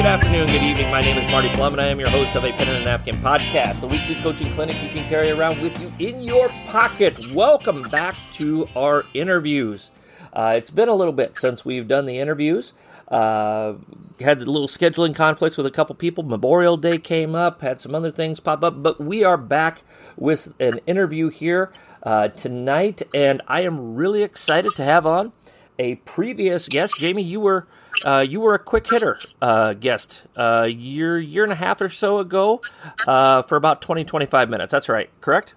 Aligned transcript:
Good 0.00 0.06
afternoon, 0.06 0.46
good 0.46 0.62
evening. 0.62 0.90
My 0.90 1.02
name 1.02 1.18
is 1.18 1.28
Marty 1.28 1.50
Plum, 1.50 1.74
and 1.74 1.82
I 1.82 1.88
am 1.88 2.00
your 2.00 2.08
host 2.08 2.34
of 2.34 2.42
a 2.42 2.52
Pen 2.52 2.68
and 2.68 2.78
a 2.78 2.84
Napkin 2.86 3.20
podcast, 3.20 3.82
the 3.82 3.86
weekly 3.86 4.14
coaching 4.14 4.50
clinic 4.54 4.82
you 4.82 4.88
can 4.88 5.06
carry 5.10 5.30
around 5.30 5.60
with 5.60 5.78
you 5.78 5.92
in 5.98 6.22
your 6.22 6.48
pocket. 6.68 7.18
Welcome 7.34 7.82
back 7.82 8.16
to 8.36 8.66
our 8.74 9.04
interviews. 9.12 9.90
Uh, 10.32 10.54
it's 10.56 10.70
been 10.70 10.88
a 10.88 10.94
little 10.94 11.12
bit 11.12 11.36
since 11.36 11.66
we've 11.66 11.86
done 11.86 12.06
the 12.06 12.18
interviews. 12.18 12.72
Uh, 13.08 13.74
had 14.20 14.40
a 14.40 14.50
little 14.50 14.68
scheduling 14.68 15.14
conflicts 15.14 15.58
with 15.58 15.66
a 15.66 15.70
couple 15.70 15.94
people. 15.94 16.24
Memorial 16.24 16.78
Day 16.78 16.96
came 16.96 17.34
up, 17.34 17.60
had 17.60 17.78
some 17.78 17.94
other 17.94 18.10
things 18.10 18.40
pop 18.40 18.64
up, 18.64 18.82
but 18.82 19.02
we 19.02 19.22
are 19.22 19.36
back 19.36 19.82
with 20.16 20.54
an 20.58 20.80
interview 20.86 21.28
here 21.28 21.74
uh, 22.04 22.28
tonight, 22.28 23.02
and 23.12 23.42
I 23.46 23.60
am 23.64 23.96
really 23.96 24.22
excited 24.22 24.74
to 24.76 24.82
have 24.82 25.04
on 25.04 25.34
a 25.78 25.96
previous 25.96 26.70
guest. 26.70 26.96
Jamie, 26.96 27.22
you 27.22 27.40
were 27.40 27.68
uh, 28.04 28.24
you 28.26 28.40
were 28.40 28.54
a 28.54 28.58
quick 28.58 28.88
hitter 28.88 29.18
uh, 29.40 29.74
guest 29.74 30.26
a 30.36 30.42
uh, 30.42 30.64
year 30.64 31.18
year 31.18 31.42
and 31.42 31.52
a 31.52 31.56
half 31.56 31.80
or 31.80 31.88
so 31.88 32.18
ago 32.18 32.60
uh, 33.06 33.42
for 33.42 33.56
about 33.56 33.82
20 33.82 34.04
25 34.04 34.50
minutes. 34.50 34.72
That's 34.72 34.88
right, 34.88 35.10
correct? 35.20 35.54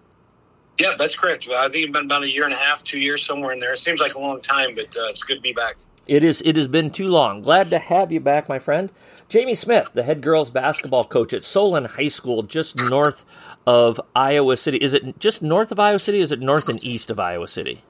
Yeah, 0.79 0.95
that's 0.97 1.15
correct. 1.15 1.47
I 1.49 1.69
think 1.69 1.85
it's 1.85 1.93
been 1.93 2.05
about 2.05 2.23
a 2.23 2.31
year 2.31 2.45
and 2.45 2.53
a 2.53 2.57
half, 2.57 2.83
two 2.83 2.97
years, 2.97 3.23
somewhere 3.25 3.53
in 3.53 3.59
there. 3.59 3.73
It 3.73 3.79
seems 3.79 3.99
like 3.99 4.15
a 4.15 4.19
long 4.19 4.41
time, 4.41 4.75
but 4.75 4.95
uh, 4.97 5.09
it's 5.09 5.23
good 5.23 5.35
to 5.35 5.41
be 5.41 5.53
back. 5.53 5.75
It 6.07 6.23
is. 6.23 6.41
It 6.41 6.57
has 6.57 6.67
been 6.67 6.89
too 6.89 7.07
long. 7.07 7.41
Glad 7.41 7.69
to 7.69 7.79
have 7.79 8.11
you 8.11 8.19
back, 8.19 8.49
my 8.49 8.59
friend. 8.59 8.91
Jamie 9.29 9.55
Smith, 9.55 9.91
the 9.93 10.03
head 10.03 10.21
girls 10.21 10.51
basketball 10.51 11.05
coach 11.05 11.33
at 11.33 11.43
Solon 11.43 11.85
High 11.85 12.09
School, 12.09 12.43
just 12.43 12.75
north 12.75 13.23
of 13.65 14.01
Iowa 14.15 14.57
City. 14.57 14.77
Is 14.77 14.93
it 14.93 15.17
just 15.19 15.41
north 15.41 15.71
of 15.71 15.79
Iowa 15.79 15.99
City? 15.99 16.19
Is 16.19 16.31
it 16.31 16.41
north 16.41 16.67
and 16.67 16.83
east 16.83 17.09
of 17.09 17.19
Iowa 17.19 17.47
City? 17.47 17.83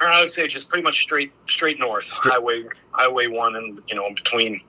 I 0.00 0.20
would 0.20 0.30
say 0.30 0.46
just 0.46 0.68
pretty 0.68 0.82
much 0.82 1.02
straight 1.02 1.32
straight 1.48 1.78
north, 1.78 2.04
straight. 2.04 2.32
highway 2.32 2.64
Highway 2.92 3.26
One, 3.28 3.56
and 3.56 3.80
you 3.88 3.94
know 3.94 4.08
between 4.14 4.60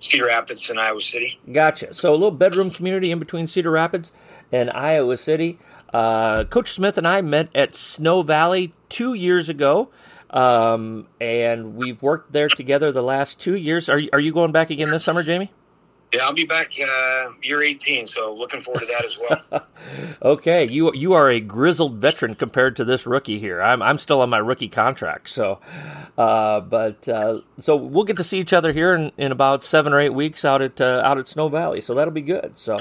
Cedar 0.00 0.26
Rapids 0.26 0.68
and 0.70 0.78
Iowa 0.78 1.00
City. 1.00 1.38
Gotcha. 1.50 1.94
So 1.94 2.10
a 2.10 2.16
little 2.16 2.30
bedroom 2.30 2.70
community 2.70 3.10
in 3.10 3.18
between 3.18 3.46
Cedar 3.46 3.70
Rapids 3.70 4.12
and 4.52 4.70
Iowa 4.70 5.16
City. 5.16 5.58
Uh, 5.92 6.44
Coach 6.44 6.72
Smith 6.72 6.98
and 6.98 7.06
I 7.06 7.20
met 7.22 7.48
at 7.54 7.74
Snow 7.74 8.22
Valley 8.22 8.74
two 8.88 9.14
years 9.14 9.48
ago. 9.48 9.90
Um, 10.30 11.06
and 11.20 11.76
we've 11.76 12.02
worked 12.02 12.32
there 12.32 12.48
together 12.48 12.90
the 12.90 13.02
last 13.02 13.40
two 13.40 13.54
years. 13.54 13.88
Are 13.88 13.98
you, 13.98 14.08
are 14.12 14.18
you 14.18 14.32
going 14.32 14.50
back 14.50 14.70
again 14.70 14.90
this 14.90 15.04
summer, 15.04 15.22
Jamie? 15.22 15.52
Yeah, 16.14 16.26
I'll 16.26 16.32
be 16.32 16.44
back 16.44 16.72
uh, 16.80 17.30
year 17.42 17.60
18, 17.60 18.06
so 18.06 18.32
looking 18.32 18.62
forward 18.62 18.80
to 18.80 18.86
that 18.86 19.04
as 19.04 19.18
well. 19.18 19.66
okay, 20.22 20.64
you 20.68 20.94
you 20.94 21.12
are 21.14 21.28
a 21.28 21.40
grizzled 21.40 21.96
veteran 21.96 22.36
compared 22.36 22.76
to 22.76 22.84
this 22.84 23.04
rookie 23.04 23.40
here. 23.40 23.60
I'm 23.60 23.82
I'm 23.82 23.98
still 23.98 24.20
on 24.20 24.30
my 24.30 24.38
rookie 24.38 24.68
contract, 24.68 25.28
so 25.28 25.58
uh, 26.16 26.60
but 26.60 27.08
uh, 27.08 27.40
so 27.58 27.74
we'll 27.74 28.04
get 28.04 28.16
to 28.18 28.24
see 28.24 28.38
each 28.38 28.52
other 28.52 28.72
here 28.72 28.94
in, 28.94 29.10
in 29.18 29.32
about 29.32 29.64
seven 29.64 29.92
or 29.92 29.98
eight 29.98 30.14
weeks 30.14 30.44
out 30.44 30.62
at 30.62 30.80
uh, 30.80 31.02
out 31.04 31.18
at 31.18 31.26
Snow 31.26 31.48
Valley, 31.48 31.80
so 31.80 31.94
that'll 31.94 32.14
be 32.14 32.22
good. 32.22 32.52
So. 32.56 32.76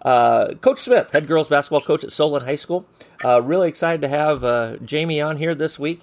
Uh, 0.00 0.52
coach 0.56 0.80
Smith, 0.80 1.12
head 1.12 1.26
girls 1.26 1.48
basketball 1.48 1.80
coach 1.80 2.04
at 2.04 2.12
Solon 2.12 2.42
High 2.44 2.56
School. 2.56 2.86
Uh, 3.24 3.40
really 3.40 3.70
excited 3.70 4.02
to 4.02 4.08
have 4.08 4.84
Jamie 4.84 5.18
on 5.22 5.38
here 5.38 5.54
this 5.54 5.78
week. 5.78 6.02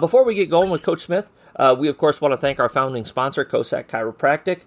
before 0.00 0.24
we 0.24 0.34
get 0.34 0.50
going 0.50 0.68
with 0.68 0.82
Coach 0.82 1.02
Smith, 1.02 1.32
we 1.78 1.86
of 1.86 1.96
course 1.96 2.20
want 2.20 2.32
to 2.32 2.38
thank 2.38 2.58
our 2.58 2.68
founding 2.68 3.04
sponsor, 3.04 3.44
COSAC 3.44 3.86
Chiropractic 3.86 4.62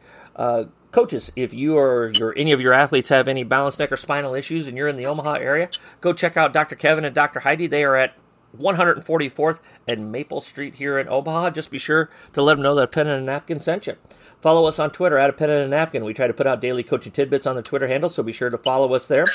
coaches, 0.92 1.32
if 1.36 1.54
you 1.54 1.78
or 1.78 2.12
your 2.14 2.38
any 2.38 2.52
of 2.52 2.62
your 2.62 2.74
athletes 2.74 3.10
have 3.10 3.28
any 3.28 3.44
balance, 3.44 3.80
neck, 3.80 3.92
or 3.92 3.98
spinal 3.98 4.36
issues, 4.36 4.68
and 4.68 4.78
you're 4.78 4.88
in 4.88 4.98
the 4.98 5.06
Omaha 5.06 5.34
area, 5.34 5.70
go 6.02 6.14
check 6.14 6.38
out 6.38 6.54
Dr. 6.54 6.76
Kevin 6.76 7.06
and 7.06 7.16
Dr. 7.16 7.42
Heidi. 7.42 7.68
They 7.68 7.84
are 7.84 7.96
at 7.96 8.16
144th 8.58 9.60
and 9.88 10.12
Maple 10.12 10.42
Street 10.42 10.76
here 10.76 10.98
in 10.98 11.08
Omaha. 11.08 11.52
Just 11.52 11.72
be 11.72 11.78
sure 11.78 12.10
to 12.34 12.42
let 12.42 12.56
them 12.56 12.64
know 12.64 12.76
that 12.76 12.84
a 12.84 12.88
pen 12.88 13.08
and 13.08 13.22
a 13.22 13.26
napkin 13.26 13.60
sent 13.60 13.88
you. 13.88 13.96
Follow 14.42 14.66
us 14.66 14.80
on 14.80 14.90
Twitter 14.90 15.18
at 15.18 15.30
a 15.30 15.34
pen 15.34 15.50
and 15.50 15.64
a 15.64 15.68
napkin. 15.68 16.06
We 16.06 16.14
try 16.14 16.28
to 16.28 16.34
put 16.34 16.48
out 16.48 16.62
daily 16.62 16.84
coaching 16.84 17.12
tidbits 17.12 17.46
on 17.46 17.56
the 17.56 17.62
Twitter 17.62 17.88
handle, 17.88 18.10
so 18.10 18.24
be 18.24 18.32
sure 18.32 18.50
to 18.50 18.58
follow 18.58 18.94
us 18.94 19.08
there. 19.08 19.26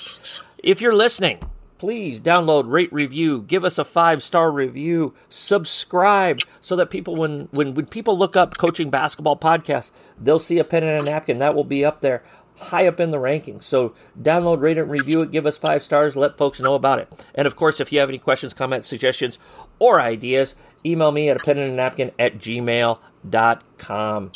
If 0.59 0.81
you're 0.81 0.95
listening 0.95 1.41
please 1.79 2.21
download, 2.21 2.71
rate, 2.71 2.93
review, 2.93 3.43
give 3.43 3.65
us 3.65 3.79
a 3.79 3.85
five 3.85 4.23
star 4.23 4.51
review, 4.51 5.15
subscribe, 5.29 6.41
so 6.61 6.77
that 6.77 6.91
people, 6.91 7.17
when, 7.17 7.41
when, 7.53 7.75
when 7.75 7.87
people 7.87 8.19
look 8.19 8.37
up 8.37 8.57
coaching 8.57 8.91
basketball 8.91 9.37
podcast, 9.37 9.91
they'll 10.21 10.39
see 10.39 10.59
a 10.59 10.65
pen 10.65 10.85
and 10.85 11.03
a 11.03 11.05
napkin. 11.05 11.39
That 11.39 11.55
will 11.55 11.65
be 11.65 11.85
up 11.85 12.01
there 12.01 12.23
high 12.57 12.87
up 12.87 13.01
in 13.01 13.11
the 13.11 13.19
rankings. 13.19 13.65
So 13.65 13.95
download, 14.21 14.61
rate 14.61 14.79
it, 14.79 14.85
review 14.85 15.23
it, 15.23 15.31
give 15.31 15.47
us 15.47 15.59
five 15.59 15.83
stars, 15.83 16.17
let 16.17 16.39
folks 16.39 16.61
know 16.61 16.75
about 16.75 17.01
it. 17.01 17.13
And 17.35 17.47
of 17.47 17.57
course, 17.57 17.81
if 17.81 17.93
you 17.93 18.01
have 18.01 18.09
any 18.09 18.19
questions, 18.19 18.55
comments, 18.55 18.87
suggestions, 18.87 19.39
or 19.79 20.01
ideas, 20.01 20.55
email 20.85 21.13
me 21.13 21.29
at 21.29 21.43
a 21.43 21.45
pen 21.45 21.59
and 21.59 21.73
a 21.73 21.75
napkin 21.75 22.13
at 22.19 22.39
gmail.com. 22.39 24.33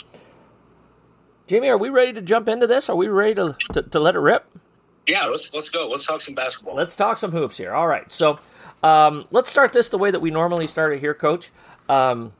Jamie, 1.47 1.69
are 1.69 1.79
we 1.79 1.89
ready 1.89 2.13
to 2.13 2.21
jump 2.21 2.49
into 2.49 2.67
this? 2.67 2.91
Are 2.91 2.97
we 2.97 3.09
ready 3.09 3.35
to, 3.37 3.57
to, 3.73 3.83
to 3.83 4.01
let 4.01 4.15
it 4.15 4.19
rip? 4.19 4.47
Yeah, 5.09 5.25
let's 5.25 5.53
let's 5.55 5.71
go. 5.71 5.89
Let's 5.89 6.07
talk 6.07 6.21
some 6.21 6.35
basketball. 6.35 6.75
Let's 6.75 6.95
talk 6.95 7.17
some 7.17 7.33
hoops 7.33 7.57
here. 7.57 7.73
All 7.73 7.87
right. 7.87 8.11
So 8.13 8.39
um, 8.83 9.25
let's 9.31 9.51
start 9.51 9.73
this 9.73 9.89
the 9.89 9.99
way 9.99 10.11
that 10.11 10.21
we 10.21 10.31
normally 10.31 10.67
start 10.67 10.93
it 10.93 11.01
here, 11.01 11.15
Coach. 11.15 11.51
Um, 11.89 12.35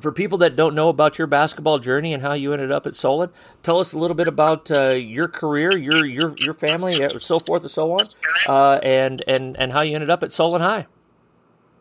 for 0.00 0.12
people 0.12 0.36
that 0.38 0.56
don't 0.56 0.74
know 0.74 0.90
about 0.90 1.16
your 1.16 1.26
basketball 1.26 1.78
journey 1.78 2.12
and 2.12 2.22
how 2.22 2.34
you 2.34 2.52
ended 2.52 2.70
up 2.70 2.86
at 2.86 2.94
Solon, 2.94 3.30
tell 3.62 3.80
us 3.80 3.94
a 3.94 3.98
little 3.98 4.14
bit 4.14 4.28
about 4.28 4.70
uh, 4.70 4.90
your 4.90 5.26
career, 5.26 5.74
your 5.74 6.04
your 6.04 6.34
your 6.36 6.52
family, 6.52 7.02
uh, 7.02 7.18
so 7.18 7.38
forth 7.38 7.62
and 7.62 7.70
so 7.70 7.92
on, 7.92 8.06
uh, 8.46 8.78
and 8.82 9.22
and 9.26 9.56
and 9.56 9.72
how 9.72 9.80
you 9.80 9.94
ended 9.94 10.10
up 10.10 10.22
at 10.22 10.32
Solon 10.32 10.60
High. 10.60 10.86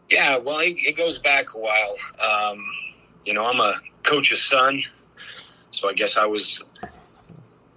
Yeah, 0.09 0.37
well, 0.37 0.59
it, 0.59 0.75
it 0.77 0.95
goes 0.95 1.17
back 1.17 1.53
a 1.55 1.59
while. 1.59 1.95
Um, 2.21 2.63
you 3.25 3.33
know, 3.33 3.45
I'm 3.45 3.59
a 3.59 3.81
coach's 4.03 4.41
son, 4.41 4.81
so 5.71 5.89
I 5.89 5.93
guess 5.93 6.15
I 6.15 6.25
was 6.25 6.63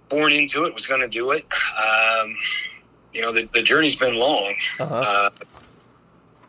born 0.09 0.33
into 0.33 0.65
it, 0.65 0.73
was 0.73 0.87
going 0.87 1.01
to 1.01 1.07
do 1.07 1.31
it. 1.31 1.45
Um, 1.77 2.35
you 3.13 3.21
know, 3.21 3.31
the, 3.31 3.49
the 3.53 3.61
journey's 3.61 3.95
been 3.95 4.15
long. 4.15 4.53
Uh-huh. 4.79 4.95
Uh, 4.95 5.29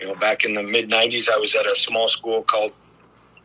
you 0.00 0.06
know, 0.06 0.14
back 0.14 0.44
in 0.44 0.54
the 0.54 0.62
mid 0.62 0.90
90s, 0.90 1.28
I 1.30 1.36
was 1.36 1.54
at 1.54 1.66
a 1.66 1.78
small 1.78 2.08
school 2.08 2.42
called 2.42 2.72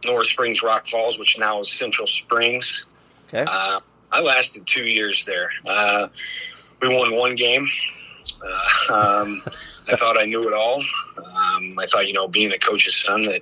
Nora 0.04 0.26
Springs 0.26 0.64
Rock 0.64 0.88
Falls, 0.88 1.20
which 1.20 1.38
now 1.38 1.60
is 1.60 1.72
Central 1.72 2.08
Springs. 2.08 2.86
Okay. 3.28 3.46
Uh, 3.48 3.80
I 4.12 4.22
lasted 4.22 4.66
two 4.66 4.84
years 4.84 5.26
there. 5.26 5.50
Uh, 5.66 6.08
we 6.82 6.90
won 6.96 7.16
one 7.16 7.36
game. 7.36 7.68
Uh, 8.90 8.94
um, 8.94 9.44
I 9.88 9.96
thought 9.98 10.18
I 10.18 10.26
knew 10.26 10.42
it 10.42 10.54
all. 10.54 10.84
Um, 11.18 11.78
I 11.78 11.86
thought, 11.86 12.08
you 12.08 12.14
know, 12.14 12.28
being 12.28 12.52
a 12.52 12.58
coach's 12.58 12.96
son, 12.96 13.24
that 13.24 13.42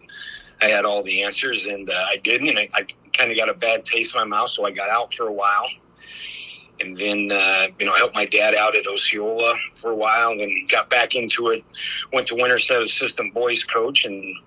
I 0.62 0.66
had 0.66 0.84
all 0.84 1.04
the 1.04 1.24
answers, 1.24 1.68
and 1.68 1.90
uh, 1.90 2.06
I 2.08 2.18
didn't. 2.18 2.50
And 2.50 2.60
I, 2.60 2.70
I 2.74 2.86
kind 3.16 3.32
of 3.32 3.38
got 3.38 3.50
a 3.50 3.54
bad 3.54 3.86
taste 3.86 4.16
in 4.16 4.22
my 4.22 4.26
mouth, 4.26 4.50
so 4.50 4.66
I 4.66 4.72
got 4.72 4.90
out 4.90 5.14
for 5.14 5.28
a 5.28 5.32
while 5.32 5.68
and 6.84 6.98
then 6.98 7.32
uh, 7.32 7.68
you 7.80 7.86
know 7.86 7.94
helped 7.94 8.16
my 8.16 8.26
dad 8.26 8.56
out 8.56 8.76
at 8.76 8.86
Osceola 8.88 9.56
for 9.76 9.92
a 9.92 9.96
while, 9.96 10.32
and 10.32 10.70
got 10.70 10.90
back 10.90 11.16
into 11.16 11.50
it. 11.50 11.64
Went 12.12 12.28
to 12.28 12.36
Winterset 12.36 12.84
assistant 12.84 13.34
boys 13.34 13.64
coach, 13.64 14.06
and 14.06 14.24
you 14.24 14.38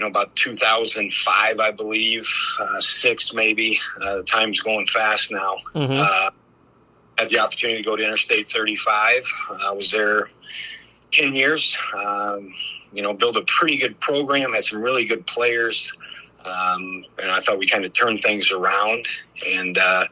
know 0.00 0.06
about 0.06 0.34
2005, 0.36 1.58
I 1.58 1.70
believe, 1.70 2.26
uh, 2.60 2.80
six 2.80 3.32
maybe. 3.32 3.78
Uh, 4.00 4.16
the 4.16 4.24
time's 4.24 4.60
going 4.60 4.86
fast 4.88 5.30
now. 5.30 5.56
Mm-hmm. 5.74 6.00
Uh, 6.00 6.30
had 7.18 7.30
the 7.30 7.38
opportunity 7.38 7.82
to 7.82 7.84
go 7.88 7.96
to 7.96 8.04
Interstate 8.04 8.50
35. 8.50 9.22
I 9.64 9.72
was 9.72 9.90
there 9.90 10.28
10 11.12 11.34
years. 11.34 11.76
Um, 11.96 12.52
you 12.92 13.02
know, 13.02 13.12
built 13.14 13.36
a 13.36 13.44
pretty 13.46 13.76
good 13.78 13.98
program. 14.00 14.52
Had 14.52 14.64
some 14.64 14.82
really 14.82 15.04
good 15.04 15.26
players. 15.26 15.92
Um, 16.44 17.04
and 17.18 17.30
I 17.30 17.40
thought 17.40 17.58
we 17.58 17.66
kind 17.66 17.84
of 17.84 17.92
turned 17.92 18.20
things 18.20 18.50
around. 18.52 19.06
And 19.46 19.78
uh, 19.78 20.04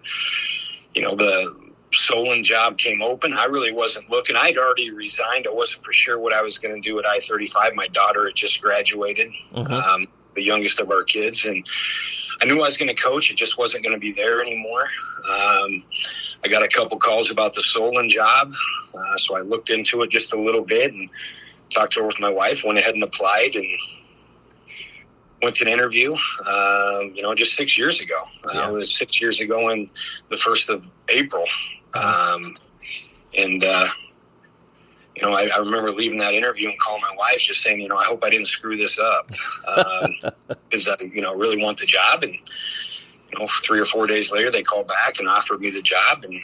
you 0.95 1.03
know, 1.03 1.15
the 1.15 1.55
Solon 1.93 2.43
job 2.43 2.79
came 2.79 3.03
open. 3.03 3.33
I 3.33 3.45
really 3.45 3.73
wasn't 3.73 4.11
looking. 4.11 4.37
I'd 4.37 4.59
already 4.59 4.91
resigned. 4.91 5.47
I 5.47 5.53
wasn't 5.53 5.85
for 5.85 5.93
sure 5.93 6.19
what 6.19 6.33
I 6.33 6.43
was 6.43 6.59
going 6.59 6.75
to 6.75 6.81
do 6.81 6.99
at 6.99 7.07
I 7.07 7.21
35. 7.21 7.75
My 7.75 7.89
daughter 7.89 8.27
had 8.27 8.35
just 8.35 8.61
graduated, 8.61 9.31
mm-hmm. 9.55 9.73
um, 9.73 10.07
the 10.35 10.43
youngest 10.43 10.81
of 10.81 10.91
our 10.91 11.05
kids. 11.05 11.47
And 11.47 11.67
I 12.41 12.47
knew 12.47 12.57
I 12.57 12.67
was 12.67 12.77
going 12.77 12.89
to 12.89 13.01
coach. 13.01 13.31
It 13.31 13.37
just 13.37 13.59
wasn't 13.59 13.85
going 13.85 13.95
to 13.95 14.01
be 14.01 14.13
there 14.13 14.41
anymore. 14.41 14.89
Um, 15.29 15.85
I 16.45 16.49
got 16.49 16.63
a 16.63 16.69
couple 16.69 16.99
calls 16.99 17.31
about 17.31 17.55
the 17.55 17.63
Solon 17.63 18.11
job. 18.11 18.53
Uh, 18.95 19.17
so 19.17 19.37
I 19.37 19.41
looked 19.41 19.71
into 19.71 20.03
it 20.03 20.11
just 20.11 20.33
a 20.33 20.41
little 20.41 20.63
bit 20.63 20.93
and 20.93 21.09
talked 21.71 21.95
to 21.95 22.01
her 22.01 22.07
with 22.07 22.21
my 22.21 22.31
wife, 22.31 22.63
went 22.65 22.79
ahead 22.79 22.95
and 22.95 23.03
applied 23.03 23.55
and 23.55 23.67
went 25.45 25.57
to 25.57 25.65
an 25.65 25.71
interview, 25.71 26.13
um, 26.13 27.13
you 27.15 27.23
know, 27.23 27.35
just 27.35 27.55
six 27.55 27.79
years 27.79 28.01
ago. 28.01 28.25
Uh, 28.45 28.51
yeah. 28.53 28.61
Uh, 28.65 28.71
it 28.71 28.73
was 28.73 28.95
six 28.95 29.21
years 29.21 29.41
ago 29.41 29.69
in 29.69 29.89
the 30.31 30.39
first 30.39 30.71
of 30.71 30.83
April. 31.11 31.45
Uh-huh. 31.93 32.37
Um, 32.37 32.55
and, 33.37 33.65
uh, 33.65 33.87
you 35.15 35.23
know, 35.23 35.33
I, 35.33 35.47
I, 35.47 35.59
remember 35.59 35.93
leaving 35.93 36.19
that 36.19 36.35
interview 36.35 36.71
and 36.71 36.79
calling 36.81 37.03
my 37.03 37.15
wife 37.17 37.39
just 37.39 37.61
saying, 37.61 37.81
you 37.81 37.89
know, 37.89 37.97
I 37.97 38.05
hope 38.05 38.25
I 38.25 38.31
didn't 38.31 38.49
screw 38.49 38.77
this 38.77 38.99
up. 38.99 39.29
Because 40.71 40.89
um, 40.89 40.95
I, 41.01 41.05
you 41.05 41.21
know, 41.21 41.35
really 41.35 41.63
want 41.63 41.79
the 41.79 41.87
job. 41.87 42.25
And, 42.25 42.33
you 42.33 43.39
know, 43.39 43.47
three 43.63 43.79
or 43.79 43.87
four 43.87 44.07
days 44.07 44.33
later, 44.33 44.51
they 44.51 44.63
called 44.63 44.89
back 44.89 45.21
and 45.21 45.29
offered 45.29 45.61
me 45.61 45.71
the 45.71 45.83
job. 45.83 46.25
And, 46.25 46.41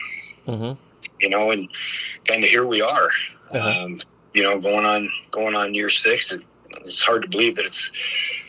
mm-hmm. 0.46 0.80
you 1.20 1.28
know, 1.30 1.50
and 1.50 1.68
kind 2.26 2.44
of 2.44 2.50
here 2.50 2.66
we 2.66 2.80
are. 2.80 3.08
Uh-huh. 3.50 3.84
Um, 3.84 4.00
you 4.34 4.44
know, 4.44 4.60
going 4.60 4.84
on, 4.84 5.10
going 5.32 5.56
on 5.56 5.74
year 5.74 5.90
six 5.90 6.32
it's 6.84 7.02
hard 7.02 7.22
to 7.22 7.28
believe 7.28 7.56
that 7.56 7.66
it's 7.66 7.90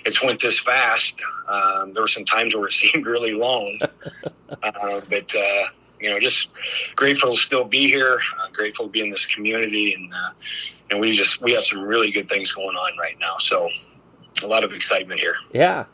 it's 0.06 0.24
went 0.24 0.42
this 0.42 0.60
fast. 0.60 1.22
Um, 1.48 1.94
there 1.94 2.04
were 2.04 2.08
some 2.08 2.26
times 2.26 2.56
where 2.56 2.68
it 2.68 2.74
seemed 2.74 3.06
really 3.06 3.34
long, 3.34 3.80
uh, 4.64 5.02
but 5.10 5.36
uh, 5.36 5.64
you 6.00 6.10
know, 6.10 6.20
just 6.20 6.50
grateful 6.96 7.36
to 7.36 7.40
still 7.40 7.66
be 7.66 7.88
here. 7.88 8.20
Uh, 8.40 8.48
grateful 8.52 8.86
to 8.86 8.92
be 8.92 9.02
in 9.02 9.10
this 9.10 9.26
community, 9.26 9.94
and 9.94 10.14
uh, 10.14 10.32
and 10.92 11.00
we 11.00 11.12
just 11.12 11.42
we 11.42 11.54
have 11.54 11.64
some 11.64 11.82
really 11.82 12.12
good 12.12 12.28
things 12.28 12.52
going 12.52 12.76
on 12.76 12.98
right 12.98 13.18
now. 13.20 13.38
So 13.40 13.70
a 14.44 14.48
lot 14.48 14.64
of 14.64 14.74
excitement 14.74 15.20
here. 15.20 15.36
Yeah. 15.54 15.86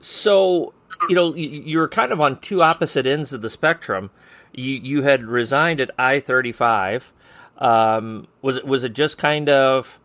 So 0.00 0.74
you 1.08 1.14
know, 1.14 1.34
you're 1.34 1.88
kind 1.88 2.12
of 2.12 2.20
on 2.20 2.40
two 2.40 2.60
opposite 2.60 3.06
ends 3.06 3.32
of 3.32 3.42
the 3.42 3.50
spectrum. 3.50 4.10
You 4.52 4.72
you 4.72 5.02
had 5.02 5.24
resigned 5.24 5.80
at 5.80 5.90
I 5.98 6.20
thirty 6.20 6.52
five. 6.52 7.12
Um, 7.58 8.26
was 8.40 8.56
it 8.56 8.66
was 8.66 8.84
it 8.84 8.94
just 8.94 9.18
kind 9.18 9.48
of 9.48 10.00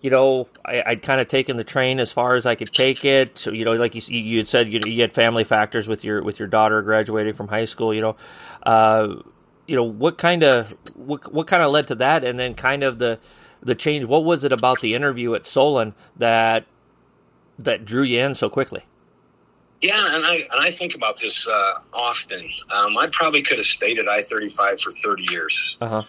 you 0.00 0.10
know, 0.10 0.48
I, 0.64 0.82
would 0.88 1.02
kind 1.02 1.20
of 1.20 1.28
taken 1.28 1.56
the 1.56 1.64
train 1.64 2.00
as 2.00 2.12
far 2.12 2.34
as 2.34 2.46
I 2.46 2.54
could 2.54 2.72
take 2.72 3.04
it. 3.04 3.38
So, 3.38 3.50
you 3.50 3.64
know, 3.64 3.72
like 3.72 3.94
you, 3.94 4.02
you 4.16 4.38
had 4.38 4.48
said, 4.48 4.70
you, 4.70 4.80
you 4.84 5.00
had 5.00 5.12
family 5.12 5.44
factors 5.44 5.88
with 5.88 6.04
your 6.04 6.22
with 6.22 6.38
your 6.38 6.48
daughter 6.48 6.82
graduating 6.82 7.34
from 7.34 7.48
high 7.48 7.64
school. 7.64 7.94
You 7.94 8.02
know, 8.02 8.16
uh, 8.62 9.16
you 9.66 9.76
know 9.76 9.84
what 9.84 10.18
kind 10.18 10.42
of 10.42 10.74
what 10.94 11.32
what 11.32 11.46
kind 11.46 11.62
of 11.62 11.72
led 11.72 11.88
to 11.88 11.96
that, 11.96 12.24
and 12.24 12.38
then 12.38 12.54
kind 12.54 12.82
of 12.82 12.98
the 12.98 13.18
the 13.62 13.74
change. 13.74 14.04
What 14.04 14.24
was 14.24 14.44
it 14.44 14.52
about 14.52 14.80
the 14.80 14.94
interview 14.94 15.34
at 15.34 15.46
Solon 15.46 15.94
that 16.16 16.66
that 17.58 17.84
drew 17.84 18.02
you 18.02 18.20
in 18.20 18.34
so 18.34 18.48
quickly? 18.48 18.84
Yeah, 19.82 20.14
and 20.14 20.24
I 20.24 20.34
and 20.34 20.60
I 20.60 20.70
think 20.70 20.94
about 20.94 21.18
this 21.18 21.46
uh, 21.46 21.74
often. 21.92 22.48
Um, 22.70 22.96
I 22.96 23.08
probably 23.08 23.42
could 23.42 23.58
have 23.58 23.66
stayed 23.66 23.98
at 23.98 24.08
I 24.08 24.22
thirty 24.22 24.48
five 24.48 24.80
for 24.80 24.90
thirty 24.90 25.26
years. 25.30 25.76
Uh-huh. 25.80 26.02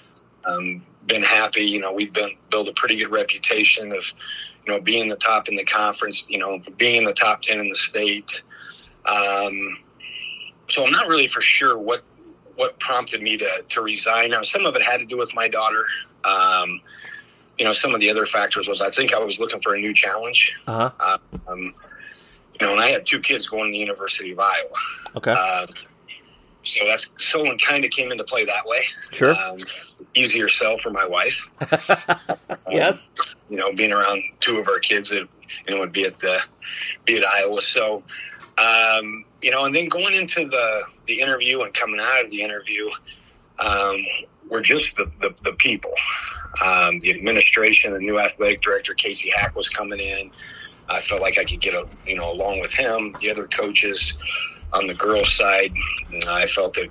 Um, 0.45 0.85
been 1.07 1.23
happy. 1.23 1.63
You 1.63 1.79
know, 1.79 1.91
we've 1.91 2.13
been 2.13 2.31
built 2.51 2.67
a 2.67 2.73
pretty 2.73 2.95
good 2.95 3.11
reputation 3.11 3.91
of, 3.91 4.03
you 4.65 4.73
know, 4.73 4.79
being 4.79 5.09
the 5.09 5.15
top 5.15 5.47
in 5.47 5.55
the 5.55 5.63
conference. 5.63 6.25
You 6.29 6.39
know, 6.39 6.61
being 6.77 6.97
in 6.97 7.05
the 7.05 7.13
top 7.13 7.41
ten 7.41 7.59
in 7.59 7.69
the 7.69 7.75
state. 7.75 8.43
Um, 9.05 9.83
so 10.69 10.85
I'm 10.85 10.91
not 10.91 11.07
really 11.07 11.27
for 11.27 11.41
sure 11.41 11.77
what 11.77 12.03
what 12.55 12.79
prompted 12.79 13.21
me 13.21 13.37
to 13.37 13.63
to 13.69 13.81
resign. 13.81 14.31
Now, 14.31 14.43
some 14.43 14.65
of 14.65 14.75
it 14.75 14.81
had 14.81 14.97
to 14.97 15.05
do 15.05 15.17
with 15.17 15.33
my 15.33 15.47
daughter. 15.47 15.85
Um, 16.23 16.81
you 17.57 17.65
know, 17.65 17.73
some 17.73 17.95
of 17.95 18.01
the 18.01 18.09
other 18.09 18.25
factors 18.25 18.67
was 18.67 18.81
I 18.81 18.89
think 18.89 19.13
I 19.13 19.19
was 19.19 19.39
looking 19.39 19.61
for 19.61 19.73
a 19.75 19.79
new 19.79 19.93
challenge. 19.93 20.53
Uh-huh. 20.67 21.17
Um, 21.47 21.73
you 22.59 22.65
know, 22.65 22.73
and 22.73 22.81
I 22.81 22.87
had 22.87 23.05
two 23.05 23.19
kids 23.19 23.47
going 23.47 23.65
to 23.65 23.71
the 23.71 23.79
University 23.79 24.31
of 24.31 24.39
Iowa. 24.39 24.69
Okay. 25.15 25.31
Uh, 25.31 25.65
so 26.67 26.85
that's 26.85 27.07
Solon 27.19 27.57
kind 27.57 27.85
of 27.85 27.91
came 27.91 28.11
into 28.11 28.23
play 28.23 28.45
that 28.45 28.65
way. 28.65 28.83
Sure. 29.11 29.35
Um, 29.35 29.59
easier 30.13 30.47
sell 30.47 30.77
for 30.77 30.91
my 30.91 31.05
wife. 31.05 31.39
yes. 32.69 33.09
Um, 33.19 33.25
you 33.49 33.57
know, 33.57 33.73
being 33.73 33.91
around 33.91 34.21
two 34.39 34.57
of 34.57 34.67
our 34.67 34.79
kids, 34.79 35.11
it, 35.11 35.27
you 35.67 35.73
know, 35.73 35.79
would 35.79 35.91
be 35.91 36.05
at 36.05 36.19
the 36.19 36.39
be 37.05 37.17
at 37.17 37.25
Iowa. 37.25 37.61
So, 37.61 38.03
um, 38.57 39.25
you 39.41 39.51
know, 39.51 39.65
and 39.65 39.73
then 39.73 39.87
going 39.87 40.13
into 40.13 40.47
the 40.47 40.83
the 41.07 41.19
interview 41.19 41.61
and 41.61 41.73
coming 41.73 41.99
out 41.99 42.25
of 42.25 42.31
the 42.31 42.41
interview, 42.41 42.89
um, 43.59 43.97
we're 44.49 44.61
just 44.61 44.95
the 44.97 45.09
the, 45.21 45.33
the 45.43 45.53
people. 45.53 45.93
Um, 46.63 46.99
the 47.01 47.11
administration, 47.11 47.93
the 47.93 47.99
new 47.99 48.19
athletic 48.19 48.61
director 48.61 48.95
Casey 48.95 49.29
Hack 49.29 49.55
was 49.55 49.69
coming 49.69 49.99
in. 49.99 50.31
I 50.89 51.01
felt 51.01 51.21
like 51.21 51.37
I 51.37 51.43
could 51.43 51.61
get 51.61 51.73
a, 51.73 51.85
you 52.05 52.15
know 52.17 52.31
along 52.31 52.61
with 52.61 52.71
him. 52.71 53.15
The 53.21 53.29
other 53.29 53.47
coaches 53.47 54.15
on 54.73 54.87
the 54.87 54.93
girls' 54.93 55.33
side, 55.33 55.73
I 56.27 56.47
felt 56.47 56.73
that 56.75 56.89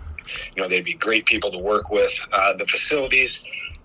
you 0.54 0.62
know 0.62 0.68
they'd 0.68 0.84
be 0.84 0.94
great 0.94 1.26
people 1.26 1.50
to 1.52 1.58
work 1.58 1.90
with. 1.90 2.12
Uh, 2.32 2.54
the 2.54 2.66
facilities, 2.66 3.40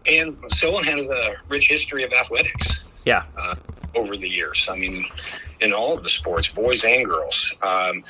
and 0.05 0.37
Solon 0.49 0.83
has 0.83 1.01
a 1.01 1.35
rich 1.49 1.67
history 1.67 2.03
of 2.03 2.13
athletics. 2.13 2.79
Yeah, 3.05 3.23
uh, 3.37 3.55
over 3.95 4.15
the 4.15 4.29
years. 4.29 4.67
I 4.71 4.77
mean, 4.77 5.05
in 5.59 5.73
all 5.73 5.95
of 5.95 6.03
the 6.03 6.09
sports, 6.09 6.47
boys 6.47 6.83
and 6.83 7.05
girls. 7.05 7.53
Um, 7.61 8.03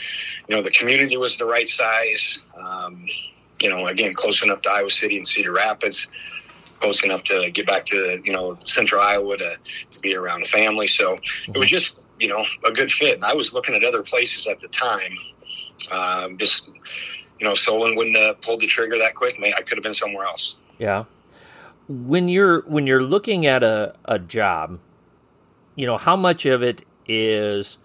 you 0.47 0.55
know, 0.55 0.61
the 0.61 0.71
community 0.71 1.17
was 1.17 1.37
the 1.37 1.45
right 1.45 1.67
size. 1.67 2.39
Um, 2.57 3.05
you 3.59 3.69
know, 3.69 3.87
again, 3.87 4.13
close 4.13 4.43
enough 4.43 4.61
to 4.61 4.71
Iowa 4.71 4.89
City 4.89 5.17
and 5.17 5.27
Cedar 5.27 5.51
Rapids, 5.51 6.07
close 6.79 7.03
enough 7.03 7.23
to 7.23 7.51
get 7.51 7.67
back 7.67 7.85
to 7.87 8.21
you 8.23 8.33
know 8.33 8.57
Central 8.65 9.01
Iowa 9.01 9.37
to, 9.37 9.57
to 9.91 9.99
be 9.99 10.15
around 10.15 10.41
the 10.41 10.47
family. 10.47 10.87
So 10.87 11.17
it 11.47 11.57
was 11.57 11.69
just 11.69 11.99
you 12.19 12.27
know 12.27 12.45
a 12.65 12.71
good 12.71 12.91
fit. 12.91 13.15
And 13.15 13.25
I 13.25 13.33
was 13.33 13.53
looking 13.53 13.75
at 13.75 13.83
other 13.83 14.03
places 14.03 14.47
at 14.47 14.61
the 14.61 14.67
time 14.69 15.15
um, 15.89 16.37
just 16.37 16.69
you 17.41 17.47
know, 17.47 17.55
Solon 17.55 17.95
wouldn't 17.95 18.15
have 18.17 18.39
pulled 18.41 18.59
the 18.59 18.67
trigger 18.67 18.99
that 18.99 19.15
quick. 19.15 19.41
I 19.43 19.61
could 19.61 19.77
have 19.77 19.83
been 19.83 19.95
somewhere 19.95 20.25
else. 20.25 20.55
Yeah. 20.77 21.05
When 21.87 22.29
you're 22.29 22.61
when 22.61 22.85
you're 22.85 23.03
looking 23.03 23.47
at 23.47 23.63
a, 23.63 23.95
a 24.05 24.19
job, 24.19 24.79
you 25.75 25.87
know, 25.87 25.97
how 25.97 26.15
much 26.15 26.45
of 26.45 26.61
it 26.61 26.85
is 27.07 27.79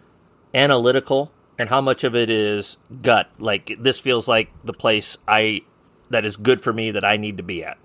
analytical 0.52 1.32
and 1.58 1.70
how 1.70 1.80
much 1.80 2.04
of 2.04 2.14
it 2.14 2.28
is 2.28 2.76
gut? 3.02 3.30
Like 3.38 3.74
this 3.80 3.98
feels 3.98 4.28
like 4.28 4.56
the 4.60 4.74
place 4.74 5.16
I 5.26 5.62
that 6.10 6.26
is 6.26 6.36
good 6.36 6.60
for 6.60 6.74
me 6.74 6.90
that 6.90 7.04
I 7.04 7.16
need 7.16 7.38
to 7.38 7.42
be 7.42 7.64
at. 7.64 7.78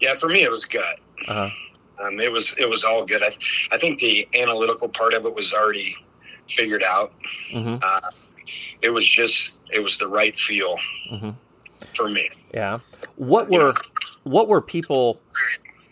Yeah, 0.00 0.14
for 0.16 0.28
me 0.28 0.42
it 0.42 0.50
was 0.50 0.66
gut. 0.66 0.98
Uh-huh. 1.26 1.48
Um, 2.04 2.20
it 2.20 2.30
was 2.30 2.54
it 2.58 2.68
was 2.68 2.84
all 2.84 3.06
good. 3.06 3.22
I 3.22 3.34
I 3.70 3.78
think 3.78 3.98
the 3.98 4.28
analytical 4.34 4.90
part 4.90 5.14
of 5.14 5.24
it 5.24 5.34
was 5.34 5.54
already 5.54 5.96
figured 6.48 6.82
out. 6.82 7.14
Mm-hmm. 7.52 7.76
Uh, 7.82 8.10
it 8.82 8.90
was 8.90 9.08
just 9.08 9.58
it 9.70 9.80
was 9.80 9.98
the 9.98 10.08
right 10.08 10.38
feel 10.38 10.76
mm-hmm. 11.10 11.30
for 11.96 12.08
me. 12.08 12.28
Yeah. 12.52 12.80
What 13.16 13.48
were 13.48 13.74
what 14.24 14.48
were 14.48 14.60
people 14.60 15.20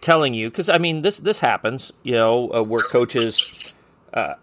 telling 0.00 0.34
you? 0.34 0.50
Because 0.50 0.68
I 0.68 0.78
mean, 0.78 1.02
this 1.02 1.18
this 1.18 1.40
happens. 1.40 1.92
You 2.02 2.12
know, 2.12 2.50
uh, 2.50 2.62
where 2.62 2.80
coaches. 2.80 3.74
Uh, 4.12 4.34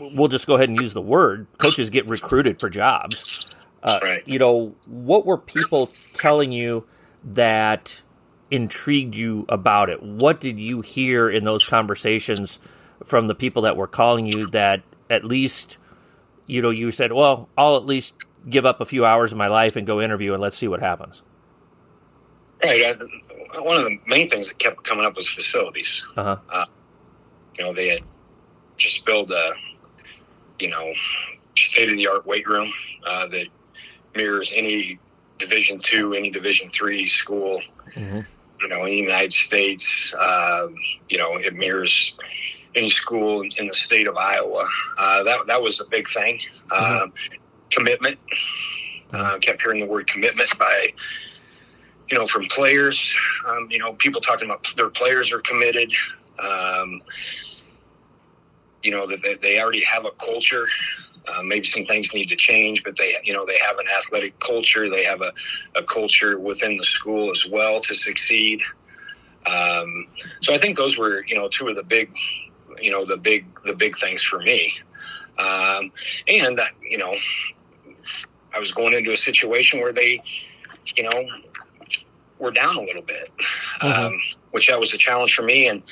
we'll 0.00 0.28
just 0.28 0.46
go 0.46 0.54
ahead 0.54 0.70
and 0.70 0.80
use 0.80 0.94
the 0.94 1.02
word. 1.02 1.46
Coaches 1.58 1.90
get 1.90 2.06
recruited 2.06 2.58
for 2.58 2.70
jobs. 2.70 3.46
Uh, 3.82 3.98
right. 4.02 4.22
You 4.26 4.38
know, 4.38 4.74
what 4.86 5.26
were 5.26 5.36
people 5.36 5.90
telling 6.14 6.50
you 6.50 6.84
that 7.24 8.00
intrigued 8.50 9.14
you 9.14 9.44
about 9.48 9.90
it? 9.90 10.02
What 10.02 10.40
did 10.40 10.58
you 10.58 10.80
hear 10.80 11.28
in 11.28 11.44
those 11.44 11.64
conversations 11.64 12.58
from 13.04 13.26
the 13.26 13.34
people 13.34 13.62
that 13.62 13.76
were 13.76 13.86
calling 13.86 14.26
you 14.26 14.46
that 14.48 14.82
at 15.10 15.24
least 15.24 15.76
you 16.46 16.62
know, 16.62 16.70
you 16.70 16.90
said, 16.90 17.12
well, 17.12 17.48
I'll 17.56 17.76
at 17.76 17.86
least 17.86 18.16
give 18.48 18.66
up 18.66 18.80
a 18.80 18.84
few 18.84 19.04
hours 19.04 19.32
of 19.32 19.38
my 19.38 19.48
life 19.48 19.76
and 19.76 19.86
go 19.86 20.00
interview 20.00 20.32
and 20.32 20.42
let's 20.42 20.56
see 20.56 20.68
what 20.68 20.80
happens. 20.80 21.22
Right. 22.62 22.96
one 23.60 23.76
of 23.76 23.84
the 23.84 23.98
main 24.06 24.28
things 24.28 24.48
that 24.48 24.58
kept 24.58 24.84
coming 24.84 25.04
up 25.04 25.16
was 25.16 25.28
facilities. 25.28 26.04
Uh-huh. 26.16 26.36
Uh, 26.48 26.66
you 27.58 27.64
know, 27.64 27.72
they 27.72 27.88
had 27.88 28.02
just 28.76 29.04
built 29.04 29.30
a, 29.30 29.52
you 30.58 30.68
know, 30.68 30.92
state 31.56 31.90
of 31.90 31.96
the 31.96 32.06
art 32.06 32.26
weight 32.26 32.46
room 32.46 32.72
uh, 33.04 33.26
that 33.28 33.46
mirrors 34.14 34.52
any 34.54 34.98
Division 35.38 35.80
two, 35.80 36.14
any 36.14 36.30
Division 36.30 36.70
three 36.70 37.06
school. 37.08 37.60
Mm-hmm. 37.94 38.20
You 38.60 38.68
know, 38.68 38.84
in 38.84 38.90
the 38.90 38.96
United 38.96 39.32
States, 39.32 40.14
um, 40.18 40.76
you 41.08 41.18
know, 41.18 41.36
it 41.36 41.54
mirrors 41.54 42.14
any 42.74 42.90
school 42.90 43.42
in 43.42 43.66
the 43.66 43.74
state 43.74 44.06
of 44.06 44.16
Iowa. 44.16 44.68
Uh, 44.98 45.22
that 45.22 45.46
that 45.46 45.62
was 45.62 45.80
a 45.80 45.84
big 45.84 46.08
thing. 46.08 46.40
Mm-hmm. 46.70 47.02
Um, 47.02 47.12
commitment. 47.70 48.18
Uh, 49.12 49.38
kept 49.38 49.60
hearing 49.60 49.80
the 49.80 49.86
word 49.86 50.06
commitment 50.06 50.48
by 50.58 50.86
you 52.10 52.18
know 52.18 52.26
from 52.26 52.46
players. 52.46 53.16
Um, 53.46 53.68
you 53.70 53.78
know, 53.78 53.92
people 53.94 54.20
talking 54.20 54.48
about 54.48 54.66
their 54.76 54.90
players 54.90 55.32
are 55.32 55.40
committed. 55.40 55.92
Um, 56.38 57.02
you 58.82 58.90
know 58.90 59.06
that 59.06 59.40
they 59.42 59.60
already 59.60 59.84
have 59.84 60.04
a 60.04 60.10
culture. 60.12 60.66
Uh, 61.28 61.42
maybe 61.42 61.64
some 61.64 61.86
things 61.86 62.12
need 62.14 62.28
to 62.28 62.34
change, 62.34 62.82
but 62.82 62.96
they, 62.98 63.16
you 63.22 63.32
know, 63.32 63.46
they 63.46 63.56
have 63.58 63.78
an 63.78 63.86
athletic 63.96 64.38
culture. 64.40 64.90
They 64.90 65.04
have 65.04 65.20
a, 65.20 65.32
a 65.76 65.82
culture 65.84 66.36
within 66.36 66.76
the 66.76 66.82
school 66.82 67.30
as 67.30 67.46
well 67.46 67.80
to 67.82 67.94
succeed. 67.94 68.60
Um, 69.46 70.08
so 70.40 70.52
I 70.52 70.58
think 70.58 70.76
those 70.76 70.98
were, 70.98 71.24
you 71.26 71.36
know, 71.36 71.48
two 71.48 71.68
of 71.68 71.76
the 71.76 71.84
big, 71.84 72.12
you 72.80 72.90
know 72.90 73.04
the 73.04 73.16
big 73.16 73.46
the 73.64 73.74
big 73.74 73.96
things 73.98 74.22
for 74.22 74.38
me. 74.40 74.72
Um, 75.38 75.90
and 76.28 76.60
you 76.82 76.98
know, 76.98 77.14
I 78.54 78.58
was 78.58 78.72
going 78.72 78.94
into 78.94 79.12
a 79.12 79.16
situation 79.16 79.80
where 79.80 79.92
they, 79.92 80.22
you 80.96 81.04
know, 81.04 81.26
were 82.38 82.50
down 82.50 82.76
a 82.76 82.82
little 82.82 83.02
bit, 83.02 83.30
mm-hmm. 83.80 84.06
um, 84.06 84.20
which 84.50 84.68
that 84.68 84.78
was 84.78 84.92
a 84.92 84.98
challenge 84.98 85.34
for 85.34 85.42
me. 85.42 85.68
And 85.68 85.82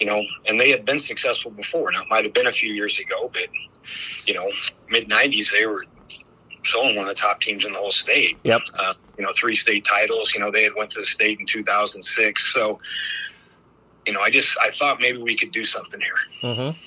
you 0.00 0.06
know, 0.06 0.22
and 0.46 0.60
they 0.60 0.70
had 0.70 0.84
been 0.84 0.98
successful 0.98 1.50
before. 1.50 1.90
Now 1.92 2.02
it 2.02 2.08
might 2.08 2.24
have 2.24 2.34
been 2.34 2.46
a 2.46 2.52
few 2.52 2.72
years 2.72 2.98
ago, 2.98 3.30
but 3.32 3.48
you 4.26 4.34
know, 4.34 4.50
mid 4.88 5.08
'90s 5.08 5.52
they 5.52 5.66
were 5.66 5.84
Solon 6.64 6.96
one 6.96 7.04
of 7.04 7.08
the 7.08 7.20
top 7.20 7.40
teams 7.40 7.64
in 7.64 7.72
the 7.72 7.78
whole 7.78 7.92
state. 7.92 8.38
Yep. 8.42 8.62
Uh, 8.74 8.94
you 9.18 9.24
know, 9.24 9.32
three 9.38 9.56
state 9.56 9.84
titles. 9.84 10.32
You 10.34 10.40
know, 10.40 10.50
they 10.50 10.64
had 10.64 10.72
went 10.76 10.90
to 10.90 11.00
the 11.00 11.06
state 11.06 11.38
in 11.38 11.46
2006. 11.46 12.52
So 12.52 12.78
you 14.06 14.12
know, 14.12 14.20
I 14.20 14.30
just 14.30 14.56
I 14.60 14.70
thought 14.70 15.00
maybe 15.00 15.18
we 15.18 15.36
could 15.36 15.52
do 15.52 15.64
something 15.64 16.00
here. 16.00 16.14
Mm-hmm. 16.42 16.78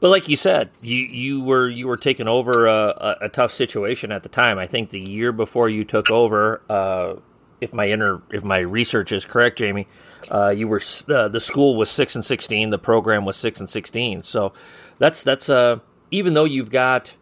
But 0.00 0.10
like 0.10 0.28
you 0.28 0.36
said, 0.36 0.70
you 0.80 0.96
you 0.96 1.40
were 1.40 1.68
you 1.68 1.88
were 1.88 1.96
taking 1.96 2.28
over 2.28 2.66
a, 2.66 3.18
a, 3.22 3.28
tough 3.28 3.50
situation 3.50 4.12
at 4.12 4.22
the 4.22 4.28
time. 4.28 4.58
I 4.58 4.66
think 4.66 4.90
the 4.90 5.00
year 5.00 5.32
before 5.32 5.68
you 5.68 5.84
took 5.84 6.10
over, 6.10 6.62
uh, 6.70 7.14
if 7.60 7.72
my 7.72 7.88
inner 7.88 8.22
if 8.30 8.44
my 8.44 8.60
research 8.60 9.10
is 9.10 9.26
correct, 9.26 9.58
Jamie, 9.58 9.88
uh, 10.30 10.50
you 10.50 10.68
were 10.68 10.80
uh, 11.08 11.28
the 11.28 11.40
school 11.40 11.74
was 11.74 11.90
six 11.90 12.14
and 12.14 12.24
sixteen, 12.24 12.70
the 12.70 12.78
program 12.78 13.24
was 13.24 13.36
six 13.36 13.58
and 13.58 13.68
sixteen. 13.68 14.22
So 14.22 14.52
that's 14.98 15.24
that's 15.24 15.50
uh, 15.50 15.80
even 16.12 16.34
though 16.34 16.44
you've 16.44 16.70
got 16.70 17.14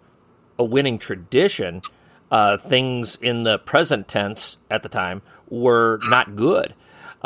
a 0.58 0.64
winning 0.64 0.98
tradition, 0.98 1.80
uh, 2.30 2.58
things 2.58 3.16
in 3.22 3.44
the 3.44 3.58
present 3.58 4.06
tense 4.06 4.58
at 4.70 4.82
the 4.82 4.88
time 4.90 5.22
were 5.48 5.98
not 6.04 6.36
good. 6.36 6.74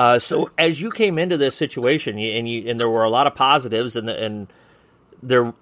Uh, 0.00 0.18
so 0.18 0.50
as 0.56 0.80
you 0.80 0.90
came 0.90 1.18
into 1.18 1.36
this 1.36 1.54
situation, 1.54 2.18
and 2.18 2.48
you 2.48 2.70
and 2.70 2.80
there 2.80 2.88
were 2.88 3.04
a 3.04 3.10
lot 3.10 3.26
of 3.26 3.34
positives, 3.34 3.96
and 3.96 4.08
and 4.08 4.50
there 5.22 5.52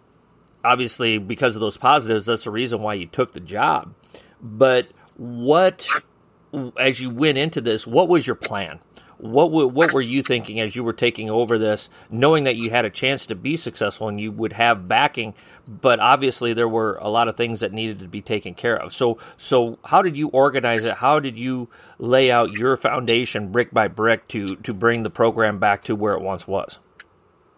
obviously 0.64 1.18
because 1.18 1.56
of 1.56 1.60
those 1.60 1.76
positives, 1.76 2.26
that's 2.26 2.44
the 2.44 2.52
reason 2.52 2.80
why 2.80 2.94
you 2.94 3.06
took 3.06 3.32
the 3.32 3.40
job. 3.40 3.92
But 4.40 4.90
what, 5.16 5.88
as 6.78 7.00
you 7.00 7.10
went 7.10 7.36
into 7.36 7.60
this, 7.60 7.84
what 7.84 8.08
was 8.08 8.28
your 8.28 8.36
plan? 8.36 8.78
What 9.18 9.50
what 9.50 9.92
were 9.92 10.00
you 10.00 10.22
thinking 10.22 10.60
as 10.60 10.76
you 10.76 10.84
were 10.84 10.92
taking 10.92 11.28
over 11.28 11.58
this, 11.58 11.90
knowing 12.10 12.44
that 12.44 12.56
you 12.56 12.70
had 12.70 12.84
a 12.84 12.90
chance 12.90 13.26
to 13.26 13.34
be 13.34 13.56
successful 13.56 14.08
and 14.08 14.20
you 14.20 14.30
would 14.32 14.52
have 14.52 14.86
backing, 14.86 15.34
but 15.66 15.98
obviously 16.00 16.52
there 16.52 16.68
were 16.68 16.98
a 17.00 17.08
lot 17.08 17.28
of 17.28 17.36
things 17.36 17.60
that 17.60 17.72
needed 17.72 17.98
to 17.98 18.08
be 18.08 18.22
taken 18.22 18.54
care 18.54 18.76
of. 18.76 18.92
So 18.92 19.18
so 19.36 19.78
how 19.84 20.02
did 20.02 20.16
you 20.16 20.28
organize 20.28 20.84
it? 20.84 20.94
How 20.94 21.20
did 21.20 21.38
you 21.38 21.68
lay 21.98 22.30
out 22.30 22.52
your 22.52 22.76
foundation 22.76 23.50
brick 23.50 23.72
by 23.72 23.88
brick 23.88 24.28
to 24.28 24.56
to 24.56 24.72
bring 24.72 25.02
the 25.02 25.10
program 25.10 25.58
back 25.58 25.84
to 25.84 25.94
where 25.96 26.14
it 26.14 26.20
once 26.20 26.46
was? 26.46 26.78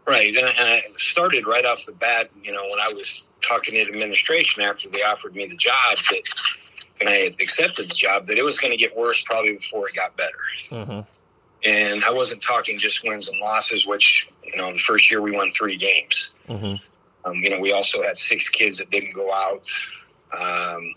Right, 0.06 0.34
and, 0.34 0.48
and 0.48 0.68
I 0.68 0.82
started 0.96 1.46
right 1.46 1.64
off 1.64 1.86
the 1.86 1.92
bat. 1.92 2.30
You 2.42 2.52
know, 2.52 2.62
when 2.68 2.80
I 2.80 2.92
was 2.92 3.28
talking 3.46 3.74
to 3.74 3.80
administration 3.82 4.62
after 4.62 4.88
they 4.88 5.02
offered 5.02 5.36
me 5.36 5.46
the 5.46 5.56
job, 5.56 5.98
that 6.10 6.22
and 7.00 7.08
I 7.08 7.14
had 7.14 7.34
accepted 7.40 7.88
the 7.88 7.94
job, 7.94 8.26
that 8.26 8.38
it 8.38 8.44
was 8.44 8.58
going 8.58 8.70
to 8.70 8.76
get 8.76 8.96
worse 8.96 9.22
probably 9.22 9.52
before 9.52 9.88
it 9.88 9.94
got 9.94 10.16
better. 10.16 10.38
Mm-hmm. 10.70 11.00
And 11.64 12.04
I 12.04 12.10
wasn't 12.10 12.42
talking 12.42 12.78
just 12.78 13.06
wins 13.06 13.28
and 13.28 13.38
losses, 13.38 13.86
which 13.86 14.28
you 14.44 14.56
know, 14.56 14.72
the 14.72 14.78
first 14.78 15.10
year 15.10 15.20
we 15.20 15.32
won 15.32 15.50
three 15.50 15.76
games. 15.76 16.30
Mm-hmm. 16.48 16.76
Um, 17.24 17.34
you 17.34 17.50
know, 17.50 17.60
we 17.60 17.72
also 17.72 18.02
had 18.02 18.16
six 18.16 18.48
kids 18.48 18.78
that 18.78 18.90
didn't 18.90 19.12
go 19.14 19.32
out 19.32 19.66
um, 20.38 20.94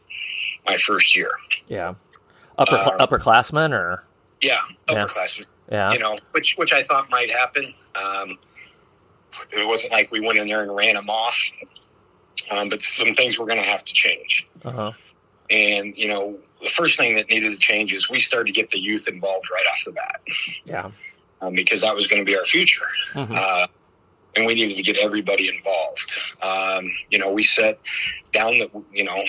my 0.67 0.77
first 0.77 1.15
year. 1.15 1.31
Yeah, 1.67 1.95
upper 2.57 2.77
um, 2.77 2.97
upperclassmen 2.99 3.73
or 3.73 4.03
yeah, 4.41 4.61
upperclassmen. 4.87 5.45
Yeah. 5.69 5.89
yeah, 5.89 5.93
you 5.93 5.99
know, 5.99 6.17
which 6.31 6.55
which 6.57 6.73
I 6.73 6.83
thought 6.83 7.09
might 7.09 7.29
happen. 7.29 7.73
Um, 7.95 8.37
it 9.51 9.67
wasn't 9.67 9.91
like 9.91 10.11
we 10.11 10.19
went 10.19 10.39
in 10.39 10.47
there 10.47 10.61
and 10.61 10.73
ran 10.75 10.95
them 10.95 11.09
off, 11.09 11.37
um, 12.51 12.69
but 12.69 12.81
some 12.81 13.13
things 13.15 13.37
were 13.37 13.45
going 13.45 13.59
to 13.59 13.65
have 13.65 13.83
to 13.83 13.93
change. 13.93 14.47
Uh-huh. 14.63 14.91
And 15.49 15.97
you 15.97 16.07
know, 16.07 16.37
the 16.63 16.69
first 16.69 16.97
thing 16.97 17.15
that 17.15 17.29
needed 17.29 17.49
to 17.49 17.57
change 17.57 17.93
is 17.93 18.09
we 18.09 18.19
started 18.19 18.47
to 18.47 18.53
get 18.53 18.69
the 18.71 18.79
youth 18.79 19.07
involved 19.07 19.45
right 19.51 19.65
off 19.71 19.79
the 19.85 19.91
bat. 19.91 20.21
Yeah, 20.65 20.91
um, 21.41 21.53
because 21.53 21.81
that 21.81 21.93
was 21.93 22.07
going 22.07 22.21
to 22.21 22.25
be 22.25 22.37
our 22.37 22.45
future. 22.45 22.85
Mm-hmm. 23.13 23.35
Uh, 23.37 23.67
and 24.35 24.45
we 24.45 24.55
needed 24.55 24.75
to 24.75 24.83
get 24.83 24.97
everybody 24.97 25.49
involved. 25.49 26.15
Um, 26.41 26.91
you 27.11 27.19
know, 27.19 27.31
we 27.31 27.43
set 27.43 27.79
down 28.31 28.57
that 28.59 28.71
you 28.91 29.03
know 29.03 29.23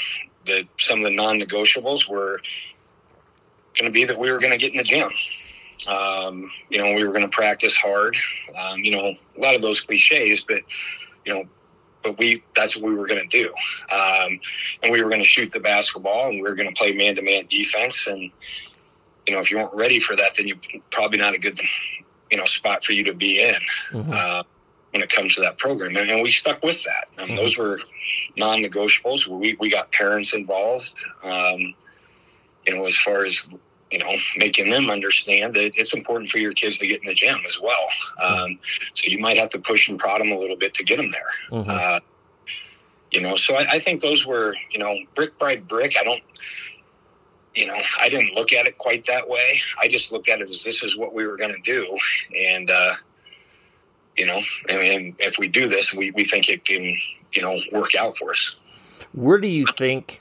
that 0.47 0.65
some 0.79 1.01
of 1.01 1.05
the 1.05 1.15
non-negotiables 1.15 2.09
were 2.09 2.41
going 3.77 3.87
to 3.87 3.91
be 3.91 4.05
that 4.05 4.19
we 4.19 4.31
were 4.31 4.39
going 4.39 4.53
to 4.53 4.59
get 4.59 4.73
in 4.73 4.79
the 4.79 4.85
gym. 4.85 5.11
Um, 5.89 6.51
you 6.71 6.83
know, 6.83 6.95
we 6.95 7.05
were 7.05 7.13
going 7.13 7.29
to 7.29 7.37
practice 7.37 7.77
hard. 7.77 8.17
Um, 8.57 8.81
you 8.81 8.93
know, 8.93 9.15
a 9.37 9.41
lot 9.41 9.55
of 9.55 9.63
those 9.63 9.81
cliches, 9.81 10.41
but 10.41 10.63
you 11.27 11.35
know, 11.35 11.45
but 12.05 12.19
we 12.19 12.45
that's 12.55 12.77
what 12.77 12.85
we 12.85 12.95
were 12.95 13.07
going 13.07 13.29
to 13.29 13.43
do. 13.43 13.49
Um, 13.91 14.39
and 14.83 14.93
we 14.93 15.03
were 15.03 15.09
going 15.09 15.23
to 15.23 15.27
shoot 15.27 15.51
the 15.51 15.61
basketball, 15.61 16.29
and 16.29 16.37
we 16.37 16.43
were 16.43 16.55
going 16.55 16.69
to 16.69 16.75
play 16.75 16.93
man 16.93 17.17
to 17.17 17.23
man 17.23 17.47
defense. 17.47 18.07
And 18.07 18.31
you 19.27 19.35
know, 19.35 19.41
if 19.41 19.51
you 19.51 19.57
weren't 19.57 19.75
ready 19.75 19.99
for 19.99 20.15
that, 20.15 20.35
then 20.37 20.47
you're 20.47 20.59
probably 20.91 21.19
not 21.19 21.35
a 21.35 21.39
good 21.39 21.59
you 22.31 22.37
know 22.37 22.45
spot 22.45 22.85
for 22.85 22.93
you 22.93 23.03
to 23.05 23.15
be 23.15 23.43
in. 23.43 23.57
Mm-hmm. 23.91 24.13
Uh, 24.13 24.43
when 24.93 25.03
it 25.03 25.11
comes 25.11 25.35
to 25.35 25.41
that 25.41 25.59
program, 25.59 25.97
and, 25.97 26.09
and 26.09 26.23
we 26.23 26.31
stuck 26.31 26.63
with 26.63 26.81
that. 26.85 27.09
Um, 27.19 27.31
mm-hmm. 27.31 27.37
Those 27.37 27.59
were 27.59 27.81
non-negotiables. 28.37 29.27
We 29.27 29.57
we 29.59 29.69
got 29.69 29.91
parents 29.91 30.35
involved. 30.35 31.05
Um, 31.25 31.75
you 32.67 32.77
know, 32.77 32.87
as 32.87 32.97
far 32.97 33.25
as 33.25 33.49
you 33.95 34.01
know, 34.01 34.17
making 34.37 34.71
them 34.71 34.91
understand 34.91 35.55
that 35.55 35.71
it's 35.77 35.95
important 35.95 36.29
for 36.29 36.39
your 36.39 36.53
kids 36.53 36.81
to 36.81 36.87
get 36.89 37.01
in 37.01 37.07
the 37.07 37.15
gym 37.15 37.39
as 37.47 37.61
well. 37.61 37.87
Um, 38.21 38.59
so 38.93 39.07
you 39.07 39.21
might 39.21 39.39
have 39.39 39.51
to 39.51 39.61
push 39.61 39.89
and 39.89 40.01
prod 40.01 40.21
them 40.21 40.33
a 40.33 40.37
little 40.37 40.57
bit 40.57 40.75
to 40.75 40.83
get 40.83 40.97
them 40.97 41.13
there. 41.13 41.61
Mm-hmm. 41.61 41.71
Uh, 41.71 42.01
you 43.13 43.21
know, 43.21 43.37
so 43.37 43.55
I, 43.55 43.75
I, 43.75 43.79
think 43.79 44.01
those 44.01 44.27
were, 44.27 44.57
you 44.73 44.81
know, 44.81 44.97
brick 45.15 45.39
by 45.39 45.59
brick. 45.59 45.95
I 45.97 46.03
don't, 46.03 46.21
you 47.55 47.69
know, 47.69 47.79
I 48.01 48.09
didn't 48.09 48.35
look 48.35 48.53
at 48.53 48.67
it 48.67 48.79
quite 48.79 49.07
that 49.07 49.29
way. 49.29 49.61
I 49.81 49.87
just 49.87 50.11
looked 50.11 50.29
at 50.29 50.41
it 50.41 50.51
as 50.51 50.65
this 50.65 50.83
is 50.83 50.97
what 50.97 51.15
we 51.15 51.25
were 51.25 51.37
going 51.37 51.55
to 51.55 51.61
do. 51.61 51.97
And, 52.37 52.73
uh, 52.73 52.95
you 54.17 54.27
know, 54.27 54.43
I 54.71 54.77
mean, 54.77 55.15
if 55.21 55.39
we 55.39 55.47
do 55.47 55.69
this, 55.69 55.95
we, 55.95 56.11
we 56.11 56.25
think 56.25 56.49
it 56.49 56.65
can, 56.65 56.83
you 57.33 57.43
know, 57.43 57.61
work 57.71 57.95
out 57.95 58.17
for 58.17 58.33
us. 58.33 58.57
Where 59.13 59.39
do 59.39 59.47
you 59.47 59.67
think 59.67 60.21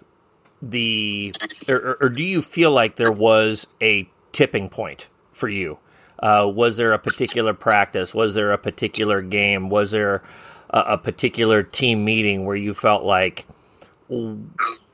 the 0.64 1.34
or, 1.68 1.98
or, 2.00 2.10
do 2.10 2.24
you 2.24 2.42
feel 2.42 2.72
like 2.72 2.96
there 2.96 3.12
was 3.12 3.68
a 3.82 4.10
tipping 4.32 4.70
point 4.70 5.10
for 5.34 5.50
you? 5.50 5.78
Uh, 6.20 6.50
was 6.54 6.78
there 6.78 6.94
a 6.94 7.00
particular 7.00 7.54
practice? 7.54 8.16
Was 8.16 8.34
there 8.34 8.54
a 8.54 8.58
particular 8.58 9.22
game? 9.22 9.70
Was 9.70 9.92
there 9.92 10.24
a, 10.70 10.80
a 10.80 10.98
particular 10.98 11.64
team 11.64 12.06
meeting 12.06 12.46
where 12.46 12.56
you 12.56 12.74
felt 12.74 13.04
like 13.04 13.46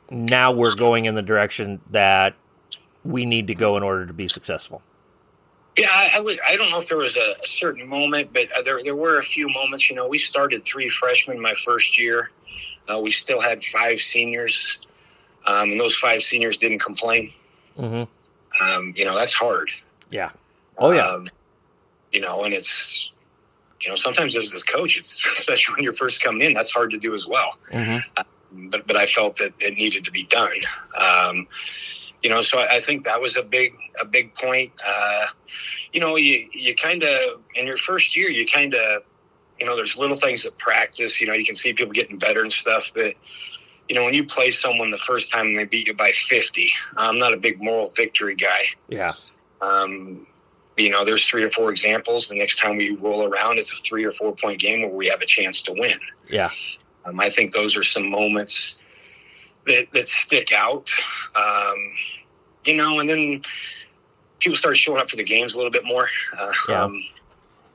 now 0.09 0.51
we're 0.51 0.75
going 0.75 1.05
in 1.05 1.13
the 1.13 1.21
direction 1.21 1.81
that 1.91 2.33
we 3.03 3.25
need 3.25 3.47
to 3.47 3.55
go 3.55 3.77
in 3.77 3.83
order 3.83 4.07
to 4.07 4.13
be 4.13 4.27
successful? 4.27 4.81
Yeah, 5.77 5.89
I, 5.91 6.17
I, 6.17 6.37
I 6.53 6.55
don't 6.57 6.71
know 6.71 6.79
if 6.79 6.87
there 6.87 6.97
was 6.97 7.15
a, 7.15 7.35
a 7.43 7.47
certain 7.47 7.87
moment, 7.87 8.33
but 8.33 8.51
uh, 8.51 8.63
there 8.63 8.81
there 8.83 8.95
were 8.95 9.19
a 9.19 9.23
few 9.23 9.47
moments. 9.49 9.87
You 9.87 9.95
know, 9.95 10.07
we 10.07 10.17
started 10.17 10.65
three 10.65 10.89
freshmen 10.89 11.39
my 11.39 11.53
first 11.63 11.99
year. 11.99 12.31
Uh, 12.91 12.99
we 12.99 13.11
still 13.11 13.39
had 13.39 13.63
five 13.63 14.01
seniors 14.01 14.79
um, 15.49 15.71
and 15.71 15.79
those 15.79 15.97
five 15.97 16.21
seniors 16.21 16.57
didn't 16.57 16.79
complain. 16.79 17.33
Mm-hmm. 17.77 18.63
Um, 18.63 18.93
you 18.95 19.03
know, 19.03 19.15
that's 19.15 19.33
hard. 19.33 19.69
Yeah. 20.11 20.29
Oh 20.77 20.91
yeah. 20.91 21.07
Um, 21.07 21.27
you 22.11 22.21
know, 22.21 22.43
and 22.43 22.53
it's 22.53 23.11
you 23.81 23.89
know 23.89 23.95
sometimes 23.95 24.35
as 24.35 24.51
a 24.51 24.71
coach, 24.71 24.97
it's 24.97 25.19
especially 25.39 25.75
when 25.75 25.83
you're 25.83 25.93
first 25.93 26.21
coming 26.21 26.41
in, 26.41 26.53
that's 26.53 26.71
hard 26.71 26.91
to 26.91 26.99
do 26.99 27.13
as 27.13 27.25
well. 27.27 27.53
Mm-hmm. 27.71 27.97
Um, 28.17 28.69
but 28.69 28.85
but 28.85 28.95
I 28.95 29.07
felt 29.07 29.37
that 29.37 29.53
it 29.59 29.73
needed 29.73 30.05
to 30.05 30.11
be 30.11 30.23
done. 30.25 30.59
Um, 30.95 31.47
you 32.21 32.29
know, 32.29 32.41
so 32.41 32.59
I, 32.59 32.77
I, 32.77 32.81
think 32.81 33.05
that 33.05 33.21
was 33.21 33.37
a 33.37 33.43
big 33.43 33.73
a 33.99 34.05
big 34.05 34.35
point. 34.35 34.71
Uh, 34.85 35.27
you 35.93 35.99
know, 35.99 36.15
you 36.15 36.47
you 36.53 36.75
kind 36.75 37.03
of 37.03 37.41
in 37.55 37.65
your 37.65 37.77
first 37.77 38.15
year, 38.15 38.29
you 38.29 38.45
kind 38.45 38.75
of 38.75 39.03
you 39.59 39.65
know, 39.65 39.75
there's 39.75 39.97
little 39.97 40.17
things 40.17 40.45
at 40.45 40.57
practice. 40.57 41.19
You 41.19 41.27
know, 41.27 41.33
you 41.33 41.45
can 41.45 41.55
see 41.55 41.73
people 41.73 41.91
getting 41.91 42.17
better 42.17 42.43
and 42.43 42.53
stuff, 42.53 42.91
but 42.93 43.15
you 43.89 43.95
know, 43.95 44.05
when 44.05 44.13
you 44.13 44.23
play 44.23 44.51
someone 44.51 44.91
the 44.91 44.99
first 44.99 45.31
time 45.31 45.47
and 45.47 45.57
they 45.57 45.63
beat 45.65 45.87
you 45.87 45.95
by 45.95 46.11
50, 46.11 46.71
I'm 46.95 47.17
not 47.17 47.33
a 47.33 47.37
big 47.37 47.61
moral 47.61 47.91
victory 47.95 48.35
guy. 48.35 48.65
Yeah. 48.87 49.13
Um, 49.61 50.27
you 50.77 50.91
know, 50.91 51.03
there's 51.03 51.27
three 51.27 51.43
or 51.43 51.49
four 51.49 51.71
examples. 51.71 52.29
The 52.29 52.35
next 52.35 52.59
time 52.59 52.77
we 52.77 52.91
roll 52.91 53.25
around, 53.27 53.57
it's 53.57 53.73
a 53.73 53.77
three 53.77 54.05
or 54.05 54.11
four 54.11 54.35
point 54.35 54.59
game 54.59 54.81
where 54.81 54.91
we 54.91 55.07
have 55.07 55.21
a 55.21 55.25
chance 55.25 55.63
to 55.63 55.73
win. 55.73 55.99
Yeah. 56.29 56.51
Um, 57.03 57.19
I 57.19 57.31
think 57.31 57.51
those 57.51 57.75
are 57.75 57.83
some 57.83 58.09
moments 58.09 58.77
that, 59.65 59.87
that 59.93 60.07
stick 60.07 60.53
out. 60.53 60.89
Um, 61.35 61.91
you 62.65 62.75
know, 62.75 62.99
and 62.99 63.09
then 63.09 63.41
people 64.37 64.55
start 64.55 64.77
showing 64.77 65.01
up 65.01 65.09
for 65.09 65.15
the 65.15 65.23
games 65.23 65.55
a 65.55 65.57
little 65.57 65.71
bit 65.71 65.83
more. 65.83 66.07
Uh, 66.37 66.51
yeah. 66.69 66.83
Um, 66.83 67.03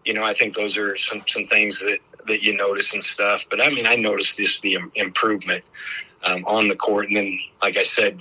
you 0.04 0.14
know, 0.14 0.22
I 0.22 0.32
think 0.32 0.54
those 0.54 0.76
are 0.76 0.96
some, 0.96 1.22
some 1.26 1.46
things 1.46 1.80
that, 1.80 1.98
that 2.26 2.42
you 2.42 2.56
notice 2.56 2.94
and 2.94 3.04
stuff. 3.04 3.44
But 3.50 3.60
I 3.60 3.70
mean, 3.70 3.86
I 3.86 3.96
noticed 3.96 4.36
this 4.36 4.60
the 4.60 4.78
improvement 4.94 5.64
um, 6.22 6.44
on 6.46 6.68
the 6.68 6.76
court, 6.76 7.08
and 7.08 7.16
then, 7.16 7.38
like 7.62 7.76
I 7.76 7.82
said, 7.82 8.18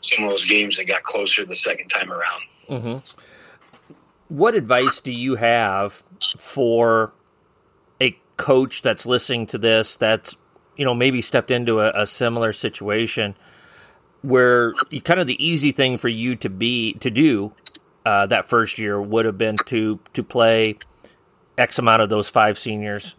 some 0.00 0.24
of 0.24 0.30
those 0.30 0.46
games 0.46 0.76
that 0.76 0.84
got 0.84 1.02
closer 1.02 1.44
the 1.44 1.54
second 1.54 1.88
time 1.88 2.12
around. 2.12 2.42
Mm-hmm. 2.68 2.96
What 4.28 4.54
advice 4.54 5.00
do 5.00 5.12
you 5.12 5.36
have 5.36 6.02
for 6.38 7.12
a 8.00 8.18
coach 8.36 8.82
that's 8.82 9.06
listening 9.06 9.46
to 9.48 9.58
this? 9.58 9.96
That's 9.96 10.36
you 10.76 10.84
know 10.84 10.94
maybe 10.94 11.22
stepped 11.22 11.50
into 11.50 11.80
a, 11.80 12.02
a 12.02 12.06
similar 12.06 12.52
situation 12.52 13.36
where 14.22 14.74
you, 14.90 15.00
kind 15.00 15.20
of 15.20 15.26
the 15.26 15.44
easy 15.44 15.72
thing 15.72 15.98
for 15.98 16.08
you 16.08 16.34
to 16.36 16.48
be 16.48 16.94
to 16.94 17.10
do 17.10 17.52
uh, 18.04 18.26
that 18.26 18.46
first 18.46 18.78
year 18.78 19.00
would 19.00 19.24
have 19.24 19.38
been 19.38 19.56
to 19.66 20.00
to 20.12 20.22
play 20.22 20.78
X 21.56 21.78
amount 21.78 22.02
of 22.02 22.08
those 22.08 22.28
five 22.28 22.58
seniors 22.58 23.14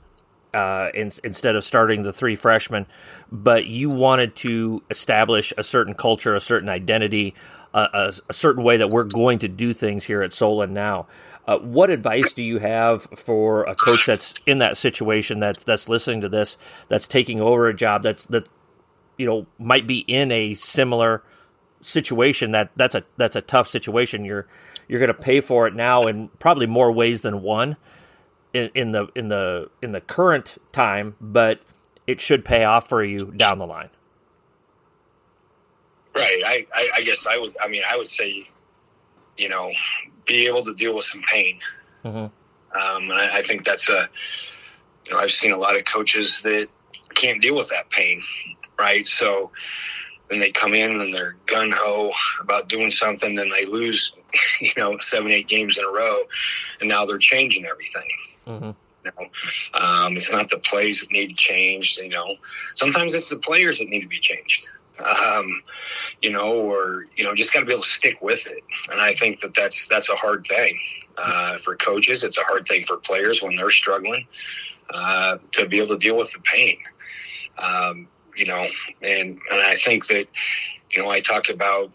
uh, 0.54 0.89
in, 0.94 1.12
instead 1.24 1.56
of 1.56 1.63
starting 1.63 2.04
the 2.04 2.13
three 2.13 2.36
freshmen, 2.36 2.86
but 3.32 3.66
you 3.66 3.89
wanted 3.89 4.36
to 4.38 4.84
establish 4.89 5.54
a 5.58 5.63
certain 5.63 5.94
culture, 5.94 6.36
a 6.36 6.39
certain 6.39 6.70
identity, 6.70 7.36
a, 7.74 8.12
a, 8.30 8.34
certain 8.34 8.63
way 8.63 8.77
that 8.77 8.89
we're 8.89 9.04
going 9.04 9.39
to 9.39 9.48
do 9.48 9.74
things 9.74 10.06
here 10.06 10.22
at 10.22 10.34
Solon 10.34 10.74
now. 10.74 11.08
Uh, 11.48 11.58
what 11.60 11.89
advice 11.89 12.34
do 12.34 12.44
you 12.44 12.60
have 12.60 13.04
for 13.16 13.63
a 13.63 13.75
coach 13.75 14.06
that's 14.06 14.34
in 14.46 14.58
that 14.58 14.75
situation 14.75 15.39
that's 15.39 15.63
that's 15.63 15.88
listening 15.88 16.22
to 16.22 16.30
this, 16.30 16.58
that's 16.89 17.08
taking 17.08 17.39
over 17.39 17.68
a 17.68 17.74
job 17.74 18.04
that's 18.04 18.25
that 18.25 18.50
you 19.18 19.25
know 19.25 19.46
might 19.58 19.88
be 19.88 20.00
in 20.00 20.32
a 20.32 20.54
similar 20.56 21.24
situation 21.82 22.51
that 22.51 22.72
that's 22.75 22.96
a 22.96 23.04
that's 23.16 23.36
a 23.36 23.42
tough 23.42 23.68
situation. 23.68 24.25
You're 24.25 24.48
you're 24.88 25.00
going 25.00 25.08
to 25.08 25.22
pay 25.22 25.42
for 25.42 25.68
it 25.68 25.75
now 25.75 26.04
in 26.04 26.30
probably 26.39 26.66
more 26.66 26.92
ways 26.92 27.22
than 27.22 27.42
one 27.42 27.77
in, 28.54 28.70
in 28.74 28.92
the 28.92 29.08
in 29.16 29.30
the 29.30 29.70
in 29.82 29.92
the 29.92 30.01
current 30.01 30.58
time, 30.72 31.16
but 31.20 31.62
it 32.06 32.22
should 32.22 32.46
pay 32.46 32.63
off 32.63 32.88
for 32.88 33.04
you 33.04 33.32
down 33.32 33.58
the 33.58 33.68
line. 33.68 33.89
Right. 36.16 36.42
I, 36.44 36.66
I, 36.74 36.89
I 36.96 37.01
guess 37.01 37.27
I 37.27 37.38
would. 37.38 37.56
I 37.63 37.68
mean, 37.68 37.84
I 37.88 37.96
would 37.96 38.10
say, 38.10 38.48
you 39.38 39.50
know, 39.50 39.72
be 40.25 40.48
able 40.48 40.63
to 40.66 40.74
deal 40.74 40.96
with 40.96 41.06
some 41.06 41.22
pain. 41.32 41.60
Mm-hmm. 42.04 42.18
Um, 42.18 42.32
and 43.12 43.13
I, 43.13 43.38
I 43.38 43.44
think 43.44 43.63
that's 43.63 43.89
a. 43.89 44.10
You 45.06 45.13
know, 45.13 45.20
I've 45.20 45.32
seen 45.32 45.54
a 45.54 45.58
lot 45.58 45.77
of 45.77 45.86
coaches 45.86 46.42
that 46.42 46.68
can't 47.13 47.42
deal 47.42 47.56
with 47.56 47.70
that 47.70 47.89
pain, 47.92 48.22
right? 48.77 49.08
So 49.08 49.51
then 50.30 50.39
they 50.39 50.51
come 50.51 50.74
in 50.74 51.00
and 51.00 51.13
they're 51.13 51.36
gun 51.46 51.72
ho 51.72 52.12
about 52.42 52.68
doing 52.68 52.92
something, 52.92 53.36
then 53.36 53.50
they 53.50 53.66
lose, 53.66 54.12
you 54.62 54.72
know, 54.77 54.98
seven, 55.00 55.32
eight 55.32 55.48
games 55.48 55.77
in 55.77 55.86
a 55.86 55.89
row, 55.89 56.18
and 56.80 56.89
now 56.89 57.06
they're 57.06 57.18
changing 57.18 57.66
everything. 57.66 58.08
Mm-hmm. 58.48 58.72
You 59.06 59.12
know, 59.18 59.80
um, 59.80 60.18
it's 60.18 60.32
not 60.32 60.50
the 60.50 60.60
plays 60.60 61.01
that 61.01 61.12
need 61.12 61.38
changed. 61.38 61.98
You 61.98 62.10
know, 62.10 62.36
sometimes 62.75 63.13
it's 63.13 63.30
the 63.30 63.38
players 63.38 63.80
that 63.80 63.89
need 63.89 64.01
to 64.01 64.08
be 64.08 64.20
changed. 64.20 64.68
Um, 65.00 65.62
you 66.22 66.32
know, 66.32 66.56
or 66.56 67.06
you 67.16 67.24
know, 67.24 67.36
just 67.36 67.54
got 67.54 67.60
to 67.60 67.66
be 67.66 67.74
able 67.74 67.84
to 67.84 67.89
stick 67.89 68.22
with 68.22 68.48
it. 68.48 68.63
And 68.92 69.00
I 69.00 69.13
think 69.13 69.39
that 69.42 69.54
that's 69.54 69.88
that's 69.88 70.10
a 70.10 70.16
hard 70.16 70.46
thing 70.48 70.77
uh, 71.18 71.60
for 71.60 71.75
coaches. 71.75 72.24
It's 72.24 72.38
a 72.38 72.44
hard 72.44 72.68
thing 72.68 72.86
for 72.86 72.98
players 72.98 73.42
when 73.42 73.56
they're 73.56 73.70
struggling 73.70 74.25
uh, 74.89 75.38
to 75.51 75.68
be 75.68 75.77
able 75.77 75.96
to 75.96 75.98
deal 75.98 76.18
with 76.18 76.32
the 76.32 76.39
pain. 76.39 76.77
Um, 77.60 78.08
you 78.36 78.46
know, 78.46 78.68
and 79.01 79.39
and 79.51 79.62
I 79.62 79.75
think 79.75 80.08
that 80.08 80.27
you 80.92 81.01
know 81.01 81.10
I 81.10 81.20
talk 81.20 81.50
about 81.50 81.92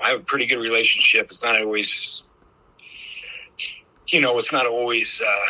I 0.00 0.10
have 0.10 0.20
a 0.20 0.24
pretty 0.24 0.46
good 0.46 0.58
relationship. 0.58 1.26
It's 1.30 1.42
not 1.42 1.60
always, 1.60 2.22
you 4.08 4.20
know, 4.20 4.36
it's 4.38 4.52
not 4.52 4.66
always 4.66 5.22
uh, 5.24 5.46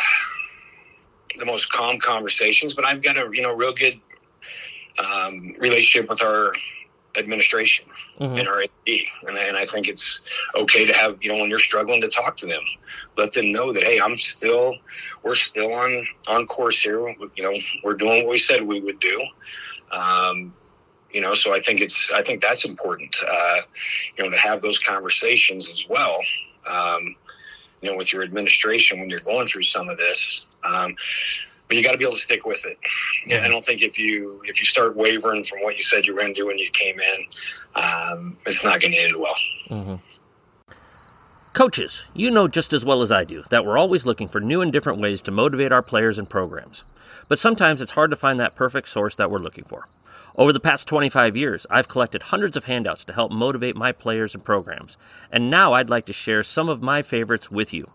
the 1.37 1.45
most 1.45 1.71
calm 1.71 1.99
conversations, 1.99 2.73
but 2.73 2.85
I've 2.85 3.01
got 3.01 3.17
a 3.17 3.29
you 3.31 3.41
know 3.41 3.53
real 3.53 3.73
good 3.73 3.99
um, 4.99 5.55
relationship 5.59 6.09
with 6.09 6.21
our 6.21 6.53
administration 7.17 7.85
mm-hmm. 8.19 8.37
and 8.37 8.47
our 8.47 8.61
AD. 8.61 8.69
And, 9.27 9.37
and 9.37 9.57
I 9.57 9.65
think 9.65 9.87
it's 9.87 10.21
okay 10.55 10.85
to 10.85 10.93
have, 10.93 11.17
you 11.21 11.31
know, 11.31 11.39
when 11.39 11.49
you're 11.49 11.59
struggling 11.59 12.01
to 12.01 12.07
talk 12.07 12.37
to 12.37 12.45
them, 12.45 12.63
let 13.17 13.31
them 13.31 13.51
know 13.51 13.71
that, 13.71 13.83
hey, 13.83 13.99
I'm 13.99 14.17
still, 14.17 14.75
we're 15.23 15.35
still 15.35 15.73
on, 15.73 16.07
on 16.27 16.45
course 16.47 16.81
here. 16.81 17.15
You 17.35 17.43
know, 17.43 17.53
we're 17.83 17.95
doing 17.95 18.23
what 18.23 18.31
we 18.31 18.37
said 18.37 18.63
we 18.63 18.79
would 18.81 18.99
do. 18.99 19.23
Um, 19.91 20.53
you 21.11 21.21
know, 21.21 21.33
so 21.33 21.53
I 21.53 21.61
think 21.61 21.79
it's, 21.79 22.11
I 22.11 22.21
think 22.21 22.41
that's 22.41 22.65
important, 22.65 23.15
uh, 23.25 23.61
you 24.17 24.23
know, 24.23 24.29
to 24.29 24.37
have 24.37 24.61
those 24.61 24.79
conversations 24.79 25.69
as 25.69 25.87
well. 25.87 26.19
Um, 26.65 27.15
you 27.85 27.91
know, 27.91 27.97
with 27.97 28.11
your 28.11 28.23
administration 28.23 28.99
when 28.99 29.09
you're 29.09 29.19
going 29.19 29.47
through 29.47 29.63
some 29.63 29.89
of 29.89 29.97
this. 29.97 30.45
Um, 30.63 30.95
but 31.67 31.77
you 31.77 31.83
got 31.83 31.91
to 31.91 31.97
be 31.97 32.03
able 32.03 32.13
to 32.13 32.21
stick 32.21 32.45
with 32.45 32.63
it. 32.65 32.77
Yeah, 33.25 33.43
I 33.43 33.47
don't 33.47 33.63
think 33.63 33.81
if 33.81 33.97
you 33.97 34.41
if 34.45 34.59
you 34.59 34.65
start 34.65 34.95
wavering 34.95 35.45
from 35.45 35.59
what 35.61 35.77
you 35.77 35.83
said 35.83 36.05
you 36.05 36.13
were 36.13 36.21
going 36.21 36.33
to 36.33 36.41
do 36.41 36.47
when 36.47 36.59
you 36.59 36.69
came 36.71 36.99
in, 36.99 37.25
um, 37.75 38.37
it's 38.45 38.63
not 38.63 38.81
going 38.81 38.91
to 38.91 38.99
end 38.99 39.15
well. 39.17 39.35
Mm-hmm. 39.69 39.95
Coaches, 41.53 42.03
you 42.13 42.29
know 42.29 42.47
just 42.47 42.73
as 42.73 42.83
well 42.83 43.01
as 43.01 43.11
I 43.11 43.23
do 43.23 43.43
that 43.49 43.65
we're 43.65 43.77
always 43.77 44.05
looking 44.05 44.27
for 44.27 44.39
new 44.39 44.61
and 44.61 44.71
different 44.71 44.99
ways 44.99 45.21
to 45.23 45.31
motivate 45.31 45.71
our 45.71 45.81
players 45.81 46.19
and 46.19 46.29
programs. 46.29 46.83
But 47.27 47.39
sometimes 47.39 47.81
it's 47.81 47.91
hard 47.91 48.11
to 48.11 48.17
find 48.17 48.39
that 48.39 48.55
perfect 48.55 48.89
source 48.89 49.15
that 49.15 49.31
we're 49.31 49.39
looking 49.39 49.63
for. 49.63 49.87
Over 50.37 50.51
the 50.51 50.59
past 50.59 50.85
25 50.89 51.37
years, 51.37 51.65
I've 51.69 51.87
collected 51.87 52.23
hundreds 52.23 52.57
of 52.57 52.65
handouts 52.65 53.05
to 53.05 53.13
help 53.13 53.31
motivate 53.31 53.77
my 53.77 53.93
players 53.93 54.35
and 54.35 54.43
programs, 54.43 54.97
and 55.31 55.49
now 55.49 55.71
I'd 55.71 55.89
like 55.89 56.05
to 56.07 56.13
share 56.13 56.43
some 56.43 56.67
of 56.67 56.81
my 56.81 57.01
favorites 57.01 57.49
with 57.49 57.73
you. 57.73 57.89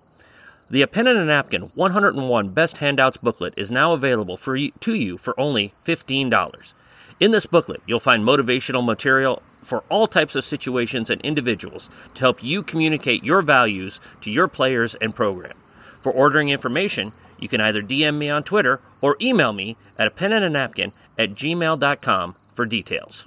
The 0.70 0.80
A 0.80 0.86
Pen 0.86 1.06
and 1.06 1.18
a 1.18 1.24
Napkin 1.26 1.70
101 1.74 2.48
Best 2.50 2.78
Handouts 2.78 3.18
booklet 3.18 3.52
is 3.58 3.70
now 3.70 3.92
available 3.92 4.38
for 4.38 4.56
you, 4.56 4.72
to 4.80 4.94
you 4.94 5.18
for 5.18 5.38
only 5.38 5.74
$15. 5.84 6.72
In 7.18 7.30
this 7.30 7.44
booklet, 7.44 7.82
you'll 7.86 8.00
find 8.00 8.24
motivational 8.24 8.82
material 8.82 9.42
for 9.62 9.84
all 9.90 10.06
types 10.06 10.34
of 10.34 10.42
situations 10.42 11.10
and 11.10 11.20
individuals 11.20 11.90
to 12.14 12.20
help 12.20 12.42
you 12.42 12.62
communicate 12.62 13.22
your 13.22 13.42
values 13.42 14.00
to 14.22 14.30
your 14.30 14.48
players 14.48 14.94
and 14.94 15.14
program. 15.14 15.58
For 16.00 16.10
ordering 16.10 16.48
information, 16.48 17.12
you 17.38 17.48
can 17.48 17.60
either 17.60 17.82
DM 17.82 18.16
me 18.16 18.30
on 18.30 18.44
Twitter 18.44 18.80
or 19.00 19.16
email 19.20 19.52
me 19.52 19.76
at 19.98 20.06
a 20.06 20.10
pen 20.10 20.32
and 20.32 20.44
a 20.44 20.50
napkin 20.50 20.92
at 21.20 21.30
gmail.com 21.30 22.34
for 22.54 22.66
details. 22.66 23.26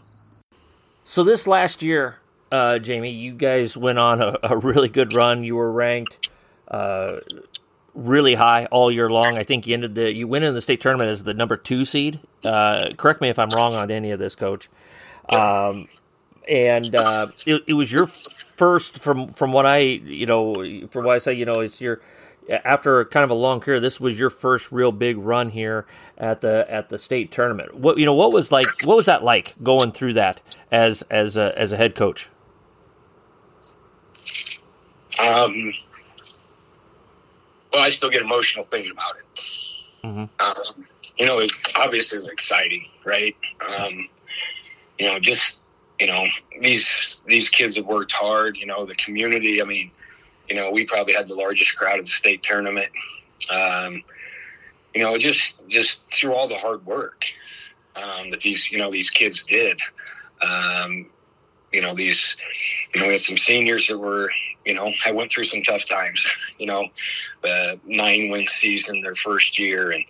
So, 1.05 1.23
this 1.23 1.47
last 1.47 1.83
year, 1.83 2.17
uh, 2.51 2.79
Jamie, 2.79 3.11
you 3.11 3.33
guys 3.33 3.77
went 3.77 3.99
on 3.99 4.21
a, 4.21 4.37
a 4.43 4.57
really 4.57 4.89
good 4.89 5.13
run. 5.13 5.43
You 5.43 5.55
were 5.55 5.71
ranked 5.71 6.29
uh, 6.67 7.17
really 7.93 8.35
high 8.35 8.65
all 8.65 8.91
year 8.91 9.09
long. 9.09 9.37
I 9.37 9.43
think 9.43 9.67
you 9.67 9.73
ended 9.73 9.95
the 9.95 10.11
you 10.11 10.27
went 10.27 10.43
in 10.43 10.53
the 10.53 10.61
state 10.61 10.81
tournament 10.81 11.09
as 11.09 11.23
the 11.23 11.33
number 11.33 11.55
two 11.55 11.85
seed. 11.85 12.19
Uh, 12.43 12.89
correct 12.97 13.21
me 13.21 13.29
if 13.29 13.37
I'm 13.37 13.49
wrong 13.49 13.75
on 13.75 13.91
any 13.91 14.11
of 14.11 14.19
this, 14.19 14.35
Coach. 14.35 14.69
Um, 15.29 15.87
and 16.49 16.95
uh, 16.95 17.27
it, 17.45 17.63
it, 17.67 17.73
was 17.73 17.91
your 17.91 18.07
first 18.57 18.99
from 18.99 19.29
from 19.29 19.53
what 19.53 19.65
I 19.65 19.79
you 19.79 20.25
know 20.25 20.87
from 20.89 21.05
what 21.05 21.15
I 21.15 21.19
say 21.19 21.33
you 21.33 21.45
know 21.45 21.53
it's 21.53 21.79
your 21.79 22.01
after 22.49 23.05
kind 23.05 23.23
of 23.23 23.29
a 23.29 23.35
long 23.35 23.59
career 23.59 23.79
this 23.79 23.99
was 23.99 24.19
your 24.19 24.29
first 24.29 24.71
real 24.71 24.91
big 24.91 25.17
run 25.17 25.49
here 25.49 25.85
at 26.17 26.41
the 26.41 26.65
at 26.69 26.89
the 26.89 26.99
state 26.99 27.31
tournament 27.31 27.73
what 27.75 27.97
you 27.97 28.05
know 28.05 28.13
what 28.13 28.33
was 28.33 28.51
like 28.51 28.67
what 28.83 28.95
was 28.97 29.05
that 29.05 29.23
like 29.23 29.55
going 29.63 29.91
through 29.91 30.13
that 30.13 30.41
as 30.71 31.03
as 31.03 31.37
a, 31.37 31.57
as 31.57 31.71
a 31.71 31.77
head 31.77 31.95
coach 31.95 32.29
um 35.19 35.73
well, 37.73 37.81
I 37.81 37.89
still 37.89 38.09
get 38.09 38.21
emotional 38.21 38.65
thinking 38.69 38.91
about 38.91 39.15
it. 39.17 40.07
Mm-hmm. 40.07 40.25
Um, 40.39 40.85
you 41.17 41.25
know, 41.25 41.39
it 41.39 41.51
obviously 41.75 42.19
was 42.19 42.27
exciting, 42.27 42.87
right? 43.03 43.35
Um, 43.67 44.07
you 44.99 45.07
know, 45.07 45.19
just 45.19 45.57
you 45.99 46.07
know 46.07 46.23
these 46.61 47.19
these 47.25 47.49
kids 47.49 47.75
have 47.75 47.85
worked 47.85 48.11
hard. 48.11 48.57
You 48.57 48.67
know, 48.67 48.85
the 48.85 48.95
community. 48.95 49.61
I 49.61 49.65
mean, 49.65 49.91
you 50.49 50.55
know, 50.55 50.71
we 50.71 50.85
probably 50.85 51.13
had 51.13 51.27
the 51.27 51.35
largest 51.35 51.75
crowd 51.77 51.99
at 51.99 52.05
the 52.05 52.11
state 52.11 52.43
tournament. 52.43 52.91
Um, 53.49 54.03
you 54.93 55.03
know, 55.03 55.17
just 55.17 55.67
just 55.69 56.01
through 56.11 56.33
all 56.33 56.47
the 56.47 56.57
hard 56.57 56.85
work 56.85 57.25
um, 57.95 58.31
that 58.31 58.41
these 58.41 58.71
you 58.71 58.77
know 58.77 58.91
these 58.91 59.09
kids 59.09 59.43
did. 59.43 59.79
Um, 60.41 61.07
you 61.71 61.81
know, 61.81 61.95
these 61.95 62.35
you 62.93 63.01
know 63.01 63.07
we 63.07 63.13
had 63.13 63.21
some 63.21 63.37
seniors 63.37 63.87
that 63.87 63.97
were 63.97 64.29
you 64.65 64.73
know, 64.73 64.91
I 65.05 65.11
went 65.11 65.31
through 65.31 65.45
some 65.45 65.63
tough 65.63 65.85
times, 65.85 66.25
you 66.57 66.65
know, 66.65 66.87
the 67.41 67.79
nine 67.85 68.29
win 68.29 68.47
season 68.47 69.01
their 69.01 69.15
first 69.15 69.59
year 69.59 69.91
and, 69.91 70.05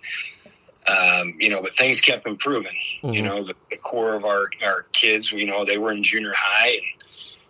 um, 0.86 1.34
you 1.40 1.48
know, 1.48 1.62
but 1.62 1.76
things 1.76 2.00
kept 2.00 2.26
improving, 2.26 2.76
mm-hmm. 3.02 3.14
you 3.14 3.22
know, 3.22 3.42
the, 3.42 3.54
the, 3.70 3.78
core 3.78 4.14
of 4.14 4.24
our, 4.26 4.50
our 4.62 4.82
kids, 4.92 5.32
you 5.32 5.46
know, 5.46 5.64
they 5.64 5.78
were 5.78 5.90
in 5.90 6.02
junior 6.02 6.34
high 6.36 6.72
and 6.72 6.82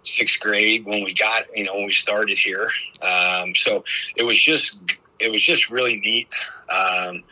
sixth 0.05 0.40
grade 0.40 0.85
when 0.85 1.03
we 1.03 1.12
got, 1.14 1.45
you 1.57 1.64
know, 1.64 1.75
when 1.75 1.87
we 1.87 1.93
started 1.93 2.38
here. 2.38 2.71
Um, 3.03 3.55
so 3.55 3.85
it 4.17 4.23
was 4.23 4.40
just, 4.40 4.77
it 5.19 5.31
was 5.31 5.43
just 5.43 5.71
really 5.71 5.97
neat, 5.97 6.35
um, 6.71 7.23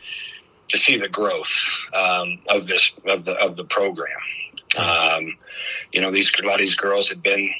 to 0.69 0.77
see 0.77 0.97
the 0.97 1.09
growth, 1.09 1.53
um, 1.93 2.39
of 2.49 2.67
this, 2.67 2.91
of 3.05 3.25
the, 3.25 3.33
of 3.33 3.55
the 3.55 3.65
program. 3.65 4.17
Um, 4.77 5.37
you 5.91 6.01
know, 6.01 6.09
these, 6.09 6.31
a 6.41 6.45
lot 6.45 6.55
of 6.55 6.59
these 6.59 6.75
girls 6.75 7.07
had 7.09 7.21
been, 7.21 7.53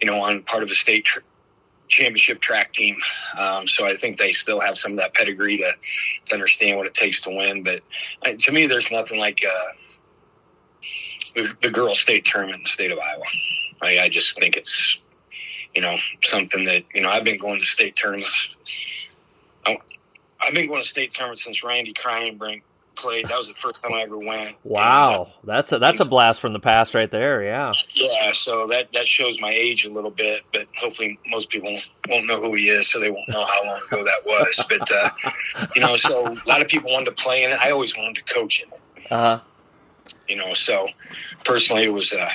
you 0.00 0.10
know, 0.10 0.20
on 0.20 0.42
part 0.44 0.62
of 0.62 0.68
the 0.68 0.74
state 0.74 1.04
tr- 1.04 1.20
championship 1.88 2.40
track 2.40 2.72
team. 2.72 2.96
Um, 3.36 3.68
so 3.68 3.86
I 3.86 3.96
think 3.96 4.18
they 4.18 4.32
still 4.32 4.58
have 4.60 4.78
some 4.78 4.92
of 4.92 4.98
that 4.98 5.12
pedigree 5.12 5.58
to, 5.58 5.72
to 6.26 6.34
understand 6.34 6.78
what 6.78 6.86
it 6.86 6.94
takes 6.94 7.20
to 7.22 7.30
win. 7.30 7.62
But 7.62 7.82
uh, 8.24 8.32
to 8.38 8.52
me, 8.52 8.66
there's 8.66 8.90
nothing 8.90 9.18
like 9.18 9.44
uh, 9.46 9.72
the, 11.34 11.54
the 11.60 11.70
girls' 11.70 12.00
state 12.00 12.24
tournament 12.24 12.58
in 12.58 12.62
the 12.62 12.70
state 12.70 12.92
of 12.92 12.98
Iowa. 12.98 13.24
I, 13.82 14.00
I 14.00 14.08
just 14.08 14.38
think 14.38 14.56
it's, 14.56 14.98
you 15.74 15.82
know, 15.82 15.96
something 16.22 16.64
that, 16.64 16.84
you 16.94 17.02
know, 17.02 17.10
I've 17.10 17.24
been 17.24 17.38
going 17.38 17.60
to 17.60 17.66
state 17.66 17.96
tournaments. 17.96 18.48
I've 19.66 20.54
been 20.54 20.66
going 20.66 20.82
to 20.82 20.88
state 20.88 21.14
tournaments 21.14 21.44
since 21.44 21.62
Randy 21.62 21.92
Kreinbrink 21.92 22.62
played. 22.96 23.28
That 23.28 23.38
was 23.38 23.48
the 23.48 23.54
first 23.54 23.82
time 23.82 23.94
I 23.94 24.02
ever 24.02 24.18
went. 24.18 24.56
Wow, 24.64 25.22
and, 25.22 25.26
uh, 25.26 25.32
that's 25.44 25.72
a 25.72 25.78
that's 25.78 26.00
a 26.00 26.04
blast 26.04 26.40
from 26.40 26.52
the 26.52 26.60
past 26.60 26.94
right 26.94 27.10
there. 27.10 27.42
Yeah. 27.42 27.72
Yeah, 27.94 28.32
so 28.32 28.66
that 28.68 28.88
that 28.92 29.06
shows 29.06 29.40
my 29.40 29.50
age 29.50 29.84
a 29.84 29.90
little 29.90 30.10
bit, 30.10 30.42
but 30.52 30.66
hopefully 30.76 31.18
most 31.26 31.48
people 31.48 31.78
won't 32.08 32.26
know 32.26 32.40
who 32.40 32.54
he 32.54 32.68
is, 32.68 32.90
so 32.90 32.98
they 32.98 33.10
won't 33.10 33.28
know 33.28 33.44
how 33.44 33.64
long 33.64 33.80
ago 33.86 34.04
that 34.04 34.26
was. 34.26 34.64
but 34.68 34.90
uh, 34.90 35.10
you 35.74 35.80
know, 35.80 35.96
so 35.96 36.26
a 36.26 36.48
lot 36.48 36.60
of 36.60 36.68
people 36.68 36.90
wanted 36.92 37.06
to 37.16 37.22
play 37.22 37.44
in 37.44 37.50
it. 37.50 37.58
I 37.60 37.70
always 37.70 37.96
wanted 37.96 38.16
to 38.16 38.34
coach 38.34 38.60
it. 38.60 38.68
Uh 39.10 39.16
huh. 39.16 39.40
You 40.28 40.36
know, 40.36 40.54
so 40.54 40.88
personally, 41.44 41.84
it 41.84 41.92
was 41.92 42.12
a 42.12 42.30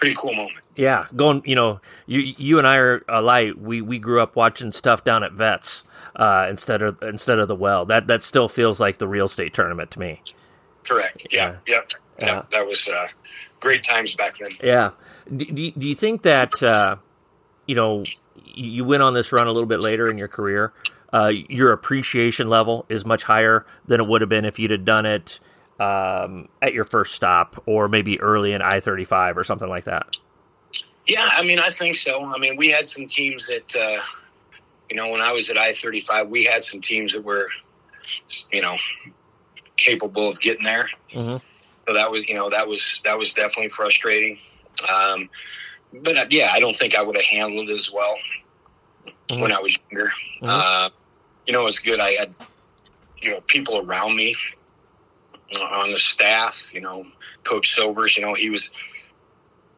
pretty 0.00 0.16
cool 0.16 0.34
moment. 0.34 0.56
Yeah, 0.76 1.06
going. 1.14 1.42
You 1.44 1.54
know, 1.54 1.80
you 2.06 2.20
you 2.20 2.58
and 2.58 2.66
I 2.66 2.76
are 2.76 3.04
alike. 3.08 3.54
We 3.58 3.82
we 3.82 3.98
grew 3.98 4.20
up 4.20 4.34
watching 4.34 4.72
stuff 4.72 5.04
down 5.04 5.22
at 5.22 5.32
Vets 5.32 5.84
uh, 6.16 6.46
instead 6.50 6.82
of 6.82 7.00
instead 7.02 7.38
of 7.38 7.48
the 7.48 7.54
well. 7.54 7.84
That 7.84 8.06
that 8.08 8.22
still 8.22 8.48
feels 8.48 8.80
like 8.80 8.98
the 8.98 9.06
real 9.06 9.28
state 9.28 9.54
tournament 9.54 9.90
to 9.92 10.00
me. 10.00 10.22
Correct. 10.84 11.26
Yeah. 11.30 11.56
Yeah. 11.68 11.80
yeah. 12.18 12.26
That, 12.26 12.50
that 12.50 12.66
was 12.66 12.88
uh, 12.88 13.08
great 13.60 13.84
times 13.84 14.14
back 14.14 14.38
then. 14.38 14.50
Yeah. 14.62 14.92
Do, 15.36 15.44
do, 15.44 15.70
do 15.70 15.86
you 15.86 15.94
think 15.94 16.22
that 16.22 16.62
uh, 16.62 16.96
you 17.66 17.74
know 17.74 18.04
you 18.54 18.84
went 18.84 19.02
on 19.02 19.14
this 19.14 19.32
run 19.32 19.46
a 19.46 19.52
little 19.52 19.68
bit 19.68 19.80
later 19.80 20.10
in 20.10 20.18
your 20.18 20.28
career? 20.28 20.72
Uh, 21.12 21.32
your 21.48 21.72
appreciation 21.72 22.48
level 22.48 22.86
is 22.88 23.04
much 23.04 23.24
higher 23.24 23.66
than 23.86 24.00
it 24.00 24.06
would 24.06 24.20
have 24.20 24.30
been 24.30 24.44
if 24.44 24.60
you'd 24.60 24.70
have 24.70 24.84
done 24.84 25.04
it 25.04 25.40
um, 25.80 26.48
at 26.62 26.74
your 26.74 26.84
first 26.84 27.14
stop 27.14 27.60
or 27.66 27.88
maybe 27.88 28.20
early 28.20 28.52
in 28.52 28.62
I 28.62 28.80
thirty 28.80 29.04
five 29.04 29.36
or 29.36 29.44
something 29.44 29.68
like 29.68 29.84
that. 29.84 30.16
Yeah, 31.06 31.28
I 31.32 31.42
mean, 31.42 31.58
I 31.58 31.70
think 31.70 31.96
so. 31.96 32.24
I 32.24 32.38
mean, 32.38 32.56
we 32.56 32.68
had 32.68 32.86
some 32.86 33.08
teams 33.08 33.48
that, 33.48 33.74
uh, 33.74 34.00
you 34.88 34.96
know, 34.96 35.08
when 35.08 35.20
I 35.20 35.32
was 35.32 35.50
at 35.50 35.58
I 35.58 35.72
thirty 35.72 36.02
five, 36.02 36.28
we 36.28 36.44
had 36.44 36.62
some 36.62 36.80
teams 36.80 37.14
that 37.14 37.24
were, 37.24 37.48
you 38.52 38.62
know, 38.62 38.76
capable 39.76 40.28
of 40.28 40.40
getting 40.40 40.62
there. 40.62 40.88
Mm-hmm. 41.12 41.38
So 41.88 41.94
that 41.94 42.10
was, 42.10 42.20
you 42.28 42.34
know, 42.34 42.50
that 42.50 42.68
was 42.68 43.00
that 43.04 43.18
was 43.18 43.32
definitely 43.32 43.70
frustrating. 43.70 44.38
Um, 44.88 45.28
but 46.02 46.16
uh, 46.16 46.26
yeah, 46.30 46.50
I 46.52 46.60
don't 46.60 46.76
think 46.76 46.94
I 46.94 47.02
would 47.02 47.16
have 47.16 47.24
handled 47.24 47.70
it 47.70 47.72
as 47.72 47.90
well 47.90 48.14
mm-hmm. 49.06 49.40
when 49.40 49.52
I 49.52 49.58
was 49.58 49.76
younger. 49.90 50.12
Mm-hmm. 50.42 50.48
Uh, 50.48 50.90
you 51.46 51.52
know, 51.52 51.62
it 51.62 51.64
was 51.64 51.78
good. 51.80 51.98
I 51.98 52.12
had, 52.12 52.34
you 53.20 53.30
know, 53.30 53.40
people 53.40 53.78
around 53.78 54.14
me 54.14 54.36
on 55.58 55.92
the 55.92 55.98
staff. 55.98 56.70
You 56.72 56.80
know, 56.80 57.06
Coach 57.44 57.74
Silvers. 57.74 58.16
You 58.16 58.24
know, 58.26 58.34
he 58.34 58.50
was, 58.50 58.70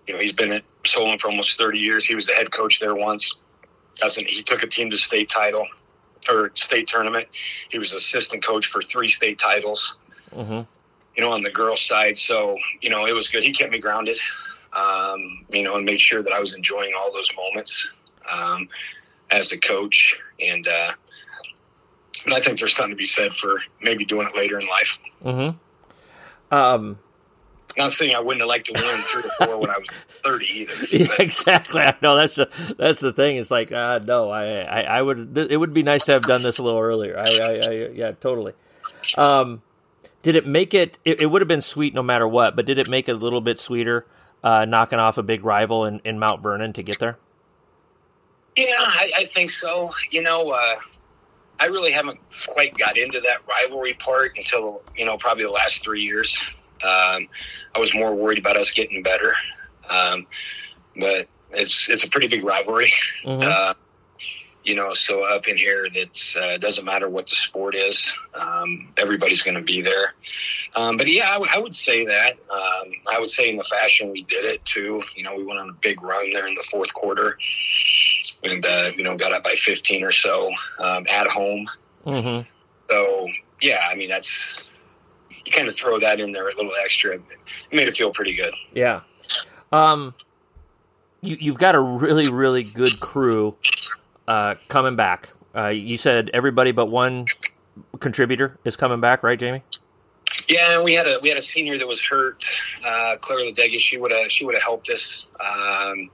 you 0.06 0.14
know, 0.14 0.20
he's 0.20 0.32
been 0.32 0.52
at 0.52 0.64
Solon 0.84 1.18
for 1.18 1.28
almost 1.28 1.58
thirty 1.58 1.78
years. 1.78 2.04
He 2.04 2.14
was 2.14 2.26
the 2.26 2.34
head 2.34 2.50
coach 2.50 2.80
there 2.80 2.94
once. 2.94 3.34
Doesn't 3.96 4.26
he 4.26 4.42
took 4.42 4.62
a 4.62 4.66
team 4.66 4.90
to 4.90 4.96
state 4.96 5.28
title 5.28 5.66
or 6.28 6.50
state 6.54 6.88
tournament. 6.88 7.28
He 7.68 7.78
was 7.78 7.92
assistant 7.92 8.44
coach 8.44 8.66
for 8.66 8.82
three 8.82 9.08
state 9.08 9.38
titles. 9.38 9.96
Mm-hmm. 10.34 10.60
You 11.16 11.22
know, 11.22 11.32
on 11.32 11.42
the 11.42 11.50
girls' 11.50 11.82
side, 11.82 12.16
so 12.16 12.56
you 12.80 12.88
know 12.88 13.06
it 13.06 13.14
was 13.14 13.28
good. 13.28 13.42
He 13.42 13.52
kept 13.52 13.72
me 13.72 13.78
grounded, 13.78 14.18
um, 14.72 15.44
you 15.50 15.62
know, 15.62 15.76
and 15.76 15.84
made 15.84 16.00
sure 16.00 16.22
that 16.22 16.32
I 16.32 16.40
was 16.40 16.54
enjoying 16.54 16.92
all 16.96 17.12
those 17.12 17.30
moments 17.36 17.90
um, 18.30 18.68
as 19.30 19.52
a 19.52 19.58
coach. 19.58 20.18
And 20.40 20.66
uh, 20.66 20.92
but 22.24 22.34
I 22.34 22.40
think 22.40 22.58
there's 22.58 22.74
something 22.74 22.90
to 22.90 22.96
be 22.96 23.04
said 23.04 23.32
for 23.34 23.60
maybe 23.80 24.04
doing 24.04 24.28
it 24.28 24.36
later 24.36 24.58
in 24.58 24.66
life. 24.66 24.98
Mm-hmm. 25.24 26.54
Um, 26.54 26.98
not 27.76 27.92
saying 27.92 28.14
I 28.14 28.20
wouldn't 28.20 28.42
have 28.42 28.48
liked 28.48 28.66
to 28.66 28.72
win 28.74 29.02
three 29.02 29.22
or 29.22 29.46
four 29.46 29.58
when 29.58 29.70
I 29.70 29.78
was 29.78 29.88
thirty 30.24 30.46
either. 30.46 30.74
Yeah, 30.90 31.14
exactly. 31.18 31.82
No, 32.02 32.16
that's 32.16 32.34
the 32.34 32.74
that's 32.78 33.00
the 33.00 33.12
thing. 33.12 33.36
It's 33.36 33.50
like, 33.50 33.72
uh, 33.72 34.00
no, 34.04 34.30
I, 34.30 34.60
I, 34.60 34.82
I 34.82 35.02
would. 35.02 35.36
It 35.38 35.56
would 35.56 35.72
be 35.72 35.82
nice 35.82 36.04
to 36.04 36.12
have 36.12 36.22
done 36.22 36.42
this 36.42 36.58
a 36.58 36.62
little 36.62 36.80
earlier. 36.80 37.18
I, 37.18 37.22
I, 37.22 37.70
I 37.70 37.88
yeah, 37.94 38.12
totally. 38.12 38.52
Um, 39.16 39.62
did 40.22 40.36
it 40.36 40.46
make 40.46 40.74
it, 40.74 40.98
it? 41.04 41.20
It 41.20 41.26
would 41.26 41.40
have 41.40 41.48
been 41.48 41.60
sweet 41.60 41.94
no 41.94 42.02
matter 42.02 42.28
what, 42.28 42.56
but 42.56 42.66
did 42.66 42.78
it 42.78 42.88
make 42.88 43.08
it 43.08 43.12
a 43.12 43.18
little 43.18 43.40
bit 43.40 43.58
sweeter, 43.58 44.06
uh, 44.44 44.64
knocking 44.64 44.98
off 44.98 45.18
a 45.18 45.22
big 45.22 45.44
rival 45.44 45.84
in, 45.84 46.00
in 46.04 46.18
Mount 46.18 46.42
Vernon 46.42 46.72
to 46.74 46.82
get 46.82 46.98
there? 46.98 47.18
Yeah, 48.56 48.66
I, 48.78 49.12
I 49.16 49.24
think 49.26 49.50
so. 49.50 49.90
You 50.10 50.22
know, 50.22 50.50
uh, 50.50 50.76
I 51.62 51.66
really 51.66 51.92
haven't 51.92 52.18
quite 52.48 52.76
got 52.76 52.98
into 52.98 53.20
that 53.20 53.46
rivalry 53.48 53.94
part 53.94 54.32
until 54.36 54.82
you 54.96 55.04
know 55.04 55.16
probably 55.16 55.44
the 55.44 55.50
last 55.50 55.84
three 55.84 56.02
years. 56.02 56.36
Um, 56.82 57.28
I 57.74 57.78
was 57.78 57.94
more 57.94 58.12
worried 58.14 58.38
about 58.38 58.56
us 58.56 58.72
getting 58.72 59.00
better. 59.02 59.32
Um, 59.88 60.26
but 60.96 61.28
it's 61.52 61.88
it's 61.88 62.02
a 62.04 62.08
pretty 62.08 62.26
big 62.26 62.44
rivalry. 62.44 62.92
Mm-hmm. 63.24 63.48
Uh, 63.48 63.74
you 64.64 64.74
know, 64.74 64.92
so 64.94 65.24
up 65.24 65.46
in 65.48 65.56
here, 65.56 65.86
that 65.92 66.36
uh, 66.40 66.58
doesn't 66.58 66.84
matter 66.84 67.08
what 67.08 67.28
the 67.28 67.34
sport 67.34 67.74
is. 67.74 68.12
Um, 68.34 68.92
everybody's 68.96 69.42
going 69.42 69.56
to 69.56 69.62
be 69.62 69.82
there. 69.82 70.14
Um, 70.76 70.96
but 70.96 71.08
yeah, 71.08 71.30
I, 71.30 71.34
w- 71.34 71.50
I 71.52 71.58
would 71.58 71.74
say 71.74 72.04
that. 72.06 72.34
Um, 72.48 72.92
I 73.08 73.18
would 73.18 73.30
say 73.30 73.50
in 73.50 73.56
the 73.56 73.64
fashion 73.64 74.10
we 74.10 74.22
did 74.22 74.44
it 74.44 74.64
too. 74.64 75.02
You 75.16 75.24
know, 75.24 75.36
we 75.36 75.44
went 75.44 75.58
on 75.58 75.70
a 75.70 75.74
big 75.74 76.02
run 76.02 76.32
there 76.32 76.46
in 76.46 76.54
the 76.54 76.64
fourth 76.70 76.94
quarter, 76.94 77.38
and 78.44 78.64
uh, 78.64 78.90
you 78.96 79.04
know 79.04 79.16
got 79.16 79.32
up 79.32 79.44
by 79.44 79.54
15 79.54 80.02
or 80.02 80.12
so 80.12 80.50
um, 80.80 81.06
at 81.08 81.26
home. 81.26 81.68
Mm-hmm. 82.06 82.48
So 82.90 83.28
yeah, 83.60 83.86
I 83.90 83.94
mean 83.94 84.08
that's 84.08 84.64
you 85.44 85.52
kind 85.52 85.68
of 85.68 85.74
throw 85.74 85.98
that 86.00 86.20
in 86.20 86.32
there 86.32 86.48
a 86.48 86.56
little 86.56 86.72
extra. 86.84 87.14
It 87.14 87.22
made 87.72 87.88
it 87.88 87.96
feel 87.96 88.12
pretty 88.12 88.34
good. 88.34 88.54
Yeah. 88.74 89.00
Um, 89.72 90.14
you, 91.22 91.36
you've 91.40 91.58
got 91.58 91.74
a 91.74 91.80
really, 91.80 92.30
really 92.30 92.62
good 92.62 93.00
crew 93.00 93.56
uh, 94.28 94.56
coming 94.68 94.96
back. 94.96 95.30
Uh, 95.56 95.68
you 95.68 95.96
said 95.96 96.30
everybody 96.34 96.72
but 96.72 96.86
one 96.86 97.26
contributor 98.00 98.58
is 98.64 98.76
coming 98.76 99.00
back, 99.00 99.22
right, 99.22 99.38
Jamie? 99.38 99.62
Yeah, 100.48 100.82
we 100.82 100.94
had 100.94 101.06
a 101.06 101.18
we 101.22 101.28
had 101.28 101.36
a 101.36 101.42
senior 101.42 101.76
that 101.78 101.86
was 101.86 102.02
hurt, 102.02 102.44
uh, 102.84 103.16
Claire 103.20 103.44
Ladega. 103.46 103.78
She 103.78 103.98
would 103.98 104.12
have 104.12 104.30
she 104.30 104.44
would 104.44 104.54
have 104.54 104.62
helped 104.62 104.88
us, 104.88 105.26
um, 105.40 106.10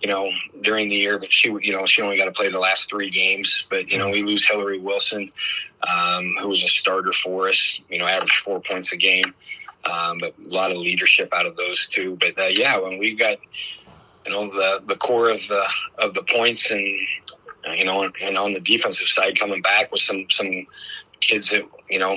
you 0.00 0.08
know, 0.08 0.30
during 0.62 0.88
the 0.88 0.96
year. 0.96 1.18
But 1.18 1.32
she 1.32 1.48
you 1.48 1.72
know 1.72 1.86
she 1.86 2.02
only 2.02 2.16
got 2.16 2.26
to 2.26 2.32
play 2.32 2.50
the 2.50 2.58
last 2.58 2.88
three 2.88 3.10
games. 3.10 3.64
But 3.70 3.88
you 3.88 3.98
know 3.98 4.08
we 4.08 4.22
lose 4.22 4.46
Hillary 4.46 4.78
Wilson, 4.78 5.30
um, 5.88 6.36
who 6.40 6.48
was 6.48 6.62
a 6.62 6.68
starter 6.68 7.12
for 7.12 7.48
us. 7.48 7.80
You 7.88 7.98
know, 7.98 8.06
averaged 8.06 8.42
four 8.44 8.60
points 8.60 8.92
a 8.92 8.96
game. 8.96 9.34
Um, 9.84 10.18
but 10.18 10.34
a 10.44 10.48
lot 10.48 10.70
of 10.70 10.76
leadership 10.76 11.32
out 11.32 11.46
of 11.46 11.56
those 11.56 11.88
two. 11.88 12.18
But 12.20 12.38
uh, 12.38 12.48
yeah, 12.48 12.78
when 12.78 12.98
we've 12.98 13.18
got 13.18 13.38
you 14.26 14.32
know 14.32 14.50
the 14.50 14.82
the 14.86 14.96
core 14.96 15.30
of 15.30 15.40
the 15.48 15.64
of 15.98 16.14
the 16.14 16.22
points 16.22 16.70
and 16.70 16.84
you 17.76 17.84
know 17.84 18.10
and 18.22 18.36
on 18.36 18.52
the 18.52 18.60
defensive 18.60 19.08
side 19.08 19.38
coming 19.38 19.62
back 19.62 19.90
with 19.90 20.00
some 20.00 20.26
some 20.30 20.66
kids 21.20 21.50
that 21.50 21.62
you 21.90 21.98
know 21.98 22.16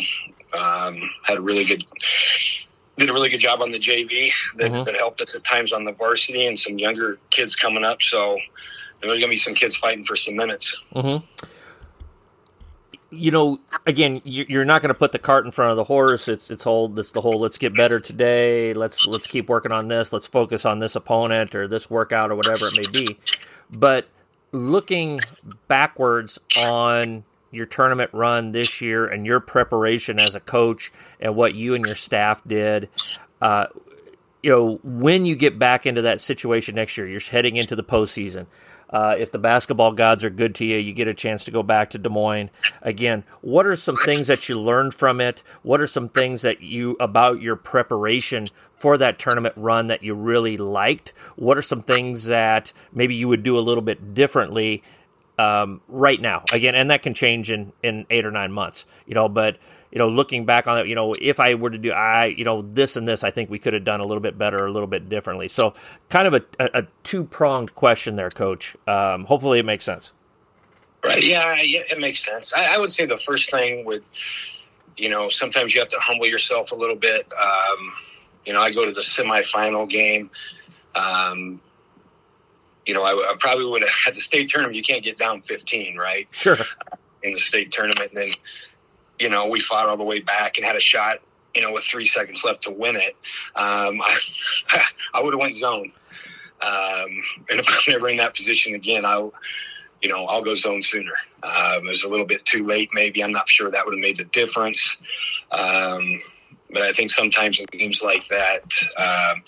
um, 0.54 1.02
had 1.24 1.39
really 1.39 1.65
good 1.65 1.86
did 2.97 3.10
a 3.10 3.13
really 3.13 3.30
good 3.30 3.39
job 3.39 3.62
on 3.62 3.71
the 3.71 3.80
JV 3.80 4.32
that, 4.58 4.71
mm-hmm. 4.71 4.84
that 4.84 4.95
helped 4.95 5.21
us 5.21 5.34
at 5.36 5.43
times 5.43 5.73
on 5.73 5.84
the 5.86 5.93
varsity 5.93 6.45
and 6.45 6.58
some 6.58 6.77
younger 6.77 7.17
kids 7.30 7.56
coming 7.56 7.84
up. 7.84 8.01
So 8.01 8.38
there's 9.01 9.13
going 9.13 9.21
to 9.21 9.27
be 9.30 9.38
some 9.38 9.54
kids 9.54 9.75
fighting 9.75 10.06
for 10.06 10.15
some 10.15 10.36
minutes. 10.36 10.80
Mm-hmm 10.93 11.25
you 13.12 13.30
know, 13.30 13.60
again, 13.86 14.21
you're 14.23 14.65
not 14.65 14.82
going 14.82 14.93
to 14.93 14.97
put 14.97 15.12
the 15.12 15.19
cart 15.19 15.45
in 15.45 15.51
front 15.51 15.71
of 15.71 15.77
the 15.77 15.84
horse. 15.84 16.30
It's 16.30 16.49
it's 16.49 16.63
whole 16.63 16.97
it's 16.97 17.12
the 17.12 17.21
whole 17.21 17.39
let's 17.39 17.58
get 17.58 17.75
better 17.75 17.99
today. 17.99 18.73
Let's 18.73 19.06
let's 19.06 19.27
keep 19.27 19.49
working 19.49 19.73
on 19.73 19.89
this. 19.89 20.13
Let's 20.13 20.27
focus 20.27 20.65
on 20.65 20.80
this 20.80 20.95
opponent 20.95 21.54
or 21.54 21.67
this 21.67 21.89
workout 21.89 22.32
or 22.32 22.36
whatever 22.36 22.67
it 22.67 22.77
may 22.77 22.88
be. 22.91 23.17
But 23.69 24.08
looking 24.54 25.19
backwards 25.67 26.39
on 26.58 27.25
your 27.52 27.66
tournament 27.66 28.10
run 28.14 28.50
this 28.50 28.82
year 28.82 29.06
and 29.06 29.26
your 29.26 29.40
preparation 29.40 30.20
as 30.20 30.36
a 30.36 30.40
coach 30.40 30.92
and 31.20 31.36
what 31.36 31.54
you 31.54 31.76
and 31.76 31.86
your 31.86 31.96
staff 31.96 32.42
did, 32.48 32.90
uh, 33.42 33.68
you 34.42 34.52
know, 34.52 34.80
when 34.84 35.26
you 35.26 35.36
get 35.36 35.60
back 35.60 35.86
into 35.86 36.02
that 36.04 36.20
situation 36.20 36.76
next 36.76 36.98
year, 36.98 37.08
you're 37.08 37.20
heading 37.20 37.58
into 37.58 37.76
the 37.76 37.84
postseason. 37.84 38.48
Uh, 38.90 39.16
if 39.18 39.32
the 39.32 39.40
basketball 39.40 39.94
gods 39.94 40.26
are 40.26 40.30
good 40.30 40.54
to 40.56 40.66
you, 40.66 40.78
you 40.78 40.92
get 40.92 41.08
a 41.08 41.14
chance 41.14 41.46
to 41.46 41.52
go 41.52 41.64
back 41.64 41.92
to 41.92 41.98
Des 41.98 42.10
Moines 42.10 42.50
again. 42.82 43.24
What 43.40 43.66
are 43.66 43.78
some 43.78 43.96
things 43.96 44.28
that 44.28 44.50
you 44.50 44.60
learned 44.60 44.94
from 44.94 45.22
it? 45.22 45.44
What 45.64 45.80
are 45.80 45.88
some 45.88 46.10
things 46.10 46.42
that 46.42 46.62
you 46.62 46.98
about 47.00 47.42
your 47.42 47.56
preparation 47.56 48.50
for 48.76 48.98
that 48.98 49.18
tournament 49.18 49.54
run 49.56 49.88
that 49.88 50.04
you 50.04 50.14
really 50.14 50.58
liked? 50.58 51.14
What 51.38 51.58
are 51.58 51.62
some 51.62 51.82
things 51.82 52.26
that 52.26 52.74
maybe 52.92 53.16
you 53.16 53.30
would 53.30 53.44
do 53.44 53.58
a 53.58 53.62
little 53.62 53.84
bit 53.84 54.14
differently 54.14 54.84
um, 55.41 55.82
right 55.88 56.19
now? 56.19 56.43
Again, 56.51 56.75
and 56.75 56.89
that 56.91 57.04
can 57.04 57.13
change 57.13 57.51
in 57.51 57.73
in 57.84 58.06
eight 58.10 58.25
or 58.25 58.32
nine 58.32 58.51
months, 58.51 58.86
you 59.06 59.15
know. 59.15 59.27
But 59.27 59.58
you 59.91 59.99
know, 59.99 60.08
looking 60.08 60.45
back 60.45 60.67
on 60.67 60.80
it, 60.80 60.88
you 60.88 60.95
know, 60.95 61.13
if 61.19 61.39
I 61.39 61.56
were 61.56 61.69
to 61.69 61.77
do, 61.77 61.91
I, 61.91 62.27
you 62.27 62.45
know, 62.45 62.62
this 62.62 62.95
and 62.95 63.08
this, 63.08 63.23
I 63.23 63.32
think 63.32 63.49
we 63.49 63.60
could 63.60 63.73
have 63.73 63.84
done 63.84 63.99
a 63.99 64.06
little 64.06 64.21
bit 64.21 64.38
better, 64.38 64.65
a 64.65 64.71
little 64.71 64.88
bit 64.88 65.10
differently. 65.10 65.49
So, 65.49 65.73
kind 66.10 66.27
of 66.27 66.34
a, 66.34 66.43
a, 66.60 66.82
a 66.82 66.88
two 67.04 67.25
pronged 67.25 67.75
question 67.75 68.15
there, 68.15 68.30
Coach. 68.30 68.75
Um, 68.88 69.25
hopefully, 69.25 69.60
it 69.60 69.65
makes 69.65 69.84
sense. 69.84 70.13
Right. 71.04 71.23
Yeah, 71.23 71.60
yeah 71.62 71.82
it 71.89 71.99
makes 71.99 72.23
sense. 72.23 72.54
I, 72.54 72.75
I, 72.75 72.77
would 72.77 72.91
say 72.91 73.06
the 73.08 73.17
first 73.17 73.49
thing 73.49 73.86
would, 73.86 74.04
you 74.97 75.10
know, 75.10 75.30
sometimes 75.30 75.73
you 75.73 75.82
have 75.82 75.89
to 75.89 75.99
humble 75.99 76.27
yourself 76.27 76.71
a 76.71 76.75
little 76.75 76.95
bit. 76.95 77.32
Um, 77.34 77.93
you 78.45 78.54
know, 78.54 78.62
I 78.62 78.71
go 78.71 78.86
to 78.86 78.91
the 78.91 79.01
semifinal 79.01 79.89
game. 79.89 80.30
Um, 80.93 81.60
you 82.86 82.94
know, 82.94 83.04
I, 83.04 83.12
I 83.12 83.36
probably 83.39 83.65
would 83.65 83.82
have 83.82 83.91
at 84.08 84.13
the 84.15 84.22
state 84.22 84.50
tournament. 84.50 84.76
You 84.76 84.84
can't 84.84 85.04
get 85.04 85.17
down 85.17 85.41
15, 85.44 85.98
right? 85.98 86.28
Sure. 86.32 86.58
In 87.24 87.34
the 87.34 87.39
state 87.39 87.72
tournament, 87.72 88.10
and 88.10 88.17
then 88.17 88.34
you 89.22 89.30
know, 89.30 89.46
we 89.46 89.60
fought 89.60 89.88
all 89.88 89.98
the 89.98 90.04
way 90.04 90.20
back 90.20 90.58
and 90.58 90.65
had 90.65 90.76
a 90.76 90.80
shot, 90.80 91.20
you 91.54 91.62
know, 91.62 91.72
with 91.72 91.84
three 91.84 92.08
seconds 92.08 92.44
left 92.44 92.63
to 92.63 92.72
win 92.72 92.96
it. 92.96 93.15
Um, 93.56 94.02
I, 94.02 94.17
I 95.13 95.22
would 95.22 95.34
have 95.34 95.39
went 95.39 95.56
zone. 95.56 95.91
Um, 96.60 97.24
and 97.50 97.60
if 97.60 97.67
I'm 97.70 97.96
ever 97.96 98.10
in 98.10 98.17
that 98.17 98.36
position 98.36 98.74
again, 98.74 99.06
I'll, 99.06 99.32
you 100.02 100.10
know, 100.10 100.26
I'll 100.26 100.44
go 100.44 100.56
zone 100.56 100.82
sooner. 100.82 101.13
Um, 101.44 101.86
it 101.86 101.89
was 101.89 102.04
a 102.04 102.10
little 102.10 102.26
bit 102.26 102.44
too 102.46 102.63
late, 102.63 102.89
maybe. 102.94 103.24
I'm 103.24 103.32
not 103.32 103.48
sure 103.48 103.70
that 103.70 103.86
would 103.86 103.94
have 103.94 104.02
made 104.02 104.17
the 104.17 104.26
difference. 104.26 104.98
Um, 105.52 106.22
but 106.72 106.82
I 106.82 106.91
think 106.91 107.12
sometimes 107.12 107.60
in 107.60 107.67
games 107.72 108.02
like 108.02 108.28
that, 108.30 108.63
um, 108.98 109.44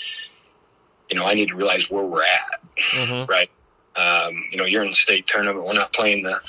you 1.13 1.19
know, 1.19 1.28
I 1.28 1.36
need 1.36 1.49
to 1.49 1.56
realize 1.56 1.91
where 1.91 2.04
we're 2.04 2.23
at, 2.23 2.60
mm-hmm. 2.76 3.30
right? 3.30 3.47
Um, 3.95 4.43
you 4.49 4.58
know, 4.58 4.65
you're 4.65 4.82
in 4.82 4.89
the 4.89 4.95
state 4.95 5.28
tournament. 5.28 5.63
We're 5.63 5.73
not 5.73 5.93
playing 5.93 6.23
the, 6.23 6.41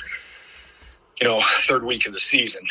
you 1.21 1.29
know, 1.29 1.43
third 1.69 1.85
week 1.85 2.07
of 2.07 2.15
the 2.15 2.21
season. 2.21 2.63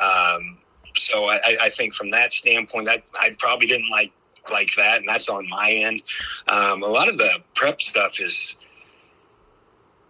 Um, 0.00 0.56
so 0.96 1.26
I, 1.26 1.58
I 1.60 1.68
think 1.68 1.92
from 1.92 2.10
that 2.12 2.32
standpoint, 2.32 2.86
that 2.86 3.02
I 3.20 3.36
probably 3.38 3.66
didn't 3.66 3.90
like 3.90 4.10
like 4.50 4.70
that, 4.78 5.00
and 5.00 5.08
that's 5.08 5.28
on 5.28 5.46
my 5.50 5.70
end. 5.70 6.02
Um, 6.48 6.82
a 6.82 6.86
lot 6.86 7.10
of 7.10 7.18
the 7.18 7.42
prep 7.54 7.82
stuff 7.82 8.18
is, 8.18 8.56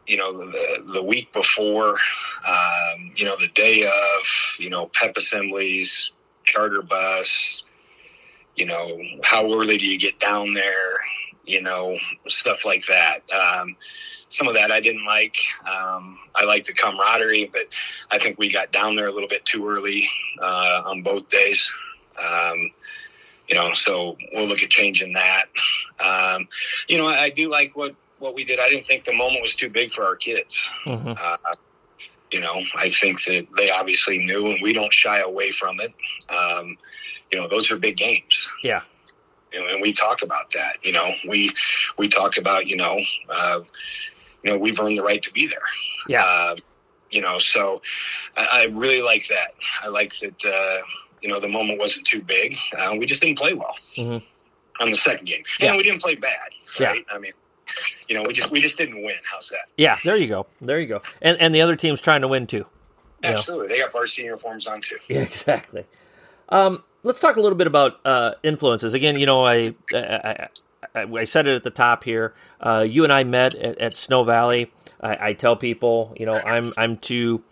you 0.07 0.16
know, 0.16 0.33
the 0.33 0.85
the 0.92 1.03
week 1.03 1.33
before, 1.33 1.97
um, 2.47 3.11
you 3.16 3.25
know, 3.25 3.37
the 3.40 3.49
day 3.49 3.83
of, 3.83 4.23
you 4.61 4.70
know, 4.70 4.88
pep 4.94 5.16
assemblies, 5.16 6.12
charter 6.44 6.83
bus, 6.83 7.64
you 8.55 8.66
know, 8.66 8.97
how 9.25 9.53
early 9.53 9.79
do 9.79 9.85
you 9.85 9.99
get 9.99 10.20
down 10.20 10.55
there, 10.55 11.01
you 11.47 11.63
know, 11.63 11.99
stuff 12.29 12.65
like 12.65 12.85
that. 12.87 13.21
Um, 13.31 13.77
some 14.29 14.49
of 14.49 14.55
that 14.55 14.73
I 14.73 14.81
didn't 14.81 15.05
like. 15.05 15.37
Um, 15.65 16.19
I 16.35 16.45
like 16.45 16.67
the 16.67 16.73
camaraderie, 16.73 17.51
but 17.53 17.67
I 18.11 18.19
think 18.19 18.39
we 18.39 18.51
got 18.51 18.73
down 18.73 18.97
there 18.97 19.07
a 19.07 19.13
little 19.13 19.29
bit 19.29 19.45
too 19.45 19.69
early 19.69 20.09
uh, 20.43 20.83
on 20.85 21.03
both 21.03 21.29
days. 21.29 21.71
Um, 22.19 22.71
you 23.49 23.55
know, 23.55 23.75
so 23.75 24.17
we'll 24.33 24.47
look 24.47 24.63
at 24.63 24.71
changing 24.71 25.13
that. 25.13 25.45
Um, 26.01 26.49
you 26.89 26.99
know, 26.99 27.07
I, 27.07 27.25
I, 27.25 27.31
do 27.31 27.51
like 27.51 27.77
what 27.77 27.95
what 28.19 28.35
we 28.35 28.43
did. 28.43 28.59
I 28.59 28.69
didn't 28.69 28.87
think 28.87 29.05
the 29.05 29.13
moment 29.13 29.43
was 29.43 29.55
too 29.55 29.69
big 29.69 29.93
for 29.93 30.05
our 30.05 30.17
kids. 30.17 30.67
Mm-hmm. 30.87 31.13
Uh, 31.21 31.55
you 32.31 32.41
know, 32.41 32.63
I 32.77 32.91
think 32.91 33.23
that 33.25 33.47
they 33.57 33.71
obviously 33.71 34.19
knew, 34.19 34.47
and 34.47 34.63
we 34.63 34.73
don't 34.73 34.93
shy 34.93 35.21
away 35.21 35.53
from 35.53 35.79
it. 35.81 35.95
Um, 36.35 36.77
you 37.31 37.39
know, 37.39 37.49
those 37.49 37.71
are 37.71 37.77
big 37.77 37.97
games. 37.97 38.49
Yeah. 38.63 38.83
And 39.55 39.81
we 39.81 39.93
talk 39.93 40.23
about 40.23 40.53
that. 40.55 40.77
You 40.83 40.93
know, 40.93 41.14
we 41.29 41.51
we 41.99 42.09
talk 42.09 42.37
about 42.37 42.67
you 42.67 42.77
know, 42.77 42.99
uh, 43.29 43.61
you 44.43 44.51
know, 44.51 44.59
we've 44.59 44.79
earned 44.79 44.99
the 44.99 45.03
right 45.03 45.23
to 45.23 45.33
be 45.33 45.47
there. 45.47 45.62
Yeah. 46.09 46.25
Uh, 46.25 46.57
you 47.11 47.21
know, 47.21 47.38
so 47.38 47.81
I, 48.37 48.49
I, 48.53 48.64
really 48.73 49.01
like 49.01 49.29
that. 49.29 49.55
I 49.83 49.88
like 49.88 50.12
that. 50.19 50.45
Uh, 50.45 50.85
you 51.23 51.29
know, 51.29 51.38
the 51.38 51.49
moment 51.49 51.79
wasn't 51.79 52.07
too 52.07 52.21
big. 52.21 52.57
Uh, 52.77 52.97
we 52.99 53.07
just 53.07 53.23
didn't 53.23 53.38
play 53.38 53.55
well 53.55 53.77
mm-hmm. 53.97 54.25
on 54.83 54.90
the 54.90 54.97
second 54.97 55.27
game, 55.27 55.45
yeah. 55.61 55.69
and 55.69 55.77
we 55.77 55.85
didn't 55.85 56.03
play 56.03 56.17
bad. 56.17 56.51
Right? 56.81 57.05
Yeah. 57.09 57.14
I 57.14 57.19
mean, 57.19 57.33
you 58.09 58.17
know, 58.17 58.25
we 58.25 58.35
just 58.35 58.51
we 58.51 58.61
just 58.61 58.77
didn't 58.77 59.03
win. 59.03 59.17
How's 59.31 59.49
that? 59.51 59.69
Yeah, 59.77 59.99
there 60.05 60.17
you 60.17 60.27
go. 60.27 60.47
There 60.61 60.81
you 60.81 60.87
go. 60.88 61.03
And 61.23 61.38
and 61.40 61.55
the 61.55 61.61
other 61.61 61.77
team's 61.77 62.01
trying 62.01 62.23
to 62.23 62.29
win 62.29 62.47
too. 62.47 62.67
Absolutely, 63.23 63.69
know? 63.69 63.75
they 63.75 63.81
got 63.81 63.93
varsity 63.93 64.23
uniforms 64.23 64.67
on 64.67 64.81
too. 64.81 64.99
Yeah, 65.09 65.21
exactly. 65.21 65.87
Um, 66.49 66.83
let's 67.05 67.21
talk 67.21 67.37
a 67.37 67.40
little 67.40 67.57
bit 67.57 67.69
about 67.69 68.01
uh, 68.05 68.33
influences. 68.43 68.95
Again, 68.95 69.19
you 69.19 69.27
know, 69.27 69.47
I, 69.47 69.75
I, 69.95 70.49
I, 70.95 71.03
I 71.03 71.25
said 71.25 71.47
it 71.47 71.55
at 71.55 71.62
the 71.62 71.71
top 71.71 72.03
here. 72.03 72.35
Uh, 72.61 72.85
you 72.88 73.05
and 73.05 73.12
I 73.12 73.23
met 73.23 73.55
at, 73.55 73.79
at 73.79 73.97
Snow 73.97 74.25
Valley. 74.25 74.73
I, 75.01 75.29
I, 75.29 75.33
tell 75.35 75.55
people, 75.55 76.14
you 76.19 76.27
know, 76.27 76.35
I'm 76.35 76.73
I'm 76.77 76.97
too 76.97 77.45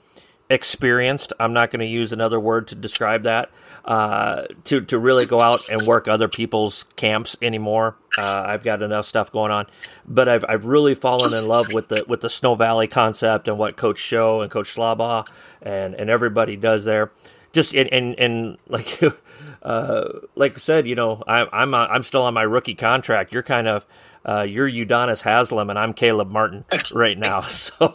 experienced. 0.51 1.33
I'm 1.39 1.53
not 1.53 1.71
going 1.71 1.81
to 1.81 1.87
use 1.87 2.13
another 2.13 2.41
word 2.41 2.69
to 2.69 2.75
describe 2.75 3.23
that. 3.25 3.51
Uh, 3.85 4.45
to 4.63 4.81
to 4.81 4.99
really 4.99 5.27
go 5.27 5.41
out 5.41 5.69
and 5.69 5.83
work 5.89 6.07
other 6.07 6.29
people's 6.29 6.85
camps 6.95 7.37
anymore. 7.43 7.97
Uh, 8.17 8.45
I've 8.47 8.63
got 8.63 8.81
enough 8.81 9.07
stuff 9.07 9.33
going 9.33 9.51
on, 9.51 9.67
but 10.07 10.29
I've 10.29 10.45
I've 10.49 10.67
really 10.67 10.95
fallen 10.95 11.35
in 11.35 11.49
love 11.49 11.73
with 11.73 11.89
the 11.89 12.05
with 12.07 12.21
the 12.21 12.31
Snow 12.31 12.55
Valley 12.55 12.87
concept 12.87 13.49
and 13.49 13.59
what 13.59 13.77
Coach 13.77 13.99
Show 13.99 14.41
and 14.41 14.51
Coach 14.53 14.77
Schlaba 14.77 15.27
and 15.61 15.95
and 15.95 16.09
everybody 16.09 16.55
does 16.57 16.85
there. 16.85 17.11
Just 17.53 17.75
and 17.75 17.93
and, 17.93 18.19
and 18.19 18.59
like 18.69 19.01
uh, 19.63 20.09
like 20.35 20.55
I 20.55 20.59
said, 20.59 20.89
you 20.89 20.95
know, 20.95 21.23
I, 21.27 21.47
I'm 21.53 21.75
I'm 21.75 22.03
still 22.03 22.23
on 22.23 22.35
my 22.35 22.43
rookie 22.43 22.75
contract. 22.75 23.33
You're 23.33 23.43
kind 23.43 23.69
of 23.69 23.87
uh, 24.25 24.43
you're 24.43 24.71
Udonis 24.71 25.23
Haslem 25.23 25.69
and 25.71 25.79
I'm 25.79 25.95
Caleb 25.95 26.31
Martin 26.31 26.65
right 26.93 27.19
now. 27.19 27.43
So, 27.53 27.95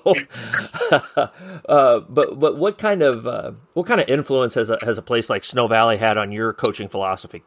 uh, 1.67 1.99
but 2.09 2.39
but 2.39 2.57
what 2.57 2.77
kind 2.77 3.01
of 3.01 3.27
uh, 3.27 3.51
what 3.73 3.85
kind 3.85 3.99
of 3.99 4.07
influence 4.07 4.53
has 4.53 4.69
a 4.69 4.77
has 4.81 4.97
a 4.97 5.01
place 5.01 5.29
like 5.29 5.43
Snow 5.43 5.67
Valley 5.67 5.97
had 5.97 6.17
on 6.17 6.31
your 6.31 6.53
coaching 6.53 6.87
philosophy? 6.87 7.43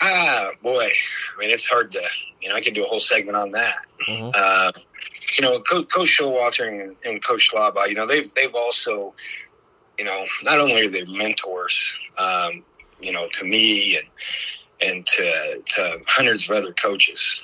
Ah, 0.00 0.50
boy, 0.62 0.88
I 0.88 1.40
mean 1.40 1.50
it's 1.50 1.66
hard 1.66 1.92
to 1.92 2.02
you 2.40 2.48
know 2.48 2.54
I 2.54 2.60
could 2.60 2.74
do 2.74 2.84
a 2.84 2.88
whole 2.88 3.00
segment 3.00 3.36
on 3.36 3.50
that. 3.52 3.76
Mm-hmm. 4.08 4.30
Uh, 4.34 4.72
you 5.36 5.42
know, 5.42 5.60
Coach, 5.60 5.88
Coach 5.90 6.18
Showalter 6.18 6.68
and, 6.68 6.96
and 7.04 7.24
Coach 7.24 7.50
Schlaba, 7.52 7.88
you 7.88 7.94
know 7.94 8.06
they've 8.06 8.32
they've 8.34 8.54
also 8.54 9.14
you 9.98 10.04
know 10.04 10.26
not 10.42 10.60
only 10.60 10.86
are 10.86 10.90
they 10.90 11.04
mentors, 11.04 11.94
um, 12.18 12.62
you 13.00 13.12
know, 13.12 13.28
to 13.32 13.44
me 13.44 13.96
and 13.96 14.06
and 14.80 15.06
to, 15.06 15.62
to 15.66 15.98
hundreds 16.06 16.48
of 16.48 16.56
other 16.56 16.72
coaches. 16.72 17.40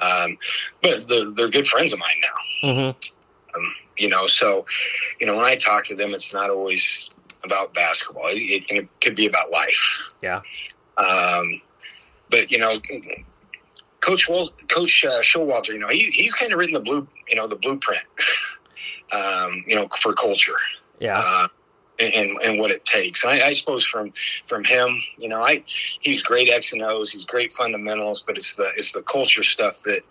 Um, 0.00 0.38
but 0.82 1.08
they're, 1.08 1.30
they're, 1.30 1.50
good 1.50 1.66
friends 1.66 1.92
of 1.92 1.98
mine 1.98 2.16
now. 2.22 2.68
Mm-hmm. 2.68 3.58
Um, 3.58 3.74
you 3.96 4.08
know, 4.08 4.26
so, 4.26 4.64
you 5.20 5.26
know, 5.26 5.36
when 5.36 5.44
I 5.44 5.56
talk 5.56 5.84
to 5.86 5.96
them, 5.96 6.14
it's 6.14 6.32
not 6.32 6.50
always 6.50 7.10
about 7.44 7.74
basketball. 7.74 8.28
It, 8.28 8.64
it 8.70 8.88
could 9.00 9.16
be 9.16 9.26
about 9.26 9.50
life. 9.50 10.02
Yeah. 10.22 10.40
Um, 10.96 11.60
but 12.30 12.50
you 12.50 12.58
know, 12.58 12.76
Coach 14.00 14.28
Wal- 14.28 14.52
Coach 14.68 15.04
uh, 15.04 15.20
Showalter, 15.20 15.68
you 15.68 15.78
know, 15.78 15.88
he, 15.88 16.10
he's 16.12 16.34
kind 16.34 16.52
of 16.52 16.58
written 16.58 16.74
the 16.74 16.80
blue, 16.80 17.06
you 17.28 17.36
know, 17.36 17.46
the 17.46 17.56
blueprint, 17.56 18.02
um, 19.12 19.64
you 19.66 19.74
know, 19.74 19.88
for 20.00 20.12
culture. 20.12 20.56
Yeah. 21.00 21.18
Uh, 21.18 21.48
and, 21.98 22.38
and 22.42 22.60
what 22.60 22.70
it 22.70 22.84
takes. 22.84 23.24
And 23.24 23.32
I, 23.32 23.48
I, 23.48 23.52
suppose 23.52 23.84
from 23.84 24.12
from 24.46 24.64
him, 24.64 25.02
you 25.16 25.28
know, 25.28 25.42
I 25.42 25.64
he's 26.00 26.22
great 26.22 26.48
X 26.48 26.72
and 26.72 26.82
O's, 26.82 27.10
he's 27.10 27.24
great 27.24 27.52
fundamentals, 27.52 28.22
but 28.26 28.36
it's 28.36 28.54
the 28.54 28.70
it's 28.76 28.92
the 28.92 29.02
culture 29.02 29.42
stuff 29.42 29.82
that 29.82 30.02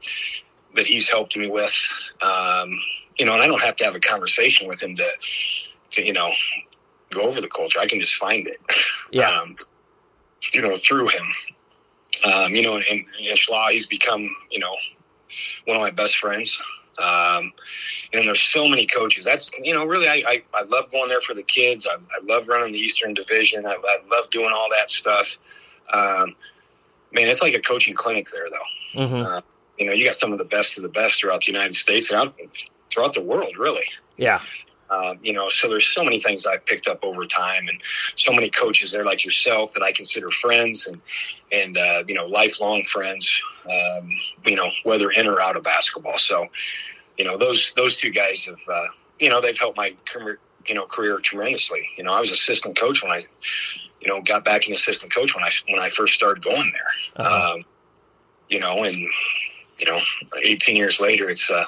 that 0.76 0.86
he's 0.86 1.10
helped 1.10 1.36
me 1.38 1.50
with. 1.50 1.76
Um, 2.22 2.78
you 3.18 3.26
know, 3.26 3.34
and 3.34 3.42
I 3.42 3.48
don't 3.48 3.62
have 3.62 3.76
to 3.78 3.86
have 3.86 3.96
a 3.96 4.00
conversation 4.00 4.68
with 4.68 4.82
him 4.82 4.96
to 4.98 5.10
to 5.92 6.06
you 6.06 6.14
know 6.14 6.32
go 7.12 7.22
over 7.22 7.42
the 7.42 7.50
culture. 7.50 7.80
I 7.80 7.88
can 7.88 8.00
just 8.00 8.16
find 8.16 8.48
it. 8.48 8.60
Yeah. 9.12 9.30
Um, 9.42 9.56
you 10.54 10.62
know, 10.62 10.78
through 10.78 11.08
him. 11.08 11.28
Um, 12.24 12.54
you 12.54 12.62
know, 12.62 12.76
and, 12.76 12.86
and 12.90 13.40
he's 13.72 13.88
become 13.88 14.30
you 14.52 14.60
know 14.60 14.76
one 15.66 15.76
of 15.76 15.82
my 15.82 15.92
best 15.92 16.18
friends. 16.18 16.62
Um, 17.00 17.54
and 18.14 18.28
there's 18.28 18.42
so 18.42 18.68
many 18.68 18.86
coaches. 18.86 19.26
That's 19.26 19.52
you 19.62 19.74
know 19.74 19.86
really 19.86 20.08
I 20.08 20.24
I, 20.28 20.44
I 20.54 20.64
love 20.64 20.92
going 20.92 21.10
there 21.10 21.22
for 21.22 21.34
the 21.34 21.44
kids. 21.44 21.88
I, 21.88 21.96
I 21.96 22.24
love 22.24 22.48
running 22.48 22.74
the 22.74 22.80
Eastern 22.80 23.14
Division. 23.14 23.66
I, 23.66 23.74
I 23.74 23.98
love 24.10 24.30
doing 24.30 24.52
all 24.54 24.68
that 24.76 24.90
stuff. 24.90 25.38
Um, 25.94 26.36
man, 27.12 27.28
it's 27.28 27.42
like 27.42 27.54
a 27.54 27.62
coaching 27.62 27.96
clinic 27.96 28.30
there 28.32 28.48
though. 28.50 29.02
Mm-hmm. 29.02 29.16
Uh, 29.16 29.42
you 29.78 29.88
know, 29.88 29.94
you 29.94 30.06
got 30.06 30.16
some 30.16 30.32
of 30.32 30.40
the 30.40 30.46
best 30.46 30.78
of 30.78 30.84
the 30.84 30.90
best 30.90 31.20
throughout 31.20 31.42
the 31.42 31.52
United 31.52 31.76
States 31.76 32.12
and 32.12 32.20
out, 32.20 32.36
throughout 32.92 33.14
the 33.14 33.22
world, 33.22 33.58
really. 33.58 33.86
Yeah. 34.18 34.42
Uh, 34.90 35.16
you 35.22 35.34
know, 35.34 35.50
so 35.50 35.70
there's 35.70 35.88
so 35.88 36.04
many 36.04 36.20
things 36.20 36.46
I've 36.46 36.66
picked 36.66 36.88
up 36.88 37.04
over 37.04 37.26
time, 37.26 37.68
and 37.68 37.82
so 38.16 38.32
many 38.32 38.50
coaches 38.50 38.92
there 38.92 39.04
like 39.04 39.26
yourself 39.26 39.74
that 39.74 39.84
I 39.84 39.92
consider 39.92 40.30
friends 40.30 40.88
and 40.88 41.02
and 41.52 41.78
uh, 41.78 42.04
you 42.08 42.16
know 42.16 42.26
lifelong 42.26 42.84
friends. 42.86 43.30
Um, 43.66 44.10
you 44.46 44.56
know, 44.56 44.70
whether 44.84 45.12
in 45.12 45.28
or 45.28 45.42
out 45.42 45.58
of 45.58 45.64
basketball. 45.64 46.18
So, 46.18 46.48
you 47.18 47.26
know, 47.26 47.38
those 47.38 47.74
those 47.76 47.98
two 47.98 48.12
guys 48.12 48.46
have 48.46 48.56
uh, 48.74 48.88
you 49.20 49.30
know 49.30 49.42
they've 49.42 49.58
helped 49.58 49.78
my 49.78 49.94
career 50.12 50.40
you 50.68 50.76
know 50.76 50.86
career 50.86 51.20
tremendously. 51.20 51.88
You 51.98 52.04
know, 52.04 52.14
I 52.14 52.22
was 52.22 52.32
assistant 52.32 52.80
coach 52.80 53.04
when 53.04 53.12
I 53.12 53.26
you 54.00 54.08
know 54.08 54.22
got 54.22 54.46
back 54.46 54.68
in 54.68 54.74
assistant 54.74 55.14
coach 55.14 55.36
when 55.36 55.44
I 55.44 55.52
when 55.70 55.80
I 55.80 55.90
first 55.90 56.14
started 56.14 56.44
going 56.44 56.72
there. 56.72 57.26
Uh-huh. 57.26 57.56
Um, 57.56 57.66
you 58.50 58.60
know, 58.60 58.84
and 58.84 58.96
you 59.78 59.86
know, 59.86 60.00
18 60.42 60.76
years 60.76 61.00
later, 61.00 61.30
it's 61.30 61.50
uh, 61.50 61.66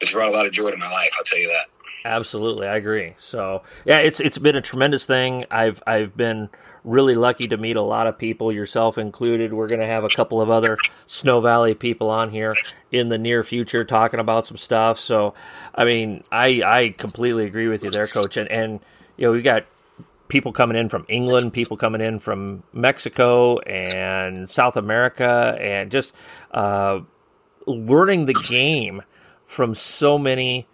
it's 0.00 0.12
brought 0.12 0.28
a 0.28 0.32
lot 0.32 0.46
of 0.46 0.52
joy 0.52 0.70
to 0.70 0.76
my 0.76 0.90
life. 0.90 1.12
I'll 1.16 1.24
tell 1.24 1.38
you 1.38 1.48
that. 1.48 1.66
Absolutely, 2.04 2.66
I 2.66 2.76
agree. 2.76 3.14
So 3.18 3.62
yeah, 3.86 3.96
it's 3.96 4.20
it's 4.20 4.36
been 4.36 4.56
a 4.56 4.60
tremendous 4.60 5.06
thing. 5.06 5.46
I've 5.50 5.82
I've 5.86 6.14
been 6.14 6.50
really 6.84 7.14
lucky 7.14 7.48
to 7.48 7.56
meet 7.56 7.76
a 7.76 7.82
lot 7.82 8.06
of 8.06 8.18
people, 8.18 8.52
yourself 8.52 8.98
included. 8.98 9.54
We're 9.54 9.68
going 9.68 9.80
to 9.80 9.86
have 9.86 10.04
a 10.04 10.10
couple 10.10 10.42
of 10.42 10.50
other 10.50 10.76
Snow 11.06 11.40
Valley 11.40 11.74
people 11.74 12.10
on 12.10 12.28
here 12.28 12.54
in 12.92 13.08
the 13.08 13.16
near 13.16 13.42
future 13.42 13.84
talking 13.84 14.20
about 14.20 14.46
some 14.46 14.58
stuff. 14.58 14.98
So, 14.98 15.32
I 15.74 15.86
mean, 15.86 16.22
I 16.30 16.60
I 16.62 16.94
completely 16.98 17.46
agree 17.46 17.68
with 17.68 17.82
you 17.82 17.90
there, 17.90 18.06
Coach. 18.06 18.36
And 18.36 18.50
and 18.50 18.80
you 19.16 19.26
know 19.26 19.32
we 19.32 19.40
got 19.40 19.64
people 20.28 20.52
coming 20.52 20.76
in 20.76 20.90
from 20.90 21.06
England, 21.08 21.54
people 21.54 21.78
coming 21.78 22.02
in 22.02 22.18
from 22.18 22.64
Mexico 22.74 23.60
and 23.60 24.50
South 24.50 24.76
America, 24.76 25.56
and 25.58 25.90
just 25.90 26.12
uh, 26.50 27.00
learning 27.66 28.26
the 28.26 28.34
game 28.34 29.00
from 29.46 29.74
so 29.74 30.18
many 30.18 30.66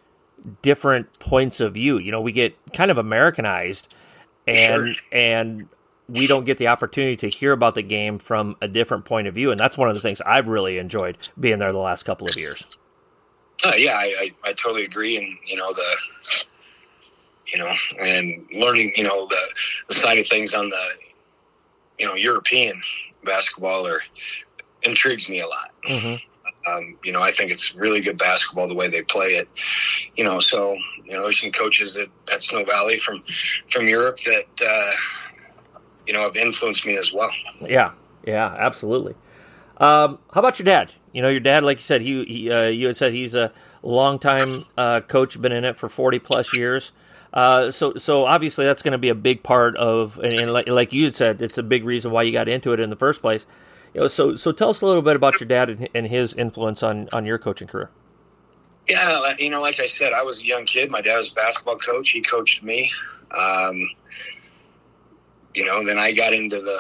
different 0.63 1.19
points 1.19 1.61
of 1.61 1.75
view. 1.75 1.99
You 1.99 2.13
know, 2.13 2.21
we 2.21 2.33
get 2.33 2.57
kind 2.73 2.91
of 2.91 2.99
Americanized 2.99 3.93
and 4.47 4.95
sure. 4.95 5.05
and 5.13 5.69
we 6.09 6.27
don't 6.27 6.45
get 6.45 6.59
the 6.59 6.67
opportunity 6.67 7.17
to 7.17 7.29
hear 7.29 7.53
about 7.53 7.75
the 7.75 7.83
game 7.83 8.19
from 8.19 8.57
a 8.61 8.69
different 8.69 9.05
point 9.05 9.29
of 9.29 9.35
view. 9.35 9.51
And 9.51 9.61
that's 9.61 9.79
one 9.79 9.89
of 9.89 9.95
the 9.95 10.01
things 10.01 10.21
I've 10.23 10.49
really 10.49 10.79
enjoyed 10.79 11.17
being 11.39 11.59
there 11.59 11.73
the 11.73 11.79
last 11.79 12.03
couple 12.03 12.29
of 12.29 12.37
years. 12.37 12.67
Uh, 13.63 13.73
yeah, 13.77 13.93
I, 13.93 14.33
I, 14.45 14.49
I, 14.49 14.53
totally 14.55 14.85
agree. 14.85 15.19
And, 15.19 15.37
you 15.47 15.57
know, 15.57 15.73
the, 15.73 15.97
you 17.53 17.59
know, 17.59 17.73
and 18.01 18.47
learning, 18.55 18.93
you 18.97 19.05
know, 19.05 19.27
the, 19.27 19.41
the 19.89 19.95
side 19.95 20.19
of 20.19 20.27
things 20.27 20.55
on 20.55 20.71
the, 20.71 20.85
you 21.99 22.07
know, 22.07 22.15
European 22.15 22.81
basketball 23.25 23.87
or 23.87 24.01
intrigues 24.83 25.29
me 25.29 25.41
a 25.41 25.47
lot. 25.47 25.71
Mm-hmm. 25.87 26.40
Um, 26.67 26.97
you 27.03 27.13
know, 27.13 27.23
I 27.23 27.33
think 27.33 27.51
it's 27.51 27.75
really 27.75 28.01
good 28.01 28.19
basketball 28.19 28.69
the 28.69 28.75
way 28.75 28.89
they 28.89 29.03
play 29.03 29.37
it. 29.37 29.49
You 30.17 30.25
know, 30.25 30.41
so 30.41 30.77
you 31.05 31.13
know, 31.13 31.23
there's 31.23 31.41
some 31.41 31.53
coaches 31.53 31.97
at, 31.97 32.09
at 32.33 32.43
Snow 32.43 32.65
Valley 32.65 32.99
from 32.99 33.23
from 33.71 33.89
Europe 33.89 34.19
that 34.25 34.67
uh, 34.67 34.93
you 36.07 36.13
know 36.13 36.23
have 36.23 36.37
influenced 36.37 36.85
me 36.85 36.97
as 36.97 37.13
well. 37.13 37.31
Yeah, 37.61 37.93
yeah, 38.27 38.55
absolutely. 38.59 39.15
Um, 39.79 40.19
how 40.33 40.41
about 40.41 40.59
your 40.59 40.65
dad? 40.65 40.93
You 41.13 41.23
know, 41.23 41.29
your 41.29 41.41
dad, 41.41 41.65
like 41.65 41.79
you 41.79 41.83
said, 41.83 42.03
he, 42.03 42.25
he 42.25 42.51
uh, 42.51 42.67
you 42.69 42.89
had 42.89 42.97
said 42.97 43.13
he's 43.13 43.35
a 43.35 43.53
longtime 43.83 44.67
uh, 44.77 45.01
coach, 45.01 45.41
been 45.41 45.53
in 45.53 45.65
it 45.65 45.77
for 45.77 45.89
forty 45.89 46.19
plus 46.19 46.55
years. 46.55 46.93
Uh, 47.33 47.71
so, 47.71 47.95
so 47.95 48.25
obviously 48.25 48.65
that's 48.65 48.83
going 48.83 48.93
to 48.93 48.99
be 48.99 49.09
a 49.09 49.15
big 49.15 49.43
part 49.43 49.77
of, 49.77 50.19
and, 50.19 50.35
and 50.35 50.53
like, 50.53 50.69
like, 50.69 50.93
you 50.93 51.11
said, 51.11 51.41
it's 51.41 51.59
a 51.59 51.63
big 51.63 51.85
reason 51.85 52.11
why 52.11 52.25
you 52.25 52.33
got 52.33 52.49
into 52.49 52.73
it 52.73 52.81
in 52.81 52.91
the 52.91 52.97
first 52.97 53.21
place. 53.21 53.47
You 53.95 54.03
know, 54.03 54.07
so, 54.07 54.37
so 54.37 54.53
tell 54.53 54.71
us 54.71 54.83
a 54.83 54.87
little 54.87 55.03
bit 55.03 55.17
about 55.17 55.41
your 55.41 55.49
dad 55.49 55.69
and, 55.69 55.89
and 55.95 56.07
his 56.07 56.35
influence 56.35 56.83
on 56.83 57.09
on 57.13 57.27
your 57.27 57.39
coaching 57.39 57.67
career. 57.67 57.91
Yeah, 58.89 59.35
you 59.39 59.51
know, 59.51 59.61
like 59.61 59.79
I 59.81 59.87
said, 59.87 60.13
I 60.13 60.23
was 60.23 60.43
a 60.43 60.47
young 60.47 60.65
kid. 60.65 60.91
My 60.91 61.01
dad 61.01 61.17
was 61.17 61.31
a 61.31 61.35
basketball 61.35 61.79
coach. 61.79 62.11
He 62.11 62.21
coached 62.21 62.63
me. 62.63 62.91
Um, 63.37 63.89
you 65.55 65.65
know, 65.65 65.85
then 65.85 65.99
I 65.99 66.13
got 66.13 66.33
into 66.33 66.61
the, 66.61 66.79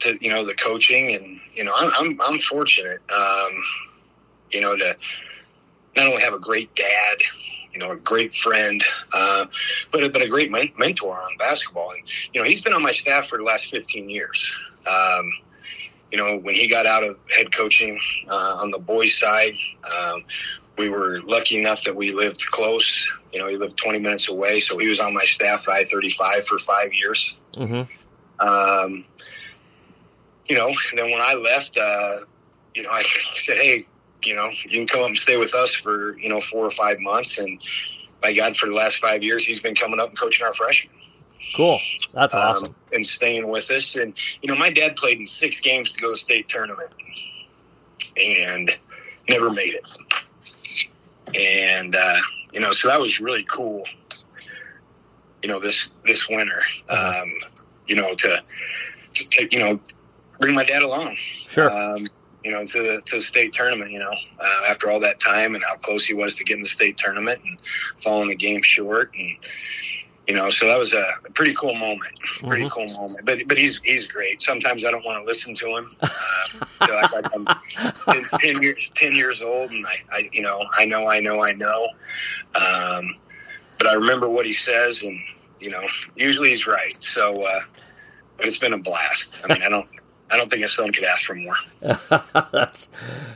to, 0.00 0.18
you 0.20 0.30
know, 0.30 0.44
the 0.44 0.54
coaching, 0.54 1.14
and 1.14 1.40
you 1.54 1.64
know, 1.64 1.72
I'm 1.74 1.90
I'm, 1.94 2.20
I'm 2.20 2.38
fortunate, 2.40 3.00
um, 3.10 3.62
you 4.50 4.60
know, 4.60 4.76
to 4.76 4.96
not 5.96 6.06
only 6.06 6.22
have 6.22 6.34
a 6.34 6.40
great 6.40 6.74
dad, 6.74 7.18
you 7.72 7.80
know, 7.80 7.90
a 7.90 7.96
great 7.96 8.34
friend, 8.34 8.82
uh, 9.12 9.46
but 9.92 10.12
but 10.12 10.22
a 10.22 10.28
great 10.28 10.50
men- 10.50 10.72
mentor 10.78 11.20
on 11.20 11.36
basketball. 11.38 11.90
And 11.90 12.02
you 12.32 12.40
know, 12.40 12.48
he's 12.48 12.60
been 12.60 12.74
on 12.74 12.82
my 12.82 12.92
staff 12.92 13.28
for 13.28 13.38
the 13.38 13.44
last 13.44 13.70
15 13.70 14.08
years. 14.08 14.54
Um, 14.86 15.30
you 16.14 16.22
know, 16.22 16.38
when 16.38 16.54
he 16.54 16.68
got 16.68 16.86
out 16.86 17.02
of 17.02 17.16
head 17.28 17.52
coaching 17.52 17.98
uh, 18.30 18.58
on 18.60 18.70
the 18.70 18.78
boys' 18.78 19.18
side, 19.18 19.56
um, 19.92 20.22
we 20.78 20.88
were 20.88 21.20
lucky 21.22 21.58
enough 21.58 21.82
that 21.82 21.96
we 21.96 22.12
lived 22.12 22.40
close. 22.52 23.12
You 23.32 23.40
know, 23.40 23.48
he 23.48 23.56
lived 23.56 23.76
20 23.78 23.98
minutes 23.98 24.28
away, 24.28 24.60
so 24.60 24.78
he 24.78 24.86
was 24.86 25.00
on 25.00 25.12
my 25.12 25.24
staff 25.24 25.68
at 25.68 25.74
I-35 25.74 26.46
for 26.46 26.60
five 26.60 26.94
years. 26.94 27.36
Mm-hmm. 27.54 28.46
Um, 28.46 29.04
you 30.46 30.56
know, 30.56 30.68
and 30.68 30.98
then 30.98 31.10
when 31.10 31.20
I 31.20 31.34
left, 31.34 31.76
uh, 31.76 32.20
you 32.76 32.84
know, 32.84 32.90
I 32.92 33.02
said, 33.34 33.58
"Hey, 33.58 33.84
you 34.22 34.36
know, 34.36 34.50
you 34.66 34.70
can 34.70 34.86
come 34.86 35.00
up 35.00 35.08
and 35.08 35.18
stay 35.18 35.36
with 35.36 35.52
us 35.52 35.74
for, 35.74 36.16
you 36.18 36.28
know, 36.28 36.40
four 36.42 36.64
or 36.64 36.70
five 36.70 37.00
months. 37.00 37.38
And 37.38 37.60
by 38.22 38.34
God, 38.34 38.56
for 38.56 38.66
the 38.66 38.74
last 38.74 38.98
five 38.98 39.24
years, 39.24 39.44
he's 39.44 39.58
been 39.58 39.74
coming 39.74 39.98
up 39.98 40.10
and 40.10 40.18
coaching 40.18 40.46
our 40.46 40.54
freshmen. 40.54 40.93
Cool. 41.54 41.80
That's 42.12 42.34
um, 42.34 42.40
awesome. 42.40 42.68
Um, 42.68 42.74
and 42.92 43.06
staying 43.06 43.48
with 43.48 43.70
us. 43.70 43.96
And, 43.96 44.14
you 44.42 44.48
know, 44.48 44.56
my 44.56 44.70
dad 44.70 44.96
played 44.96 45.20
in 45.20 45.26
six 45.26 45.60
games 45.60 45.92
to 45.94 46.00
go 46.00 46.12
to 46.12 46.16
state 46.16 46.48
tournament 46.48 46.90
and 48.20 48.70
never 49.28 49.50
made 49.50 49.74
it. 49.74 49.84
And, 51.36 51.96
uh, 51.96 52.18
you 52.52 52.60
know, 52.60 52.72
so 52.72 52.88
that 52.88 53.00
was 53.00 53.20
really 53.20 53.44
cool, 53.44 53.84
you 55.42 55.48
know, 55.48 55.58
this, 55.60 55.92
this 56.06 56.28
winter, 56.28 56.62
uh-huh. 56.88 57.22
um, 57.22 57.32
you 57.86 57.96
know, 57.96 58.14
to, 58.14 58.42
to 59.14 59.28
take, 59.28 59.52
you 59.52 59.58
know, 59.58 59.80
bring 60.40 60.54
my 60.54 60.64
dad 60.64 60.82
along. 60.82 61.16
Sure. 61.46 61.70
Um, 61.70 62.06
you 62.44 62.52
know, 62.52 62.64
to 62.64 62.82
the 62.82 63.02
to 63.06 63.16
the 63.16 63.22
state 63.22 63.52
tournament. 63.54 63.90
You 63.90 64.00
know, 64.00 64.12
uh, 64.38 64.60
after 64.68 64.90
all 64.90 65.00
that 65.00 65.18
time 65.18 65.54
and 65.54 65.64
how 65.64 65.76
close 65.76 66.04
he 66.04 66.12
was 66.12 66.34
to 66.36 66.44
getting 66.44 66.62
the 66.62 66.68
state 66.68 66.98
tournament 66.98 67.40
and 67.44 67.58
falling 68.02 68.28
the 68.28 68.34
game 68.34 68.62
short, 68.62 69.12
and 69.18 69.36
you 70.26 70.34
know, 70.34 70.48
so 70.50 70.66
that 70.66 70.78
was 70.78 70.92
a, 70.94 71.04
pretty 71.34 71.54
cool 71.54 71.74
moment. 71.74 72.18
Pretty 72.40 72.64
mm-hmm. 72.64 72.68
cool 72.68 72.86
moment. 72.86 73.24
But 73.24 73.46
but 73.46 73.58
he's 73.58 73.80
he's 73.84 74.06
great. 74.06 74.40
Sometimes 74.42 74.84
I 74.84 74.90
don't 74.90 75.04
want 75.04 75.22
to 75.22 75.26
listen 75.26 75.54
to 75.56 75.66
him. 75.76 75.96
Uh, 76.00 76.08
like, 76.80 77.12
like 77.12 77.26
I'm 77.34 77.46
10, 78.30 78.40
10, 78.40 78.62
years 78.62 78.90
ten 78.94 79.12
years 79.12 79.42
old, 79.42 79.70
and 79.70 79.86
I, 79.86 79.96
I 80.10 80.30
you 80.32 80.42
know 80.42 80.64
I 80.72 80.84
know 80.84 81.08
I 81.08 81.20
know 81.20 81.42
I 81.42 81.52
know. 81.52 81.88
Um, 82.54 83.16
but 83.78 83.86
I 83.86 83.94
remember 83.94 84.28
what 84.28 84.46
he 84.46 84.52
says, 84.52 85.02
and 85.02 85.20
you 85.60 85.70
know, 85.70 85.82
usually 86.14 86.50
he's 86.50 86.66
right. 86.66 86.96
So, 87.00 87.42
uh, 87.42 87.60
but 88.36 88.46
it's 88.46 88.58
been 88.58 88.74
a 88.74 88.78
blast. 88.78 89.40
I 89.44 89.52
mean, 89.52 89.62
I 89.62 89.68
don't. 89.68 89.88
I 90.34 90.36
don't 90.36 90.50
think 90.50 90.64
a 90.64 90.68
son 90.68 90.90
could 90.92 91.04
ask 91.04 91.24
for 91.24 91.36
more. 91.36 91.54
that's 92.52 92.88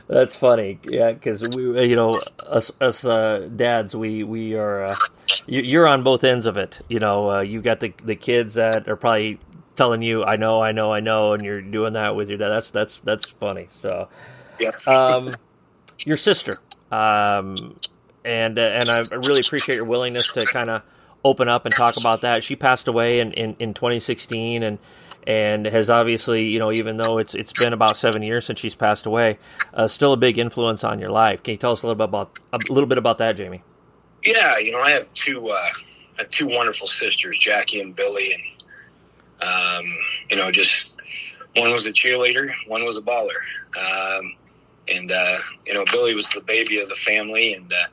that's 0.07 0.35
funny, 0.35 0.79
yeah. 0.83 1.13
Because 1.13 1.47
we, 1.55 1.87
you 1.87 1.95
know, 1.95 2.19
us 2.45 2.71
us 2.81 3.05
uh, 3.05 3.47
dads, 3.55 3.95
we 3.95 4.25
we 4.25 4.55
are 4.55 4.83
uh, 4.83 4.95
you're 5.47 5.87
on 5.87 6.03
both 6.03 6.25
ends 6.25 6.45
of 6.45 6.57
it. 6.57 6.81
You 6.89 6.99
know, 6.99 7.31
uh, 7.31 7.39
you 7.39 7.61
got 7.61 7.79
the 7.79 7.93
the 8.03 8.17
kids 8.17 8.55
that 8.55 8.89
are 8.89 8.97
probably 8.97 9.39
telling 9.77 10.01
you, 10.01 10.25
"I 10.25 10.35
know, 10.35 10.61
I 10.61 10.73
know, 10.73 10.91
I 10.91 10.99
know," 10.99 11.31
and 11.31 11.41
you're 11.41 11.61
doing 11.61 11.93
that 11.93 12.17
with 12.17 12.27
your 12.27 12.37
dad. 12.37 12.49
That's 12.49 12.71
that's 12.71 12.97
that's 12.97 13.29
funny. 13.29 13.67
So, 13.71 14.09
yes. 14.59 14.85
Um, 14.85 15.33
your 15.99 16.17
sister, 16.17 16.53
um, 16.91 17.77
and 18.25 18.59
and 18.59 18.89
I 18.89 18.99
really 19.11 19.39
appreciate 19.39 19.77
your 19.77 19.85
willingness 19.85 20.29
to 20.33 20.45
kind 20.45 20.69
of 20.69 20.81
open 21.23 21.47
up 21.47 21.65
and 21.65 21.73
talk 21.73 21.95
about 21.95 22.21
that. 22.21 22.43
She 22.43 22.55
passed 22.55 22.87
away 22.87 23.19
in, 23.19 23.33
in, 23.33 23.55
in 23.59 23.73
2016, 23.73 24.63
and 24.63 24.79
and 25.27 25.65
has 25.65 25.89
obviously, 25.89 26.45
you 26.45 26.59
know, 26.59 26.71
even 26.71 26.97
though 26.97 27.17
it's 27.17 27.35
it's 27.35 27.53
been 27.53 27.73
about 27.73 27.97
seven 27.97 28.23
years 28.23 28.45
since 28.45 28.59
she's 28.59 28.75
passed 28.75 29.05
away, 29.05 29.37
uh, 29.73 29.87
still 29.87 30.13
a 30.13 30.17
big 30.17 30.37
influence 30.37 30.83
on 30.83 30.99
your 30.99 31.11
life. 31.11 31.43
Can 31.43 31.53
you 31.53 31.57
tell 31.57 31.71
us 31.71 31.83
a 31.83 31.87
little 31.87 31.97
bit 31.97 32.05
about 32.05 32.39
a 32.53 32.59
little 32.69 32.87
bit 32.87 32.97
about 32.97 33.17
that, 33.19 33.35
Jamie? 33.35 33.63
Yeah, 34.23 34.57
you 34.57 34.71
know, 34.71 34.79
I 34.79 34.91
have 34.91 35.11
two 35.13 35.49
uh, 35.49 35.69
have 36.17 36.29
two 36.29 36.47
wonderful 36.47 36.87
sisters, 36.87 37.37
Jackie 37.39 37.81
and 37.81 37.95
Billy, 37.95 38.33
and 38.33 39.47
um, 39.49 39.85
you 40.29 40.37
know, 40.37 40.51
just 40.51 40.93
one 41.55 41.71
was 41.71 41.85
a 41.85 41.91
cheerleader, 41.91 42.51
one 42.67 42.83
was 42.85 42.97
a 42.97 43.01
baller, 43.01 43.39
um, 43.77 44.35
and 44.87 45.11
uh, 45.11 45.39
you 45.65 45.73
know, 45.73 45.85
Billy 45.91 46.15
was 46.15 46.29
the 46.29 46.41
baby 46.41 46.79
of 46.79 46.89
the 46.89 46.95
family 46.95 47.53
and 47.53 47.71
uh, 47.71 47.87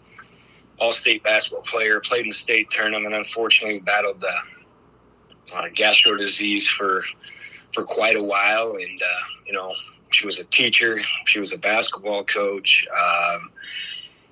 all 0.79 0.93
state 0.93 1.23
basketball 1.23 1.63
player, 1.63 2.01
played 2.01 2.23
in 2.23 2.31
the 2.31 2.35
state 2.35 2.71
tournament. 2.71 3.07
And 3.07 3.15
unfortunately, 3.15 3.81
battled 3.81 4.25
uh, 5.55 5.67
gastro 5.75 6.17
disease 6.17 6.69
for 6.69 7.03
for 7.75 7.85
quite 7.85 8.17
a 8.17 8.23
while, 8.23 8.77
and 8.77 9.03
uh, 9.03 9.25
you 9.47 9.53
know 9.53 9.73
she 10.11 10.27
was 10.27 10.39
a 10.39 10.45
teacher, 10.45 11.01
she 11.27 11.39
was 11.39 11.53
a 11.53 11.59
basketball 11.59 12.25
coach, 12.25 12.87
um, 12.97 13.51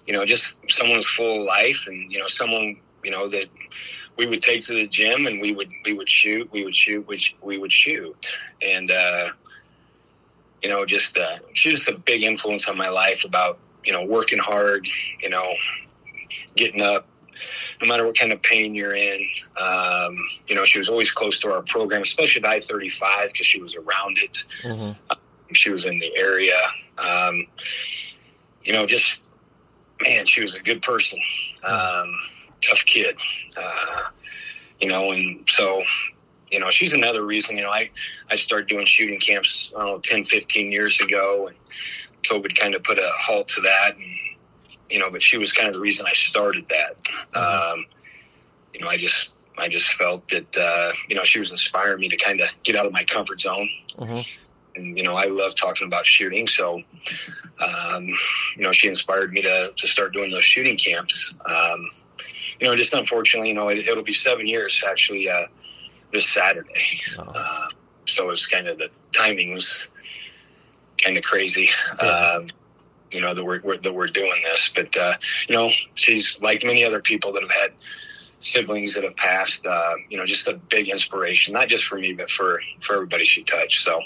you 0.07 0.15
know, 0.15 0.25
just 0.25 0.59
someone 0.71 0.97
who's 0.97 1.09
full 1.11 1.45
life, 1.45 1.85
and 1.87 2.11
you 2.11 2.19
know, 2.19 2.29
someone 2.29 2.77
you 3.03 3.11
know 3.11 3.29
that 3.29 3.47
we 4.17 4.27
would 4.27 4.43
take 4.43 4.63
to 4.63 4.75
the 4.75 4.87
gym 4.87 5.27
and 5.27 5.41
we 5.41 5.53
would 5.53 5.71
we 5.85 5.93
would 5.93 6.09
shoot, 6.09 6.51
we 6.53 6.65
would 6.65 6.75
shoot, 6.75 7.07
we, 7.07 7.21
we 7.43 7.59
would 7.59 7.73
shoot, 7.73 8.37
and 8.63 8.91
uh, 8.91 9.29
you 10.63 10.69
know, 10.69 10.85
just 10.85 11.19
uh, 11.19 11.39
she's 11.55 11.75
just 11.75 11.89
a 11.89 11.99
big 11.99 12.23
influence 12.23 12.69
on 12.69 12.77
my 12.77 12.89
life 12.89 13.25
about 13.25 13.59
you 13.85 13.93
know 13.93 14.05
working 14.05 14.39
hard, 14.39 14.87
you 15.21 15.29
know, 15.29 15.55
getting 16.57 16.83
up, 16.83 17.07
no 17.81 17.89
matter 17.89 18.07
what 18.07 18.17
kind 18.17 18.33
of 18.33 18.43
pain 18.43 18.75
you're 18.75 18.95
in. 18.95 19.27
Um, 19.61 20.19
you 20.49 20.55
know, 20.55 20.65
she 20.65 20.79
was 20.79 20.89
always 20.89 21.11
close 21.11 21.39
to 21.41 21.53
our 21.53 21.63
program, 21.63 22.03
especially 22.03 22.43
at 22.43 22.49
I 22.49 22.61
35 22.61 23.33
because 23.33 23.47
she 23.47 23.61
was 23.61 23.75
around 23.77 24.19
it. 24.19 24.45
Mm-hmm. 24.63 24.93
Um, 25.11 25.19
she 25.53 25.71
was 25.71 25.85
in 25.85 25.99
the 25.99 26.17
area. 26.17 26.57
Um, 26.99 27.47
you 28.65 28.73
know, 28.73 28.87
just, 28.87 29.21
man, 30.03 30.27
she 30.27 30.43
was 30.43 30.55
a 30.55 30.61
good 30.61 30.83
person, 30.83 31.21
um, 31.63 32.15
tough 32.61 32.85
kid. 32.87 33.17
Uh, 33.57 34.01
you 34.81 34.89
know, 34.89 35.13
and 35.13 35.45
so, 35.49 35.83
you 36.51 36.61
know, 36.61 36.71
she's 36.71 36.93
another 36.93 37.25
reason, 37.25 37.57
you 37.57 37.63
know, 37.63 37.71
I, 37.71 37.91
I 38.31 38.37
started 38.37 38.69
doing 38.69 38.87
shooting 38.87 39.21
camps, 39.21 39.73
I 39.77 39.81
don't 39.81 39.89
know, 39.89 39.99
10, 40.01 40.25
15 40.25 40.73
years 40.73 41.01
ago, 41.01 41.49
and 41.49 41.57
COVID 42.25 42.59
kind 42.59 42.75
of 42.75 42.83
put 42.83 42.99
a 42.99 43.11
halt 43.19 43.49
to 43.49 43.61
that. 43.61 43.97
And, 43.97 44.05
you 44.95 45.01
know, 45.01 45.11
but 45.11 45.25
she 45.25 45.37
was 45.39 45.51
kind 45.51 45.67
of 45.67 45.75
the 45.75 45.81
reason 45.81 46.07
I 46.07 46.13
started 46.13 46.69
that. 46.69 47.03
Mm-hmm. 47.35 47.81
Um, 47.81 47.87
you 48.73 48.81
know, 48.81 48.87
I 48.87 48.97
just 48.97 49.31
I 49.59 49.69
just 49.69 49.93
felt 49.95 50.29
that 50.29 50.57
uh, 50.57 50.93
you 51.09 51.17
know 51.17 51.25
she 51.25 51.41
was 51.41 51.51
inspiring 51.51 51.99
me 51.99 52.09
to 52.09 52.17
kind 52.17 52.41
of 52.41 52.49
get 52.63 52.77
out 52.77 52.87
of 52.87 52.93
my 52.93 53.03
comfort 53.03 53.41
zone. 53.41 53.69
Mm-hmm. 53.99 54.21
And 54.77 54.97
you 54.97 55.03
know, 55.03 55.17
I 55.17 55.25
love 55.25 55.57
talking 55.57 55.89
about 55.89 56.07
shooting, 56.07 56.47
so 56.47 56.81
um, 57.59 58.07
you 58.57 58.63
know, 58.63 58.71
she 58.71 58.87
inspired 58.87 59.33
me 59.33 59.43
to 59.43 59.73
to 59.77 59.89
start 59.89 60.13
doing 60.13 60.31
those 60.31 60.45
shooting 60.45 60.77
camps. 60.77 61.35
Um, 61.45 61.91
you 62.61 62.69
know, 62.69 62.77
just 62.77 62.95
unfortunately, 62.95 63.49
you 63.49 63.55
know, 63.55 63.69
it, 63.71 63.97
will 63.97 64.05
be 64.05 64.13
seven 64.13 64.47
years 64.47 64.81
actually 64.89 65.29
uh, 65.29 65.47
this 66.13 66.33
Saturday. 66.33 67.01
Oh. 67.19 67.23
Uh, 67.23 67.69
so 68.07 68.31
it's 68.31 68.47
kind 68.47 68.69
of 68.69 68.79
the 68.79 68.91
timing 69.11 69.55
was 69.55 69.89
kind 71.03 71.19
of 71.19 71.25
crazy. 71.25 71.69
Yeah. 72.01 72.09
Um, 72.09 72.47
you 73.11 73.21
know 73.21 73.35
that 73.35 73.45
we're, 73.45 73.61
we're 73.63 73.79
that 73.79 73.95
we're 73.95 74.09
doing 74.09 74.43
this. 74.45 74.71
But 74.75 74.97
uh, 74.97 75.15
you 75.49 75.55
know, 75.55 75.71
she's 75.95 76.39
like 76.41 76.65
many 76.65 76.85
other 76.85 77.01
people 77.01 77.33
that 77.33 77.43
have 77.43 77.51
had 77.51 77.71
siblings 78.41 78.95
that 78.95 79.05
have 79.05 79.17
passed. 79.17 79.67
Uh, 79.67 79.95
you 80.09 80.19
know, 80.19 80.27
just 80.27 80.49
a 80.49 80.55
big 80.55 80.89
inspiration, 80.89 81.55
not 81.55 81.69
just 81.69 81.85
for 81.85 81.99
me, 81.99 82.13
but 82.13 82.31
for 82.31 82.61
for 82.83 82.95
everybody 82.95 83.25
she 83.25 83.43
touched. 83.45 83.83
So 83.83 84.01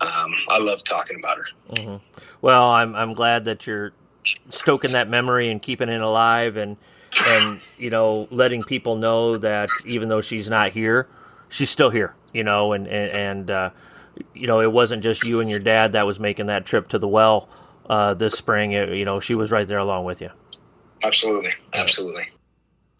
um, 0.00 0.34
I 0.48 0.58
love 0.58 0.84
talking 0.84 1.18
about 1.18 1.38
her. 1.38 1.46
Mm-hmm. 1.70 1.96
Well, 2.40 2.64
I'm 2.70 2.94
I'm 2.94 3.14
glad 3.14 3.44
that 3.46 3.66
you're 3.66 3.92
stoking 4.50 4.92
that 4.92 5.08
memory 5.08 5.50
and 5.50 5.60
keeping 5.60 5.88
it 5.88 6.00
alive, 6.00 6.56
and 6.56 6.76
and 7.28 7.60
you 7.78 7.90
know, 7.90 8.28
letting 8.30 8.62
people 8.62 8.96
know 8.96 9.38
that 9.38 9.68
even 9.86 10.08
though 10.08 10.20
she's 10.20 10.50
not 10.50 10.72
here, 10.72 11.08
she's 11.48 11.70
still 11.70 11.90
here. 11.90 12.14
You 12.32 12.44
know, 12.44 12.72
and 12.72 12.86
and, 12.86 13.10
and 13.10 13.50
uh, 13.50 13.70
you 14.34 14.46
know, 14.46 14.60
it 14.60 14.72
wasn't 14.72 15.02
just 15.02 15.24
you 15.24 15.40
and 15.40 15.48
your 15.48 15.60
dad 15.60 15.92
that 15.92 16.06
was 16.06 16.20
making 16.20 16.46
that 16.46 16.66
trip 16.66 16.88
to 16.88 16.98
the 16.98 17.08
well 17.08 17.48
uh, 17.88 18.14
this 18.14 18.36
spring. 18.36 18.72
You 18.72 19.04
know, 19.04 19.20
she 19.20 19.34
was 19.34 19.50
right 19.50 19.66
there 19.66 19.78
along 19.78 20.04
with 20.04 20.20
you. 20.20 20.30
Absolutely, 21.02 21.52
absolutely. 21.72 22.28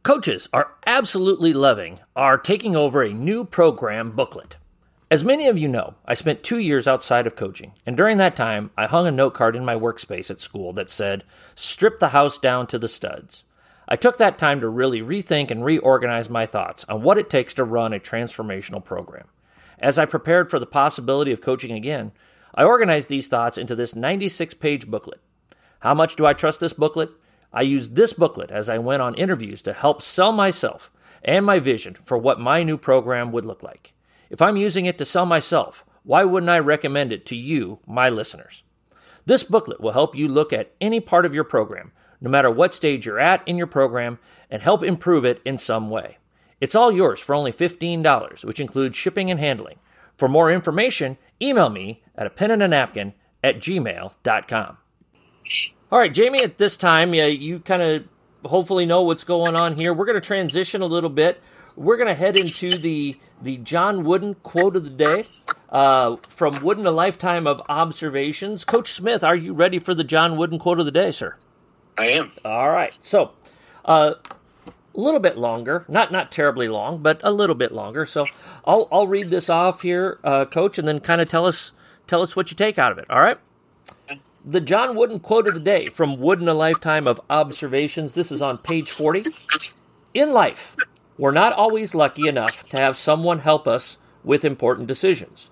Coaches 0.03 0.49
are 0.53 0.73
absolutely 0.87 1.55
loving 1.55 1.99
are 2.15 2.37
taking 2.37 2.77
over 2.77 3.03
a 3.03 3.13
new 3.13 3.45
program 3.45 4.11
booklet. 4.11 4.57
As 5.11 5.25
many 5.25 5.47
of 5.47 5.57
you 5.57 5.69
know, 5.69 5.95
I 6.05 6.15
spent 6.15 6.43
two 6.43 6.59
years 6.59 6.89
outside 6.89 7.27
of 7.27 7.37
coaching, 7.37 7.73
and 7.87 7.97
during 7.97 8.19
that 8.19 8.37
time, 8.37 8.71
I 8.77 8.87
hung 8.87 9.07
a 9.07 9.11
note 9.11 9.33
card 9.35 9.55
in 9.55 9.65
my 9.65 9.75
workspace 9.75 10.31
at 10.31 10.41
school 10.41 10.73
that 10.75 10.91
said, 10.91 11.25
Strip 11.55 12.01
the 12.01 12.09
house 12.09 12.37
down 12.37 12.67
to 12.67 12.79
the 12.79 12.89
studs. 12.89 13.45
I 13.87 13.97
took 13.97 14.19
that 14.19 14.39
time 14.39 14.61
to 14.61 14.69
really 14.69 15.03
rethink 15.03 15.51
and 15.51 15.65
reorganize 15.65 16.29
my 16.29 16.47
thoughts 16.47 16.85
on 16.89 17.03
what 17.03 17.19
it 17.19 17.31
takes 17.31 17.55
to 17.55 17.65
run 17.65 17.93
a 17.93 18.01
transformational 18.01 18.85
program. 18.85 19.29
As 19.79 19.99
I 19.99 20.05
prepared 20.07 20.51
for 20.51 20.59
the 20.59 20.67
possibility 20.67 21.33
of 21.33 21.41
coaching 21.41 21.73
again, 21.73 22.13
I 22.55 22.65
organized 22.65 23.09
these 23.09 23.29
thoughts 23.29 23.59
into 23.59 23.75
this 23.75 23.97
96 23.97 24.55
page 24.55 24.87
booklet. 24.87 25.21
How 25.81 25.95
much 25.95 26.17
do 26.17 26.25
I 26.25 26.33
trust 26.33 26.61
this 26.61 26.73
booklet? 26.73 27.11
I 27.53 27.63
used 27.63 27.95
this 27.95 28.13
booklet 28.13 28.51
as 28.51 28.69
I 28.69 28.79
went 28.79 29.03
on 29.03 29.15
interviews 29.15 29.63
to 29.63 29.73
help 29.73 30.03
sell 30.03 30.33
myself 30.33 30.91
and 31.23 31.45
my 31.45 31.59
vision 31.59 31.95
for 31.95 32.17
what 32.17 32.41
my 32.41 32.63
new 32.63 32.79
program 32.79 33.33
would 33.33 33.45
look 33.45 33.63
like. 33.63 33.93
If 34.31 34.41
I'm 34.41 34.57
using 34.57 34.87
it 34.87 34.99
to 34.99 35.05
sell 35.05 35.27
myself, 35.27 35.85
why 36.03 36.25
wouldn't 36.25 36.51
I 36.51 36.59
recommend 36.59 37.13
it 37.13 37.27
to 37.27 37.37
you, 37.37 37.81
my 37.87 38.09
listeners? 38.09 38.63
This 39.27 39.45
booklet 39.45 39.81
will 39.81 39.93
help 39.93 40.15
you 40.15 40.29
look 40.29 40.53
at 40.53 40.73
any 40.81 41.01
part 41.01 41.25
of 41.25 41.35
your 41.35 41.45
program, 41.45 41.93
no 42.21 42.31
matter 42.31 42.51
what 42.51 42.75
stage 42.75 43.07
you're 43.07 43.19
at 43.19 43.47
in 43.49 43.57
your 43.57 43.67
program, 43.67 44.19
and 44.51 44.63
help 44.63 44.83
improve 44.83 45.25
it 45.25 45.41
in 45.45 45.59
some 45.59 45.91
way. 45.91 46.19
It's 46.61 46.75
all 46.75 46.93
yours 46.93 47.21
for 47.21 47.35
only 47.35 47.53
$15, 47.53 48.45
which 48.45 48.61
includes 48.61 48.97
shipping 48.97 49.31
and 49.31 49.41
handling. 49.41 49.79
For 50.17 50.29
more 50.29 50.51
information, 50.51 51.19
email 51.41 51.71
me 51.71 52.03
at 52.17 52.27
a 52.27 52.31
pen 52.31 52.51
and 52.51 52.63
a 52.63 52.69
napkin 52.69 53.15
at 53.43 53.59
gmail.com. 53.59 54.79
All 55.93 55.99
right, 55.99 56.13
Jamie, 56.13 56.43
at 56.43 56.59
this 56.59 56.77
time, 56.77 57.15
yeah, 57.15 57.27
you 57.27 57.61
kind 57.61 57.83
of 57.83 58.05
hopefully 58.45 58.87
know 58.87 59.03
what's 59.03 59.25
going 59.25 59.57
on 59.57 59.77
here. 59.77 59.93
We're 59.93 60.07
going 60.07 60.21
to 60.21 60.27
transition 60.27 60.83
a 60.83 60.87
little 60.87 61.11
bit. 61.11 61.41
We're 61.77 61.97
going 61.97 62.09
to 62.09 62.15
head 62.15 62.37
into 62.37 62.71
the 62.71 63.17
the 63.43 63.59
John 63.59 64.05
Wooden 64.05 64.35
quote 64.37 64.77
of 64.77 64.85
the 64.85 64.91
day 64.91 65.27
uh, 65.71 66.17
from 66.29 66.63
Wooden: 66.63 66.87
A 66.87 66.91
Lifetime 66.91 67.47
of 67.47 67.61
Observations. 67.69 68.65
Coach 68.65 68.93
Smith, 68.93 69.25
are 69.25 69.37
you 69.37 69.53
ready 69.53 69.79
for 69.79 69.95
the 69.95 70.05
John 70.05 70.37
Wooden 70.37 70.59
quote 70.59 70.79
of 70.79 70.87
the 70.87 70.93
day, 70.93 71.11
sir? 71.11 71.37
I 71.99 72.07
am. 72.07 72.33
All 72.45 72.71
right. 72.71 72.97
So, 73.03 73.33
uh, 73.85 74.15
a 74.95 75.01
little 75.01 75.21
bit 75.21 75.37
longer, 75.37 75.85
not 75.89 76.13
not 76.13 76.31
terribly 76.31 76.69
long, 76.69 76.99
but 77.03 77.21
a 77.23 77.33
little 77.33 77.57
bit 77.57 77.73
longer. 77.73 78.07
So, 78.07 78.27
I'll 78.65 78.89
I'll 78.93 79.07
read 79.07 79.31
this 79.31 79.49
off 79.49 79.83
here, 79.83 80.19
uh, 80.25 80.45
Coach, 80.45 80.79
and 80.79 80.87
then 80.87 81.01
kind 81.01 81.21
of 81.21 81.29
tell 81.29 81.47
us 81.47 81.73
tell 82.07 82.23
us 82.23 82.37
what 82.37 82.51
you 82.51 82.57
take 82.57 82.79
out 82.79 82.93
of 82.93 82.99
it. 82.99 83.07
All 83.11 83.21
right. 83.21 83.39
The 84.45 84.61
John 84.61 84.95
Wooden 84.95 85.21
quote 85.21 85.49
of 85.49 85.55
the 85.55 85.61
day 85.61 85.87
from 85.87 86.19
Wooden: 86.21 86.49
A 86.49 86.55
Lifetime 86.55 87.07
of 87.07 87.21
Observations. 87.31 88.13
This 88.13 88.31
is 88.31 88.43
on 88.43 88.59
page 88.59 88.91
40. 88.91 89.25
In 90.13 90.33
life, 90.33 90.77
we're 91.19 91.33
not 91.33 91.53
always 91.53 91.95
lucky 91.95 92.29
enough 92.29 92.67
to 92.69 92.77
have 92.77 92.97
someone 92.97 93.41
help 93.41 93.67
us 93.67 93.99
with 94.23 94.45
important 94.45 94.87
decisions. 94.87 95.51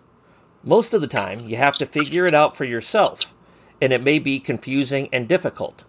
Most 0.63 0.95
of 0.95 1.01
the 1.01 1.07
time, 1.09 1.41
you 1.47 1.57
have 1.57 1.75
to 1.75 1.87
figure 1.87 2.27
it 2.27 2.35
out 2.35 2.57
for 2.57 2.65
yourself, 2.65 3.35
and 3.81 3.93
it 3.93 4.03
may 4.03 4.19
be 4.19 4.39
confusing 4.39 5.09
and 5.13 5.29
difficult. 5.29 5.85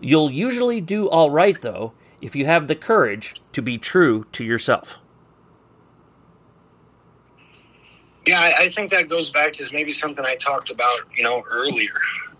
You'll 0.00 0.30
usually 0.30 0.80
do 0.80 1.08
all 1.08 1.30
right, 1.30 1.60
though, 1.60 1.92
if 2.24 2.34
you 2.34 2.46
have 2.46 2.68
the 2.68 2.74
courage 2.74 3.34
to 3.52 3.60
be 3.60 3.76
true 3.76 4.24
to 4.32 4.42
yourself. 4.42 4.96
Yeah, 8.26 8.40
I, 8.40 8.62
I 8.62 8.68
think 8.70 8.90
that 8.92 9.10
goes 9.10 9.28
back 9.28 9.52
to 9.54 9.68
maybe 9.72 9.92
something 9.92 10.24
I 10.24 10.36
talked 10.36 10.70
about, 10.70 11.00
you 11.14 11.22
know, 11.22 11.44
earlier. 11.50 11.92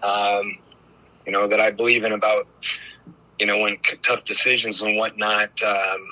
Um, 0.03 0.59
you 1.27 1.33
know 1.33 1.47
that 1.47 1.61
I 1.61 1.71
believe 1.71 2.05
in 2.05 2.13
about, 2.13 2.47
you 3.39 3.47
know, 3.47 3.59
when 3.59 3.77
tough 4.03 4.25
decisions 4.25 4.81
and 4.81 4.97
whatnot. 4.97 5.51
Um, 5.63 6.09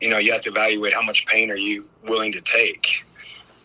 you 0.00 0.08
know, 0.08 0.18
you 0.18 0.32
have 0.32 0.42
to 0.42 0.50
evaluate 0.50 0.94
how 0.94 1.02
much 1.02 1.26
pain 1.26 1.50
are 1.50 1.56
you 1.56 1.88
willing 2.04 2.32
to 2.32 2.40
take. 2.40 3.04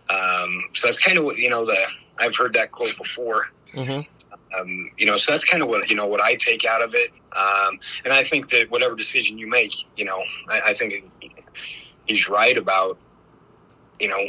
Um, 0.09 0.63
so 0.73 0.87
that's 0.87 0.99
kind 0.99 1.17
of 1.19 1.25
what 1.25 1.37
you 1.37 1.49
know. 1.49 1.63
The 1.63 1.77
I've 2.17 2.35
heard 2.35 2.53
that 2.53 2.71
quote 2.71 2.97
before. 2.97 3.49
Mm-hmm. 3.73 4.01
Um, 4.57 4.91
you 4.97 5.05
know, 5.05 5.17
so 5.17 5.31
that's 5.31 5.45
kind 5.45 5.61
of 5.61 5.69
what 5.69 5.89
you 5.89 5.95
know 5.95 6.05
what 6.05 6.21
I 6.21 6.35
take 6.35 6.65
out 6.65 6.81
of 6.81 6.93
it. 6.93 7.11
Um, 7.35 7.79
and 8.05 8.13
I 8.13 8.23
think 8.23 8.49
that 8.49 8.69
whatever 8.71 8.95
decision 8.95 9.37
you 9.37 9.47
make, 9.47 9.73
you 9.95 10.05
know, 10.05 10.23
I, 10.49 10.61
I 10.67 10.73
think 10.73 11.03
he's 12.07 12.29
right 12.29 12.57
about, 12.57 12.97
you 13.99 14.07
know, 14.07 14.19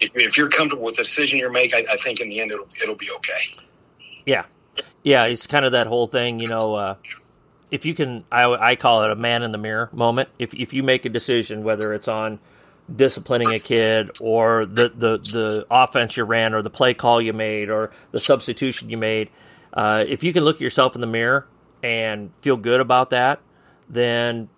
if, 0.00 0.10
if, 0.14 0.36
you're 0.36 0.48
comfortable 0.48 0.84
with 0.84 0.96
the 0.96 1.02
decision 1.02 1.38
you 1.38 1.50
make, 1.50 1.74
I, 1.74 1.84
I, 1.90 1.96
think 1.96 2.20
in 2.20 2.28
the 2.28 2.40
end 2.40 2.52
it'll 2.52 2.68
it'll 2.82 2.94
be 2.94 3.10
okay. 3.10 3.56
Yeah, 4.26 4.44
yeah, 5.02 5.24
it's 5.24 5.46
kind 5.46 5.64
of 5.64 5.72
that 5.72 5.86
whole 5.86 6.06
thing, 6.06 6.38
you 6.38 6.48
know. 6.48 6.74
Uh, 6.74 6.94
if 7.70 7.86
you 7.86 7.94
can, 7.94 8.24
I, 8.30 8.44
I 8.44 8.76
call 8.76 9.02
it 9.04 9.10
a 9.10 9.16
man 9.16 9.42
in 9.42 9.50
the 9.50 9.58
mirror 9.58 9.88
moment. 9.92 10.28
If 10.38 10.54
if 10.54 10.72
you 10.72 10.82
make 10.82 11.04
a 11.06 11.08
decision, 11.08 11.64
whether 11.64 11.94
it's 11.94 12.08
on 12.08 12.38
disciplining 12.94 13.52
a 13.52 13.58
kid 13.58 14.10
or 14.20 14.66
the, 14.66 14.88
the, 14.88 15.18
the 15.18 15.66
offense 15.70 16.16
you 16.16 16.24
ran 16.24 16.54
or 16.54 16.62
the 16.62 16.70
play 16.70 16.94
call 16.94 17.20
you 17.20 17.32
made 17.32 17.70
or 17.70 17.90
the 18.10 18.20
substitution 18.20 18.90
you 18.90 18.96
made, 18.96 19.30
uh, 19.72 20.04
if 20.06 20.24
you 20.24 20.32
can 20.32 20.44
look 20.44 20.56
at 20.56 20.62
yourself 20.62 20.94
in 20.94 21.00
the 21.00 21.06
mirror 21.06 21.46
and 21.82 22.30
feel 22.40 22.56
good 22.56 22.80
about 22.80 23.10
that, 23.10 23.40
then, 23.88 24.48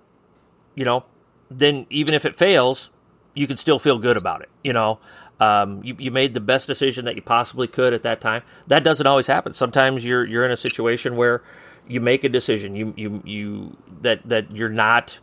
you 0.74 0.84
know, 0.84 1.04
then 1.50 1.86
even 1.90 2.14
if 2.14 2.24
it 2.24 2.34
fails, 2.34 2.90
you 3.34 3.46
can 3.46 3.56
still 3.56 3.78
feel 3.78 3.98
good 3.98 4.16
about 4.16 4.42
it. 4.42 4.48
You 4.62 4.72
know, 4.72 5.00
um, 5.40 5.82
you, 5.82 5.96
you 5.98 6.10
made 6.10 6.34
the 6.34 6.40
best 6.40 6.66
decision 6.66 7.04
that 7.04 7.16
you 7.16 7.22
possibly 7.22 7.66
could 7.66 7.92
at 7.92 8.02
that 8.02 8.20
time. 8.20 8.42
That 8.66 8.84
doesn't 8.84 9.06
always 9.06 9.26
happen. 9.26 9.52
Sometimes 9.52 10.04
you're 10.04 10.24
you're 10.24 10.44
in 10.44 10.50
a 10.50 10.56
situation 10.56 11.16
where 11.16 11.42
you 11.86 12.00
make 12.00 12.24
a 12.24 12.28
decision 12.28 12.74
you 12.74 12.94
you 12.96 13.22
you 13.24 13.76
that 14.00 14.26
that 14.28 14.50
you're 14.52 14.68
not 14.68 15.18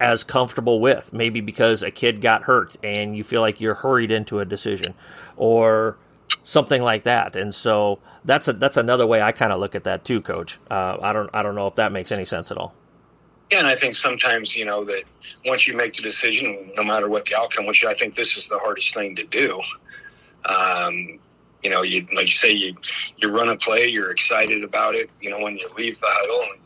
as 0.00 0.24
comfortable 0.24 0.80
with. 0.80 1.12
Maybe 1.12 1.40
because 1.40 1.82
a 1.82 1.90
kid 1.90 2.20
got 2.20 2.42
hurt 2.42 2.76
and 2.82 3.16
you 3.16 3.24
feel 3.24 3.40
like 3.40 3.60
you're 3.60 3.74
hurried 3.74 4.10
into 4.10 4.38
a 4.38 4.44
decision, 4.44 4.94
or 5.36 5.96
something 6.44 6.82
like 6.82 7.04
that. 7.04 7.36
And 7.36 7.54
so 7.54 7.98
that's 8.24 8.48
a 8.48 8.52
that's 8.52 8.76
another 8.76 9.06
way 9.06 9.22
I 9.22 9.32
kind 9.32 9.52
of 9.52 9.60
look 9.60 9.74
at 9.74 9.84
that 9.84 10.04
too, 10.04 10.20
Coach. 10.20 10.58
Uh, 10.70 10.98
I 11.00 11.12
don't 11.12 11.30
I 11.32 11.42
don't 11.42 11.54
know 11.54 11.66
if 11.66 11.76
that 11.76 11.92
makes 11.92 12.12
any 12.12 12.24
sense 12.24 12.50
at 12.50 12.58
all. 12.58 12.74
Yeah, 13.50 13.58
and 13.58 13.66
I 13.66 13.76
think 13.76 13.94
sometimes 13.94 14.54
you 14.54 14.64
know 14.64 14.84
that 14.84 15.04
once 15.46 15.66
you 15.66 15.74
make 15.74 15.94
the 15.94 16.02
decision, 16.02 16.70
no 16.76 16.84
matter 16.84 17.08
what 17.08 17.24
the 17.24 17.36
outcome, 17.36 17.66
which 17.66 17.84
I 17.84 17.94
think 17.94 18.14
this 18.14 18.36
is 18.36 18.48
the 18.48 18.58
hardest 18.58 18.94
thing 18.94 19.16
to 19.16 19.24
do. 19.24 19.60
Um, 20.44 21.18
you 21.62 21.70
know, 21.70 21.82
you 21.82 22.06
like 22.12 22.26
you 22.26 22.32
say 22.32 22.52
you 22.52 22.76
you 23.16 23.30
run 23.30 23.48
a 23.48 23.56
play, 23.56 23.88
you're 23.88 24.10
excited 24.10 24.62
about 24.62 24.94
it. 24.94 25.10
You 25.20 25.30
know, 25.30 25.40
when 25.40 25.56
you 25.56 25.68
leave 25.76 25.98
the 25.98 26.06
huddle 26.08 26.52
and 26.52 26.60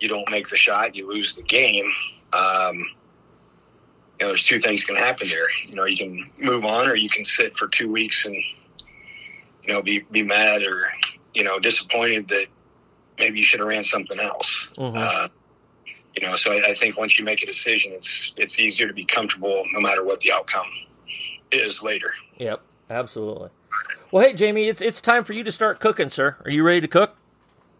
you 0.00 0.08
don't 0.08 0.28
make 0.30 0.48
the 0.48 0.56
shot, 0.56 0.94
you 0.94 1.08
lose 1.08 1.34
the 1.34 1.42
game 1.42 1.90
um, 2.32 2.76
you 2.76 4.26
know, 4.26 4.28
there's 4.28 4.46
two 4.46 4.60
things 4.60 4.84
can 4.84 4.96
happen 4.96 5.28
there. 5.28 5.46
You 5.66 5.74
know, 5.74 5.84
you 5.84 5.96
can 5.96 6.30
move 6.38 6.64
on, 6.64 6.88
or 6.88 6.94
you 6.94 7.08
can 7.08 7.24
sit 7.24 7.56
for 7.56 7.66
two 7.68 7.90
weeks 7.90 8.24
and 8.24 8.34
you 8.34 9.72
know 9.72 9.82
be 9.82 10.00
be 10.10 10.22
mad 10.22 10.62
or 10.62 10.90
you 11.34 11.44
know 11.44 11.58
disappointed 11.58 12.28
that 12.28 12.46
maybe 13.18 13.38
you 13.38 13.44
should 13.44 13.60
have 13.60 13.68
ran 13.68 13.82
something 13.82 14.20
else. 14.20 14.68
Mm-hmm. 14.76 14.96
Uh, 14.96 15.28
you 16.16 16.26
know, 16.26 16.36
so 16.36 16.52
I, 16.52 16.70
I, 16.70 16.74
think 16.74 16.98
once 16.98 17.18
you 17.18 17.24
make 17.24 17.42
a 17.42 17.46
decision, 17.46 17.92
it's 17.92 18.32
it's 18.36 18.58
easier 18.58 18.86
to 18.86 18.92
be 18.92 19.04
comfortable 19.04 19.64
no 19.72 19.80
matter 19.80 20.04
what 20.04 20.20
the 20.20 20.32
outcome 20.32 20.66
is 21.50 21.82
later. 21.82 22.12
Yep, 22.38 22.60
absolutely. 22.90 23.48
Well, 24.10 24.24
hey 24.24 24.34
Jamie, 24.34 24.68
it's 24.68 24.82
it's 24.82 25.00
time 25.00 25.24
for 25.24 25.32
you 25.32 25.42
to 25.44 25.52
start 25.52 25.80
cooking, 25.80 26.10
sir. 26.10 26.36
Are 26.44 26.50
you 26.50 26.62
ready 26.62 26.80
to 26.82 26.88
cook? 26.88 27.16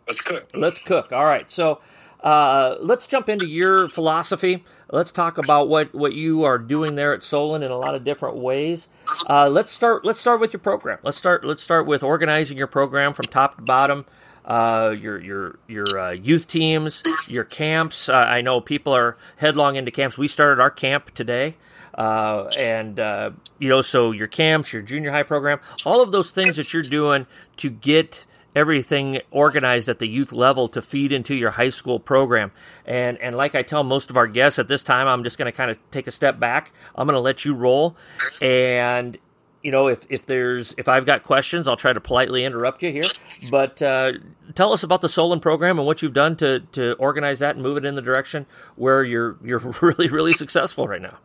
Let's 0.07 0.21
cook. 0.21 0.49
Let's 0.55 0.79
cook. 0.79 1.13
All 1.13 1.25
right. 1.25 1.49
So 1.51 1.81
uh, 2.23 2.77
let's 2.81 3.07
jump 3.07 3.29
into 3.29 3.47
your 3.47 3.89
philosophy. 3.89 4.65
Let's 4.91 5.11
talk 5.11 5.39
about 5.39 5.69
what, 5.69 5.95
what 5.95 6.13
you 6.13 6.45
are 6.45 6.59
doing 6.59 6.95
there 6.95 7.13
at 7.15 7.23
Solon 7.23 7.63
in 7.63 7.71
a 7.71 7.79
lot 7.79 7.95
of 7.95 8.05
different 8.05 8.37
ways. 8.37 8.89
Uh, 9.29 9.49
let's 9.49 9.73
start. 9.73 10.05
Let's 10.05 10.21
start 10.21 10.41
with 10.41 10.53
your 10.53 10.61
program. 10.61 10.99
Let's 11.03 11.17
start. 11.17 11.45
Let's 11.45 11.63
start 11.63 11.87
with 11.87 12.03
organizing 12.03 12.59
your 12.59 12.67
program 12.67 13.13
from 13.13 13.27
top 13.27 13.57
to 13.57 13.63
bottom. 13.63 14.05
Uh, 14.45 14.95
your 14.99 15.21
your 15.21 15.59
your 15.69 15.99
uh, 15.99 16.11
youth 16.11 16.49
teams, 16.49 17.03
your 17.29 17.45
camps. 17.45 18.09
Uh, 18.09 18.15
I 18.15 18.41
know 18.41 18.61
people 18.61 18.93
are 18.93 19.17
headlong 19.37 19.77
into 19.77 19.91
camps. 19.91 20.19
We 20.19 20.27
started 20.27 20.61
our 20.61 20.71
camp 20.71 21.13
today. 21.15 21.57
Uh, 21.95 22.45
and 22.59 22.99
uh, 22.99 23.31
you 23.59 23.69
know, 23.69 23.81
so 23.81 24.13
your 24.13 24.29
camps, 24.29 24.73
your 24.73 24.83
junior 24.83 25.11
high 25.11 25.23
program, 25.23 25.61
all 25.85 26.01
of 26.01 26.13
those 26.13 26.31
things 26.31 26.57
that 26.57 26.73
you're 26.73 26.83
doing 26.83 27.27
to 27.59 27.71
get 27.71 28.25
everything 28.55 29.21
organized 29.31 29.89
at 29.89 29.99
the 29.99 30.07
youth 30.07 30.33
level 30.33 30.69
to 30.69 30.83
feed 30.83 31.13
into 31.13 31.35
your 31.35 31.51
high 31.51 31.69
school 31.71 31.99
program. 31.99 32.53
And 32.85 33.19
and 33.19 33.37
like 33.37 33.55
I 33.55 33.63
tell 33.63 33.85
most 33.85 34.11
of 34.11 34.17
our 34.17 34.27
guests 34.27 34.59
at 34.59 34.69
this 34.69 34.83
time, 34.83 35.07
I'm 35.07 35.25
just 35.25 35.39
going 35.39 35.51
to 35.51 35.57
kind 35.57 35.71
of 35.71 35.79
take 35.91 36.07
a 36.07 36.11
step 36.11 36.39
back. 36.39 36.73
I'm 36.95 37.07
going 37.07 37.15
to 37.15 37.21
let 37.21 37.45
you 37.45 37.55
roll, 37.55 37.97
and 38.41 39.17
you 39.63 39.71
know 39.71 39.89
if 39.89 40.05
if 40.09 40.27
there's 40.27 40.75
if 40.79 40.89
I've 40.89 41.07
got 41.07 41.23
questions, 41.23 41.69
I'll 41.69 41.77
try 41.77 41.93
to 41.93 42.01
politely 42.01 42.45
interrupt 42.45 42.83
you 42.83 42.91
here. 42.91 43.07
But 43.51 43.81
uh, 43.81 44.13
tell 44.55 44.73
us 44.73 44.83
about 44.83 45.01
the 45.01 45.09
Solon 45.09 45.41
program 45.41 45.79
and 45.79 45.87
what 45.87 46.03
you've 46.03 46.13
done 46.13 46.37
to 46.37 46.61
to 46.73 46.95
organize 46.95 47.39
that 47.41 47.55
and 47.55 47.63
move 47.63 47.77
it 47.77 47.85
in 47.85 47.95
the 47.95 48.03
direction 48.03 48.47
where 48.77 49.05
you're 49.05 49.37
you're 49.45 49.59
really 49.81 50.09
really 50.09 50.33
successful 50.33 50.89
right 50.89 51.03
now. 51.03 51.19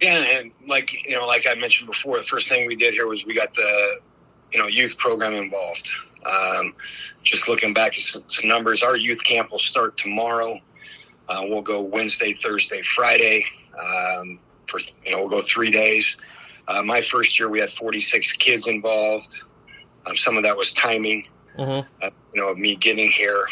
Yeah, 0.00 0.14
and 0.14 0.52
like 0.66 0.92
you 1.06 1.16
know, 1.16 1.26
like 1.26 1.46
I 1.46 1.54
mentioned 1.54 1.88
before, 1.88 2.18
the 2.18 2.24
first 2.24 2.48
thing 2.48 2.66
we 2.66 2.76
did 2.76 2.94
here 2.94 3.06
was 3.06 3.24
we 3.24 3.34
got 3.34 3.52
the 3.54 4.00
you 4.52 4.58
know 4.58 4.66
youth 4.66 4.96
program 4.98 5.34
involved. 5.34 5.90
Um, 6.24 6.74
just 7.22 7.48
looking 7.48 7.72
back 7.72 7.94
at 7.94 8.00
some, 8.00 8.24
some, 8.26 8.48
numbers, 8.48 8.82
our 8.82 8.96
youth 8.96 9.22
camp 9.24 9.50
will 9.50 9.58
start 9.58 9.96
tomorrow. 9.96 10.58
Uh, 11.28 11.42
we'll 11.44 11.62
go 11.62 11.80
Wednesday, 11.80 12.34
Thursday, 12.34 12.82
Friday. 12.82 13.44
Um, 13.78 14.38
for 14.68 14.80
you 15.04 15.12
know, 15.12 15.20
we'll 15.20 15.28
go 15.28 15.42
three 15.42 15.70
days. 15.70 16.16
Uh, 16.68 16.82
my 16.82 17.00
first 17.00 17.38
year, 17.38 17.48
we 17.48 17.58
had 17.58 17.70
46 17.70 18.32
kids 18.34 18.66
involved. 18.66 19.42
Um, 20.06 20.16
some 20.16 20.36
of 20.36 20.44
that 20.44 20.56
was 20.56 20.72
timing, 20.72 21.26
mm-hmm. 21.58 21.88
uh, 22.02 22.10
you 22.34 22.40
know, 22.40 22.48
of 22.48 22.58
me 22.58 22.76
getting 22.76 23.10
here 23.10 23.44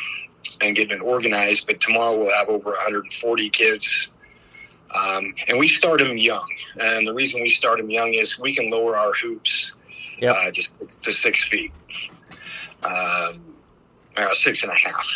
and 0.60 0.76
getting 0.76 0.96
it 0.96 1.02
organized. 1.02 1.66
But 1.66 1.80
tomorrow 1.80 2.16
we'll 2.16 2.34
have 2.34 2.48
over 2.48 2.70
140 2.70 3.50
kids. 3.50 4.08
Um, 4.94 5.34
and 5.48 5.58
we 5.58 5.68
start 5.68 6.00
them 6.00 6.16
young. 6.16 6.48
And 6.80 7.06
the 7.06 7.14
reason 7.14 7.42
we 7.42 7.50
start 7.50 7.78
them 7.78 7.90
young 7.90 8.14
is 8.14 8.38
we 8.38 8.54
can 8.54 8.70
lower 8.70 8.96
our 8.96 9.12
hoops 9.12 9.72
yep. 10.18 10.36
uh, 10.36 10.50
just 10.50 10.72
to 11.02 11.12
six 11.12 11.46
feet, 11.46 11.72
um, 12.82 13.54
uh, 14.16 14.32
six 14.32 14.62
and 14.62 14.72
a 14.72 14.76
half. 14.76 15.06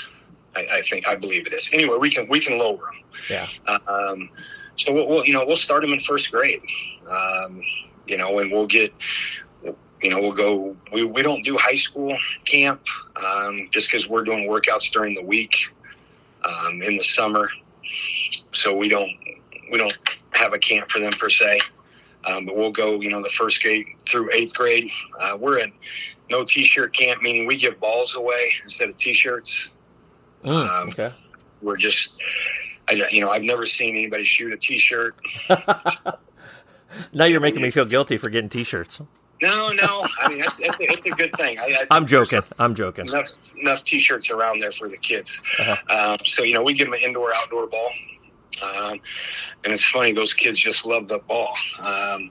I, 0.54 0.66
I, 0.70 0.82
think 0.82 1.08
I 1.08 1.16
believe 1.16 1.46
it 1.46 1.54
is. 1.54 1.70
Anyway, 1.72 1.96
we 1.98 2.10
can 2.10 2.28
we 2.28 2.38
can 2.38 2.58
lower 2.58 2.76
them. 2.76 3.48
Yeah. 3.66 3.78
Um, 3.86 4.28
so 4.76 4.92
we'll, 4.92 5.08
we'll, 5.08 5.24
you 5.24 5.32
know 5.32 5.44
we'll 5.46 5.56
start 5.56 5.82
them 5.82 5.92
in 5.92 6.00
first 6.00 6.30
grade. 6.30 6.60
Um, 7.08 7.62
you 8.06 8.18
know, 8.18 8.38
and 8.38 8.52
we'll 8.52 8.66
get 8.66 8.92
you 10.02 10.10
know, 10.10 10.20
we'll 10.20 10.32
go. 10.32 10.76
We, 10.92 11.04
we 11.04 11.22
don't 11.22 11.42
do 11.42 11.56
high 11.56 11.76
school 11.76 12.16
camp 12.44 12.82
um, 13.16 13.68
just 13.70 13.90
because 13.90 14.08
we're 14.08 14.24
doing 14.24 14.48
workouts 14.48 14.90
during 14.90 15.14
the 15.14 15.22
week 15.22 15.54
um, 16.44 16.82
in 16.82 16.96
the 16.96 17.04
summer, 17.04 17.48
so 18.52 18.76
we 18.76 18.88
don't 18.88 19.12
we 19.72 19.78
don't 19.78 19.96
have 20.30 20.52
a 20.52 20.58
camp 20.58 20.90
for 20.90 21.00
them 21.00 21.12
per 21.12 21.30
se. 21.30 21.60
Um, 22.24 22.46
but 22.46 22.56
we'll 22.56 22.70
go, 22.70 23.00
you 23.00 23.10
know, 23.10 23.20
the 23.20 23.30
first 23.30 23.60
grade 23.62 23.86
through 24.06 24.30
eighth 24.32 24.54
grade. 24.54 24.88
Uh, 25.20 25.36
we're 25.40 25.58
in 25.58 25.72
no 26.30 26.44
t-shirt 26.44 26.94
camp, 26.94 27.20
meaning 27.22 27.46
we 27.46 27.56
give 27.56 27.80
balls 27.80 28.14
away 28.14 28.52
instead 28.62 28.88
of 28.88 28.96
t-shirts. 28.96 29.70
Mm, 30.44 30.88
okay. 30.88 31.12
We're 31.62 31.76
just, 31.76 32.14
I, 32.88 33.08
you 33.10 33.20
know, 33.20 33.30
I've 33.30 33.42
never 33.42 33.66
seen 33.66 33.96
anybody 33.96 34.24
shoot 34.24 34.52
a 34.52 34.56
t-shirt. 34.56 35.16
now 37.12 37.24
you're 37.24 37.40
making 37.40 37.62
me 37.62 37.70
feel 37.70 37.84
guilty 37.84 38.18
for 38.18 38.30
getting 38.30 38.48
t-shirts. 38.48 39.00
No, 39.40 39.70
no. 39.70 40.06
I 40.20 40.28
mean, 40.28 40.40
it's, 40.44 40.60
it's, 40.60 40.78
a, 40.78 40.82
it's 40.92 41.06
a 41.06 41.10
good 41.10 41.32
thing. 41.36 41.58
I, 41.58 41.86
am 41.90 42.06
joking. 42.06 42.42
I'm 42.60 42.76
joking. 42.76 43.08
Enough, 43.08 43.30
enough 43.60 43.82
t-shirts 43.82 44.30
around 44.30 44.60
there 44.60 44.70
for 44.70 44.88
the 44.88 44.96
kids. 44.96 45.40
Uh-huh. 45.58 46.12
Um, 46.12 46.18
so 46.24 46.44
you 46.44 46.54
know, 46.54 46.62
we 46.62 46.74
give 46.74 46.86
them 46.86 46.94
an 46.94 47.00
indoor 47.00 47.34
outdoor 47.34 47.66
ball, 47.66 47.90
um, 48.62 49.00
and 49.64 49.72
it's 49.72 49.84
funny. 49.84 50.12
Those 50.12 50.34
kids 50.34 50.58
just 50.58 50.86
love 50.86 51.08
the 51.08 51.18
ball. 51.18 51.54
Um, 51.80 52.30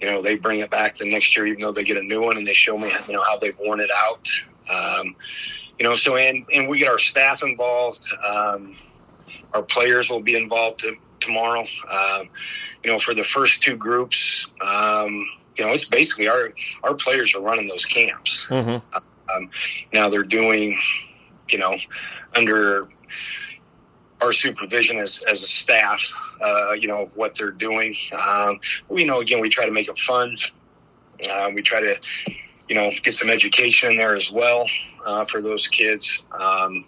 you 0.00 0.10
know, 0.10 0.22
they 0.22 0.36
bring 0.36 0.60
it 0.60 0.70
back 0.70 0.98
the 0.98 1.10
next 1.10 1.36
year, 1.36 1.46
even 1.46 1.60
though 1.60 1.72
they 1.72 1.84
get 1.84 1.96
a 1.96 2.02
new 2.02 2.22
one, 2.22 2.36
and 2.36 2.46
they 2.46 2.54
show 2.54 2.76
me, 2.76 2.92
you 3.06 3.14
know, 3.14 3.22
how 3.22 3.38
they've 3.38 3.56
worn 3.58 3.80
it 3.80 3.90
out. 3.90 4.28
Um, 4.70 5.16
you 5.78 5.86
know, 5.86 5.94
so 5.96 6.16
and 6.16 6.44
and 6.52 6.68
we 6.68 6.78
get 6.78 6.88
our 6.88 6.98
staff 6.98 7.42
involved. 7.42 8.08
Um, 8.26 8.76
our 9.54 9.62
players 9.62 10.10
will 10.10 10.20
be 10.20 10.36
involved 10.36 10.80
to, 10.80 10.96
tomorrow. 11.20 11.66
Um, 11.90 12.28
you 12.84 12.92
know, 12.92 12.98
for 12.98 13.14
the 13.14 13.24
first 13.24 13.62
two 13.62 13.76
groups, 13.76 14.46
um, 14.60 15.26
you 15.56 15.64
know, 15.64 15.72
it's 15.72 15.84
basically 15.84 16.28
our 16.28 16.52
our 16.82 16.94
players 16.94 17.34
are 17.34 17.40
running 17.40 17.68
those 17.68 17.84
camps. 17.84 18.46
Mm-hmm. 18.48 18.96
Um, 19.34 19.50
now 19.92 20.08
they're 20.08 20.22
doing, 20.22 20.78
you 21.48 21.58
know, 21.58 21.76
under 22.34 22.88
our 24.20 24.32
supervision 24.32 24.98
as 24.98 25.22
as 25.28 25.42
a 25.42 25.46
staff, 25.46 26.00
uh, 26.42 26.72
you 26.72 26.88
know, 26.88 27.02
of 27.02 27.16
what 27.16 27.36
they're 27.36 27.50
doing. 27.50 27.96
Um, 28.12 28.58
we 28.88 29.04
know 29.04 29.20
again 29.20 29.40
we 29.40 29.48
try 29.48 29.66
to 29.66 29.72
make 29.72 29.88
it 29.88 29.98
fun. 29.98 30.36
Uh, 31.28 31.50
we 31.54 31.62
try 31.62 31.80
to, 31.80 31.96
you 32.68 32.74
know, 32.74 32.90
get 33.02 33.14
some 33.14 33.30
education 33.30 33.92
in 33.92 33.98
there 33.98 34.14
as 34.14 34.30
well 34.30 34.66
uh, 35.04 35.24
for 35.26 35.40
those 35.40 35.66
kids. 35.66 36.24
Um, 36.38 36.84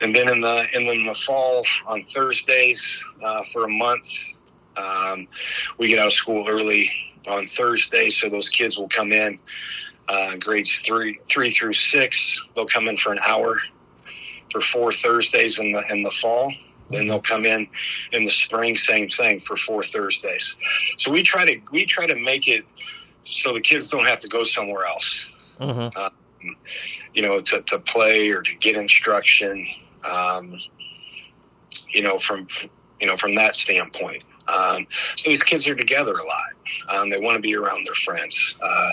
and 0.00 0.14
then 0.14 0.28
in 0.28 0.40
the 0.40 0.66
in 0.74 1.06
the 1.06 1.14
fall 1.26 1.64
on 1.86 2.04
Thursdays 2.04 3.02
uh, 3.22 3.42
for 3.52 3.64
a 3.64 3.68
month, 3.68 4.06
um, 4.76 5.26
we 5.78 5.88
get 5.88 5.98
out 5.98 6.08
of 6.08 6.12
school 6.12 6.48
early 6.48 6.90
on 7.26 7.46
Thursday, 7.48 8.10
so 8.10 8.28
those 8.28 8.48
kids 8.50 8.76
will 8.76 8.88
come 8.88 9.12
in 9.12 9.38
uh, 10.08 10.36
grades 10.36 10.78
three 10.80 11.18
three 11.28 11.52
through 11.52 11.74
six. 11.74 12.42
They'll 12.54 12.66
come 12.66 12.88
in 12.88 12.96
for 12.96 13.12
an 13.12 13.20
hour 13.24 13.56
for 14.54 14.60
four 14.60 14.92
Thursdays 14.92 15.58
in 15.58 15.72
the 15.72 15.82
in 15.90 16.04
the 16.04 16.12
fall. 16.22 16.52
Then 16.90 17.08
they'll 17.08 17.20
come 17.20 17.44
in 17.44 17.66
in 18.12 18.24
the 18.24 18.30
spring, 18.30 18.76
same 18.76 19.08
thing 19.08 19.40
for 19.40 19.56
four 19.56 19.82
Thursdays. 19.82 20.54
So 20.98 21.10
we 21.10 21.22
try 21.22 21.44
to 21.44 21.60
we 21.72 21.84
try 21.84 22.06
to 22.06 22.14
make 22.14 22.46
it 22.46 22.64
so 23.24 23.52
the 23.52 23.60
kids 23.60 23.88
don't 23.88 24.06
have 24.06 24.20
to 24.20 24.28
go 24.28 24.44
somewhere 24.44 24.86
else. 24.86 25.26
Mm-hmm. 25.60 25.98
Uh, 25.98 26.10
you 27.14 27.22
know, 27.22 27.40
to, 27.40 27.62
to 27.62 27.78
play 27.80 28.30
or 28.30 28.42
to 28.42 28.54
get 28.56 28.76
instruction. 28.76 29.66
Um, 30.04 30.58
you 31.88 32.02
know, 32.02 32.18
from 32.18 32.46
you 33.00 33.08
know 33.08 33.16
from 33.16 33.34
that 33.34 33.56
standpoint. 33.56 34.22
Um, 34.46 34.86
so 35.16 35.30
these 35.30 35.42
kids 35.42 35.66
are 35.66 35.74
together 35.74 36.16
a 36.16 36.24
lot. 36.24 36.52
Um, 36.90 37.10
they 37.10 37.18
want 37.18 37.36
to 37.36 37.40
be 37.40 37.56
around 37.56 37.86
their 37.86 37.94
friends. 37.94 38.54
Uh, 38.62 38.92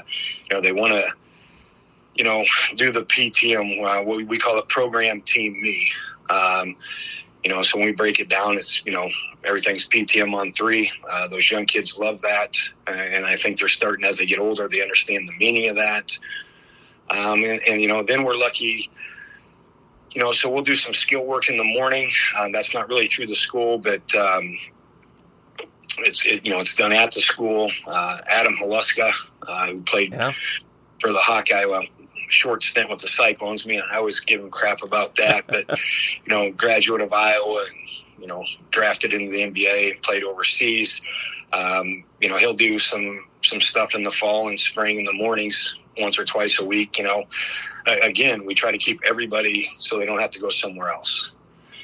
you 0.49 0.55
know, 0.55 0.61
they 0.61 0.71
want 0.71 0.93
to, 0.93 1.11
you 2.21 2.27
know, 2.27 2.45
do 2.75 2.91
the 2.91 3.01
PTM, 3.01 3.83
uh, 3.83 4.03
what 4.03 4.27
we 4.27 4.37
call 4.37 4.59
it 4.59 4.69
program 4.69 5.23
team 5.23 5.59
me. 5.59 5.89
Um, 6.29 6.75
you 7.43 7.49
know, 7.51 7.63
so 7.63 7.79
when 7.79 7.87
we 7.87 7.93
break 7.93 8.19
it 8.19 8.29
down, 8.29 8.59
it's, 8.59 8.85
you 8.85 8.91
know, 8.91 9.09
everything's 9.43 9.87
PTM 9.87 10.31
on 10.35 10.53
three. 10.53 10.91
Uh, 11.09 11.27
those 11.29 11.49
young 11.49 11.65
kids 11.65 11.97
love 11.97 12.21
that. 12.21 12.55
And 12.85 13.25
I 13.25 13.37
think 13.37 13.57
they're 13.57 13.67
starting 13.67 14.05
as 14.05 14.19
they 14.19 14.27
get 14.27 14.37
older, 14.37 14.67
they 14.67 14.83
understand 14.83 15.27
the 15.27 15.35
meaning 15.39 15.67
of 15.71 15.77
that. 15.77 16.15
Um, 17.09 17.43
and, 17.43 17.59
and, 17.67 17.81
you 17.81 17.87
know, 17.87 18.03
then 18.03 18.23
we're 18.23 18.35
lucky, 18.35 18.91
you 20.11 20.21
know, 20.21 20.31
so 20.31 20.47
we'll 20.47 20.61
do 20.61 20.75
some 20.75 20.93
skill 20.93 21.25
work 21.25 21.49
in 21.49 21.57
the 21.57 21.63
morning. 21.63 22.11
Uh, 22.37 22.49
that's 22.53 22.71
not 22.75 22.87
really 22.87 23.07
through 23.07 23.25
the 23.25 23.35
school, 23.35 23.79
but, 23.79 24.13
um, 24.13 24.59
it's 25.97 26.25
it, 26.25 26.45
you 26.45 26.53
know 26.53 26.61
it's 26.61 26.73
done 26.73 26.93
at 26.93 27.11
the 27.11 27.19
school. 27.19 27.69
Uh, 27.85 28.19
Adam 28.25 28.55
Haluska, 28.55 29.11
uh, 29.45 29.67
who 29.67 29.81
played 29.81 30.13
yeah. 30.13 30.31
for 31.01 31.11
the 31.11 31.19
Hawkeye, 31.19 31.65
well, 31.65 31.83
short 32.31 32.63
stint 32.63 32.89
with 32.89 32.99
the 32.99 33.07
Cyclones. 33.07 33.65
Me, 33.65 33.79
I 33.79 33.97
always 33.97 34.19
give 34.19 34.41
him 34.41 34.49
crap 34.49 34.83
about 34.83 35.15
that, 35.17 35.45
but 35.47 35.65
you 36.25 36.29
know, 36.29 36.51
graduate 36.51 37.01
of 37.01 37.13
Iowa, 37.13 37.65
and 37.65 38.21
you 38.21 38.27
know, 38.27 38.43
drafted 38.71 39.13
into 39.13 39.31
the 39.31 39.39
NBA, 39.39 40.01
played 40.03 40.23
overseas. 40.23 41.01
Um, 41.53 42.03
you 42.19 42.29
know, 42.29 42.37
he'll 42.37 42.53
do 42.53 42.79
some 42.79 43.27
some 43.43 43.61
stuff 43.61 43.95
in 43.95 44.03
the 44.03 44.11
fall 44.11 44.49
and 44.49 44.59
spring 44.59 44.99
in 44.99 45.05
the 45.05 45.13
mornings, 45.13 45.75
once 45.97 46.17
or 46.17 46.25
twice 46.25 46.59
a 46.59 46.65
week. 46.65 46.97
You 46.97 47.05
know, 47.05 47.25
again, 48.01 48.45
we 48.45 48.53
try 48.53 48.71
to 48.71 48.77
keep 48.77 49.01
everybody 49.05 49.69
so 49.79 49.99
they 49.99 50.05
don't 50.05 50.19
have 50.19 50.31
to 50.31 50.39
go 50.39 50.49
somewhere 50.49 50.89
else. 50.89 51.31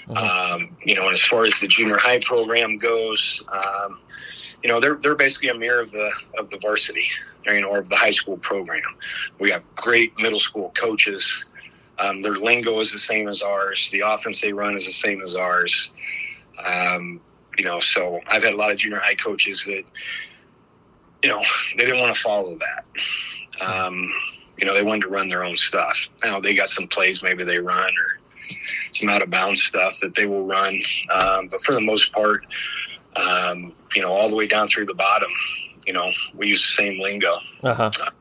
Mm-hmm. 0.07 0.17
Um, 0.63 0.77
you 0.85 0.95
know, 0.95 1.03
and 1.03 1.13
as 1.13 1.23
far 1.23 1.43
as 1.43 1.59
the 1.59 1.67
junior 1.67 1.97
high 1.97 2.19
program 2.19 2.77
goes, 2.77 3.43
um, 3.51 3.99
you 4.63 4.69
know, 4.69 4.79
they're 4.79 4.95
they're 4.95 5.15
basically 5.15 5.49
a 5.49 5.53
mirror 5.53 5.81
of 5.81 5.91
the 5.91 6.11
of 6.37 6.49
the 6.49 6.57
varsity, 6.59 7.07
you 7.45 7.61
know, 7.61 7.69
or 7.69 7.79
of 7.79 7.89
the 7.89 7.95
high 7.95 8.11
school 8.11 8.37
program. 8.37 8.81
We 9.39 9.51
have 9.51 9.63
great 9.75 10.17
middle 10.17 10.39
school 10.39 10.71
coaches. 10.79 11.45
Um, 11.99 12.21
their 12.21 12.33
lingo 12.33 12.79
is 12.79 12.91
the 12.91 12.99
same 12.99 13.27
as 13.27 13.41
ours. 13.41 13.89
The 13.91 14.01
offense 14.01 14.41
they 14.41 14.53
run 14.53 14.75
is 14.75 14.85
the 14.85 14.91
same 14.91 15.21
as 15.21 15.35
ours. 15.35 15.91
Um, 16.63 17.19
you 17.57 17.65
know, 17.65 17.79
so 17.79 18.19
I've 18.27 18.43
had 18.43 18.53
a 18.53 18.57
lot 18.57 18.71
of 18.71 18.77
junior 18.77 18.99
high 18.99 19.15
coaches 19.15 19.63
that, 19.65 19.83
you 21.23 21.29
know, 21.29 21.41
they 21.75 21.85
didn't 21.85 21.99
want 21.99 22.15
to 22.15 22.21
follow 22.21 22.57
that. 22.59 22.85
Um, 23.61 24.13
you 24.57 24.65
know, 24.65 24.75
they 24.75 24.83
wanted 24.83 25.01
to 25.01 25.07
run 25.07 25.27
their 25.29 25.43
own 25.43 25.57
stuff. 25.57 25.97
Now 26.23 26.39
they 26.39 26.53
got 26.53 26.69
some 26.69 26.87
plays 26.87 27.23
maybe 27.23 27.43
they 27.43 27.59
run 27.59 27.89
or 27.89 28.19
some 28.93 29.09
out 29.09 29.21
of 29.21 29.29
bounds 29.29 29.63
stuff 29.63 29.99
that 30.01 30.15
they 30.15 30.25
will 30.25 30.45
run. 30.45 30.79
Um, 31.11 31.47
but 31.47 31.63
for 31.63 31.73
the 31.73 31.81
most 31.81 32.13
part, 32.13 32.45
um, 33.17 33.73
you 33.95 34.01
know, 34.01 34.11
all 34.11 34.29
the 34.29 34.35
way 34.35 34.47
down 34.47 34.67
through 34.67 34.85
the 34.85 34.93
bottom, 34.93 35.29
you 35.85 35.93
know, 35.93 36.11
we 36.35 36.47
use 36.47 36.61
the 36.61 36.83
same 36.83 36.99
lingo. 37.01 37.37
Uh-huh. 37.63 37.91
Uh, 38.01 38.11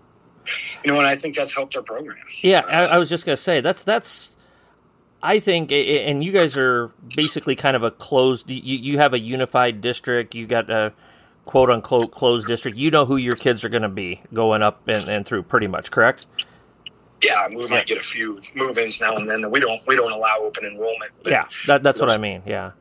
you 0.84 0.92
know, 0.92 0.98
and 0.98 1.06
I 1.06 1.16
think 1.16 1.34
that's 1.34 1.54
helped 1.54 1.76
our 1.76 1.82
program. 1.82 2.18
Yeah, 2.42 2.60
uh, 2.60 2.68
I, 2.68 2.84
I, 2.84 2.98
was 2.98 3.08
just 3.08 3.26
gonna 3.26 3.36
say 3.36 3.60
that's 3.60 3.82
that's. 3.82 4.36
I 5.22 5.40
think, 5.40 5.72
and 5.72 6.22
you 6.22 6.30
guys 6.30 6.56
are 6.56 6.92
basically 7.16 7.56
kind 7.56 7.74
of 7.74 7.82
a 7.82 7.90
closed. 7.90 8.48
You 8.48 8.76
you 8.76 8.98
have 8.98 9.12
a 9.12 9.18
unified 9.18 9.80
district. 9.80 10.34
You 10.34 10.46
got 10.46 10.70
a 10.70 10.92
quote 11.46 11.70
unquote 11.70 12.12
closed 12.12 12.46
district. 12.46 12.76
You 12.76 12.90
know 12.90 13.06
who 13.06 13.16
your 13.16 13.34
kids 13.34 13.64
are 13.64 13.68
going 13.68 13.82
to 13.82 13.88
be 13.88 14.20
going 14.32 14.62
up 14.62 14.86
and, 14.86 15.08
and 15.08 15.26
through, 15.26 15.44
pretty 15.44 15.66
much, 15.66 15.90
correct? 15.90 16.26
yeah, 17.22 17.48
we 17.48 17.66
might 17.66 17.86
get 17.86 17.98
a 17.98 18.02
few 18.02 18.40
move-ins 18.54 19.00
now 19.00 19.16
and 19.16 19.28
then. 19.28 19.50
We 19.50 19.60
don't 19.60 19.84
we 19.86 19.96
don't 19.96 20.12
allow 20.12 20.36
open 20.40 20.64
enrollment. 20.64 21.12
yeah, 21.24 21.46
that, 21.66 21.82
that's 21.82 22.00
what 22.00 22.10
I 22.10 22.18
mean. 22.18 22.42
Yeah, 22.46 22.72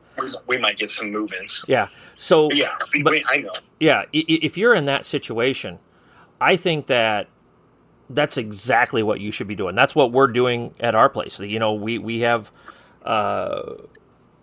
we, 0.46 0.58
might 0.58 0.78
get 0.78 0.90
some 0.90 1.10
move-ins. 1.10 1.64
Yeah. 1.66 1.88
So 2.16 2.48
but 2.48 2.56
yeah, 2.56 2.76
but, 3.02 3.22
I 3.28 3.38
know. 3.38 3.52
Yeah, 3.80 4.04
if 4.12 4.56
you're 4.56 4.74
in 4.74 4.86
that 4.86 5.04
situation, 5.04 5.78
I 6.40 6.56
think 6.56 6.86
that 6.86 7.28
that's 8.08 8.36
exactly 8.36 9.02
what 9.02 9.20
you 9.20 9.30
should 9.30 9.48
be 9.48 9.54
doing. 9.54 9.74
That's 9.74 9.94
what 9.94 10.12
we're 10.12 10.28
doing 10.28 10.74
at 10.80 10.94
our 10.94 11.08
place. 11.08 11.40
You 11.40 11.58
know, 11.58 11.74
we 11.74 11.98
we 11.98 12.20
have. 12.20 12.50
Uh, 13.04 13.76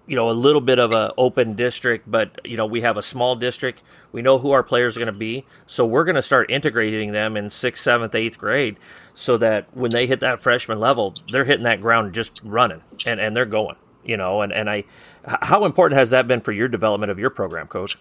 you 0.05 0.15
know 0.15 0.29
a 0.29 0.31
little 0.31 0.61
bit 0.61 0.79
of 0.79 0.91
a 0.91 1.13
open 1.17 1.55
district, 1.55 2.09
but 2.09 2.39
you 2.43 2.57
know 2.57 2.65
we 2.65 2.81
have 2.81 2.97
a 2.97 3.01
small 3.01 3.35
district. 3.35 3.81
We 4.11 4.21
know 4.21 4.37
who 4.37 4.51
our 4.51 4.63
players 4.63 4.97
are 4.97 4.99
going 4.99 5.13
to 5.13 5.17
be, 5.17 5.45
so 5.65 5.85
we're 5.85 6.03
going 6.03 6.15
to 6.15 6.21
start 6.21 6.51
integrating 6.51 7.13
them 7.13 7.37
in 7.37 7.49
sixth, 7.49 7.83
seventh, 7.83 8.13
eighth 8.13 8.37
grade, 8.37 8.77
so 9.13 9.37
that 9.37 9.75
when 9.75 9.91
they 9.91 10.07
hit 10.07 10.19
that 10.19 10.41
freshman 10.41 10.79
level, 10.79 11.15
they're 11.31 11.45
hitting 11.45 11.63
that 11.63 11.81
ground 11.81 12.13
just 12.13 12.41
running 12.43 12.81
and 13.05 13.19
and 13.19 13.35
they're 13.35 13.45
going. 13.45 13.77
You 14.03 14.17
know, 14.17 14.41
and 14.41 14.51
and 14.51 14.69
I, 14.69 14.83
how 15.25 15.65
important 15.65 15.97
has 15.97 16.09
that 16.11 16.27
been 16.27 16.41
for 16.41 16.51
your 16.51 16.67
development 16.67 17.11
of 17.11 17.19
your 17.19 17.29
program, 17.29 17.67
coach? 17.67 17.97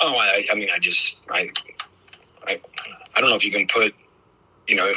Oh, 0.00 0.14
I, 0.14 0.46
I 0.50 0.54
mean, 0.54 0.68
I 0.72 0.78
just 0.78 1.22
I, 1.30 1.50
I 2.46 2.60
I 3.14 3.20
don't 3.20 3.30
know 3.30 3.36
if 3.36 3.44
you 3.44 3.50
can 3.50 3.66
put 3.66 3.94
you 4.68 4.76
know 4.76 4.92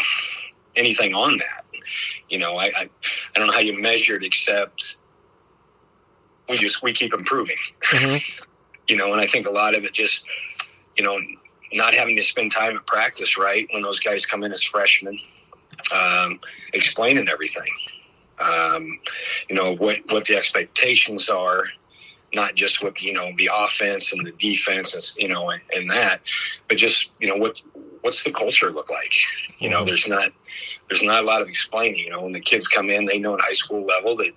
anything 0.75 1.13
on 1.13 1.37
that. 1.37 1.65
You 2.29 2.39
know, 2.39 2.55
I, 2.55 2.65
I, 2.65 2.81
I 2.81 2.89
don't 3.35 3.47
know 3.47 3.53
how 3.53 3.59
you 3.59 3.79
measure 3.79 4.15
it 4.15 4.23
except 4.23 4.95
we 6.49 6.57
just 6.57 6.81
we 6.83 6.93
keep 6.93 7.13
improving. 7.13 7.57
Mm-hmm. 7.83 8.43
you 8.87 8.97
know, 8.97 9.11
and 9.11 9.21
I 9.21 9.27
think 9.27 9.47
a 9.47 9.51
lot 9.51 9.75
of 9.75 9.83
it 9.83 9.93
just, 9.93 10.25
you 10.97 11.03
know, 11.03 11.17
not 11.73 11.93
having 11.93 12.15
to 12.17 12.23
spend 12.23 12.51
time 12.51 12.75
at 12.75 12.85
practice, 12.85 13.37
right? 13.37 13.67
When 13.71 13.81
those 13.81 13.99
guys 13.99 14.25
come 14.25 14.43
in 14.43 14.51
as 14.53 14.63
freshmen, 14.63 15.19
um, 15.91 16.39
explaining 16.73 17.27
everything. 17.27 17.71
Um, 18.39 18.99
you 19.49 19.55
know, 19.55 19.75
what 19.75 19.99
what 20.09 20.25
the 20.25 20.35
expectations 20.35 21.29
are, 21.29 21.63
not 22.33 22.55
just 22.55 22.83
with, 22.83 23.01
you 23.01 23.13
know, 23.13 23.31
the 23.37 23.49
offense 23.53 24.11
and 24.11 24.25
the 24.25 24.31
defense 24.33 24.93
and 24.93 25.23
you 25.23 25.33
know, 25.33 25.49
and, 25.49 25.61
and 25.73 25.89
that, 25.89 26.19
but 26.67 26.77
just, 26.77 27.09
you 27.19 27.29
know, 27.29 27.35
what 27.35 27.59
what's 28.01 28.23
the 28.23 28.31
culture 28.31 28.71
look 28.71 28.89
like? 28.89 29.13
You 29.59 29.69
know, 29.69 29.77
mm-hmm. 29.79 29.87
there's 29.87 30.07
not 30.07 30.31
there's 30.89 31.03
not 31.03 31.23
a 31.23 31.27
lot 31.27 31.41
of 31.41 31.47
explaining. 31.47 31.99
You 31.99 32.11
know, 32.11 32.21
when 32.21 32.33
the 32.33 32.41
kids 32.41 32.67
come 32.67 32.89
in, 32.89 33.05
they 33.05 33.19
know 33.19 33.35
at 33.35 33.41
high 33.41 33.53
school 33.53 33.85
level 33.85 34.15
that, 34.17 34.31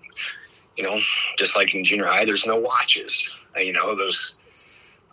you 0.76 0.84
know, 0.84 1.00
just 1.36 1.56
like 1.56 1.74
in 1.74 1.84
junior 1.84 2.06
high, 2.06 2.24
there's 2.24 2.46
no 2.46 2.56
watches. 2.56 3.34
Uh, 3.56 3.60
you 3.60 3.72
know, 3.72 3.94
those 3.94 4.36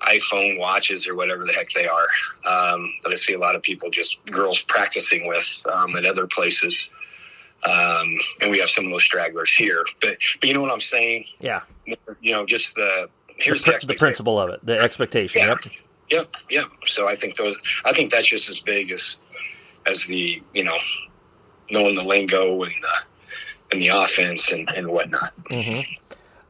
iPhone 0.01 0.59
watches 0.59 1.07
or 1.07 1.15
whatever 1.15 1.45
the 1.45 1.53
heck 1.53 1.71
they 1.71 1.87
are 1.87 2.07
um, 2.45 2.93
that 3.03 3.11
I 3.11 3.15
see 3.15 3.33
a 3.33 3.39
lot 3.39 3.55
of 3.55 3.61
people 3.61 3.89
just 3.89 4.23
girls 4.25 4.61
practicing 4.61 5.27
with 5.27 5.47
um, 5.71 5.95
at 5.95 6.05
other 6.05 6.27
places. 6.27 6.89
Um, 7.63 8.15
and 8.41 8.51
we 8.51 8.59
have 8.59 8.69
some 8.69 8.85
of 8.85 8.91
those 8.91 9.03
stragglers 9.03 9.51
here, 9.51 9.83
but 10.01 10.17
but 10.39 10.47
you 10.47 10.53
know 10.53 10.61
what 10.61 10.71
I'm 10.71 10.81
saying? 10.81 11.25
Yeah. 11.39 11.61
You 12.21 12.31
know, 12.31 12.45
just 12.45 12.75
the 12.75 13.09
here's 13.37 13.63
the, 13.63 13.79
the, 13.81 13.87
the 13.87 13.95
principle 13.95 14.39
of 14.39 14.49
it, 14.49 14.65
the 14.65 14.77
expectation. 14.77 15.41
Yeah. 15.41 15.47
Yep. 15.47 15.73
Yep. 16.11 16.35
Yep. 16.51 16.65
So 16.85 17.07
I 17.07 17.15
think 17.15 17.35
those. 17.37 17.57
I 17.83 17.93
think 17.93 18.11
that's 18.11 18.27
just 18.27 18.49
as 18.49 18.59
big 18.59 18.91
as 18.91 19.17
as 19.87 20.05
the 20.05 20.43
you 20.53 20.63
know 20.63 20.77
knowing 21.71 21.95
the 21.95 22.03
lingo 22.03 22.61
and 22.63 22.73
the 22.81 23.71
and 23.71 23.81
the 23.81 23.87
offense 23.87 24.51
and, 24.51 24.69
and 24.75 24.87
whatnot. 24.87 25.33
Mm-hmm. 25.49 25.81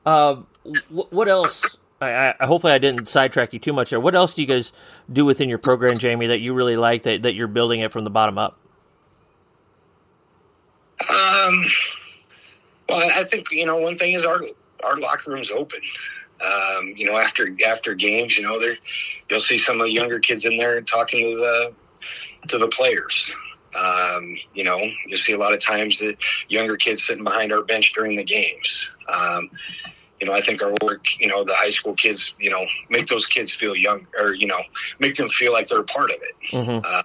Uh, 0.05 0.41
what 0.89 1.27
else? 1.27 1.77
I, 2.01 2.33
I, 2.39 2.45
hopefully 2.45 2.73
I 2.73 2.77
didn't 2.77 3.07
sidetrack 3.07 3.53
you 3.53 3.59
too 3.59 3.73
much 3.73 3.91
there. 3.91 3.99
What 3.99 4.15
else 4.15 4.35
do 4.35 4.41
you 4.41 4.47
guys 4.47 4.73
do 5.11 5.23
within 5.25 5.47
your 5.47 5.57
program, 5.57 5.97
Jamie, 5.97 6.27
that 6.27 6.39
you 6.39 6.53
really 6.53 6.75
like 6.75 7.03
that, 7.03 7.23
that 7.23 7.33
you're 7.33 7.47
building 7.47 7.79
it 7.79 7.91
from 7.91 8.03
the 8.03 8.09
bottom 8.09 8.37
up? 8.37 8.59
Um, 11.09 11.65
well, 12.89 13.11
I 13.13 13.23
think 13.23 13.51
you 13.51 13.65
know 13.65 13.77
one 13.77 13.97
thing 13.97 14.13
is 14.13 14.25
our 14.25 14.41
our 14.83 14.97
locker 14.97 15.31
room's 15.31 15.51
open. 15.51 15.79
Um, 16.43 16.93
you 16.95 17.05
know, 17.05 17.17
after 17.17 17.55
after 17.65 17.93
games, 17.95 18.37
you 18.37 18.43
know, 18.43 18.59
there 18.59 18.77
you'll 19.29 19.39
see 19.39 19.57
some 19.57 19.79
of 19.79 19.87
the 19.87 19.93
younger 19.93 20.19
kids 20.19 20.45
in 20.45 20.57
there 20.57 20.81
talking 20.81 21.21
to 21.21 21.35
the 21.35 21.73
to 22.49 22.57
the 22.57 22.67
players. 22.67 23.31
Um, 23.75 24.37
you 24.53 24.63
know, 24.63 24.79
you 25.07 25.17
see 25.17 25.33
a 25.33 25.37
lot 25.37 25.53
of 25.53 25.59
times 25.59 25.99
that 25.99 26.15
younger 26.47 26.77
kids 26.77 27.03
sitting 27.03 27.23
behind 27.23 27.51
our 27.51 27.61
bench 27.61 27.93
during 27.93 28.15
the 28.15 28.23
games. 28.23 28.89
Um, 29.09 29.49
you 30.19 30.27
know, 30.27 30.33
I 30.33 30.41
think 30.41 30.61
our 30.63 30.73
work, 30.81 31.05
you 31.19 31.27
know, 31.27 31.43
the 31.43 31.53
high 31.53 31.71
school 31.71 31.93
kids, 31.93 32.33
you 32.39 32.49
know, 32.49 32.65
make 32.89 33.07
those 33.07 33.27
kids 33.27 33.53
feel 33.53 33.75
young 33.75 34.07
or, 34.17 34.33
you 34.33 34.47
know, 34.47 34.61
make 34.99 35.15
them 35.15 35.29
feel 35.29 35.51
like 35.51 35.67
they're 35.67 35.81
a 35.81 35.83
part 35.83 36.11
of 36.11 36.17
it. 36.21 36.53
Mm-hmm. 36.53 36.85
Uh, 36.85 37.03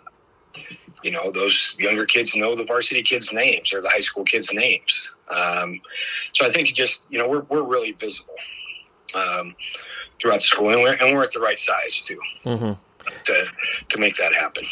you 1.03 1.11
know, 1.11 1.31
those 1.31 1.75
younger 1.79 2.07
kids 2.07 2.35
know 2.35 2.55
the 2.55 2.65
varsity 2.65 3.03
kids' 3.03 3.33
names 3.33 3.73
or 3.73 3.81
the 3.81 3.89
high 3.89 4.01
school 4.01 4.25
kids' 4.25 4.53
names. 4.53 5.11
Um, 5.29 5.81
so 6.33 6.47
I 6.47 6.51
think 6.51 6.69
just, 6.69 7.03
you 7.11 7.19
know, 7.19 7.29
we're, 7.29 7.43
we're 7.43 7.63
really 7.63 7.93
visible 7.93 8.35
um, 9.15 9.55
throughout 10.21 10.41
the 10.41 10.47
school 10.47 10.71
and 10.71 10.83
we're, 10.83 10.95
and 10.95 11.17
we're 11.17 11.25
at 11.25 11.33
the 11.33 11.41
right 11.41 11.59
size 11.59 12.03
too 12.03 12.19
mm-hmm. 12.45 12.73
to, 13.25 13.45
to 13.89 13.99
make 13.99 14.17
that 14.17 14.35
happen. 14.35 14.65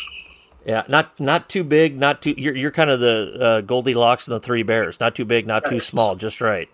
Yeah, 0.66 0.82
not 0.86 1.18
not 1.18 1.48
too 1.48 1.64
big, 1.64 1.96
not 1.98 2.20
too. 2.20 2.34
You're 2.36 2.54
you're 2.54 2.70
kind 2.72 2.90
of 2.90 3.00
the 3.00 3.38
uh, 3.40 3.60
Goldilocks 3.62 4.28
and 4.28 4.34
the 4.34 4.40
Three 4.40 4.62
Bears. 4.62 5.00
Not 5.00 5.14
too 5.14 5.24
big, 5.24 5.46
not 5.46 5.64
too 5.64 5.80
small, 5.80 6.14
just 6.14 6.42
right. 6.42 6.68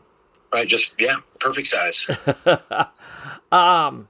Right, 0.53 0.67
just 0.67 0.93
yeah, 0.99 1.17
perfect 1.39 1.69
size. 1.69 2.05
um, 3.53 4.09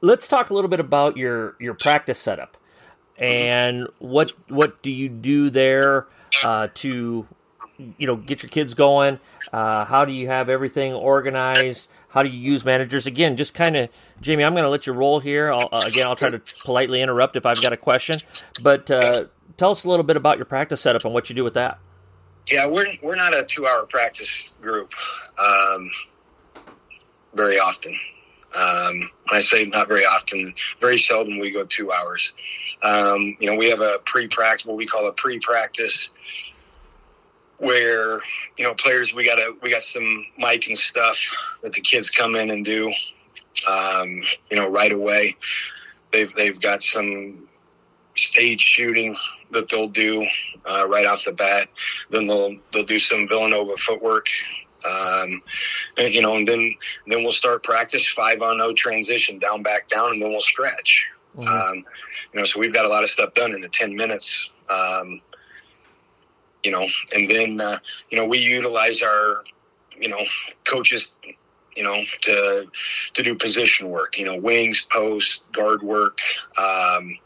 let's 0.00 0.28
talk 0.28 0.50
a 0.50 0.54
little 0.54 0.68
bit 0.68 0.78
about 0.78 1.16
your 1.16 1.56
your 1.58 1.74
practice 1.74 2.20
setup 2.20 2.56
and 3.20 3.86
what 3.98 4.32
what 4.48 4.82
do 4.82 4.90
you 4.90 5.08
do 5.08 5.50
there 5.50 6.06
uh, 6.44 6.68
to 6.74 7.26
you 7.78 8.06
know 8.06 8.16
get 8.16 8.42
your 8.42 8.50
kids 8.50 8.74
going? 8.74 9.20
Uh, 9.52 9.84
how 9.84 10.04
do 10.04 10.12
you 10.12 10.26
have 10.26 10.48
everything 10.48 10.92
organized? 10.94 11.88
How 12.08 12.22
do 12.22 12.28
you 12.28 12.38
use 12.38 12.64
managers? 12.64 13.06
Again, 13.06 13.36
just 13.36 13.54
kind 13.54 13.76
of, 13.76 13.88
Jamie, 14.20 14.42
I'm 14.42 14.52
going 14.52 14.64
to 14.64 14.70
let 14.70 14.86
you 14.86 14.92
roll 14.92 15.20
here. 15.20 15.52
I'll, 15.52 15.68
uh, 15.70 15.84
again, 15.86 16.08
I'll 16.08 16.16
try 16.16 16.30
to 16.30 16.40
politely 16.64 17.02
interrupt 17.02 17.36
if 17.36 17.46
I've 17.46 17.62
got 17.62 17.72
a 17.72 17.76
question. 17.76 18.18
But 18.60 18.90
uh, 18.90 19.26
tell 19.56 19.70
us 19.70 19.84
a 19.84 19.88
little 19.88 20.02
bit 20.02 20.16
about 20.16 20.36
your 20.36 20.44
practice 20.46 20.80
setup 20.80 21.04
and 21.04 21.14
what 21.14 21.30
you 21.30 21.36
do 21.36 21.44
with 21.44 21.54
that. 21.54 21.78
Yeah, 22.48 22.66
we're 22.66 22.86
we're 23.02 23.16
not 23.16 23.34
a 23.34 23.44
two 23.44 23.66
hour 23.66 23.86
practice 23.86 24.50
group 24.60 24.90
um, 25.38 25.90
very 27.34 27.58
often. 27.60 27.96
Um, 28.54 29.10
I 29.30 29.40
say 29.40 29.64
not 29.64 29.88
very 29.88 30.04
often, 30.04 30.54
very 30.80 30.98
seldom 30.98 31.38
we 31.38 31.50
go 31.50 31.64
two 31.64 31.92
hours. 31.92 32.32
Um, 32.82 33.36
you 33.38 33.46
know, 33.46 33.56
we 33.56 33.68
have 33.70 33.80
a 33.80 33.98
pre 34.04 34.26
practice, 34.26 34.66
what 34.66 34.76
we 34.76 34.86
call 34.86 35.06
a 35.06 35.12
pre 35.12 35.38
practice 35.38 36.10
where 37.60 38.20
you 38.56 38.64
know 38.64 38.74
players 38.74 39.14
we 39.14 39.24
got 39.24 39.38
a 39.38 39.54
we 39.62 39.70
got 39.70 39.82
some 39.82 40.24
Mikan 40.40 40.76
stuff 40.76 41.18
that 41.62 41.72
the 41.72 41.80
kids 41.80 42.10
come 42.10 42.34
in 42.34 42.50
and 42.50 42.64
do 42.64 42.92
um, 43.68 44.22
you 44.50 44.56
know 44.56 44.68
right 44.68 44.92
away 44.92 45.36
they've 46.12 46.34
they've 46.34 46.60
got 46.60 46.82
some 46.82 47.46
stage 48.16 48.62
shooting 48.62 49.14
that 49.50 49.68
they'll 49.68 49.88
do 49.88 50.26
uh, 50.64 50.86
right 50.88 51.06
off 51.06 51.24
the 51.24 51.32
bat 51.32 51.68
then 52.10 52.26
they'll 52.26 52.56
they'll 52.72 52.84
do 52.84 52.98
some 52.98 53.28
villanova 53.28 53.76
footwork 53.76 54.26
um, 54.86 55.42
and, 55.96 56.14
you 56.14 56.22
know 56.22 56.36
and 56.36 56.46
then 56.46 56.74
then 57.06 57.22
we'll 57.22 57.32
start 57.32 57.62
practice 57.62 58.08
five 58.08 58.42
on 58.42 58.58
no 58.58 58.72
transition 58.72 59.38
down 59.38 59.62
back 59.62 59.88
down 59.88 60.12
and 60.12 60.22
then 60.22 60.30
we'll 60.30 60.40
stretch. 60.40 61.06
Mm-hmm. 61.36 61.48
um, 61.48 61.84
you 62.32 62.40
know 62.40 62.44
so 62.44 62.58
we've 62.58 62.74
got 62.74 62.84
a 62.84 62.88
lot 62.88 63.02
of 63.02 63.10
stuff 63.10 63.34
done 63.34 63.52
in 63.52 63.60
the 63.60 63.68
10 63.68 63.94
minutes. 63.94 64.48
Um, 64.68 65.20
you 66.62 66.70
know, 66.70 66.86
and 67.12 67.30
then 67.30 67.60
uh, 67.60 67.78
you 68.10 68.18
know 68.18 68.26
we 68.26 68.38
utilize 68.38 69.02
our 69.02 69.44
you 69.98 70.08
know 70.08 70.20
coaches 70.64 71.12
you 71.76 71.82
know 71.82 71.96
to 72.22 72.66
to 73.14 73.22
do 73.22 73.34
position 73.34 73.88
work 73.88 74.18
you 74.18 74.24
know 74.24 74.36
wings 74.36 74.86
post 74.90 75.44
guard 75.52 75.82
work 75.82 76.18
um, 76.58 77.16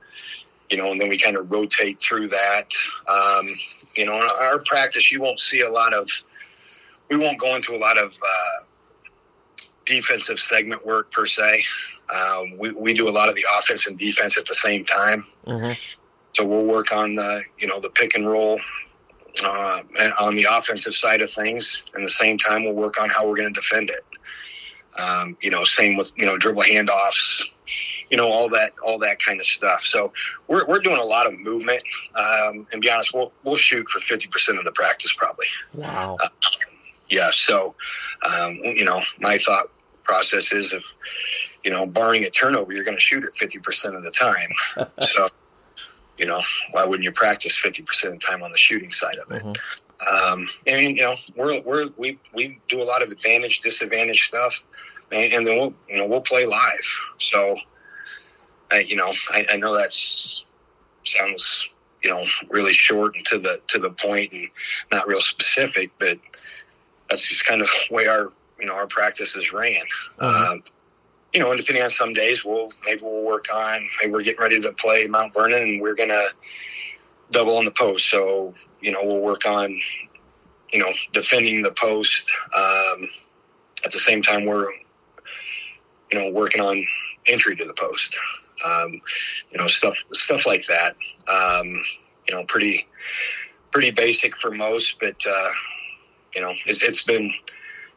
you 0.70 0.76
know 0.76 0.92
and 0.92 1.00
then 1.00 1.08
we 1.08 1.18
kind 1.18 1.36
of 1.36 1.50
rotate 1.50 2.00
through 2.00 2.28
that. 2.28 2.70
Um, 3.08 3.48
you 3.96 4.06
know 4.06 4.16
in 4.16 4.22
our 4.22 4.62
practice 4.66 5.10
you 5.10 5.20
won't 5.20 5.40
see 5.40 5.60
a 5.60 5.70
lot 5.70 5.92
of 5.92 6.08
we 7.10 7.16
won't 7.16 7.38
go 7.38 7.54
into 7.54 7.74
a 7.74 7.78
lot 7.78 7.98
of 7.98 8.12
uh, 8.12 8.64
defensive 9.84 10.38
segment 10.38 10.84
work 10.86 11.12
per 11.12 11.26
se 11.26 11.64
um, 12.14 12.56
we, 12.58 12.70
we 12.72 12.94
do 12.94 13.08
a 13.08 13.10
lot 13.10 13.28
of 13.28 13.34
the 13.34 13.44
offense 13.58 13.86
and 13.86 13.98
defense 13.98 14.38
at 14.38 14.46
the 14.46 14.54
same 14.54 14.84
time 14.84 15.26
mm-hmm. 15.46 15.72
so 16.32 16.44
we'll 16.44 16.64
work 16.64 16.92
on 16.92 17.14
the 17.14 17.42
you 17.58 17.66
know 17.66 17.80
the 17.80 17.90
pick 17.90 18.14
and 18.14 18.28
roll 18.28 18.58
uh, 19.42 19.80
on 20.18 20.34
the 20.34 20.46
offensive 20.50 20.94
side 20.94 21.22
of 21.22 21.30
things. 21.30 21.82
And 21.94 22.04
the 22.04 22.10
same 22.10 22.38
time, 22.38 22.64
we'll 22.64 22.74
work 22.74 23.00
on 23.00 23.08
how 23.08 23.26
we're 23.26 23.36
going 23.36 23.52
to 23.52 23.60
defend 23.60 23.90
it. 23.90 24.04
Um, 24.96 25.36
you 25.40 25.50
know, 25.50 25.64
same 25.64 25.96
with 25.96 26.12
you 26.16 26.24
know 26.24 26.36
dribble 26.36 26.62
handoffs, 26.62 27.42
you 28.10 28.16
know 28.16 28.30
all 28.30 28.48
that 28.50 28.72
all 28.84 28.98
that 29.00 29.20
kind 29.20 29.40
of 29.40 29.46
stuff. 29.46 29.82
So 29.82 30.12
we're 30.46 30.64
we're 30.66 30.78
doing 30.78 30.98
a 30.98 31.04
lot 31.04 31.26
of 31.26 31.38
movement. 31.38 31.82
Um, 32.14 32.66
and 32.72 32.80
be 32.80 32.90
honest, 32.90 33.12
we'll 33.12 33.32
we'll 33.42 33.56
shoot 33.56 33.88
for 33.88 33.98
fifty 34.00 34.28
percent 34.28 34.58
of 34.58 34.64
the 34.64 34.70
practice 34.70 35.12
probably. 35.12 35.46
Wow. 35.72 36.16
Uh, 36.22 36.28
yeah. 37.14 37.30
So 37.32 37.74
um, 38.24 38.54
you 38.62 38.84
know, 38.84 39.02
my 39.20 39.38
thought 39.38 39.70
process 40.02 40.52
is 40.52 40.72
if 40.72 40.84
you 41.64 41.70
know, 41.70 41.86
barring 41.86 42.24
a 42.24 42.30
turnover, 42.30 42.72
you're 42.72 42.84
going 42.84 42.96
to 42.96 43.00
shoot 43.00 43.24
it 43.24 43.34
fifty 43.36 43.58
percent 43.58 43.94
of 43.94 44.04
the 44.04 44.10
time. 44.10 44.50
so 45.00 45.28
you 46.18 46.26
know, 46.26 46.40
why 46.70 46.84
wouldn't 46.84 47.04
you 47.04 47.12
practice 47.12 47.60
50% 47.60 48.04
of 48.04 48.12
the 48.12 48.18
time 48.18 48.42
on 48.42 48.52
the 48.52 48.58
shooting 48.58 48.92
side 48.92 49.16
of 49.18 49.30
it? 49.32 49.42
Mm-hmm. 49.42 50.32
Um, 50.32 50.48
and, 50.66 50.96
you 50.96 51.02
know, 51.02 51.16
we're, 51.36 51.60
we're, 51.62 51.88
we, 51.96 52.18
we 52.32 52.60
do 52.68 52.82
a 52.82 52.84
lot 52.84 53.02
of 53.02 53.10
advantage, 53.10 53.60
disadvantage 53.60 54.28
stuff 54.28 54.62
and, 55.12 55.32
and 55.32 55.46
then 55.46 55.58
we'll, 55.58 55.74
you 55.88 55.98
know, 55.98 56.06
we'll 56.06 56.20
play 56.20 56.46
live. 56.46 56.84
So, 57.18 57.56
I, 58.70 58.80
you 58.80 58.96
know, 58.96 59.12
I, 59.30 59.46
I 59.50 59.56
know 59.56 59.74
that's 59.74 60.44
sounds, 61.04 61.68
you 62.02 62.10
know, 62.10 62.24
really 62.48 62.72
short 62.72 63.14
and 63.16 63.24
to 63.26 63.38
the, 63.38 63.60
to 63.68 63.78
the 63.78 63.90
point 63.90 64.32
and 64.32 64.48
not 64.92 65.06
real 65.06 65.20
specific, 65.20 65.90
but 65.98 66.18
that's 67.08 67.26
just 67.26 67.44
kind 67.46 67.60
of 67.60 67.68
the 67.68 67.94
way 67.94 68.06
our, 68.06 68.32
you 68.58 68.66
know 68.66 68.74
our 68.74 68.86
practices 68.86 69.52
ran. 69.52 69.82
Mm-hmm. 70.20 70.52
Um, 70.52 70.62
you 71.32 71.40
know, 71.40 71.50
and 71.50 71.60
depending 71.60 71.82
on 71.82 71.90
some 71.90 72.14
days, 72.14 72.44
we'll 72.44 72.70
maybe 72.86 73.02
we'll 73.02 73.24
work 73.24 73.46
on 73.52 73.88
maybe 74.00 74.12
we're 74.12 74.22
getting 74.22 74.40
ready 74.40 74.60
to 74.60 74.72
play 74.72 75.06
Mount 75.06 75.34
Vernon, 75.34 75.62
and 75.62 75.82
we're 75.82 75.96
gonna 75.96 76.26
double 77.30 77.56
on 77.56 77.64
the 77.64 77.72
post. 77.72 78.08
So 78.08 78.54
you 78.80 78.92
know, 78.92 79.00
we'll 79.02 79.20
work 79.20 79.44
on 79.44 79.80
you 80.72 80.80
know 80.80 80.92
defending 81.12 81.62
the 81.62 81.72
post. 81.72 82.32
Um, 82.54 83.08
at 83.84 83.92
the 83.92 83.98
same 83.98 84.22
time, 84.22 84.46
we're 84.46 84.70
you 86.12 86.18
know 86.18 86.30
working 86.30 86.60
on 86.60 86.86
entry 87.26 87.56
to 87.56 87.64
the 87.64 87.74
post. 87.74 88.16
Um, 88.64 89.00
you 89.50 89.58
know, 89.58 89.66
stuff 89.66 89.96
stuff 90.12 90.46
like 90.46 90.66
that. 90.66 90.94
Um, 91.28 91.82
you 92.28 92.34
know, 92.34 92.44
pretty 92.44 92.86
pretty 93.72 93.90
basic 93.90 94.36
for 94.36 94.52
most, 94.52 95.00
but 95.00 95.16
uh, 95.26 95.50
you 96.34 96.42
know, 96.42 96.54
it's, 96.66 96.82
it's 96.82 97.02
been 97.02 97.32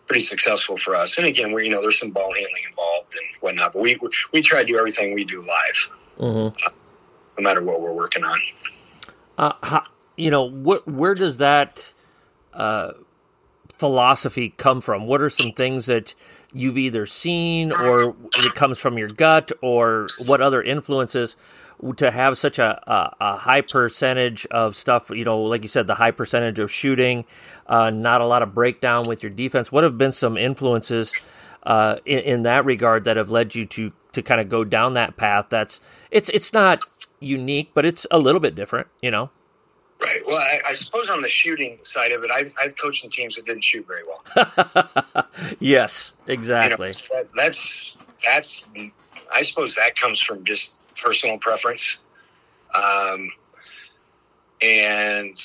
pretty 0.07 0.21
successful 0.21 0.77
for 0.77 0.95
us. 0.95 1.17
And 1.17 1.27
again, 1.27 1.51
we 1.51 1.65
you 1.65 1.71
know 1.71 1.81
there's 1.81 1.99
some 1.99 2.11
ball 2.11 2.33
handling 2.33 2.63
involved 2.69 3.13
and 3.13 3.41
whatnot, 3.41 3.73
but 3.73 3.81
we 3.81 3.99
we 4.33 4.41
try 4.41 4.61
to 4.61 4.65
do 4.65 4.77
everything 4.77 5.13
we 5.13 5.25
do 5.25 5.39
live, 5.39 5.89
mm-hmm. 6.19 6.65
uh, 6.65 6.71
no 7.37 7.43
matter 7.43 7.61
what 7.61 7.81
we're 7.81 7.93
working 7.93 8.23
on. 8.23 8.39
Uh, 9.37 9.81
you 10.15 10.31
know, 10.31 10.43
what 10.43 10.87
where 10.87 11.13
does 11.13 11.37
that 11.37 11.93
uh, 12.53 12.93
philosophy 13.77 14.49
come 14.49 14.81
from? 14.81 15.05
What 15.07 15.21
are 15.21 15.29
some 15.29 15.51
things 15.51 15.85
that 15.85 16.15
you've 16.53 16.77
either 16.77 17.05
seen 17.05 17.71
or 17.71 18.15
it 18.37 18.55
comes 18.55 18.79
from 18.79 18.97
your 18.97 19.09
gut, 19.09 19.51
or 19.61 20.07
what 20.25 20.41
other 20.41 20.61
influences? 20.61 21.35
to 21.97 22.09
have 22.09 22.37
such 22.37 22.57
a, 22.59 22.81
a, 22.89 23.15
a, 23.19 23.35
high 23.37 23.61
percentage 23.61 24.45
of 24.47 24.75
stuff, 24.75 25.11
you 25.11 25.23
know, 25.23 25.43
like 25.43 25.61
you 25.61 25.69
said, 25.69 25.85
the 25.85 25.95
high 25.95 26.11
percentage 26.11 26.59
of 26.59 26.71
shooting, 26.71 27.25
uh, 27.67 27.89
not 27.89 28.21
a 28.21 28.25
lot 28.25 28.41
of 28.41 28.53
breakdown 28.53 29.05
with 29.07 29.21
your 29.21 29.29
defense. 29.29 29.71
What 29.71 29.83
have 29.83 29.97
been 29.97 30.11
some 30.11 30.37
influences 30.37 31.13
uh, 31.63 31.97
in, 32.05 32.19
in, 32.19 32.43
that 32.43 32.65
regard 32.65 33.03
that 33.03 33.17
have 33.17 33.29
led 33.29 33.53
you 33.53 33.65
to 33.65 33.91
to 34.13 34.21
kind 34.23 34.41
of 34.41 34.49
go 34.49 34.63
down 34.63 34.95
that 34.95 35.17
path? 35.17 35.47
That's 35.49 35.79
it's 36.09 36.29
it's 36.29 36.51
not 36.51 36.81
unique, 37.19 37.71
but 37.73 37.85
it's 37.85 38.07
a 38.09 38.17
little 38.17 38.41
bit 38.41 38.55
different, 38.55 38.87
you 39.01 39.11
know. 39.11 39.29
Right. 39.99 40.21
Well, 40.27 40.37
I, 40.37 40.61
I 40.67 40.73
suppose 40.75 41.09
on 41.09 41.21
the 41.21 41.29
shooting 41.29 41.79
side 41.83 42.11
of 42.11 42.23
it, 42.23 42.29
I've, 42.29 42.53
I've 42.61 42.75
coached 42.77 43.01
some 43.01 43.09
teams 43.09 43.35
that 43.35 43.45
didn't 43.45 43.63
shoot 43.63 43.85
very 43.87 44.03
well. 44.05 45.25
yes, 45.59 46.13
exactly. 46.27 46.89
You 46.89 46.93
know, 46.93 47.23
that, 47.23 47.29
that's 47.35 47.97
that's. 48.23 48.63
I 49.33 49.41
suppose 49.41 49.75
that 49.75 49.95
comes 49.95 50.21
from 50.21 50.43
just 50.45 50.73
personal 51.01 51.37
preference. 51.39 51.97
Um, 52.75 53.31
and 54.61 55.37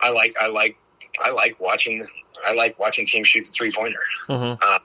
I 0.00 0.10
like 0.10 0.36
I 0.40 0.48
like 0.48 0.76
I 1.22 1.30
like 1.30 1.58
watching 1.60 2.06
I 2.46 2.54
like 2.54 2.78
watching 2.78 3.06
teams 3.06 3.28
shoot 3.28 3.44
the 3.44 3.52
three 3.52 3.72
pointer. 3.72 4.02
Mm-hmm. 4.28 4.62
Uh, 4.62 4.78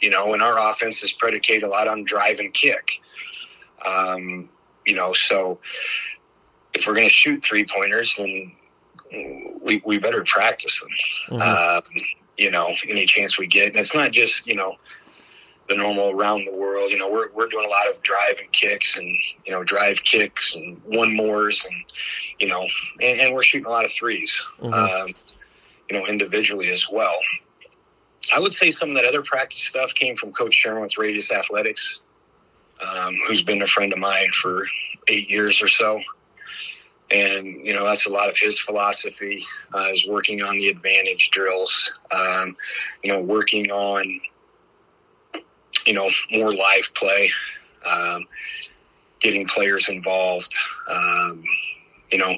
you 0.00 0.10
know, 0.10 0.34
and 0.34 0.42
our 0.42 0.70
offense 0.70 1.02
is 1.02 1.12
predicated 1.12 1.62
a 1.62 1.68
lot 1.68 1.88
on 1.88 2.04
drive 2.04 2.38
and 2.38 2.52
kick. 2.52 3.00
Um, 3.84 4.48
you 4.86 4.94
know, 4.94 5.12
so 5.12 5.58
if 6.74 6.86
we're 6.86 6.94
going 6.94 7.08
to 7.08 7.12
shoot 7.12 7.42
three 7.42 7.64
pointers, 7.64 8.14
then 8.16 8.52
we 9.62 9.82
we 9.84 9.98
better 9.98 10.24
practice 10.24 10.80
them. 10.80 11.38
Mm-hmm. 11.38 11.42
Um, 11.42 12.02
you 12.36 12.50
know, 12.50 12.74
any 12.88 13.06
chance 13.06 13.38
we 13.38 13.46
get, 13.46 13.68
and 13.68 13.76
it's 13.76 13.94
not 13.94 14.12
just 14.12 14.46
you 14.46 14.56
know 14.56 14.76
the 15.68 15.76
normal 15.76 16.10
around 16.10 16.44
the 16.44 16.54
world. 16.54 16.90
You 16.90 16.98
know, 16.98 17.10
we're 17.10 17.30
we're 17.32 17.48
doing 17.48 17.66
a 17.66 17.70
lot 17.70 17.88
of 17.88 18.02
drive 18.02 18.36
and 18.40 18.50
kicks 18.52 18.96
and 18.98 19.08
you 19.44 19.52
know 19.52 19.62
drive 19.62 19.98
kicks 20.04 20.54
and 20.54 20.80
one 20.84 21.14
mores 21.14 21.64
and 21.64 21.84
you 22.38 22.48
know 22.48 22.66
and, 23.00 23.20
and 23.20 23.34
we're 23.34 23.44
shooting 23.44 23.66
a 23.66 23.70
lot 23.70 23.84
of 23.84 23.90
3s 23.92 24.28
mm-hmm. 24.60 24.74
um, 24.74 25.08
you 25.88 25.98
know, 25.98 26.06
individually 26.06 26.70
as 26.70 26.88
well. 26.90 27.14
I 28.34 28.40
would 28.40 28.52
say 28.52 28.70
some 28.70 28.90
of 28.90 28.96
that 28.96 29.04
other 29.04 29.22
practice 29.22 29.60
stuff 29.60 29.94
came 29.94 30.16
from 30.16 30.32
Coach 30.32 30.54
Sherman 30.54 30.82
with 30.82 30.96
Radius 30.96 31.30
Athletics, 31.30 32.00
um, 32.80 33.14
who's 33.26 33.42
been 33.42 33.62
a 33.62 33.66
friend 33.66 33.92
of 33.92 33.98
mine 33.98 34.30
for 34.40 34.66
eight 35.08 35.28
years 35.28 35.60
or 35.60 35.68
so. 35.68 36.00
And 37.14 37.46
you 37.64 37.72
know 37.72 37.84
that's 37.84 38.06
a 38.06 38.10
lot 38.10 38.28
of 38.28 38.36
his 38.36 38.58
philosophy 38.58 39.44
uh, 39.72 39.88
is 39.92 40.06
working 40.08 40.42
on 40.42 40.56
the 40.56 40.68
advantage 40.68 41.30
drills, 41.30 41.92
um, 42.10 42.56
you 43.02 43.12
know, 43.12 43.20
working 43.20 43.70
on 43.70 44.20
you 45.86 45.94
know, 45.94 46.10
more 46.32 46.52
live 46.52 46.88
play, 46.94 47.30
um, 47.84 48.26
getting 49.20 49.46
players 49.46 49.88
involved, 49.88 50.54
um, 50.88 51.44
you 52.10 52.18
know, 52.18 52.36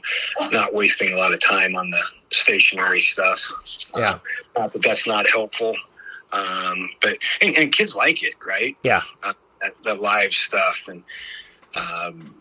not 0.50 0.74
wasting 0.74 1.12
a 1.12 1.16
lot 1.16 1.32
of 1.32 1.40
time 1.40 1.74
on 1.76 1.90
the 1.90 2.02
stationary 2.32 3.00
stuff. 3.00 3.40
Yeah. 3.94 4.10
Uh, 4.10 4.18
not 4.60 4.72
that 4.72 4.82
that's 4.82 5.06
not 5.06 5.28
helpful. 5.28 5.76
Um, 6.32 6.90
but, 7.02 7.18
and, 7.40 7.56
and, 7.56 7.72
kids 7.72 7.94
like 7.94 8.22
it, 8.22 8.34
right? 8.44 8.76
Yeah. 8.82 9.02
Uh, 9.22 9.32
the 9.84 9.94
live 9.94 10.34
stuff 10.34 10.76
and, 10.88 11.02
um, 11.76 12.34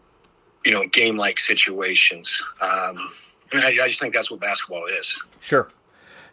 you 0.66 0.72
know, 0.74 0.84
game 0.84 1.18
like 1.18 1.39
situations. 1.39 2.43
Um, 2.59 3.11
I, 3.53 3.78
I 3.82 3.88
just 3.88 4.01
think 4.01 4.13
that's 4.13 4.32
what 4.32 4.39
basketball 4.39 4.86
is. 4.86 5.22
Sure. 5.39 5.70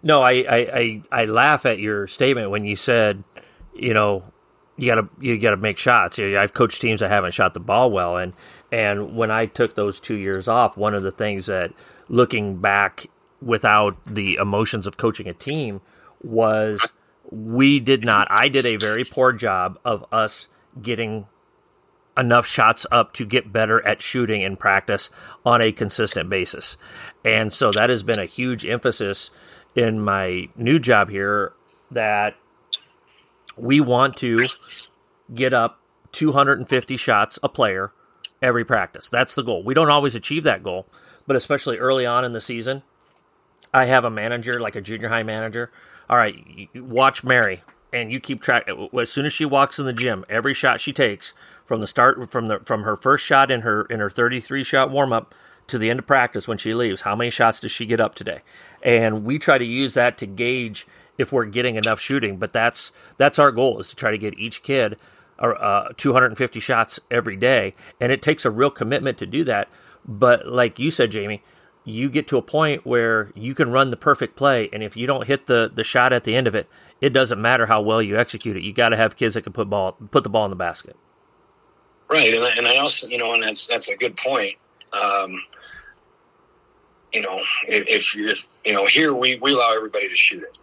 No, 0.03 0.23
I, 0.23 0.33
I, 0.33 0.57
I, 0.57 1.03
I 1.13 1.25
laugh 1.27 1.65
at 1.67 1.79
your 1.79 2.07
statement 2.07 2.51
when 2.51 2.65
you 2.65 2.75
said, 2.75 3.23
you 3.75 3.95
know, 3.95 4.25
you 4.77 4.87
gotta 4.87 5.09
you 5.21 5.39
gotta 5.39 5.59
make 5.59 5.79
shots. 5.79 6.19
I've 6.19 6.55
coached 6.55 6.81
teams 6.81 7.01
that 7.01 7.11
haven't 7.11 7.35
shot 7.35 7.55
the 7.55 7.61
ball 7.61 7.91
well, 7.91 8.17
and 8.17 8.33
and 8.73 9.15
when 9.15 9.31
I 9.31 9.47
took 9.47 9.75
those 9.75 10.01
two 10.01 10.17
years 10.17 10.49
off, 10.49 10.77
one 10.77 10.95
of 10.95 11.03
the 11.03 11.13
things 11.13 11.47
that 11.47 11.73
looking 12.09 12.57
back 12.57 13.07
without 13.41 13.97
the 14.07 14.37
emotions 14.37 14.87
of 14.87 14.97
coaching 14.97 15.29
a 15.29 15.35
team 15.35 15.81
was 16.23 16.81
we 17.31 17.81
did 17.81 18.05
not. 18.05 18.29
I 18.31 18.49
did 18.49 18.65
a 18.65 18.77
very 18.77 19.05
poor 19.05 19.33
job 19.33 19.79
of 19.85 20.07
us 20.11 20.49
getting 20.81 21.27
enough 22.17 22.47
shots 22.47 22.87
up 22.91 23.13
to 23.15 23.25
get 23.25 23.53
better 23.53 23.85
at 23.87 24.03
shooting 24.03 24.43
in 24.43 24.57
practice 24.57 25.11
on 25.47 25.63
a 25.63 25.73
consistent 25.73 26.29
basis. 26.29 26.77
And 27.25 27.53
so 27.53 27.73
that 27.73 27.91
has 27.91 28.03
been 28.03 28.19
a 28.19 28.27
huge 28.27 28.67
emphasis 28.67 29.31
in 29.75 30.01
my 30.01 30.49
new 30.57 30.79
job 30.79 31.09
here 31.09 31.53
that 31.91 32.35
we 33.57 33.81
want 33.81 34.17
to 34.19 34.47
get 35.35 35.53
up 35.53 35.81
250 36.13 36.97
shots 36.97 37.39
a 37.43 37.49
player 37.49 37.93
every 38.41 38.65
practice. 38.65 39.09
That's 39.09 39.35
the 39.35 39.43
goal. 39.43 39.63
We 39.63 39.75
don't 39.75 39.91
always 39.91 40.15
achieve 40.15 40.43
that 40.45 40.63
goal, 40.63 40.87
but 41.27 41.37
especially 41.37 41.79
early 41.79 42.05
on 42.05 42.25
in 42.25 42.33
the 42.33 42.41
season, 42.41 42.83
I 43.73 43.87
have 43.87 44.05
a 44.05 44.11
manager, 44.11 44.61
like 44.61 44.77
a 44.77 44.81
junior 44.81 45.09
high 45.09 45.23
manager. 45.23 45.71
All 46.11 46.17
right, 46.17 46.69
watch 46.75 47.25
Mary, 47.25 47.63
and 47.93 48.13
you 48.13 48.21
keep 48.21 48.43
track. 48.43 48.69
As 48.99 49.11
soon 49.11 49.25
as 49.25 49.33
she 49.33 49.45
walks 49.45 49.79
in 49.79 49.87
the 49.87 49.93
gym, 49.93 50.25
every 50.29 50.53
shot 50.53 50.81
she 50.81 50.93
takes 50.93 51.33
from 51.73 51.81
the 51.81 51.87
start, 51.87 52.31
from 52.31 52.49
the 52.49 52.59
from 52.67 52.83
her 52.83 52.97
first 52.97 53.25
shot 53.25 53.51
in 53.51 53.63
her 53.63 53.87
in 53.87 53.99
her 53.99 54.11
33 54.11 54.63
shot 54.63 54.91
warm 54.91 55.11
up 55.11 55.35
to 55.69 55.79
the 55.79 55.89
end 55.89 55.99
of 56.01 56.07
practice 56.07 56.47
when 56.47 56.59
she 56.59 56.75
leaves, 56.75 57.01
how 57.01 57.17
many 57.17 57.31
shots 57.31 57.61
does 57.61 57.73
she 57.73 57.87
get 57.87 57.99
up 57.99 58.15
today? 58.15 58.43
And 58.83 59.25
we 59.25 59.39
try 59.39 59.57
to 59.57 59.65
use 59.65 59.95
that 59.95 60.19
to 60.19 60.27
gauge 60.27 60.87
if 61.17 61.33
we're 61.33 61.47
getting 61.47 61.77
enough 61.77 61.99
shooting. 61.99 62.37
But 62.37 62.53
that's 62.53 62.93
that's 63.17 63.39
our 63.39 63.51
goal 63.51 63.79
is 63.81 63.89
to 63.89 63.97
try 63.97 64.11
to 64.11 64.19
get 64.19 64.39
each 64.39 64.63
kid 64.63 64.99
uh, 65.39 65.89
250 65.97 66.61
shots 66.61 67.01
every 67.11 67.37
day, 67.39 67.73
and 67.99 68.13
it 68.13 68.21
takes 68.21 68.45
a 68.45 68.51
real 68.51 68.71
commitment 68.71 69.17
to 69.17 69.25
do 69.25 69.43
that. 69.45 69.71
But 70.07 70.47
like 70.47 70.79
you 70.79 70.91
said, 70.91 71.11
Jamie, 71.11 71.43
you 71.85 72.11
get 72.11 72.29
to 72.29 72.37
a 72.37 72.43
point 72.43 72.85
where 72.85 73.31
you 73.35 73.55
can 73.55 73.71
run 73.71 73.89
the 73.89 73.97
perfect 73.97 74.37
play, 74.37 74.69
and 74.75 74.83
if 74.83 74.95
you 74.95 75.07
don't 75.07 75.27
hit 75.27 75.47
the 75.47 75.73
the 75.75 75.85
shot 75.85 76.13
at 76.13 76.25
the 76.25 76.35
end 76.35 76.47
of 76.47 76.55
it, 76.55 76.69
it 77.01 77.15
doesn't 77.15 77.41
matter 77.41 77.65
how 77.65 77.81
well 77.81 78.03
you 78.03 78.19
execute 78.19 78.59
it. 78.59 78.63
You 78.63 78.75
got 78.75 78.91
to 78.91 78.97
have 78.99 79.17
kids 79.17 79.37
that 79.37 79.43
can 79.43 79.55
put 79.55 79.71
ball 79.71 79.93
put 80.11 80.23
the 80.23 80.29
ball 80.29 80.45
in 80.45 80.51
the 80.51 80.57
basket. 80.57 80.97
Right, 82.13 82.35
and 82.35 82.45
I, 82.45 82.51
and 82.51 82.69
I 82.69 82.77
also 82.77 83.07
you 83.07 83.17
know, 83.17 83.33
and 83.33 83.43
that's 83.43 83.67
that's 83.67 83.89
a 83.89 83.97
good 83.97 84.17
point. 84.19 84.57
Um, 84.93 85.43
you 87.13 87.21
know, 87.21 87.41
if, 87.69 87.87
if, 87.89 88.15
you 88.15 88.29
if 88.29 88.45
you 88.65 88.73
know, 88.73 88.87
here 88.87 89.15
we, 89.15 89.37
we 89.37 89.53
allow 89.53 89.75
everybody 89.75 90.09
to 90.09 90.17
shoot 90.17 90.43
it. 90.43 90.59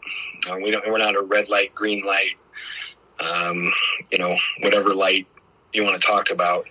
Uh, 0.50 0.58
we 0.58 0.72
don't, 0.72 0.88
we're 0.88 0.98
not 0.98 1.16
a 1.16 1.22
red 1.22 1.50
light, 1.50 1.74
green 1.76 2.06
light, 2.06 2.36
um, 3.20 3.72
you 4.12 4.18
know, 4.18 4.36
whatever 4.62 4.94
light 4.94 5.28
you 5.74 5.84
want 5.84 6.00
to 6.00 6.08
talk 6.08 6.32
about. 6.32 6.66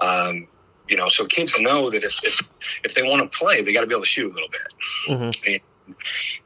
Um, 0.00 0.46
you 0.88 0.96
know, 0.96 1.08
so 1.08 1.24
kids 1.26 1.58
know 1.58 1.90
that 1.90 2.04
if, 2.04 2.18
if, 2.22 2.40
if 2.84 2.94
they 2.94 3.02
want 3.02 3.22
to 3.22 3.38
play, 3.38 3.62
they 3.62 3.72
got 3.72 3.82
to 3.82 3.86
be 3.86 3.94
able 3.94 4.02
to 4.02 4.08
shoot 4.08 4.30
a 4.30 4.34
little 4.34 4.48
bit. 4.50 4.60
Mm-hmm. 5.08 5.52
And, 5.52 5.96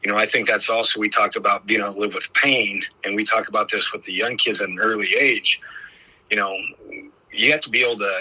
you 0.05 0.13
know, 0.13 0.19
I 0.19 0.27
think 0.27 0.47
that's 0.47 0.71
also, 0.71 1.01
we 1.01 1.09
talked 1.09 1.37
about 1.37 1.67
being 1.67 1.81
able 1.81 1.95
to 1.95 1.99
live 1.99 2.15
with 2.15 2.33
pain 2.35 2.83
and 3.05 3.17
we 3.17 3.25
talk 3.25 3.49
about 3.49 3.71
this 3.71 3.93
with 3.93 4.05
the 4.05 4.13
young 4.13 4.37
kids 4.37 4.61
at 4.61 4.69
an 4.69 4.79
early 4.79 5.15
age, 5.19 5.61
you 6.31 6.37
know, 6.37 6.57
you 7.37 7.53
have 7.53 7.61
to 7.61 7.71
be 7.71 7.83
able 7.83 7.99
to, 7.99 8.21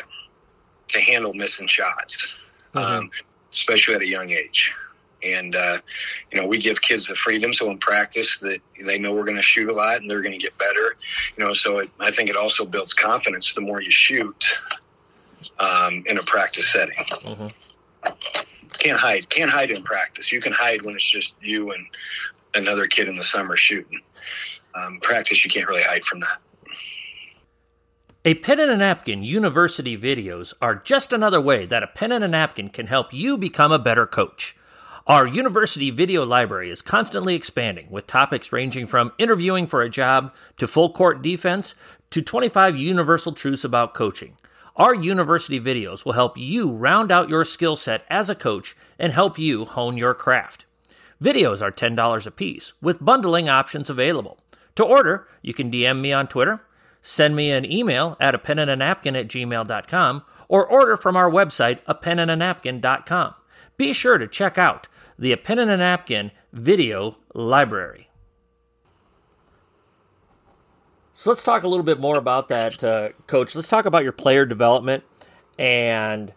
to 0.89 0.99
handle 0.99 1.33
missing 1.33 1.67
shots. 1.67 2.33
Mm-hmm. 2.73 2.77
Um, 2.77 3.11
especially 3.53 3.95
at 3.95 4.01
a 4.01 4.07
young 4.07 4.31
age. 4.31 4.73
And 5.23 5.55
uh, 5.55 5.79
you 6.31 6.39
know, 6.39 6.45
we 6.45 6.57
give 6.57 6.81
kids 6.81 7.07
the 7.07 7.15
freedom, 7.15 7.53
so 7.53 7.71
in 7.71 7.77
practice 7.77 8.39
that 8.39 8.59
they 8.85 8.99
know 8.99 9.13
we're 9.13 9.23
going 9.23 9.37
to 9.37 9.41
shoot 9.41 9.69
a 9.69 9.73
lot 9.73 10.01
and 10.01 10.11
they're 10.11 10.21
going 10.21 10.33
to 10.33 10.37
get 10.37 10.55
better. 10.57 10.97
You 11.37 11.45
know, 11.45 11.53
so 11.53 11.79
it, 11.79 11.89
I 11.99 12.11
think 12.11 12.29
it 12.29 12.35
also 12.35 12.65
builds 12.65 12.93
confidence 12.93 13.55
the 13.55 13.61
more 13.61 13.81
you 13.81 13.91
shoot 13.91 14.43
um, 15.57 16.03
in 16.05 16.17
a 16.19 16.23
practice 16.23 16.71
setting. 16.71 16.97
Mm-hmm. 16.97 17.47
Can't 18.79 18.99
hide, 18.99 19.29
can't 19.29 19.49
hide 19.49 19.71
in 19.71 19.83
practice. 19.83 20.33
You 20.33 20.41
can 20.41 20.51
hide 20.51 20.81
when 20.81 20.93
it's 20.93 21.09
just 21.09 21.35
you 21.41 21.71
and 21.71 21.87
another 22.53 22.85
kid 22.85 23.07
in 23.07 23.15
the 23.15 23.23
summer 23.23 23.55
shooting. 23.55 24.01
um, 24.75 24.99
practice, 25.01 25.43
you 25.43 25.51
can't 25.51 25.67
really 25.67 25.81
hide 25.81 26.03
from 26.05 26.19
that. 26.19 26.39
A 28.27 28.33
pen 28.33 28.59
and 28.59 28.71
a 28.71 28.77
napkin 28.77 29.23
university 29.23 29.95
videos 29.95 30.51
are 30.59 30.73
just 30.73 31.13
another 31.13 31.39
way 31.39 31.67
that 31.67 31.83
a 31.83 31.87
pen 31.87 32.11
and 32.11 32.23
a 32.23 32.27
napkin 32.27 32.69
can 32.69 32.87
help 32.87 33.13
you 33.13 33.37
become 33.37 33.71
a 33.71 33.77
better 33.77 34.07
coach. 34.07 34.55
Our 35.05 35.27
university 35.27 35.91
video 35.91 36.25
library 36.25 36.71
is 36.71 36.81
constantly 36.81 37.35
expanding 37.35 37.85
with 37.91 38.07
topics 38.07 38.51
ranging 38.51 38.87
from 38.87 39.11
interviewing 39.19 39.67
for 39.67 39.83
a 39.83 39.91
job 39.91 40.33
to 40.57 40.65
full 40.65 40.91
court 40.91 41.21
defense 41.21 41.75
to 42.09 42.23
25 42.23 42.75
universal 42.75 43.31
truths 43.31 43.63
about 43.63 43.93
coaching. 43.93 44.37
Our 44.75 44.95
university 44.95 45.59
videos 45.59 46.03
will 46.03 46.13
help 46.13 46.35
you 46.35 46.71
round 46.71 47.11
out 47.11 47.29
your 47.29 47.45
skill 47.45 47.75
set 47.75 48.05
as 48.09 48.27
a 48.27 48.33
coach 48.33 48.75
and 48.97 49.13
help 49.13 49.37
you 49.37 49.65
hone 49.65 49.97
your 49.97 50.15
craft. 50.15 50.65
Videos 51.21 51.61
are 51.61 51.71
$10 51.71 52.25
a 52.25 52.31
piece 52.31 52.73
with 52.81 53.05
bundling 53.05 53.49
options 53.49 53.87
available. 53.87 54.39
To 54.77 54.83
order, 54.83 55.27
you 55.43 55.53
can 55.53 55.69
DM 55.69 56.01
me 56.01 56.11
on 56.11 56.27
Twitter, 56.27 56.63
send 57.05 57.35
me 57.35 57.51
an 57.51 57.71
email 57.71 58.17
at 58.19 58.33
a 58.33 58.39
pen 58.39 58.57
and 58.57 58.71
a 58.71 58.75
napkin 58.75 59.15
at 59.15 59.27
gmail.com, 59.27 60.23
or 60.47 60.65
order 60.65 60.97
from 60.97 61.15
our 61.15 61.29
website, 61.29 61.79
a 61.85 61.93
pen 61.93 62.17
and 62.17 62.31
a 62.31 62.35
napkin.com. 62.35 63.35
Be 63.77 63.93
sure 63.93 64.17
to 64.17 64.27
check 64.27 64.57
out 64.57 64.87
the 65.17 65.31
A 65.31 65.37
Pen 65.37 65.59
and 65.59 65.69
a 65.69 65.77
Napkin 65.77 66.31
video 66.51 67.17
library. 67.33 68.09
So 71.13 71.29
let's 71.29 71.43
talk 71.43 71.63
a 71.63 71.67
little 71.67 71.83
bit 71.83 71.99
more 71.99 72.17
about 72.17 72.49
that, 72.49 72.83
uh, 72.83 73.09
Coach. 73.27 73.55
Let's 73.55 73.67
talk 73.67 73.85
about 73.85 74.03
your 74.03 74.11
player 74.11 74.45
development 74.45 75.03
and 75.57 76.33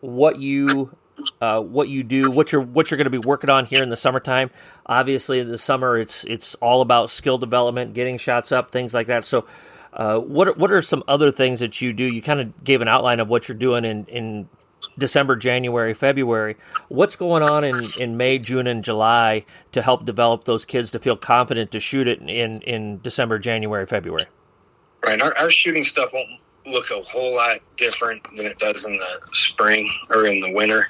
what 0.00 0.38
you 0.40 0.96
uh, 1.40 1.60
what 1.60 1.88
you 1.88 2.02
do, 2.02 2.30
what 2.30 2.52
you're 2.52 2.60
what 2.60 2.90
you're 2.90 2.98
going 2.98 3.04
to 3.04 3.10
be 3.10 3.18
working 3.18 3.50
on 3.50 3.66
here 3.66 3.82
in 3.82 3.88
the 3.88 3.96
summertime. 3.96 4.50
Obviously, 4.86 5.38
in 5.38 5.48
the 5.48 5.58
summer, 5.58 5.96
it's 5.96 6.24
it's 6.24 6.54
all 6.56 6.80
about 6.80 7.10
skill 7.10 7.38
development, 7.38 7.94
getting 7.94 8.18
shots 8.18 8.50
up, 8.50 8.70
things 8.72 8.92
like 8.92 9.06
that. 9.06 9.24
So, 9.24 9.46
uh, 9.96 10.18
what 10.20 10.58
what 10.58 10.70
are 10.70 10.82
some 10.82 11.02
other 11.08 11.32
things 11.32 11.60
that 11.60 11.80
you 11.80 11.92
do? 11.92 12.04
You 12.04 12.20
kind 12.20 12.40
of 12.40 12.62
gave 12.62 12.82
an 12.82 12.88
outline 12.88 13.18
of 13.18 13.28
what 13.28 13.48
you're 13.48 13.56
doing 13.56 13.84
in 13.84 14.04
in 14.06 14.48
December, 14.98 15.36
January, 15.36 15.94
February. 15.94 16.56
What's 16.88 17.16
going 17.16 17.42
on 17.42 17.64
in, 17.64 17.88
in 17.98 18.16
May, 18.16 18.38
June, 18.38 18.66
and 18.66 18.84
July 18.84 19.44
to 19.72 19.80
help 19.80 20.04
develop 20.04 20.44
those 20.44 20.64
kids 20.64 20.90
to 20.92 20.98
feel 20.98 21.16
confident 21.16 21.70
to 21.72 21.80
shoot 21.80 22.06
it 22.06 22.20
in 22.20 22.60
in 22.60 23.00
December, 23.00 23.38
January, 23.38 23.86
February? 23.86 24.26
Right, 25.04 25.20
our, 25.20 25.36
our 25.38 25.50
shooting 25.50 25.84
stuff 25.84 26.12
won't 26.12 26.28
look 26.66 26.90
a 26.90 27.00
whole 27.02 27.34
lot 27.34 27.58
different 27.76 28.22
than 28.36 28.44
it 28.44 28.58
does 28.58 28.84
in 28.84 28.92
the 28.92 29.20
spring 29.32 29.90
or 30.10 30.26
in 30.26 30.40
the 30.40 30.52
winter. 30.52 30.88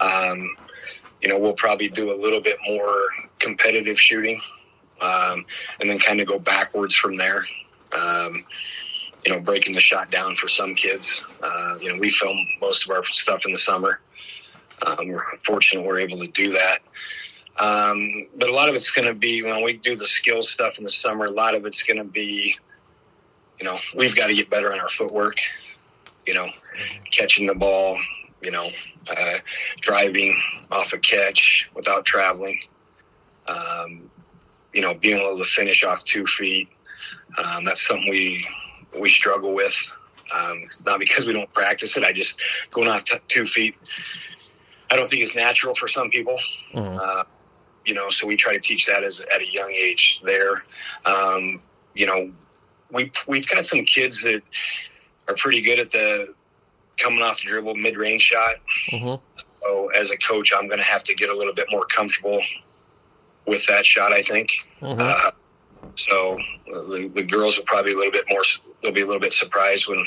Um, 0.00 0.54
you 1.20 1.28
know, 1.28 1.38
we'll 1.38 1.54
probably 1.54 1.88
do 1.88 2.12
a 2.12 2.16
little 2.16 2.40
bit 2.40 2.56
more 2.66 3.08
competitive 3.40 4.00
shooting, 4.00 4.40
um, 5.02 5.44
and 5.80 5.90
then 5.90 5.98
kind 5.98 6.20
of 6.20 6.26
go 6.26 6.38
backwards 6.38 6.94
from 6.94 7.16
there. 7.16 7.44
Um, 7.92 8.44
you 9.24 9.32
know, 9.32 9.40
breaking 9.40 9.74
the 9.74 9.80
shot 9.80 10.10
down 10.10 10.36
for 10.36 10.48
some 10.48 10.74
kids. 10.74 11.22
Uh, 11.42 11.76
you 11.80 11.92
know, 11.92 11.98
we 11.98 12.10
film 12.10 12.38
most 12.60 12.88
of 12.88 12.96
our 12.96 13.04
stuff 13.06 13.44
in 13.44 13.52
the 13.52 13.58
summer. 13.58 14.00
Um, 14.86 15.08
we're 15.08 15.24
fortunate 15.44 15.84
we're 15.84 15.98
able 15.98 16.22
to 16.24 16.30
do 16.30 16.52
that. 16.52 16.78
Um, 17.58 18.28
but 18.36 18.48
a 18.48 18.52
lot 18.52 18.68
of 18.68 18.74
it's 18.74 18.90
going 18.90 19.08
to 19.08 19.14
be 19.14 19.42
when 19.42 19.62
we 19.64 19.72
do 19.74 19.96
the 19.96 20.06
skill 20.06 20.42
stuff 20.42 20.78
in 20.78 20.84
the 20.84 20.90
summer. 20.90 21.26
A 21.26 21.30
lot 21.30 21.54
of 21.54 21.66
it's 21.66 21.82
going 21.82 21.98
to 21.98 22.04
be, 22.04 22.56
you 23.58 23.64
know, 23.64 23.78
we've 23.96 24.14
got 24.14 24.28
to 24.28 24.34
get 24.34 24.48
better 24.48 24.72
on 24.72 24.78
our 24.78 24.88
footwork. 24.88 25.36
You 26.26 26.34
know, 26.34 26.48
catching 27.10 27.46
the 27.46 27.54
ball, 27.54 27.98
you 28.42 28.50
know, 28.50 28.70
uh, 29.08 29.38
driving 29.80 30.40
off 30.70 30.92
a 30.92 30.98
catch 30.98 31.68
without 31.74 32.04
traveling, 32.04 32.60
um, 33.46 34.10
you 34.72 34.82
know, 34.82 34.94
being 34.94 35.18
able 35.18 35.38
to 35.38 35.44
finish 35.44 35.82
off 35.84 36.04
two 36.04 36.26
feet. 36.26 36.68
Um, 37.38 37.64
that's 37.64 37.86
something 37.86 38.10
we 38.10 38.46
we 38.98 39.10
struggle 39.10 39.54
with. 39.54 39.74
Um, 40.34 40.66
not 40.84 41.00
because 41.00 41.24
we 41.24 41.32
don't 41.32 41.52
practice 41.52 41.96
it. 41.96 42.04
I 42.04 42.12
just 42.12 42.38
going 42.70 42.88
off 42.88 43.04
t- 43.04 43.16
two 43.28 43.46
feet. 43.46 43.74
I 44.90 44.96
don't 44.96 45.08
think 45.08 45.22
it's 45.22 45.34
natural 45.34 45.74
for 45.74 45.88
some 45.88 46.10
people. 46.10 46.38
Mm-hmm. 46.74 46.98
Uh, 47.00 47.24
you 47.84 47.94
know, 47.94 48.10
so 48.10 48.26
we 48.26 48.36
try 48.36 48.52
to 48.52 48.60
teach 48.60 48.86
that 48.86 49.02
as 49.02 49.20
at 49.32 49.40
a 49.40 49.50
young 49.50 49.70
age. 49.70 50.20
There, 50.24 50.64
um, 51.06 51.62
you 51.94 52.06
know, 52.06 52.30
we 52.90 53.10
we've 53.26 53.48
got 53.48 53.64
some 53.64 53.84
kids 53.84 54.22
that 54.22 54.42
are 55.28 55.34
pretty 55.36 55.62
good 55.62 55.78
at 55.78 55.90
the 55.90 56.34
coming 56.98 57.22
off 57.22 57.38
the 57.40 57.48
dribble 57.48 57.76
mid 57.76 57.96
range 57.96 58.22
shot. 58.22 58.56
Mm-hmm. 58.90 59.40
So 59.62 59.88
as 59.88 60.10
a 60.10 60.16
coach, 60.18 60.52
I'm 60.52 60.66
going 60.66 60.78
to 60.78 60.84
have 60.84 61.02
to 61.04 61.14
get 61.14 61.30
a 61.30 61.36
little 61.36 61.54
bit 61.54 61.66
more 61.70 61.86
comfortable 61.86 62.42
with 63.46 63.64
that 63.66 63.86
shot. 63.86 64.12
I 64.12 64.22
think. 64.22 64.50
Mm-hmm. 64.82 65.00
Uh, 65.00 65.30
so 65.98 66.38
the, 66.66 67.10
the, 67.12 67.24
girls 67.24 67.56
will 67.56 67.64
probably 67.64 67.92
a 67.92 67.96
little 67.96 68.12
bit 68.12 68.24
more. 68.30 68.42
They'll 68.82 68.92
be 68.92 69.00
a 69.00 69.06
little 69.06 69.20
bit 69.20 69.32
surprised 69.32 69.88
when 69.88 70.04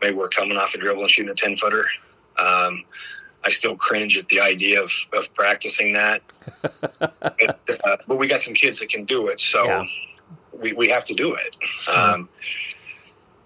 maybe 0.00 0.16
we're 0.16 0.30
coming 0.30 0.56
off 0.56 0.74
a 0.74 0.78
dribble 0.78 1.02
and 1.02 1.10
shooting 1.10 1.30
a 1.30 1.34
ten 1.34 1.56
footer. 1.56 1.84
Um, 2.38 2.84
I 3.44 3.50
still 3.50 3.76
cringe 3.76 4.16
at 4.16 4.28
the 4.28 4.40
idea 4.40 4.82
of, 4.82 4.90
of 5.12 5.24
practicing 5.34 5.92
that, 5.92 6.22
but, 6.98 7.60
uh, 7.84 7.96
but, 8.06 8.16
we 8.16 8.28
got 8.28 8.40
some 8.40 8.54
kids 8.54 8.80
that 8.80 8.90
can 8.90 9.04
do 9.04 9.28
it, 9.28 9.40
so 9.40 9.64
yeah. 9.64 9.84
we, 10.52 10.72
we 10.72 10.88
have 10.88 11.04
to 11.04 11.14
do 11.14 11.34
it. 11.34 11.56
Um, 11.88 12.28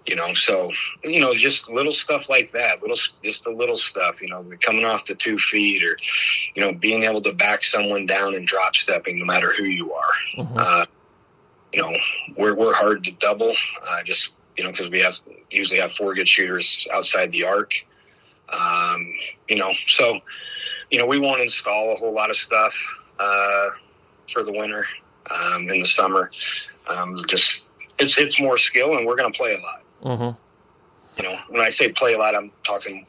you 0.07 0.17
know 0.17 0.35
so 0.35 0.71
you 1.03 1.21
know 1.21 1.35
just 1.35 1.71
little 1.71 1.93
stuff 1.93 2.29
like 2.29 2.51
that 2.53 2.81
little 2.83 2.97
just 3.23 3.45
the 3.45 3.51
little 3.51 3.77
stuff 3.77 4.21
you 4.21 4.29
know 4.29 4.45
coming 4.61 4.85
off 4.85 5.07
the 5.07 5.15
two 5.15 5.39
feet 5.39 5.83
or 5.83 5.97
you 6.55 6.63
know 6.63 6.73
being 6.73 7.05
able 7.05 7.23
to 7.23 7.33
back 7.33 7.65
someone 7.65 8.05
down 8.07 8.35
and 8.35 8.47
drop 8.47 8.77
stepping 8.77 9.19
no 9.19 9.25
matter 9.25 9.53
who 9.57 9.65
you 9.65 9.93
are 9.93 10.13
mm-hmm. 10.37 10.59
uh, 10.59 10.85
you 11.75 11.83
know 11.83 11.93
we're, 12.37 12.55
we're 12.55 12.75
hard 12.75 13.05
to 13.05 13.13
double 13.13 13.55
uh, 13.89 14.03
just 14.05 14.31
you 14.57 14.65
know 14.65 14.71
because 14.71 14.89
we 14.89 15.01
have 15.01 15.15
usually 15.51 15.81
have 15.81 15.93
four 15.93 16.15
good 16.15 16.29
shooters 16.29 16.87
outside 16.93 17.31
the 17.33 17.45
arc 17.45 17.73
um, 18.51 19.13
you 19.49 19.57
know 19.57 19.73
so 19.87 20.21
you 20.91 20.99
know 20.99 21.07
we 21.07 21.19
won't 21.19 21.41
install 21.41 21.93
a 21.93 21.97
whole 21.97 22.13
lot 22.13 22.31
of 22.31 22.37
stuff 22.37 22.75
uh, 23.19 23.69
for 24.33 24.43
the 24.45 24.53
winter 24.53 24.87
um, 25.31 25.69
in 25.69 25.81
the 25.81 25.87
summer 25.87 26.31
um, 26.89 27.19
just 27.29 27.65
it's 27.99 28.19
it's 28.19 28.41
more 28.41 28.57
skill 28.57 28.97
and 28.97 29.07
we're 29.07 29.17
going 29.17 29.31
to 29.31 29.37
play 29.37 29.55
a 29.55 29.61
lot 29.61 29.85
Mm-hmm. 30.05 31.23
You 31.23 31.29
know, 31.29 31.39
when 31.49 31.63
I 31.63 31.71
say 31.71 31.89
play 31.91 32.15
a 32.15 32.19
lot, 32.19 32.35
I'm 32.35 32.51
talking, 32.65 33.07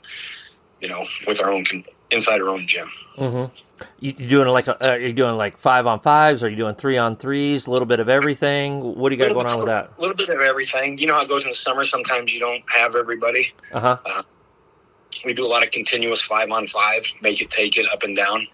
you 0.80 0.88
know, 0.88 1.06
with 1.28 1.42
our 1.42 1.52
own 1.52 1.66
inside 2.12 2.42
our 2.42 2.50
own 2.50 2.68
gym. 2.68 2.90
Mm-hmm. 3.18 3.56
You, 4.00 4.14
doing 4.14 4.48
like 4.48 4.68
a, 4.68 4.92
uh, 4.92 4.96
you 4.96 5.14
doing 5.14 5.36
like 5.36 5.58
five 5.58 5.86
on 5.88 6.00
fives? 6.00 6.44
Or 6.44 6.48
are 6.48 6.50
you 6.50 6.56
doing 6.56 6.76
three 6.76 6.98
on 6.98 7.18
threes? 7.18 7.68
A 7.68 7.72
little 7.72 7.86
bit 7.86 8.00
of 8.00 8.10
everything. 8.10 8.96
What 8.96 9.10
do 9.10 9.16
you 9.16 9.22
got 9.22 9.34
going 9.34 9.46
bit, 9.46 9.54
on 9.54 9.60
with 9.60 9.68
that? 9.68 9.92
A 9.98 10.02
little 10.02 10.16
bit 10.16 10.30
of 10.30 10.40
everything. 10.40 10.98
You 10.98 11.08
know 11.08 11.16
how 11.16 11.22
it 11.22 11.30
goes 11.30 11.44
in 11.44 11.50
the 11.50 11.56
summer. 11.56 11.86
Sometimes 11.86 12.34
you 12.34 12.40
don't 12.40 12.64
have 12.70 12.96
everybody. 12.96 13.54
Uh-huh. 13.72 13.98
Uh, 14.06 14.24
we 15.24 15.34
do 15.34 15.46
a 15.46 15.48
lot 15.48 15.64
of 15.64 15.72
continuous 15.72 16.22
five 16.24 16.50
on 16.52 16.68
five, 16.68 17.04
make 17.22 17.42
it, 17.42 17.50
take 17.50 17.78
it, 17.78 17.86
up 17.92 18.04
and 18.04 18.16
down. 18.16 18.48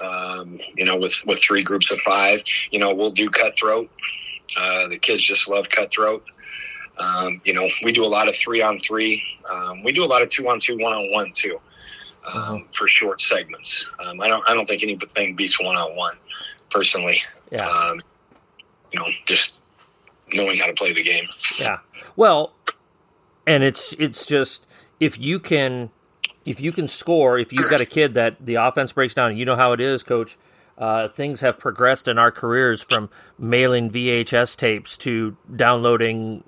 Um, 0.00 0.60
you 0.76 0.84
know, 0.84 0.96
with 0.96 1.14
with 1.26 1.40
three 1.40 1.62
groups 1.62 1.90
of 1.90 1.98
five. 2.00 2.40
You 2.70 2.78
know, 2.78 2.94
we'll 2.94 3.10
do 3.10 3.30
cutthroat. 3.30 3.90
Uh, 4.56 4.88
the 4.88 4.98
kids 4.98 5.22
just 5.22 5.48
love 5.48 5.68
cutthroat. 5.68 6.24
Um, 6.98 7.40
you 7.44 7.52
know, 7.52 7.68
we 7.84 7.92
do 7.92 8.04
a 8.04 8.08
lot 8.08 8.28
of 8.28 8.34
three 8.36 8.60
on 8.60 8.78
three. 8.78 9.22
Um, 9.48 9.82
we 9.82 9.92
do 9.92 10.04
a 10.04 10.06
lot 10.06 10.22
of 10.22 10.30
two 10.30 10.48
on 10.48 10.60
two, 10.60 10.76
one 10.78 10.92
on 10.92 11.12
one 11.12 11.32
too, 11.32 11.60
um, 12.34 12.66
for 12.76 12.88
short 12.88 13.20
segments. 13.22 13.86
Um, 14.04 14.20
I 14.20 14.28
don't, 14.28 14.48
I 14.48 14.54
don't 14.54 14.66
think 14.66 14.82
anything 14.82 15.36
beats 15.36 15.60
one 15.60 15.76
on 15.76 15.96
one, 15.96 16.16
personally. 16.70 17.22
Yeah. 17.50 17.68
Um, 17.68 18.00
you 18.92 19.00
know, 19.00 19.06
just 19.26 19.54
knowing 20.32 20.58
how 20.58 20.66
to 20.66 20.74
play 20.74 20.92
the 20.92 21.02
game. 21.02 21.28
Yeah. 21.58 21.78
Well, 22.16 22.52
and 23.46 23.62
it's 23.62 23.92
it's 23.94 24.26
just 24.26 24.66
if 25.00 25.18
you 25.18 25.40
can 25.40 25.90
if 26.44 26.60
you 26.60 26.72
can 26.72 26.88
score, 26.88 27.38
if 27.38 27.52
you've 27.52 27.68
got 27.68 27.80
a 27.80 27.86
kid 27.86 28.14
that 28.14 28.36
the 28.44 28.56
offense 28.56 28.92
breaks 28.92 29.14
down, 29.14 29.36
you 29.36 29.44
know 29.44 29.56
how 29.56 29.72
it 29.72 29.80
is, 29.80 30.02
coach. 30.02 30.36
Uh, 30.76 31.08
things 31.08 31.40
have 31.40 31.58
progressed 31.58 32.06
in 32.06 32.18
our 32.18 32.30
careers 32.30 32.80
from 32.80 33.10
mailing 33.36 33.90
VHS 33.90 34.56
tapes 34.56 34.96
to 34.98 35.36
downloading 35.56 36.44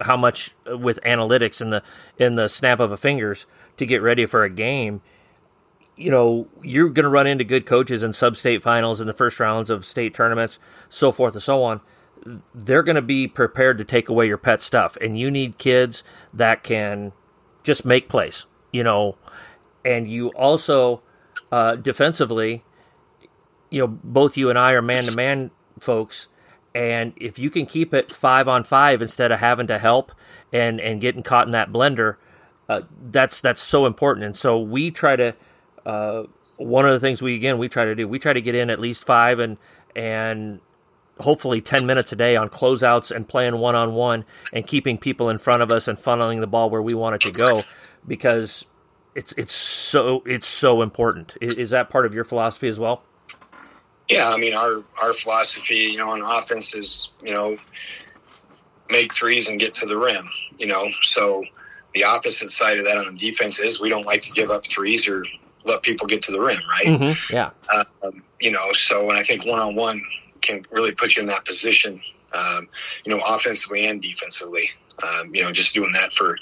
how 0.00 0.16
much 0.16 0.54
with 0.66 0.98
analytics 1.04 1.60
in 1.60 1.70
the 1.70 1.82
in 2.18 2.34
the 2.34 2.48
snap 2.48 2.80
of 2.80 2.90
a 2.92 2.96
fingers 2.96 3.46
to 3.76 3.86
get 3.86 4.00
ready 4.00 4.26
for 4.26 4.42
a 4.42 4.50
game 4.50 5.02
you 5.96 6.10
know 6.10 6.46
you're 6.62 6.88
going 6.88 7.04
to 7.04 7.10
run 7.10 7.26
into 7.26 7.44
good 7.44 7.66
coaches 7.66 8.02
in 8.02 8.12
sub-state 8.12 8.62
finals 8.62 9.00
in 9.00 9.06
the 9.06 9.12
first 9.12 9.38
rounds 9.40 9.70
of 9.70 9.84
state 9.84 10.14
tournaments 10.14 10.58
so 10.88 11.12
forth 11.12 11.34
and 11.34 11.42
so 11.42 11.62
on 11.62 11.80
they're 12.54 12.82
going 12.82 12.96
to 12.96 13.02
be 13.02 13.26
prepared 13.26 13.78
to 13.78 13.84
take 13.84 14.08
away 14.08 14.26
your 14.26 14.38
pet 14.38 14.62
stuff 14.62 14.96
and 15.00 15.18
you 15.18 15.30
need 15.30 15.58
kids 15.58 16.02
that 16.32 16.62
can 16.62 17.12
just 17.62 17.84
make 17.84 18.08
plays 18.08 18.46
you 18.72 18.82
know 18.82 19.16
and 19.84 20.10
you 20.10 20.28
also 20.30 21.02
uh, 21.52 21.76
defensively 21.76 22.64
you 23.70 23.80
know 23.80 23.86
both 23.86 24.36
you 24.36 24.50
and 24.50 24.58
i 24.58 24.72
are 24.72 24.82
man-to-man 24.82 25.50
folks 25.78 26.28
and 26.74 27.12
if 27.16 27.38
you 27.38 27.50
can 27.50 27.66
keep 27.66 27.94
it 27.94 28.12
five 28.12 28.48
on 28.48 28.64
five 28.64 29.00
instead 29.00 29.30
of 29.30 29.38
having 29.38 29.68
to 29.68 29.78
help 29.78 30.12
and 30.52 30.80
and 30.80 31.00
getting 31.00 31.22
caught 31.22 31.46
in 31.46 31.52
that 31.52 31.70
blender, 31.70 32.16
uh, 32.68 32.82
that's 33.10 33.40
that's 33.40 33.62
so 33.62 33.86
important. 33.86 34.26
And 34.26 34.36
so 34.36 34.58
we 34.60 34.90
try 34.90 35.16
to. 35.16 35.34
Uh, 35.84 36.24
one 36.56 36.86
of 36.86 36.92
the 36.92 37.00
things 37.00 37.20
we 37.20 37.34
again 37.34 37.58
we 37.58 37.68
try 37.68 37.84
to 37.84 37.94
do 37.94 38.06
we 38.06 38.18
try 38.18 38.32
to 38.32 38.40
get 38.40 38.54
in 38.54 38.70
at 38.70 38.78
least 38.78 39.04
five 39.04 39.40
and 39.40 39.58
and 39.96 40.60
hopefully 41.20 41.60
10 41.60 41.86
minutes 41.86 42.12
a 42.12 42.16
day 42.16 42.36
on 42.36 42.48
closeouts 42.48 43.14
and 43.14 43.28
playing 43.28 43.58
one 43.58 43.74
on 43.74 43.94
one 43.94 44.24
and 44.52 44.66
keeping 44.66 44.98
people 44.98 45.30
in 45.30 45.38
front 45.38 45.62
of 45.62 45.70
us 45.70 45.86
and 45.86 45.96
funneling 45.98 46.40
the 46.40 46.46
ball 46.46 46.70
where 46.70 46.82
we 46.82 46.94
want 46.94 47.14
it 47.14 47.20
to 47.20 47.30
go 47.30 47.62
because 48.06 48.66
it's 49.14 49.32
it's 49.36 49.54
so 49.54 50.22
it's 50.26 50.46
so 50.46 50.82
important. 50.82 51.36
Is, 51.40 51.70
that 51.70 51.88
part 51.88 52.04
of 52.06 52.14
your 52.14 52.24
philosophy 52.24 52.68
as 52.68 52.80
well? 52.80 53.02
Yeah, 54.08 54.30
I 54.30 54.36
mean 54.36 54.54
our 54.54 54.82
our 55.00 55.12
philosophy, 55.12 55.76
you 55.76 55.98
know, 55.98 56.10
on 56.10 56.22
offense 56.22 56.74
is 56.74 57.10
you 57.22 57.32
know 57.32 57.56
make 58.90 59.14
threes 59.14 59.48
and 59.48 59.58
get 59.58 59.74
to 59.76 59.86
the 59.86 59.96
rim. 59.96 60.28
You 60.58 60.66
know, 60.66 60.90
so 61.02 61.44
the 61.94 62.04
opposite 62.04 62.50
side 62.50 62.78
of 62.78 62.84
that 62.86 62.98
on 62.98 63.16
defense 63.16 63.60
is 63.60 63.80
we 63.80 63.88
don't 63.88 64.04
like 64.04 64.22
to 64.22 64.32
give 64.32 64.50
up 64.50 64.66
threes 64.66 65.06
or 65.06 65.24
let 65.64 65.82
people 65.82 66.06
get 66.06 66.22
to 66.22 66.32
the 66.32 66.40
rim, 66.40 66.60
right? 66.70 66.86
Mm-hmm. 66.86 67.32
Yeah. 67.32 67.50
Um, 68.02 68.22
you 68.40 68.50
know, 68.50 68.72
so 68.72 69.08
and 69.08 69.18
I 69.18 69.22
think 69.22 69.44
one 69.46 69.60
on 69.60 69.74
one 69.74 70.02
can 70.42 70.66
really 70.70 70.92
put 70.92 71.16
you 71.16 71.22
in 71.22 71.28
that 71.28 71.44
position. 71.44 72.00
Um, 72.32 72.68
you 73.04 73.14
know, 73.14 73.22
offensively 73.24 73.86
and 73.86 74.02
defensively. 74.02 74.70
Um, 75.02 75.34
you 75.34 75.42
know, 75.42 75.50
just 75.50 75.74
doing 75.74 75.92
that 75.92 76.12
for 76.12 76.36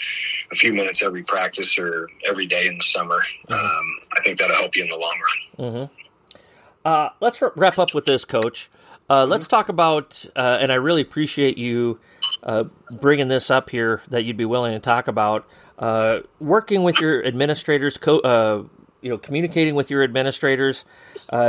a 0.51 0.55
few 0.55 0.73
minutes 0.73 1.03
every 1.03 1.23
practice 1.23 1.79
or 1.79 2.09
every 2.27 2.47
day 2.47 2.67
in 2.67 2.77
the 2.77 2.85
summer. 2.85 3.21
Mm-hmm. 3.49 3.53
Um, 3.53 3.99
I 4.19 4.23
think 4.23 4.39
that'll 4.39 4.57
help 4.57 4.77
you 4.77 4.85
in 4.85 4.91
the 4.91 4.97
long 4.97 5.19
run. 5.59 5.71
Mm-hmm. 5.71 6.39
Uh, 6.85 7.09
let's 7.21 7.43
wrap 7.57 7.79
up 7.79 7.95
with 7.95 8.05
this, 8.05 8.25
Coach. 8.25 8.71
Uh, 9.09 9.27
let's 9.27 9.47
talk 9.47 9.69
about, 9.69 10.25
uh, 10.37 10.59
and 10.61 10.73
I 10.73 10.77
really 10.77 11.03
appreciate 11.03 11.59
you 11.59 12.01
uh, 12.43 12.65
bringing 13.01 13.29
this 13.29 13.51
up 13.51 13.71
here 13.71 14.03
that 14.09 14.25
you'd 14.25 14.37
be 14.37 14.45
willing 14.45 14.73
to 14.73 14.81
talk 14.81 15.07
about 15.07 15.47
uh, 15.79 16.21
working 16.41 16.83
with 16.83 16.99
your 16.99 17.25
administrators, 17.25 17.99
co- 17.99 18.21
uh, 18.21 18.63
you 19.03 19.11
know, 19.11 19.19
communicating 19.19 19.75
with 19.75 19.91
your 19.91 20.03
administrators. 20.03 20.85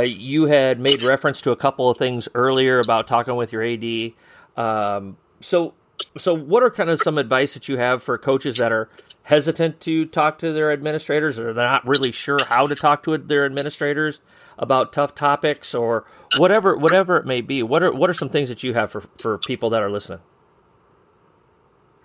you 0.04 0.46
had 0.46 0.80
made 0.80 1.02
reference 1.02 1.40
to 1.42 1.50
a 1.52 1.56
couple 1.56 1.88
of 1.88 1.96
things 1.96 2.28
earlier 2.34 2.80
about 2.80 3.06
talking 3.06 3.36
with 3.36 3.52
your 3.52 3.62
AD. 3.62 4.12
Um, 4.56 5.16
so, 5.40 5.74
so 6.18 6.34
what 6.34 6.62
are 6.62 6.70
kind 6.70 6.90
of 6.90 7.00
some 7.00 7.18
advice 7.18 7.54
that 7.54 7.68
you 7.68 7.76
have 7.76 8.02
for 8.02 8.18
coaches 8.18 8.56
that 8.58 8.72
are 8.72 8.88
hesitant 9.24 9.80
to 9.80 10.04
talk 10.04 10.38
to 10.38 10.52
their 10.52 10.70
administrators 10.70 11.38
or 11.38 11.52
they're 11.52 11.66
not 11.66 11.86
really 11.86 12.12
sure 12.12 12.38
how 12.46 12.66
to 12.66 12.74
talk 12.74 13.02
to 13.02 13.16
their 13.16 13.46
administrators 13.46 14.20
about 14.58 14.92
tough 14.92 15.14
topics 15.14 15.74
or 15.74 16.04
whatever 16.36 16.76
whatever 16.76 17.16
it 17.16 17.24
may 17.24 17.40
be 17.40 17.62
what 17.62 17.82
are 17.82 17.92
what 17.92 18.08
are 18.08 18.14
some 18.14 18.28
things 18.28 18.50
that 18.50 18.62
you 18.62 18.74
have 18.74 18.90
for 18.90 19.02
for 19.18 19.38
people 19.38 19.70
that 19.70 19.82
are 19.82 19.90
listening 19.90 20.20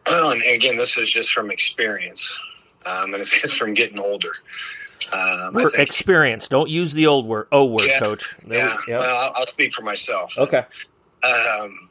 well 0.08 0.32
and 0.32 0.42
again 0.44 0.78
this 0.78 0.98
is 0.98 1.12
just 1.12 1.32
from 1.32 1.52
experience 1.52 2.38
um, 2.86 3.14
and 3.14 3.22
it's, 3.22 3.34
it's 3.44 3.54
from 3.54 3.74
getting 3.74 4.00
older 4.00 4.32
um, 5.14 5.58
experience 5.76 6.48
don't 6.48 6.70
use 6.70 6.94
the 6.94 7.08
old 7.08 7.26
word 7.26 7.48
o 7.52 7.66
word 7.66 7.86
yeah, 7.86 8.00
coach 8.00 8.36
yeah, 8.48 8.78
yeah. 8.88 9.00
well 9.00 9.18
I'll, 9.18 9.34
I'll, 9.36 9.48
speak 9.48 9.74
for 9.74 9.82
myself 9.82 10.34
okay 10.38 10.66
um, 11.24 11.90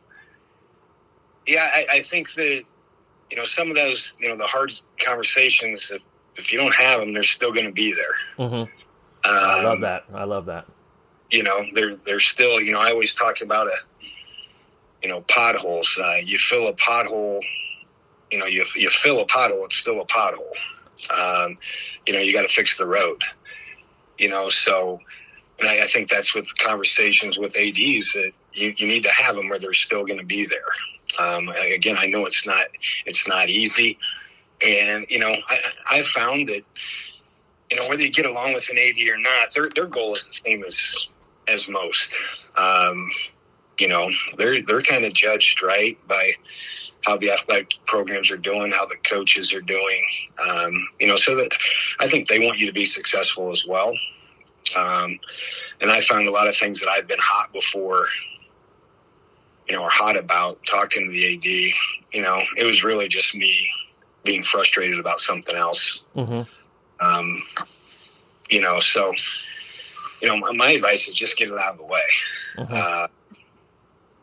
yeah, 1.49 1.71
I, 1.75 1.87
I, 1.91 2.03
think 2.03 2.33
that 2.35 2.63
you 3.31 3.37
know 3.37 3.45
some 3.45 3.71
of 3.71 3.77
those 3.77 4.17
you 4.21 4.29
know 4.29 4.37
the 4.37 4.47
hard 4.47 4.73
conversations 5.01 5.91
if, 5.91 6.03
if 6.37 6.53
you 6.53 6.59
don't 6.59 6.75
have 6.75 7.01
them, 7.01 7.13
they're 7.13 7.23
still 7.23 7.53
going 7.53 7.67
to 7.67 7.73
be 7.73 7.93
there. 7.93 8.47
Mm-hmm. 8.47 8.55
Um, 8.55 8.69
I 9.25 9.63
love 9.63 9.81
that. 9.81 10.05
I 10.15 10.25
love 10.25 10.47
that. 10.47 10.67
You 11.31 11.43
know, 11.43 11.65
they're 11.75 11.97
they're 12.07 12.21
still. 12.21 12.61
You 12.61 12.73
know, 12.73 12.81
I 12.81 12.91
always 12.91 13.15
talk 13.15 13.41
about 13.41 13.67
a 13.67 13.77
you 15.03 15.09
know 15.09 15.23
potholes. 15.23 15.99
Uh, 16.03 16.17
you 16.25 16.39
fill 16.39 16.69
a 16.69 16.75
pothole. 16.75 17.41
You 18.31 18.39
know, 18.39 18.47
you 18.47 18.65
you 18.75 18.91
fill 18.91 19.21
a 19.21 19.27
pothole. 19.27 19.65
It's 19.65 19.77
still 19.77 20.01
a 20.01 20.07
pothole. 20.07 20.53
Um, 21.11 21.59
you 22.07 22.13
know, 22.13 22.21
you 22.21 22.33
got 22.33 22.43
to 22.43 22.55
fix 22.55 22.77
the 22.77 22.87
road. 22.87 23.23
You 24.19 24.29
know, 24.29 24.49
so 24.51 25.01
and 25.59 25.69
I, 25.69 25.85
I 25.85 25.89
think 25.89 26.09
that's 26.09 26.35
with 26.35 26.47
conversations 26.59 27.39
with 27.39 27.57
ads 27.57 28.13
that 28.13 28.33
you, 28.53 28.75
you 28.77 28.87
need 28.87 29.05
to 29.05 29.11
have 29.11 29.37
them 29.37 29.49
where 29.49 29.59
they're 29.59 29.75
still 29.75 30.05
going 30.05 30.19
to 30.19 30.25
be 30.25 30.47
there. 30.47 30.61
Um, 31.19 31.49
again, 31.49 31.97
I 31.99 32.07
know 32.07 32.27
it's 32.27 32.47
not 32.47 32.67
it's 33.07 33.27
not 33.27 33.49
easy, 33.49 33.99
and 34.63 35.07
you 35.09 35.19
know 35.19 35.35
I, 35.49 35.59
I've 35.91 36.07
found 36.07 36.49
that 36.49 36.63
you 37.71 37.77
know 37.77 37.89
whether 37.89 38.03
you 38.03 38.11
get 38.11 38.27
along 38.27 38.55
with 38.55 38.69
an 38.69 38.79
AD 38.79 38.99
or 39.09 39.19
not, 39.19 39.55
their 39.55 39.71
their 39.71 39.87
goal 39.87 40.17
is 40.17 40.27
the 40.27 40.51
same 40.51 40.65
as 40.65 41.07
as 41.49 41.69
most. 41.69 42.17
Um, 42.57 43.11
you 43.79 43.89
know 43.89 44.11
they're 44.37 44.63
they're 44.63 44.83
kind 44.83 45.05
of 45.05 45.15
judged 45.15 45.63
right 45.63 45.97
by 46.07 46.33
how 47.05 47.17
the 47.17 47.31
athletic 47.31 47.71
programs 47.87 48.31
are 48.31 48.37
doing, 48.37 48.73
how 48.73 48.87
the 48.87 48.97
coaches 49.05 49.53
are 49.53 49.61
doing. 49.61 50.05
Um, 50.49 50.73
you 50.99 51.07
know, 51.07 51.17
so 51.17 51.35
that 51.37 51.53
I 52.01 52.09
think 52.09 52.29
they 52.29 52.45
want 52.45 52.59
you 52.59 52.67
to 52.67 52.73
be 52.73 52.87
successful 52.87 53.51
as 53.51 53.67
well. 53.67 53.93
Um, 54.77 55.19
and 55.81 55.91
I 55.91 56.01
found 56.03 56.27
a 56.27 56.31
lot 56.31 56.49
of 56.49 56.57
things 56.57 56.81
that 56.81 56.89
I've 56.89 57.07
been 57.07 57.21
hot 57.21 57.53
before 57.53 58.07
you 59.69 59.77
know, 59.77 59.83
are 59.83 59.91
hot 59.91 60.17
about 60.17 60.59
talking 60.67 61.05
to 61.05 61.11
the 61.11 61.35
AD. 61.35 62.15
You 62.15 62.23
know, 62.23 62.41
it 62.57 62.65
was 62.65 62.83
really 62.83 63.09
just 63.09 63.35
me 63.35 63.69
being 64.25 64.43
frustrated 64.43 64.99
about 64.99 65.21
something 65.21 65.55
else. 65.55 66.05
Mm-hmm. 66.17 67.07
Um, 67.07 67.43
you 68.51 68.61
know, 68.61 68.81
so 68.81 69.13
you 70.23 70.29
know, 70.29 70.37
my, 70.37 70.53
my, 70.53 70.71
advice 70.71 71.07
is 71.07 71.15
just 71.15 71.37
get 71.37 71.49
it 71.49 71.59
out 71.59 71.73
of 71.73 71.79
the 71.79 71.85
way. 71.85 72.01
Mm-hmm. 72.57 72.75
Uh, 72.75 73.07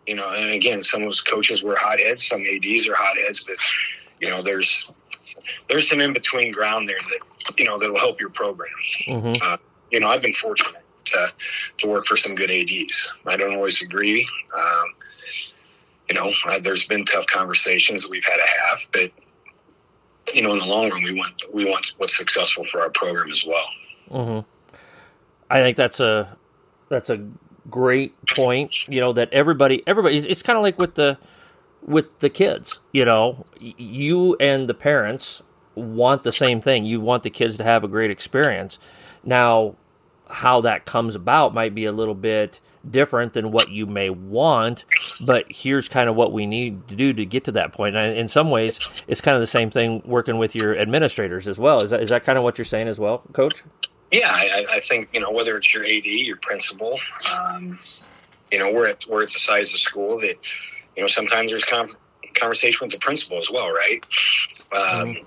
you 0.07 0.15
know, 0.15 0.29
and 0.29 0.51
again, 0.51 0.83
some 0.83 1.01
of 1.01 1.07
those 1.07 1.21
coaches 1.21 1.63
were 1.63 1.75
hotheads, 1.75 2.25
some 2.25 2.41
ads 2.41 2.87
are 2.87 2.95
hotheads, 2.95 3.43
but 3.43 3.55
you 4.19 4.29
know, 4.29 4.41
there's 4.41 4.91
there's 5.69 5.89
some 5.89 6.01
in 6.01 6.13
between 6.13 6.51
ground 6.51 6.87
there 6.87 6.99
that 6.99 7.59
you 7.59 7.65
know 7.65 7.77
that'll 7.77 7.97
help 7.97 8.19
your 8.19 8.29
program. 8.29 8.69
Mm-hmm. 9.07 9.33
Uh, 9.41 9.57
you 9.91 9.99
know, 9.99 10.07
I've 10.07 10.21
been 10.21 10.33
fortunate 10.33 10.83
to 11.05 11.33
to 11.79 11.87
work 11.87 12.05
for 12.05 12.17
some 12.17 12.35
good 12.35 12.51
ads. 12.51 13.11
I 13.25 13.35
don't 13.37 13.55
always 13.55 13.81
agree. 13.81 14.27
Um, 14.55 14.85
you 16.09 16.15
know, 16.15 16.31
uh, 16.47 16.59
there's 16.59 16.85
been 16.85 17.03
tough 17.05 17.25
conversations 17.27 18.03
that 18.03 18.11
we've 18.11 18.25
had 18.25 18.37
to 18.37 18.43
have, 18.43 18.79
but 18.93 19.11
you 20.33 20.41
know, 20.41 20.53
in 20.53 20.59
the 20.59 20.65
long 20.65 20.89
run, 20.89 21.03
we 21.03 21.13
want 21.13 21.41
we 21.53 21.65
want 21.65 21.93
what's 21.97 22.17
successful 22.17 22.65
for 22.65 22.81
our 22.81 22.89
program 22.89 23.31
as 23.31 23.45
well. 23.45 23.67
Mm-hmm. 24.11 24.75
I 25.49 25.59
think 25.59 25.77
that's 25.77 25.99
a 25.99 26.37
that's 26.89 27.09
a 27.09 27.27
great 27.69 28.13
point. 28.27 28.87
You 28.87 29.01
know 29.01 29.13
that 29.13 29.31
everybody 29.31 29.81
everybody 29.87 30.17
it's 30.17 30.41
kind 30.41 30.57
of 30.57 30.63
like 30.63 30.77
with 30.79 30.95
the 30.95 31.17
with 31.81 32.19
the 32.19 32.29
kids. 32.29 32.79
You 32.91 33.05
know, 33.05 33.45
you 33.59 34.35
and 34.39 34.67
the 34.67 34.73
parents 34.73 35.41
want 35.75 36.23
the 36.23 36.31
same 36.31 36.61
thing. 36.61 36.85
You 36.85 37.01
want 37.01 37.23
the 37.23 37.29
kids 37.29 37.57
to 37.57 37.63
have 37.63 37.83
a 37.83 37.87
great 37.87 38.11
experience. 38.11 38.79
Now, 39.23 39.75
how 40.29 40.61
that 40.61 40.85
comes 40.85 41.15
about 41.15 41.53
might 41.53 41.75
be 41.75 41.85
a 41.85 41.91
little 41.91 42.15
bit 42.15 42.59
different 42.89 43.33
than 43.33 43.51
what 43.51 43.69
you 43.69 43.85
may 43.85 44.09
want, 44.09 44.85
but 45.21 45.45
here's 45.49 45.89
kind 45.89 46.09
of 46.09 46.15
what 46.15 46.31
we 46.31 46.45
need 46.45 46.87
to 46.87 46.95
do 46.95 47.13
to 47.13 47.25
get 47.25 47.43
to 47.45 47.51
that 47.53 47.71
point. 47.71 47.95
And 47.95 48.15
in 48.17 48.27
some 48.27 48.51
ways, 48.51 48.79
it's 49.07 49.21
kind 49.21 49.35
of 49.35 49.41
the 49.41 49.47
same 49.47 49.69
thing 49.69 50.01
working 50.05 50.37
with 50.37 50.55
your 50.55 50.77
administrators 50.77 51.47
as 51.47 51.59
well. 51.59 51.81
Is 51.81 51.91
that, 51.91 52.01
is 52.01 52.09
that 52.09 52.23
kind 52.23 52.37
of 52.37 52.43
what 52.43 52.57
you're 52.57 52.65
saying 52.65 52.87
as 52.87 52.99
well, 52.99 53.19
Coach? 53.33 53.63
Yeah, 54.11 54.31
I, 54.31 54.65
I 54.73 54.79
think 54.79 55.09
you 55.13 55.19
know 55.19 55.31
whether 55.31 55.57
it's 55.57 55.73
your 55.73 55.83
AD, 55.83 56.05
your 56.05 56.37
principal, 56.37 56.99
um, 57.33 57.79
you 58.51 58.59
know, 58.59 58.71
we're 58.71 58.87
at 58.87 59.03
we're 59.09 59.23
at 59.23 59.31
the 59.31 59.39
size 59.39 59.73
of 59.73 59.79
school 59.79 60.19
that 60.21 60.35
you 60.95 61.01
know 61.03 61.07
sometimes 61.07 61.51
there's 61.51 61.65
con- 61.65 61.89
conversation 62.35 62.79
with 62.81 62.91
the 62.91 62.99
principal 62.99 63.37
as 63.37 63.49
well, 63.49 63.71
right? 63.71 64.05
Um, 64.71 64.81
mm-hmm. 64.81 65.25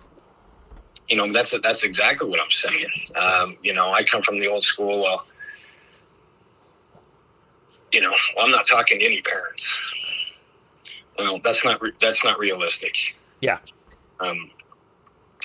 You 1.08 1.16
know, 1.16 1.32
that's 1.32 1.54
that's 1.62 1.82
exactly 1.82 2.28
what 2.28 2.40
I'm 2.40 2.50
saying. 2.50 2.86
Um, 3.16 3.56
you 3.62 3.72
know, 3.72 3.90
I 3.90 4.02
come 4.04 4.22
from 4.22 4.38
the 4.38 4.46
old 4.46 4.64
school. 4.64 5.06
Uh, 5.06 5.18
you 7.92 8.00
know, 8.00 8.14
well, 8.36 8.44
I'm 8.44 8.52
not 8.52 8.66
talking 8.66 8.98
to 8.98 9.04
any 9.04 9.22
parents. 9.22 9.78
Well, 11.18 11.40
that's 11.42 11.64
not 11.64 11.80
re- 11.80 11.94
that's 12.00 12.22
not 12.24 12.38
realistic. 12.38 12.94
Yeah. 13.40 13.58
Um, 14.20 14.50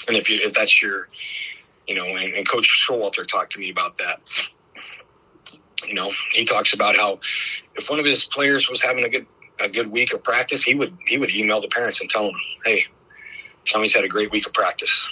and 0.08 0.18
if 0.18 0.30
you 0.30 0.40
if 0.42 0.54
that's 0.54 0.82
your, 0.82 1.08
you 1.88 1.96
know, 1.96 2.06
and, 2.06 2.34
and 2.34 2.48
Coach 2.48 2.88
Showalter 2.88 3.28
talked 3.28 3.54
to 3.54 3.60
me 3.60 3.70
about 3.70 3.98
that. 3.98 4.22
You 5.86 5.94
know, 5.94 6.12
he 6.32 6.46
talks 6.46 6.74
about 6.74 6.96
how 6.96 7.20
if 7.76 7.90
one 7.90 8.00
of 8.00 8.06
his 8.06 8.26
players 8.26 8.70
was 8.70 8.82
having 8.82 9.04
a 9.06 9.10
good 9.10 9.26
a 9.60 9.70
good 9.70 9.92
week 9.92 10.14
of 10.14 10.24
practice, 10.24 10.64
he 10.64 10.76
would 10.76 10.98
he 11.06 11.18
would 11.18 11.32
email 11.32 11.62
the 11.62 11.68
parents 11.68 12.02
and 12.02 12.10
tell 12.10 12.26
them, 12.26 12.36
"Hey, 12.66 12.86
Tommy's 13.66 13.94
had 13.94 14.04
a 14.04 14.08
great 14.08 14.32
week 14.32 14.48
of 14.48 14.54
practice." 14.54 15.08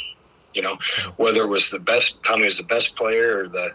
You 0.53 0.61
know, 0.61 0.77
whether 1.17 1.43
it 1.43 1.47
was 1.47 1.69
the 1.69 1.79
best 1.79 2.23
Tommy 2.25 2.45
was 2.45 2.57
the 2.57 2.63
best 2.63 2.95
player 2.95 3.43
or 3.43 3.49
the 3.49 3.71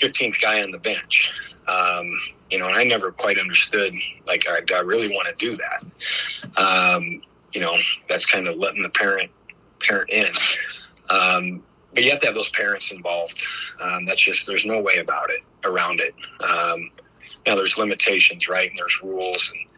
15th 0.00 0.40
guy 0.40 0.62
on 0.62 0.70
the 0.70 0.78
bench. 0.78 1.30
Um, 1.68 2.18
you 2.50 2.58
know, 2.58 2.66
and 2.66 2.76
I 2.76 2.84
never 2.84 3.12
quite 3.12 3.38
understood, 3.38 3.94
like, 4.26 4.44
I, 4.48 4.60
I 4.74 4.80
really 4.80 5.08
want 5.08 5.28
to 5.28 5.34
do 5.36 5.56
that. 5.56 6.60
Um, 6.60 7.22
you 7.52 7.60
know, 7.60 7.76
that's 8.08 8.26
kind 8.26 8.48
of 8.48 8.56
letting 8.56 8.82
the 8.82 8.90
parent 8.90 9.30
parent 9.80 10.10
in. 10.10 10.32
Um, 11.08 11.62
but 11.94 12.04
you 12.04 12.10
have 12.10 12.20
to 12.20 12.26
have 12.26 12.34
those 12.34 12.50
parents 12.50 12.90
involved. 12.92 13.44
Um, 13.80 14.04
that's 14.04 14.20
just, 14.20 14.46
there's 14.46 14.64
no 14.64 14.80
way 14.80 14.96
about 14.96 15.30
it, 15.30 15.42
around 15.64 16.00
it. 16.00 16.14
Um, 16.40 16.90
now 17.46 17.54
there's 17.54 17.76
limitations, 17.76 18.48
right? 18.48 18.70
And 18.70 18.78
there's 18.78 19.00
rules 19.02 19.52
and 19.54 19.72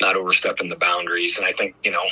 not 0.00 0.16
overstepping 0.16 0.68
the 0.68 0.76
boundaries. 0.76 1.36
And 1.36 1.46
I 1.46 1.52
think, 1.52 1.74
you 1.82 1.90
know, 1.90 2.02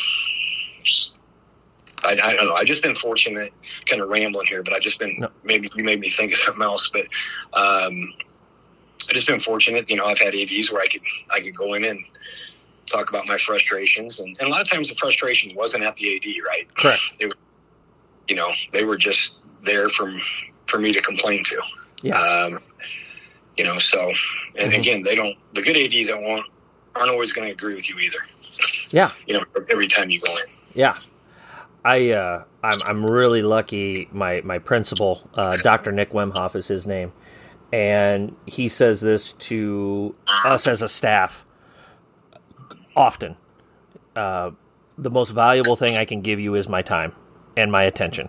I, 2.05 2.13
I, 2.13 2.35
don't 2.35 2.47
know. 2.47 2.55
I've 2.55 2.67
just 2.67 2.83
been 2.83 2.95
fortunate, 2.95 3.53
kind 3.87 4.01
of 4.01 4.09
rambling 4.09 4.47
here, 4.47 4.63
but 4.63 4.73
I've 4.73 4.83
just 4.83 4.99
been 4.99 5.17
no. 5.19 5.31
maybe 5.43 5.69
you 5.75 5.85
made 5.85 6.01
me 6.01 6.11
think 6.11 6.33
of 6.33 6.39
something 6.39 6.63
else. 6.63 6.91
But 6.93 7.07
um, 7.55 8.13
I 9.09 9.13
just 9.13 9.27
been 9.27 9.41
fortunate. 9.41 9.89
You 9.91 9.97
know, 9.97 10.05
I've 10.05 10.19
had 10.19 10.35
ADs 10.35 10.71
where 10.71 10.83
I 10.83 10.87
could 10.87 11.03
I 11.31 11.41
could 11.41 11.57
go 11.57 11.75
in 11.75 11.85
and 11.85 12.05
talk 12.91 13.09
about 13.09 13.27
my 13.27 13.37
frustrations, 13.39 14.21
and, 14.21 14.37
and 14.39 14.49
a 14.49 14.51
lot 14.51 14.61
of 14.61 14.71
times 14.71 14.89
the 14.89 14.95
frustration 14.95 15.55
wasn't 15.55 15.85
at 15.85 15.97
the 15.97 16.17
AD, 16.17 16.45
right? 16.47 16.75
Correct. 16.77 17.03
Were, 17.21 17.31
you 18.29 18.37
know, 18.37 18.51
they 18.73 18.85
were 18.85 18.97
just 18.97 19.35
there 19.65 19.89
from 19.89 20.21
for 20.67 20.79
me 20.79 20.93
to 20.93 21.01
complain 21.01 21.43
to. 21.45 21.61
Yeah. 22.03 22.19
Um, 22.21 22.59
you 23.57 23.65
know, 23.65 23.79
so 23.79 24.13
and 24.57 24.73
Mhm. 24.73 24.79
again, 24.79 25.03
they 25.03 25.15
don't. 25.15 25.37
The 25.55 25.63
good 25.63 25.77
ADs 25.77 26.09
that 26.09 26.21
won't 26.21 26.45
aren't 26.95 27.11
always 27.11 27.33
going 27.33 27.47
to 27.49 27.53
agree 27.53 27.75
with 27.75 27.89
you 27.89 27.99
either. 27.99 28.19
Yeah. 28.91 29.11
You 29.27 29.35
know, 29.35 29.41
every 29.71 29.87
time 29.87 30.11
you 30.11 30.21
go 30.21 30.33
in. 30.37 30.45
Yeah. 30.75 30.97
I 31.85 32.11
uh, 32.11 32.45
I'm 32.63 32.83
I'm 32.85 33.07
really 33.07 33.41
lucky. 33.43 34.09
My 34.13 34.43
my 34.43 34.59
principal, 34.59 35.29
uh, 35.35 35.57
Dr. 35.63 35.93
Nick 35.93 36.11
Wemhoff, 36.11 36.55
is 36.57 36.67
his 36.69 36.87
name, 36.87 37.13
and 37.73 38.35
he 38.47 38.69
says 38.69 39.01
this 39.01 39.33
to 39.35 40.15
us 40.45 40.67
as 40.67 40.83
a 40.83 40.89
staff 40.89 41.47
often. 42.97 43.37
Uh, 44.17 44.51
the 44.97 45.11
most 45.11 45.31
valuable 45.31 45.77
thing 45.77 45.97
I 45.97 46.05
can 46.05 46.21
give 46.21 46.41
you 46.41 46.57
is 46.57 46.69
my 46.69 46.83
time 46.83 47.13
and 47.59 47.73
my 47.73 47.83
attention. 47.83 48.29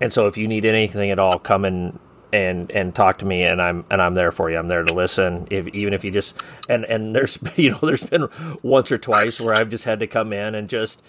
And 0.00 0.12
so, 0.12 0.26
if 0.26 0.36
you 0.36 0.48
need 0.48 0.64
anything 0.64 1.10
at 1.10 1.18
all, 1.18 1.38
come 1.38 1.64
and 1.64 1.98
and 2.32 2.70
and 2.70 2.94
talk 2.94 3.18
to 3.18 3.26
me, 3.26 3.42
and 3.42 3.60
I'm 3.60 3.84
and 3.90 4.00
I'm 4.00 4.14
there 4.14 4.32
for 4.32 4.50
you. 4.50 4.58
I'm 4.58 4.68
there 4.68 4.84
to 4.84 4.92
listen. 4.92 5.48
If 5.50 5.66
even 5.68 5.92
if 5.92 6.04
you 6.04 6.10
just 6.10 6.40
and 6.68 6.84
and 6.84 7.14
there's 7.14 7.38
you 7.56 7.72
know 7.72 7.80
there's 7.82 8.04
been 8.04 8.28
once 8.62 8.92
or 8.92 8.98
twice 8.98 9.40
where 9.40 9.54
I've 9.54 9.70
just 9.70 9.84
had 9.84 10.00
to 10.00 10.06
come 10.06 10.32
in 10.32 10.54
and 10.54 10.68
just 10.68 11.02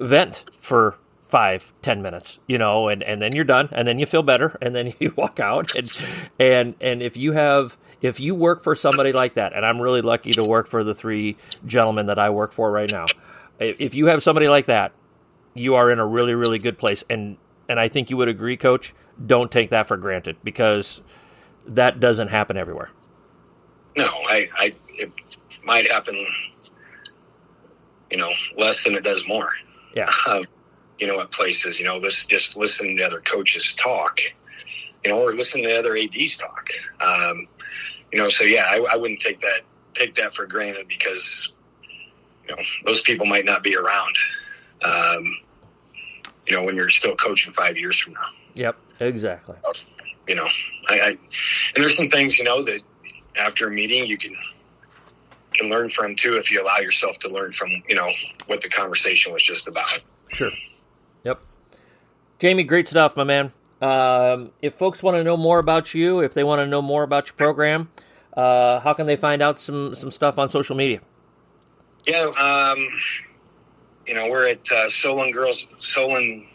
vent 0.00 0.44
for 0.58 0.96
five 1.22 1.74
ten 1.82 2.00
minutes 2.00 2.40
you 2.46 2.56
know 2.56 2.88
and 2.88 3.02
and 3.02 3.20
then 3.20 3.34
you're 3.34 3.44
done 3.44 3.68
and 3.72 3.86
then 3.86 3.98
you 3.98 4.06
feel 4.06 4.22
better 4.22 4.56
and 4.62 4.74
then 4.74 4.94
you 5.00 5.12
walk 5.16 5.38
out 5.38 5.74
and 5.76 5.92
and 6.38 6.74
and 6.80 7.02
if 7.02 7.16
you 7.18 7.32
have 7.32 7.76
if 8.00 8.18
you 8.18 8.34
work 8.34 8.62
for 8.64 8.74
somebody 8.74 9.12
like 9.12 9.34
that 9.34 9.54
and 9.54 9.66
i'm 9.66 9.80
really 9.80 10.00
lucky 10.00 10.32
to 10.32 10.42
work 10.42 10.66
for 10.66 10.82
the 10.82 10.94
three 10.94 11.36
gentlemen 11.66 12.06
that 12.06 12.18
i 12.18 12.30
work 12.30 12.52
for 12.52 12.72
right 12.72 12.90
now 12.90 13.04
if 13.60 13.76
if 13.78 13.94
you 13.94 14.06
have 14.06 14.22
somebody 14.22 14.48
like 14.48 14.66
that 14.66 14.92
you 15.58 15.74
are 15.74 15.90
in 15.90 15.98
a 15.98 16.06
really 16.06 16.34
really 16.34 16.58
good 16.58 16.78
place 16.78 17.04
and 17.10 17.36
and 17.68 17.78
i 17.80 17.88
think 17.88 18.10
you 18.10 18.16
would 18.16 18.28
agree 18.28 18.56
coach 18.56 18.94
don't 19.26 19.50
take 19.50 19.70
that 19.70 19.86
for 19.86 19.96
granted 19.96 20.36
because 20.44 21.00
that 21.66 22.00
doesn't 22.00 22.28
happen 22.28 22.56
everywhere 22.56 22.90
No, 23.96 24.06
I, 24.06 24.48
I, 24.56 24.74
it 24.96 25.10
might 25.64 25.90
happen, 25.90 26.14
you 28.10 28.18
know, 28.18 28.30
less 28.56 28.84
than 28.84 28.94
it 28.94 29.02
does 29.02 29.24
more. 29.26 29.50
Yeah. 29.94 30.10
Um, 30.26 30.44
you 31.00 31.06
know, 31.06 31.20
at 31.20 31.30
places, 31.30 31.78
you 31.78 31.84
know, 31.84 32.00
this 32.00 32.26
just 32.26 32.56
listening 32.56 32.96
to 32.96 33.04
other 33.04 33.20
coaches 33.20 33.74
talk, 33.74 34.20
you 35.04 35.10
know, 35.10 35.20
or 35.20 35.32
listen 35.34 35.62
to 35.62 35.78
other 35.78 35.96
ads 35.96 36.36
talk. 36.36 36.68
Um, 37.00 37.46
you 38.12 38.18
know, 38.18 38.28
so 38.28 38.44
yeah, 38.44 38.64
I, 38.68 38.78
I 38.92 38.96
wouldn't 38.96 39.20
take 39.20 39.40
that 39.40 39.60
take 39.94 40.14
that 40.14 40.34
for 40.34 40.46
granted 40.46 40.88
because, 40.88 41.52
you 42.48 42.54
know, 42.54 42.62
those 42.84 43.00
people 43.02 43.26
might 43.26 43.44
not 43.44 43.62
be 43.62 43.76
around. 43.76 44.16
Um, 44.82 45.24
you 46.48 46.56
know, 46.56 46.62
when 46.64 46.74
you're 46.74 46.90
still 46.90 47.14
coaching 47.16 47.52
five 47.52 47.76
years 47.76 47.98
from 47.98 48.14
now 48.14 48.28
yep 48.54 48.76
exactly 49.00 49.56
you 50.28 50.34
know, 50.34 50.46
I, 50.88 51.00
I 51.00 51.08
and 51.08 51.18
there's 51.76 51.96
some 51.96 52.08
things 52.08 52.38
you 52.38 52.44
know 52.44 52.62
that 52.62 52.82
after 53.36 53.66
a 53.66 53.70
meeting 53.70 54.06
you 54.06 54.18
can 54.18 54.36
can 55.54 55.70
learn 55.70 55.90
from 55.90 56.14
too 56.14 56.36
if 56.36 56.52
you 56.52 56.62
allow 56.62 56.78
yourself 56.78 57.18
to 57.20 57.28
learn 57.28 57.52
from 57.54 57.70
you 57.88 57.96
know 57.96 58.10
what 58.46 58.60
the 58.60 58.68
conversation 58.68 59.32
was 59.32 59.42
just 59.42 59.66
about. 59.66 60.00
Sure. 60.28 60.50
Yep. 61.24 61.40
Jamie, 62.38 62.64
great 62.64 62.86
stuff, 62.86 63.16
my 63.16 63.24
man. 63.24 63.52
Um, 63.80 64.50
if 64.60 64.74
folks 64.74 65.02
want 65.02 65.16
to 65.16 65.24
know 65.24 65.36
more 65.36 65.58
about 65.58 65.94
you, 65.94 66.20
if 66.20 66.34
they 66.34 66.44
want 66.44 66.60
to 66.60 66.66
know 66.66 66.82
more 66.82 67.02
about 67.02 67.28
your 67.28 67.34
program, 67.34 67.90
uh, 68.36 68.80
how 68.80 68.92
can 68.92 69.06
they 69.06 69.16
find 69.16 69.40
out 69.40 69.58
some 69.58 69.94
some 69.94 70.10
stuff 70.10 70.38
on 70.38 70.48
social 70.48 70.76
media? 70.76 71.00
Yeah, 72.06 72.26
um, 72.26 72.88
you 74.08 74.14
know 74.14 74.26
we're 74.26 74.48
at 74.48 74.72
uh, 74.72 74.88
Solon 74.88 75.30
Girls 75.30 75.66
Solon 75.78 76.46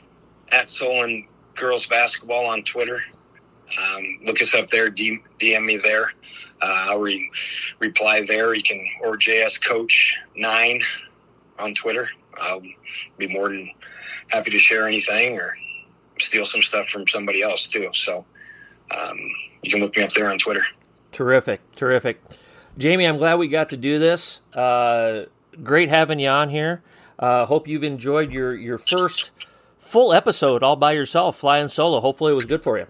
at 0.49 0.67
Solon 0.67 1.27
Girls 1.55 1.85
Basketball 1.85 2.47
on 2.47 2.63
Twitter. 2.63 2.99
Um, 3.79 4.19
look 4.25 4.41
us 4.41 4.55
up 4.55 4.69
there. 4.71 4.89
D- 4.89 5.21
DM 5.39 5.63
me 5.63 5.77
there. 5.77 6.11
Uh, 6.61 6.85
I'll 6.89 6.99
re- 6.99 7.29
reply 7.79 8.25
there. 8.25 8.53
You 8.53 8.63
can 8.63 8.83
or 9.01 9.17
JS 9.17 9.63
Coach 9.63 10.15
nine 10.35 10.81
on 11.59 11.75
Twitter. 11.75 12.09
I'll 12.41 12.63
be 13.17 13.27
more 13.27 13.49
than 13.49 13.69
happy 14.29 14.49
to 14.51 14.59
share 14.59 14.87
anything 14.87 15.37
or 15.39 15.55
steal 16.19 16.45
some 16.45 16.63
stuff 16.63 16.87
from 16.89 17.07
somebody 17.07 17.43
else 17.43 17.67
too. 17.67 17.89
So 17.93 18.25
um, 18.91 19.17
you 19.61 19.69
can 19.69 19.79
look 19.79 19.95
me 19.95 20.03
up 20.03 20.11
there 20.13 20.29
on 20.29 20.39
Twitter. 20.39 20.63
Terrific, 21.11 21.61
terrific. 21.75 22.19
Jamie, 22.79 23.05
I'm 23.05 23.17
glad 23.17 23.35
we 23.35 23.47
got 23.47 23.69
to 23.69 23.77
do 23.77 23.99
this. 23.99 24.41
Uh, 24.55 25.25
great 25.63 25.89
having 25.89 26.19
you 26.19 26.29
on 26.29 26.49
here. 26.49 26.81
Uh, 27.23 27.45
hope 27.45 27.69
you've 27.69 27.85
enjoyed 27.85 28.33
your 28.33 28.53
your 28.53 28.77
first 28.77 29.31
full 29.77 30.11
episode 30.11 30.61
all 30.61 30.75
by 30.75 30.91
yourself, 30.91 31.37
flying 31.37 31.69
solo. 31.69 32.01
Hopefully, 32.01 32.33
it 32.33 32.35
was 32.35 32.45
good 32.45 32.61
for 32.61 32.77
you. 32.77 32.85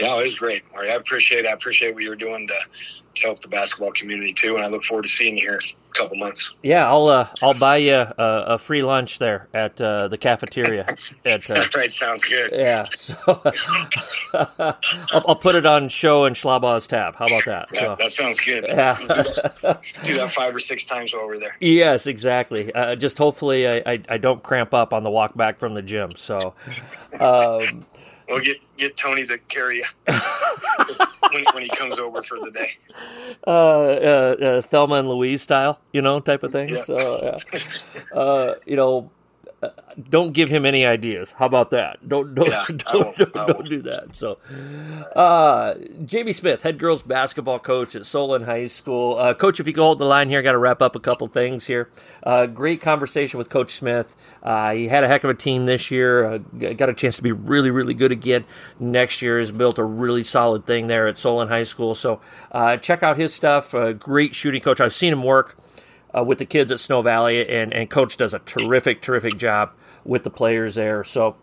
Yeah, 0.00 0.18
it 0.18 0.24
was 0.24 0.34
great. 0.34 0.64
I 0.76 0.86
appreciate. 0.86 1.46
I 1.46 1.52
appreciate 1.52 1.94
what 1.94 2.02
you're 2.02 2.16
doing 2.16 2.48
to 2.48 2.54
help 3.22 3.40
the 3.40 3.48
basketball 3.48 3.92
community 3.92 4.32
too, 4.34 4.56
and 4.56 4.64
I 4.64 4.68
look 4.68 4.84
forward 4.84 5.02
to 5.02 5.08
seeing 5.08 5.36
you 5.36 5.44
here 5.44 5.54
in 5.54 5.60
a 5.94 5.98
couple 5.98 6.16
months. 6.16 6.52
Yeah, 6.62 6.88
I'll 6.88 7.08
uh, 7.08 7.28
I'll 7.42 7.54
buy 7.58 7.78
you 7.78 7.94
a, 7.94 8.14
a 8.18 8.58
free 8.58 8.82
lunch 8.82 9.18
there 9.18 9.48
at 9.52 9.80
uh, 9.80 10.08
the 10.08 10.16
cafeteria. 10.18 10.96
At 11.24 11.50
uh, 11.50 11.66
right, 11.74 11.92
sounds 11.92 12.24
good. 12.24 12.52
yeah, 12.52 12.86
so 12.94 13.14
I'll, 14.34 15.24
I'll 15.28 15.36
put 15.36 15.54
it 15.56 15.66
on 15.66 15.88
show 15.88 16.24
and 16.24 16.36
Schlabau's 16.36 16.86
tab. 16.86 17.16
How 17.16 17.26
about 17.26 17.44
that? 17.46 17.68
Yeah, 17.72 17.80
So 17.80 17.96
that 17.98 18.12
sounds 18.12 18.40
good. 18.40 18.64
yeah. 18.68 18.96
Do 20.04 20.14
that 20.14 20.30
five 20.32 20.54
or 20.54 20.60
six 20.60 20.84
times 20.84 21.12
while 21.12 21.26
we're 21.26 21.38
there. 21.38 21.56
Yes, 21.60 22.06
exactly. 22.06 22.72
Uh, 22.72 22.94
just 22.96 23.18
hopefully 23.18 23.66
I, 23.68 23.82
I, 23.86 24.02
I 24.08 24.18
don't 24.18 24.42
cramp 24.42 24.72
up 24.74 24.92
on 24.92 25.02
the 25.02 25.10
walk 25.10 25.36
back 25.36 25.58
from 25.58 25.74
the 25.74 25.82
gym. 25.82 26.14
So, 26.16 26.54
um, 27.18 27.84
We'll 28.28 28.38
get 28.40 28.58
get 28.76 28.96
Tony 28.96 29.26
to 29.26 29.38
carry 29.38 29.78
you 29.78 29.84
when, 31.32 31.44
when 31.52 31.62
he 31.62 31.70
comes 31.70 31.98
over 31.98 32.22
for 32.22 32.38
the 32.38 32.50
day. 32.50 32.72
uh, 33.46 33.50
uh, 33.50 34.36
uh, 34.40 34.62
Thelma 34.62 34.96
and 34.96 35.08
Louise 35.08 35.42
style, 35.42 35.80
you 35.92 36.02
know, 36.02 36.20
type 36.20 36.42
of 36.42 36.52
thing. 36.52 36.70
Yeah. 36.70 36.84
So, 36.84 37.40
yeah. 37.52 37.60
uh, 38.12 38.54
you 38.66 38.76
know, 38.76 39.10
uh, 39.62 39.68
don't 40.08 40.32
give 40.32 40.48
him 40.48 40.64
any 40.64 40.86
ideas. 40.86 41.32
How 41.32 41.46
about 41.46 41.70
that? 41.70 42.08
Don't 42.08 42.34
don't 42.34 42.48
Yeah, 42.48 42.64
don't, 42.68 43.16
don't, 43.16 43.36
I 43.36 43.46
don't 43.46 43.68
do 43.68 43.82
that. 43.82 44.16
So, 44.16 44.38
uh, 45.14 45.74
Jamie 46.04 46.32
Smith, 46.32 46.62
head 46.62 46.78
girls 46.78 47.02
basketball 47.02 47.58
coach 47.58 47.94
at 47.94 48.06
Solon 48.06 48.44
High 48.44 48.66
School. 48.66 49.18
Uh, 49.18 49.34
coach, 49.34 49.60
if 49.60 49.66
you 49.66 49.72
could 49.72 49.82
hold 49.82 49.98
the 49.98 50.06
line 50.06 50.30
here, 50.30 50.38
I 50.38 50.42
got 50.42 50.52
to 50.52 50.58
wrap 50.58 50.80
up 50.80 50.96
a 50.96 51.00
couple 51.00 51.28
things 51.28 51.66
here. 51.66 51.90
Uh, 52.22 52.46
great 52.46 52.80
conversation 52.80 53.38
with 53.38 53.50
Coach 53.50 53.74
Smith. 53.74 54.16
Uh, 54.42 54.72
he 54.72 54.88
had 54.88 55.04
a 55.04 55.08
heck 55.08 55.24
of 55.24 55.30
a 55.30 55.34
team 55.34 55.66
this 55.66 55.90
year. 55.90 56.24
Uh, 56.24 56.38
got 56.38 56.88
a 56.88 56.94
chance 56.94 57.16
to 57.16 57.22
be 57.22 57.32
really, 57.32 57.70
really 57.70 57.92
good 57.94 58.12
again 58.12 58.44
next 58.78 59.20
year. 59.20 59.38
Has 59.38 59.52
built 59.52 59.78
a 59.78 59.84
really 59.84 60.22
solid 60.22 60.64
thing 60.64 60.86
there 60.86 61.06
at 61.06 61.18
Solon 61.18 61.48
High 61.48 61.64
School. 61.64 61.94
So 61.94 62.20
uh, 62.50 62.78
check 62.78 63.02
out 63.02 63.18
his 63.18 63.34
stuff. 63.34 63.74
Uh, 63.74 63.92
great 63.92 64.34
shooting 64.34 64.62
coach. 64.62 64.80
I've 64.80 64.94
seen 64.94 65.12
him 65.12 65.22
work 65.22 65.56
uh, 66.16 66.24
with 66.24 66.38
the 66.38 66.46
kids 66.46 66.72
at 66.72 66.80
Snow 66.80 67.02
Valley, 67.02 67.48
and, 67.48 67.72
and 67.72 67.88
coach 67.88 68.16
does 68.16 68.34
a 68.34 68.38
terrific, 68.40 69.02
terrific 69.02 69.36
job 69.36 69.72
with 70.04 70.24
the 70.24 70.30
players 70.30 70.74
there. 70.74 71.04
So 71.04 71.36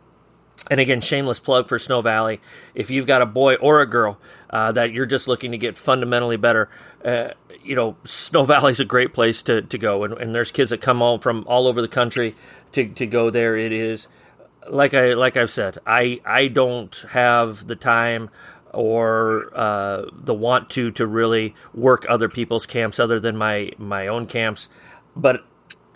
and 0.69 0.80
again, 0.80 1.02
shameless 1.02 1.39
plug 1.39 1.68
for 1.68 1.80
Snow 1.80 2.02
Valley. 2.02 2.41
If 2.76 2.89
you've 2.89 3.07
got 3.07 3.22
a 3.22 3.26
boy 3.26 3.56
or 3.56 3.81
a 3.81 3.85
girl 3.85 4.19
uh, 4.49 4.72
that 4.73 4.91
you're 4.91 5.06
just 5.06 5.27
looking 5.27 5.52
to 5.52 5.57
get 5.57 5.77
fundamentally 5.77 6.38
better, 6.38 6.69
uh, 7.06 7.30
you 7.64 7.76
know, 7.76 7.95
Snow 8.03 8.44
Valley's 8.45 8.80
a 8.80 8.85
great 8.85 9.14
place 9.14 9.44
to, 9.44 9.61
to 9.61 9.77
go. 9.77 10.03
And, 10.03 10.14
and 10.18 10.35
there's 10.35 10.52
kids 10.52 10.72
that 10.72 10.81
come 10.81 11.02
all 11.02 11.19
from 11.19 11.45
all 11.48 11.68
over 11.68 11.81
the 11.81 11.88
country 11.88 12.35
to, 12.73 12.88
to 12.88 13.06
go 13.06 13.30
there. 13.30 13.56
It 13.56 13.72
is 13.72 14.07
like 14.69 14.94
I 14.94 15.14
like 15.14 15.38
I've 15.38 15.52
said, 15.52 15.77
I 15.85 16.19
I 16.26 16.48
don't 16.48 16.95
have 17.10 17.68
the 17.68 17.76
time 17.76 18.30
or 18.73 19.52
uh, 19.53 20.06
the 20.11 20.34
want 20.34 20.69
to 20.72 20.91
to 20.91 21.06
really 21.06 21.56
work 21.73 22.06
other 22.10 22.30
people's 22.30 22.65
camps 22.65 22.99
other 22.99 23.19
than 23.19 23.38
my 23.38 23.72
my 23.77 24.07
own 24.07 24.27
camps, 24.27 24.68
but 25.15 25.45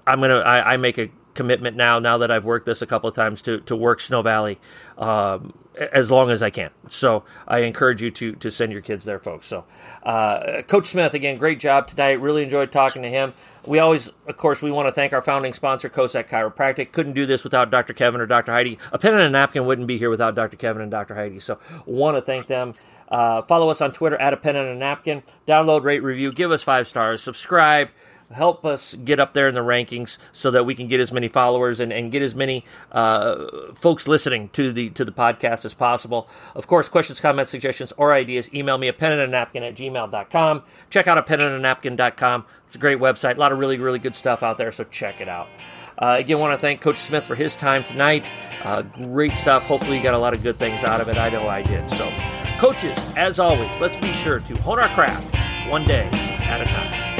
I'm 0.05 0.19
gonna 0.19 0.39
I, 0.39 0.73
I 0.73 0.77
make 0.77 0.97
a 0.97 1.09
commitment 1.33 1.77
now 1.77 1.99
now 1.99 2.17
that 2.19 2.31
I've 2.31 2.45
worked 2.45 2.65
this 2.65 2.81
a 2.81 2.87
couple 2.87 3.09
of 3.09 3.15
times 3.15 3.41
to 3.43 3.59
to 3.61 3.75
work 3.75 4.01
Snow 4.01 4.21
Valley. 4.21 4.59
Um, 4.97 5.53
as 5.75 6.11
long 6.11 6.29
as 6.29 6.43
I 6.43 6.49
can. 6.49 6.69
So 6.89 7.23
I 7.47 7.59
encourage 7.59 8.01
you 8.01 8.11
to 8.11 8.33
to 8.33 8.51
send 8.51 8.71
your 8.71 8.81
kids 8.81 9.05
there, 9.05 9.19
folks. 9.19 9.47
So 9.47 9.65
uh, 10.03 10.61
Coach 10.63 10.87
Smith 10.87 11.13
again, 11.13 11.37
great 11.37 11.59
job 11.59 11.87
tonight. 11.87 12.19
Really 12.19 12.43
enjoyed 12.43 12.71
talking 12.71 13.01
to 13.03 13.09
him. 13.09 13.33
We 13.67 13.77
always, 13.77 14.11
of 14.27 14.37
course, 14.37 14.63
we 14.63 14.71
want 14.71 14.87
to 14.87 14.91
thank 14.91 15.13
our 15.13 15.21
founding 15.21 15.53
sponsor, 15.53 15.87
Cossack 15.87 16.27
Chiropractic. 16.29 16.91
Couldn't 16.91 17.13
do 17.13 17.27
this 17.27 17.43
without 17.43 17.69
Dr. 17.69 17.93
Kevin 17.93 18.19
or 18.19 18.25
Dr. 18.25 18.51
Heidi. 18.51 18.79
A 18.91 18.97
pen 18.97 19.13
and 19.13 19.21
a 19.21 19.29
napkin 19.29 19.67
wouldn't 19.67 19.87
be 19.87 19.99
here 19.99 20.09
without 20.09 20.33
Dr. 20.33 20.57
Kevin 20.57 20.81
and 20.81 20.89
Dr. 20.89 21.13
Heidi. 21.13 21.39
So, 21.39 21.59
want 21.85 22.17
to 22.17 22.23
thank 22.23 22.47
them. 22.47 22.73
Uh, 23.07 23.43
follow 23.43 23.69
us 23.69 23.79
on 23.79 23.91
Twitter 23.91 24.19
at 24.19 24.33
a 24.33 24.37
pen 24.37 24.55
and 24.55 24.69
a 24.69 24.75
napkin. 24.75 25.21
Download, 25.47 25.83
rate, 25.83 26.01
review, 26.01 26.31
give 26.31 26.51
us 26.51 26.63
five 26.63 26.87
stars, 26.87 27.21
subscribe. 27.21 27.89
Help 28.33 28.65
us 28.65 28.95
get 28.95 29.19
up 29.19 29.33
there 29.33 29.47
in 29.47 29.55
the 29.55 29.61
rankings 29.61 30.17
so 30.31 30.51
that 30.51 30.65
we 30.65 30.75
can 30.75 30.87
get 30.87 30.99
as 30.99 31.11
many 31.11 31.27
followers 31.27 31.79
and, 31.79 31.91
and 31.91 32.11
get 32.11 32.21
as 32.21 32.35
many 32.35 32.65
uh, 32.91 33.47
folks 33.73 34.07
listening 34.07 34.49
to 34.49 34.71
the 34.71 34.89
to 34.91 35.05
the 35.05 35.11
podcast 35.11 35.65
as 35.65 35.73
possible. 35.73 36.27
Of 36.55 36.67
course, 36.67 36.89
questions, 36.89 37.19
comments, 37.19 37.51
suggestions, 37.51 37.93
or 37.97 38.13
ideas, 38.13 38.53
email 38.53 38.77
me 38.77 38.87
a 38.87 38.93
pen 38.93 39.13
and 39.13 39.21
a 39.21 39.27
napkin 39.27 39.63
at 39.63 39.75
gmail.com. 39.75 40.63
Check 40.89 41.07
out 41.07 41.17
a 41.17 41.23
pen 41.23 41.41
and 41.41 41.55
a 41.55 41.59
napkin.com. 41.59 42.45
It's 42.67 42.75
a 42.75 42.79
great 42.79 42.99
website. 42.99 43.35
A 43.35 43.39
lot 43.39 43.51
of 43.51 43.59
really, 43.59 43.77
really 43.77 43.99
good 43.99 44.15
stuff 44.15 44.43
out 44.43 44.57
there, 44.57 44.71
so 44.71 44.83
check 44.85 45.21
it 45.21 45.27
out. 45.27 45.47
Uh, 45.97 46.15
again, 46.17 46.39
want 46.39 46.53
to 46.53 46.57
thank 46.57 46.81
Coach 46.81 46.97
Smith 46.97 47.25
for 47.25 47.35
his 47.35 47.55
time 47.55 47.83
tonight. 47.83 48.27
Uh, 48.63 48.81
great 48.81 49.33
stuff. 49.33 49.63
Hopefully, 49.65 49.97
you 49.97 50.03
got 50.03 50.13
a 50.13 50.17
lot 50.17 50.33
of 50.33 50.41
good 50.41 50.57
things 50.57 50.83
out 50.83 51.01
of 51.01 51.07
it. 51.09 51.17
I 51.17 51.29
know 51.29 51.47
I 51.47 51.61
did. 51.61 51.89
So, 51.89 52.11
coaches, 52.59 52.97
as 53.15 53.39
always, 53.39 53.79
let's 53.79 53.97
be 53.97 54.11
sure 54.13 54.39
to 54.39 54.61
hone 54.61 54.79
our 54.79 54.93
craft 54.95 55.37
one 55.69 55.85
day 55.85 56.09
at 56.13 56.61
a 56.61 56.65
time. 56.65 57.10